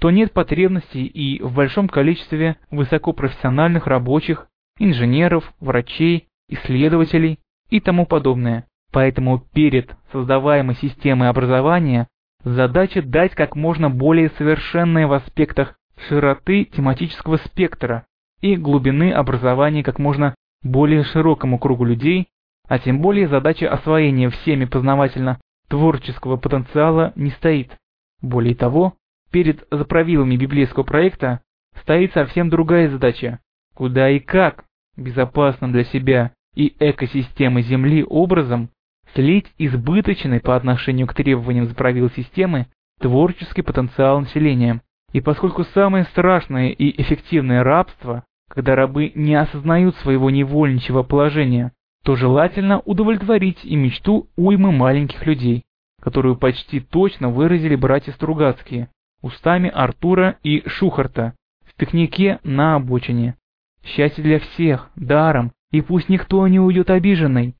то 0.00 0.10
нет 0.10 0.32
потребности 0.32 0.98
и 0.98 1.40
в 1.42 1.54
большом 1.54 1.88
количестве 1.88 2.56
высокопрофессиональных 2.70 3.86
рабочих, 3.86 4.46
инженеров, 4.78 5.52
врачей, 5.60 6.28
исследователей 6.48 7.38
и 7.70 7.80
тому 7.80 8.06
подобное. 8.06 8.66
Поэтому 8.92 9.38
перед 9.38 9.94
создаваемой 10.12 10.76
системой 10.76 11.28
образования 11.28 12.08
задача 12.44 13.02
дать 13.02 13.34
как 13.34 13.56
можно 13.56 13.90
более 13.90 14.30
совершенное 14.30 15.06
в 15.06 15.12
аспектах 15.12 15.74
широты 16.08 16.64
тематического 16.64 17.38
спектра 17.38 18.06
и 18.40 18.56
глубины 18.56 19.12
образования 19.12 19.82
как 19.82 19.98
можно 19.98 20.34
более 20.62 21.04
широкому 21.04 21.58
кругу 21.58 21.84
людей, 21.84 22.28
а 22.68 22.78
тем 22.78 23.00
более 23.00 23.28
задача 23.28 23.70
освоения 23.70 24.30
всеми 24.30 24.64
познавательно-творческого 24.64 26.36
потенциала 26.36 27.12
не 27.16 27.30
стоит. 27.30 27.76
Более 28.22 28.54
того, 28.54 28.94
перед 29.30 29.66
заправилами 29.70 30.36
библейского 30.36 30.84
проекта 30.84 31.40
стоит 31.82 32.12
совсем 32.12 32.48
другая 32.48 32.88
задача, 32.88 33.40
куда 33.74 34.10
и 34.10 34.18
как 34.18 34.64
безопасным 34.96 35.72
для 35.72 35.84
себя 35.84 36.32
и 36.54 36.74
экосистемы 36.78 37.62
Земли 37.62 38.04
образом 38.08 38.70
слить 39.14 39.46
избыточный 39.58 40.40
по 40.40 40.56
отношению 40.56 41.06
к 41.06 41.14
требованиям 41.14 41.66
заправил 41.66 42.10
системы 42.10 42.66
творческий 43.00 43.62
потенциал 43.62 44.20
населения. 44.20 44.80
И 45.12 45.20
поскольку 45.20 45.64
самое 45.64 46.04
страшное 46.04 46.70
и 46.70 47.00
эффективное 47.02 47.62
рабство, 47.62 48.24
когда 48.48 48.74
рабы 48.74 49.12
не 49.14 49.34
осознают 49.34 49.96
своего 49.96 50.30
невольничьего 50.30 51.02
положения, 51.02 51.72
то 52.04 52.16
желательно 52.16 52.80
удовлетворить 52.80 53.64
и 53.64 53.76
мечту 53.76 54.28
уймы 54.36 54.72
маленьких 54.72 55.24
людей, 55.26 55.64
которую 56.00 56.36
почти 56.36 56.80
точно 56.80 57.30
выразили 57.30 57.76
братья 57.76 58.12
Стругацкие, 58.12 58.88
устами 59.22 59.70
Артура 59.70 60.36
и 60.42 60.62
Шухарта 60.68 61.34
в 61.64 61.74
пикнике 61.76 62.40
на 62.44 62.76
обочине. 62.76 63.36
Счастье 63.84 64.24
для 64.24 64.38
всех, 64.40 64.90
даром, 64.96 65.52
и 65.70 65.80
пусть 65.80 66.08
никто 66.08 66.46
не 66.48 66.58
уйдет 66.58 66.90
обиженный. 66.90 67.54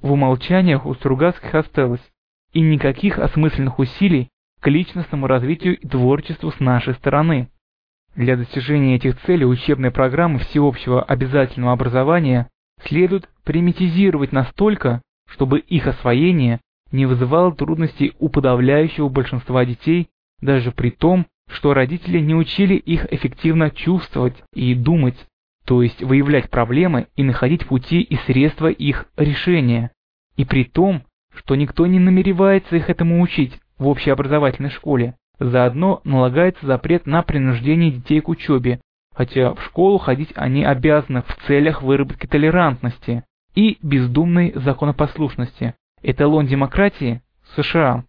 В 0.00 0.12
умолчаниях 0.12 0.86
у 0.86 0.94
Стругацких 0.94 1.54
осталось, 1.54 2.02
и 2.52 2.60
никаких 2.60 3.18
осмысленных 3.18 3.78
усилий 3.78 4.28
к 4.60 4.68
личностному 4.68 5.26
развитию 5.26 5.78
и 5.78 5.86
творчеству 5.86 6.50
с 6.50 6.60
нашей 6.60 6.94
стороны. 6.94 7.48
Для 8.14 8.36
достижения 8.36 8.96
этих 8.96 9.20
целей 9.22 9.46
учебные 9.46 9.90
программы 9.90 10.40
всеобщего 10.40 11.02
обязательного 11.02 11.72
образования 11.72 12.48
следует 12.84 13.28
примитизировать 13.44 14.32
настолько, 14.32 15.00
чтобы 15.28 15.60
их 15.60 15.86
освоение 15.86 16.60
не 16.90 17.06
вызывало 17.06 17.54
трудностей 17.54 18.14
у 18.18 18.28
подавляющего 18.28 19.08
большинства 19.08 19.64
детей, 19.64 20.08
даже 20.40 20.72
при 20.72 20.90
том, 20.90 21.26
что 21.48 21.72
родители 21.72 22.18
не 22.18 22.34
учили 22.34 22.74
их 22.74 23.10
эффективно 23.12 23.70
чувствовать 23.70 24.42
и 24.52 24.74
думать, 24.74 25.16
то 25.64 25.82
есть 25.82 26.02
выявлять 26.02 26.50
проблемы 26.50 27.06
и 27.16 27.22
находить 27.22 27.66
пути 27.66 28.00
и 28.00 28.16
средства 28.26 28.68
их 28.68 29.06
решения. 29.16 29.90
И 30.36 30.44
при 30.44 30.64
том, 30.64 31.02
что 31.34 31.54
никто 31.54 31.86
не 31.86 31.98
намеревается 31.98 32.76
их 32.76 32.90
этому 32.90 33.20
учить 33.20 33.58
в 33.78 33.86
общеобразовательной 33.86 34.70
школе. 34.70 35.14
Заодно 35.38 36.00
налагается 36.04 36.66
запрет 36.66 37.06
на 37.06 37.22
принуждение 37.22 37.90
детей 37.90 38.20
к 38.20 38.28
учебе, 38.28 38.80
хотя 39.14 39.54
в 39.54 39.62
школу 39.64 39.98
ходить 39.98 40.32
они 40.34 40.64
обязаны 40.64 41.22
в 41.22 41.36
целях 41.46 41.82
выработки 41.82 42.26
толерантности 42.26 43.24
и 43.54 43.78
бездумной 43.82 44.52
законопослушности. 44.54 45.74
Эталон 46.02 46.46
демократии– 46.46 47.22
США. 47.56 48.04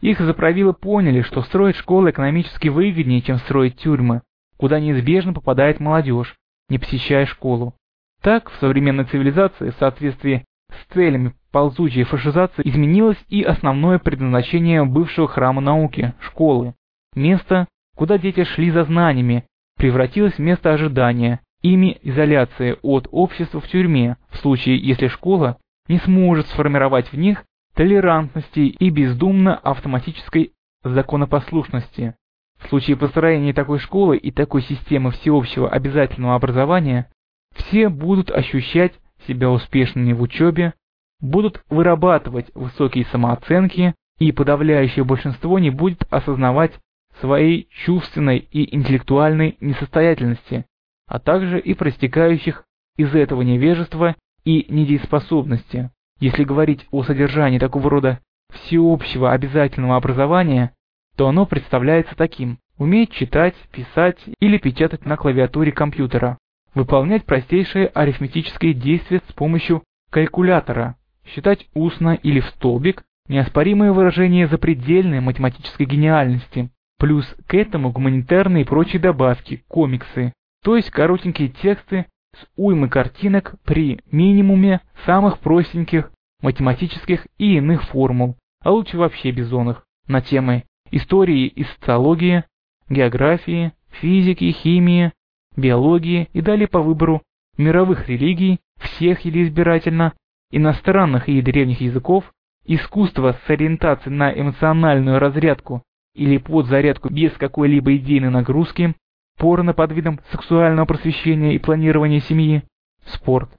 Их 0.00 0.18
заправилы 0.20 0.74
поняли, 0.74 1.22
что 1.22 1.42
строить 1.42 1.76
школы 1.76 2.10
экономически 2.10 2.68
выгоднее, 2.68 3.22
чем 3.22 3.38
строить 3.38 3.76
тюрьмы, 3.76 4.22
куда 4.56 4.80
неизбежно 4.80 5.32
попадает 5.32 5.78
молодежь, 5.80 6.34
не 6.72 6.78
посещая 6.78 7.26
школу. 7.26 7.74
Так, 8.22 8.50
в 8.50 8.56
современной 8.56 9.04
цивилизации 9.04 9.70
в 9.70 9.74
соответствии 9.74 10.44
с 10.70 10.94
целями 10.94 11.34
ползучей 11.52 12.04
фашизации 12.04 12.62
изменилось 12.64 13.22
и 13.28 13.42
основное 13.42 13.98
предназначение 13.98 14.84
бывшего 14.84 15.28
храма 15.28 15.60
науки– 15.60 16.14
школы. 16.20 16.74
Место, 17.14 17.68
куда 17.94 18.16
дети 18.16 18.44
шли 18.44 18.70
за 18.70 18.84
знаниями, 18.84 19.44
превратилось 19.76 20.34
в 20.34 20.38
место 20.38 20.72
ожидания, 20.72 21.40
ими 21.60 21.98
изоляции 22.02 22.78
от 22.82 23.06
общества 23.10 23.60
в 23.60 23.68
тюрьме, 23.68 24.16
в 24.30 24.38
случае, 24.38 24.78
если 24.78 25.08
школа 25.08 25.58
не 25.88 25.98
сможет 25.98 26.46
сформировать 26.46 27.12
в 27.12 27.18
них 27.18 27.44
толерантности 27.74 28.60
и 28.60 28.88
бездумно 28.88 29.56
автоматической 29.56 30.52
законопослушности. 30.84 32.14
В 32.64 32.68
случае 32.68 32.96
построения 32.96 33.52
такой 33.52 33.78
школы 33.78 34.16
и 34.16 34.30
такой 34.30 34.62
системы 34.62 35.10
всеобщего 35.10 35.68
обязательного 35.68 36.34
образования, 36.34 37.08
все 37.54 37.88
будут 37.88 38.30
ощущать 38.30 38.92
себя 39.26 39.50
успешными 39.50 40.12
в 40.12 40.22
учебе, 40.22 40.74
будут 41.20 41.62
вырабатывать 41.68 42.50
высокие 42.54 43.04
самооценки, 43.06 43.94
и 44.18 44.32
подавляющее 44.32 45.04
большинство 45.04 45.58
не 45.58 45.70
будет 45.70 46.04
осознавать 46.10 46.72
своей 47.20 47.68
чувственной 47.84 48.38
и 48.38 48.74
интеллектуальной 48.74 49.56
несостоятельности, 49.60 50.64
а 51.06 51.18
также 51.18 51.58
и 51.58 51.74
проистекающих 51.74 52.64
из 52.96 53.14
этого 53.14 53.42
невежества 53.42 54.16
и 54.44 54.66
недееспособности. 54.68 55.90
Если 56.20 56.44
говорить 56.44 56.86
о 56.90 57.02
содержании 57.02 57.58
такого 57.58 57.90
рода 57.90 58.20
всеобщего 58.52 59.32
обязательного 59.32 59.96
образования, 59.96 60.72
то 61.16 61.28
оно 61.28 61.46
представляется 61.46 62.14
таким. 62.16 62.58
Уметь 62.78 63.12
читать, 63.12 63.54
писать 63.70 64.18
или 64.40 64.58
печатать 64.58 65.04
на 65.04 65.16
клавиатуре 65.16 65.72
компьютера. 65.72 66.38
Выполнять 66.74 67.24
простейшие 67.24 67.86
арифметические 67.86 68.74
действия 68.74 69.20
с 69.28 69.32
помощью 69.32 69.82
калькулятора. 70.10 70.96
Считать 71.26 71.68
устно 71.74 72.14
или 72.14 72.40
в 72.40 72.46
столбик 72.46 73.04
неоспоримое 73.28 73.92
выражение 73.92 74.48
запредельной 74.48 75.20
математической 75.20 75.84
гениальности. 75.84 76.70
Плюс 76.98 77.26
к 77.46 77.54
этому 77.54 77.90
гуманитарные 77.90 78.62
и 78.62 78.66
прочие 78.66 79.00
добавки, 79.00 79.64
комиксы, 79.68 80.32
то 80.62 80.76
есть 80.76 80.90
коротенькие 80.90 81.48
тексты 81.48 82.06
с 82.34 82.46
уймой 82.56 82.88
картинок 82.88 83.56
при 83.64 84.00
минимуме 84.10 84.80
самых 85.04 85.38
простеньких 85.40 86.10
математических 86.40 87.26
и 87.38 87.56
иных 87.56 87.82
формул, 87.84 88.36
а 88.62 88.70
лучше 88.70 88.96
вообще 88.96 89.30
бизонных, 89.30 89.84
на 90.06 90.20
темы 90.20 90.64
истории 90.92 91.46
и 91.46 91.64
социологии, 91.64 92.44
географии, 92.88 93.72
физики, 93.90 94.52
химии, 94.52 95.12
биологии 95.56 96.28
и 96.32 96.40
далее 96.40 96.68
по 96.68 96.80
выбору 96.80 97.22
мировых 97.58 98.08
религий, 98.08 98.60
всех 98.78 99.26
или 99.26 99.42
избирательно, 99.42 100.12
иностранных 100.50 101.28
и 101.28 101.42
древних 101.42 101.80
языков, 101.80 102.32
искусства 102.64 103.36
с 103.46 103.50
ориентацией 103.50 104.14
на 104.14 104.32
эмоциональную 104.32 105.18
разрядку 105.18 105.82
или 106.14 106.38
подзарядку 106.38 107.08
без 107.10 107.32
какой-либо 107.32 107.96
идейной 107.96 108.30
нагрузки, 108.30 108.94
порно 109.38 109.72
под 109.72 109.92
видом 109.92 110.20
сексуального 110.30 110.86
просвещения 110.86 111.54
и 111.54 111.58
планирования 111.58 112.20
семьи, 112.20 112.62
спорт. 113.06 113.50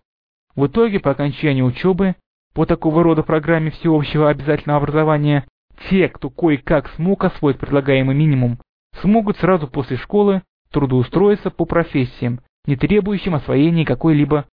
В 0.56 0.68
итоге, 0.68 1.00
по 1.00 1.12
окончании 1.12 1.64
учебы, 1.64 2.16
по 2.54 2.66
такого 2.66 3.04
рода 3.04 3.24
программе 3.24 3.72
всеобщего 3.72 4.30
обязательного 4.30 4.78
образования, 4.78 5.46
те, 5.90 6.10
кто 6.10 6.30
кое-как 6.30 6.90
смог 6.90 7.24
освоить 7.24 7.58
предлагаемый 7.58 8.16
минимум, 8.16 8.60
смогут 9.02 9.38
сразу 9.38 9.68
после 9.68 9.98
школы 9.98 10.42
трудоустроиться 10.72 11.50
по 11.52 11.66
профессиям, 11.66 12.42
не 12.66 12.76
требующим 12.76 13.36
освоения 13.36 13.86
какой-либо 13.86 14.46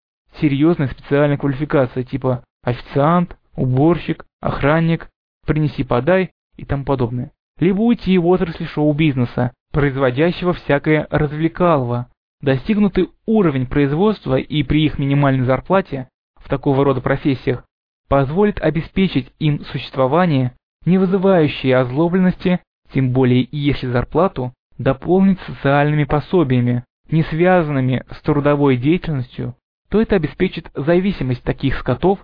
серьезной 0.40 0.88
специальной 0.88 1.38
квалификации 1.38 2.02
типа 2.02 2.44
официант, 2.62 3.36
уборщик, 3.56 4.24
охранник, 4.40 5.08
принеси-подай 5.46 6.30
и 6.56 6.64
тому 6.64 6.84
подобное. 6.84 7.32
Либо 7.58 7.80
уйти 7.80 8.16
в 8.18 8.26
отрасли 8.26 8.64
шоу-бизнеса, 8.64 9.52
производящего 9.72 10.52
всякое 10.52 11.06
развлекалово. 11.10 12.08
Достигнутый 12.40 13.10
уровень 13.26 13.66
производства 13.66 14.36
и 14.36 14.62
при 14.62 14.84
их 14.84 14.98
минимальной 14.98 15.44
зарплате 15.44 16.08
в 16.36 16.48
такого 16.48 16.84
рода 16.84 17.00
профессиях 17.00 17.64
позволит 18.08 18.60
обеспечить 18.60 19.32
им 19.38 19.64
существование, 19.64 20.52
не 20.88 20.98
вызывающее 20.98 21.76
озлобленности, 21.76 22.60
тем 22.92 23.12
более 23.12 23.46
если 23.52 23.86
зарплату 23.86 24.54
дополнить 24.78 25.38
социальными 25.40 26.04
пособиями, 26.04 26.84
не 27.10 27.22
связанными 27.24 28.04
с 28.10 28.20
трудовой 28.22 28.76
деятельностью, 28.76 29.54
то 29.90 30.00
это 30.00 30.16
обеспечит 30.16 30.70
зависимость 30.74 31.42
таких 31.42 31.78
скотов, 31.78 32.18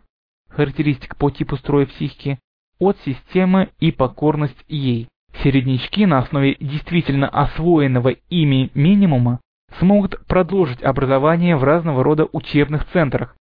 характеристик 0.49 1.17
по 1.17 1.31
типу 1.31 1.57
строя 1.57 1.87
психики, 1.87 2.39
от 2.79 2.97
системы 3.05 3.71
и 3.81 3.93
покорность 3.93 4.65
ей. 4.69 5.09
Середнячки 5.43 6.07
на 6.07 6.19
основе 6.19 6.57
действительно 6.61 7.29
освоенного 7.29 8.11
ими 8.31 8.71
минимума 8.75 9.41
смогут 9.79 10.25
продолжить 10.27 10.83
образование 10.83 11.57
в 11.57 11.65
разного 11.65 12.05
рода 12.05 12.29
учебных 12.33 12.87
центрах, 12.93 13.37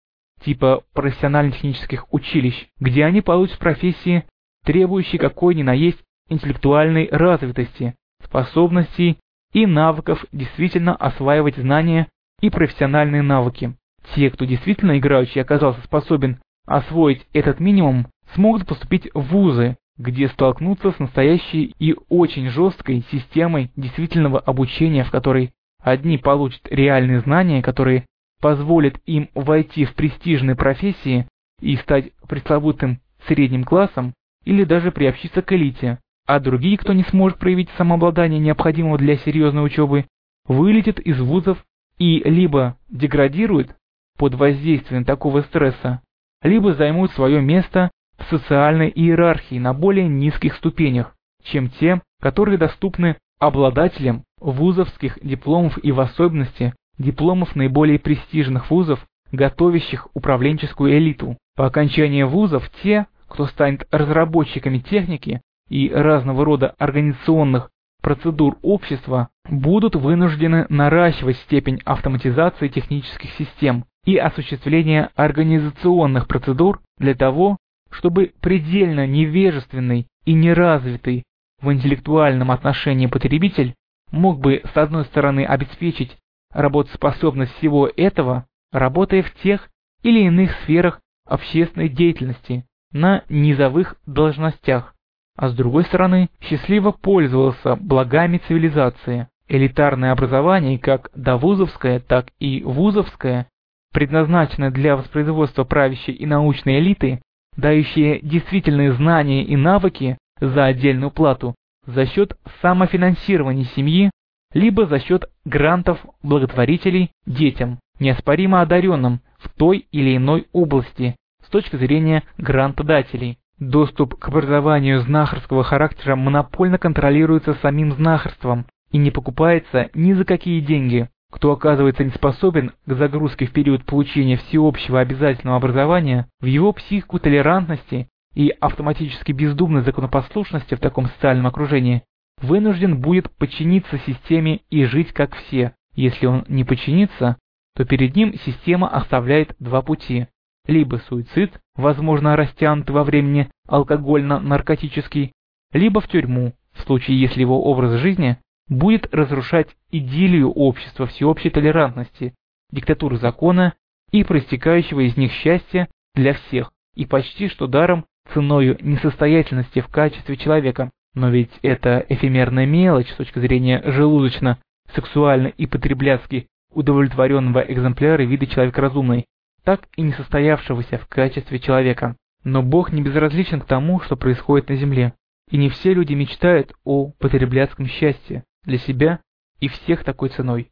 типа 0.43 0.83
профессионально-технических 0.93 2.11
училищ, 2.13 2.67
где 2.79 3.03
они 3.03 3.21
получат 3.21 3.59
профессии, 3.59 4.23
требующие 4.65 5.19
какой 5.19 5.55
ни 5.55 5.63
на 5.63 5.73
есть 5.73 5.99
интеллектуальной 6.29 7.09
развитости, 7.11 7.95
способностей 8.23 9.17
и 9.53 9.65
навыков 9.65 10.25
действительно 10.31 10.95
осваивать 10.95 11.57
знания 11.57 12.07
и 12.41 12.49
профессиональные 12.49 13.21
навыки. 13.21 13.75
Те, 14.15 14.29
кто 14.29 14.45
действительно 14.45 14.97
играющий 14.97 15.41
оказался 15.41 15.81
способен 15.81 16.39
освоить 16.65 17.25
этот 17.33 17.59
минимум, 17.59 18.07
смогут 18.33 18.65
поступить 18.65 19.09
в 19.13 19.21
вузы, 19.21 19.77
где 19.97 20.29
столкнутся 20.29 20.91
с 20.91 20.99
настоящей 20.99 21.75
и 21.79 21.95
очень 22.09 22.49
жесткой 22.49 23.03
системой 23.11 23.71
действительного 23.75 24.39
обучения, 24.39 25.03
в 25.03 25.11
которой 25.11 25.51
одни 25.81 26.17
получат 26.17 26.61
реальные 26.69 27.19
знания, 27.19 27.61
которые 27.61 28.05
позволят 28.39 28.95
им 29.05 29.29
войти 29.35 29.85
в 29.85 29.93
престижные 29.93 30.55
профессии 30.55 31.27
и 31.59 31.75
стать 31.77 32.11
пресловутым 32.27 32.99
средним 33.27 33.63
классом 33.63 34.13
или 34.43 34.63
даже 34.63 34.91
приобщиться 34.91 35.41
к 35.41 35.51
элите, 35.53 35.99
а 36.25 36.39
другие, 36.39 36.77
кто 36.77 36.93
не 36.93 37.03
сможет 37.03 37.37
проявить 37.39 37.69
самообладание, 37.77 38.39
необходимого 38.39 38.97
для 38.97 39.17
серьезной 39.17 39.65
учебы, 39.65 40.05
вылетят 40.45 40.99
из 40.99 41.19
вузов 41.19 41.63
и 41.97 42.19
либо 42.23 42.77
деградируют 42.89 43.75
под 44.17 44.35
воздействием 44.35 45.05
такого 45.05 45.41
стресса, 45.41 46.01
либо 46.41 46.73
займут 46.73 47.11
свое 47.11 47.41
место 47.41 47.91
в 48.17 48.23
социальной 48.29 48.89
иерархии 48.89 49.59
на 49.59 49.73
более 49.73 50.07
низких 50.07 50.55
ступенях, 50.55 51.15
чем 51.43 51.69
те, 51.69 52.01
которые 52.19 52.57
доступны 52.57 53.17
обладателям 53.39 54.23
вузовских 54.39 55.17
дипломов 55.21 55.77
и 55.83 55.91
в 55.91 55.99
особенности 55.99 56.73
дипломов 56.97 57.55
наиболее 57.55 57.99
престижных 57.99 58.69
вузов, 58.69 59.05
готовящих 59.31 60.07
управленческую 60.13 60.97
элиту. 60.97 61.37
По 61.55 61.65
окончании 61.65 62.23
вузов 62.23 62.69
те, 62.83 63.07
кто 63.31 63.47
станет 63.47 63.87
разработчиками 63.91 64.79
техники 64.79 65.41
и 65.69 65.89
разного 65.89 66.43
рода 66.43 66.75
организационных 66.77 67.69
процедур 68.01 68.57
общества, 68.61 69.29
будут 69.49 69.95
вынуждены 69.95 70.65
наращивать 70.69 71.37
степень 71.37 71.81
автоматизации 71.85 72.67
технических 72.67 73.31
систем 73.33 73.85
и 74.05 74.17
осуществления 74.17 75.11
организационных 75.15 76.27
процедур 76.27 76.81
для 76.97 77.15
того, 77.15 77.57
чтобы 77.89 78.33
предельно 78.41 79.07
невежественный 79.07 80.07
и 80.25 80.33
неразвитый 80.33 81.23
в 81.61 81.71
интеллектуальном 81.71 82.51
отношении 82.51 83.07
потребитель 83.07 83.75
мог 84.11 84.39
бы 84.39 84.61
с 84.73 84.75
одной 84.75 85.05
стороны 85.05 85.45
обеспечить 85.45 86.17
работоспособность 86.53 87.55
всего 87.57 87.89
этого, 87.95 88.45
работая 88.73 89.23
в 89.23 89.33
тех 89.35 89.69
или 90.03 90.25
иных 90.25 90.51
сферах 90.63 90.99
общественной 91.25 91.87
деятельности 91.87 92.65
на 92.91 93.23
низовых 93.29 93.95
должностях, 94.05 94.93
а 95.37 95.49
с 95.49 95.55
другой 95.55 95.83
стороны 95.85 96.29
счастливо 96.41 96.91
пользовался 96.91 97.75
благами 97.75 98.39
цивилизации. 98.47 99.27
Элитарное 99.47 100.13
образование, 100.13 100.79
как 100.79 101.09
довузовское, 101.13 101.99
так 101.99 102.27
и 102.39 102.63
вузовское, 102.63 103.47
предназначенное 103.91 104.71
для 104.71 104.95
воспроизводства 104.95 105.65
правящей 105.65 106.13
и 106.13 106.25
научной 106.25 106.79
элиты, 106.79 107.21
дающее 107.57 108.21
действительные 108.21 108.93
знания 108.93 109.43
и 109.43 109.57
навыки 109.57 110.17
за 110.39 110.65
отдельную 110.65 111.11
плату 111.11 111.55
за 111.85 112.05
счет 112.05 112.37
самофинансирования 112.61 113.65
семьи, 113.75 114.11
либо 114.53 114.85
за 114.85 114.99
счет 114.99 115.25
грантов 115.45 115.99
благотворителей 116.23 117.11
детям, 117.25 117.79
неоспоримо 117.99 118.61
одаренным 118.61 119.21
в 119.37 119.49
той 119.49 119.87
или 119.91 120.15
иной 120.17 120.47
области 120.53 121.15
с 121.45 121.49
точки 121.49 121.75
зрения 121.75 122.23
грантодателей. 122.37 123.37
Доступ 123.59 124.15
к 124.15 124.27
образованию 124.27 125.01
знахарского 125.01 125.63
характера 125.63 126.15
монопольно 126.15 126.77
контролируется 126.77 127.53
самим 127.61 127.93
знахарством 127.93 128.65
и 128.91 128.97
не 128.97 129.11
покупается 129.11 129.89
ни 129.93 130.13
за 130.13 130.25
какие 130.25 130.61
деньги. 130.61 131.09
Кто 131.31 131.51
оказывается 131.51 132.03
не 132.03 132.09
способен 132.09 132.73
к 132.85 132.93
загрузке 132.93 133.45
в 133.45 133.53
период 133.53 133.85
получения 133.85 134.37
всеобщего 134.37 134.99
обязательного 134.99 135.57
образования, 135.57 136.27
в 136.41 136.45
его 136.45 136.73
психику 136.73 137.19
толерантности 137.19 138.09
и 138.33 138.49
автоматически 138.59 139.31
бездумной 139.31 139.81
законопослушности 139.81 140.75
в 140.75 140.79
таком 140.79 141.07
социальном 141.07 141.47
окружении, 141.47 142.03
вынужден 142.41 142.99
будет 142.99 143.29
подчиниться 143.37 143.99
системе 143.99 144.61
и 144.69 144.85
жить 144.85 145.13
как 145.13 145.35
все. 145.35 145.73
Если 145.93 146.25
он 146.25 146.45
не 146.47 146.63
подчинится, 146.63 147.37
то 147.75 147.85
перед 147.85 148.15
ним 148.15 148.33
система 148.45 148.89
оставляет 148.89 149.55
два 149.59 149.81
пути 149.81 150.27
либо 150.71 151.01
суицид, 151.07 151.59
возможно 151.75 152.35
растянутый 152.35 152.95
во 152.95 153.03
времени 153.03 153.49
алкогольно-наркотический, 153.67 155.33
либо 155.73 156.01
в 156.01 156.07
тюрьму, 156.07 156.53
в 156.73 156.81
случае 156.81 157.19
если 157.19 157.41
его 157.41 157.63
образ 157.63 157.99
жизни 157.99 158.37
будет 158.67 159.13
разрушать 159.13 159.67
идиллию 159.91 160.49
общества 160.51 161.07
всеобщей 161.07 161.49
толерантности, 161.49 162.33
диктатуры 162.71 163.17
закона 163.17 163.73
и 164.11 164.23
проистекающего 164.23 165.01
из 165.01 165.17
них 165.17 165.33
счастья 165.33 165.89
для 166.15 166.33
всех, 166.33 166.71
и 166.95 167.05
почти 167.05 167.49
что 167.49 167.67
даром 167.67 168.05
ценою 168.33 168.77
несостоятельности 168.81 169.81
в 169.81 169.87
качестве 169.87 170.37
человека. 170.37 170.89
Но 171.13 171.29
ведь 171.29 171.51
это 171.61 172.05
эфемерная 172.07 172.65
мелочь 172.65 173.09
с 173.09 173.15
точки 173.15 173.39
зрения 173.39 173.81
желудочно, 173.85 174.57
сексуально 174.95 175.47
и 175.47 175.65
потребляцки 175.65 176.47
удовлетворенного 176.73 177.59
экземпляра 177.59 178.23
вида 178.23 178.47
человека 178.47 178.79
разумной, 178.79 179.25
так 179.63 179.87
и 179.95 180.01
не 180.01 180.13
состоявшегося 180.13 180.97
в 180.97 181.07
качестве 181.07 181.59
человека. 181.59 182.15
Но 182.43 182.63
Бог 182.63 182.91
не 182.91 183.01
безразличен 183.01 183.61
к 183.61 183.65
тому, 183.65 183.99
что 183.99 184.15
происходит 184.15 184.69
на 184.69 184.75
земле, 184.75 185.13
и 185.49 185.57
не 185.57 185.69
все 185.69 185.93
люди 185.93 186.13
мечтают 186.13 186.73
о 186.83 187.11
потребляцком 187.19 187.87
счастье 187.87 188.43
для 188.63 188.77
себя 188.77 189.21
и 189.59 189.67
всех 189.67 190.03
такой 190.03 190.29
ценой. 190.29 190.71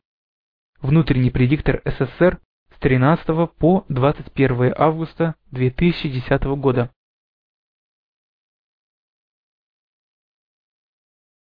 Внутренний 0.82 1.30
предиктор 1.30 1.82
СССР 1.86 2.40
с 2.74 2.80
13 2.80 3.52
по 3.58 3.86
21 3.90 4.74
августа 4.76 5.36
2010 5.52 6.44
года. 6.58 6.90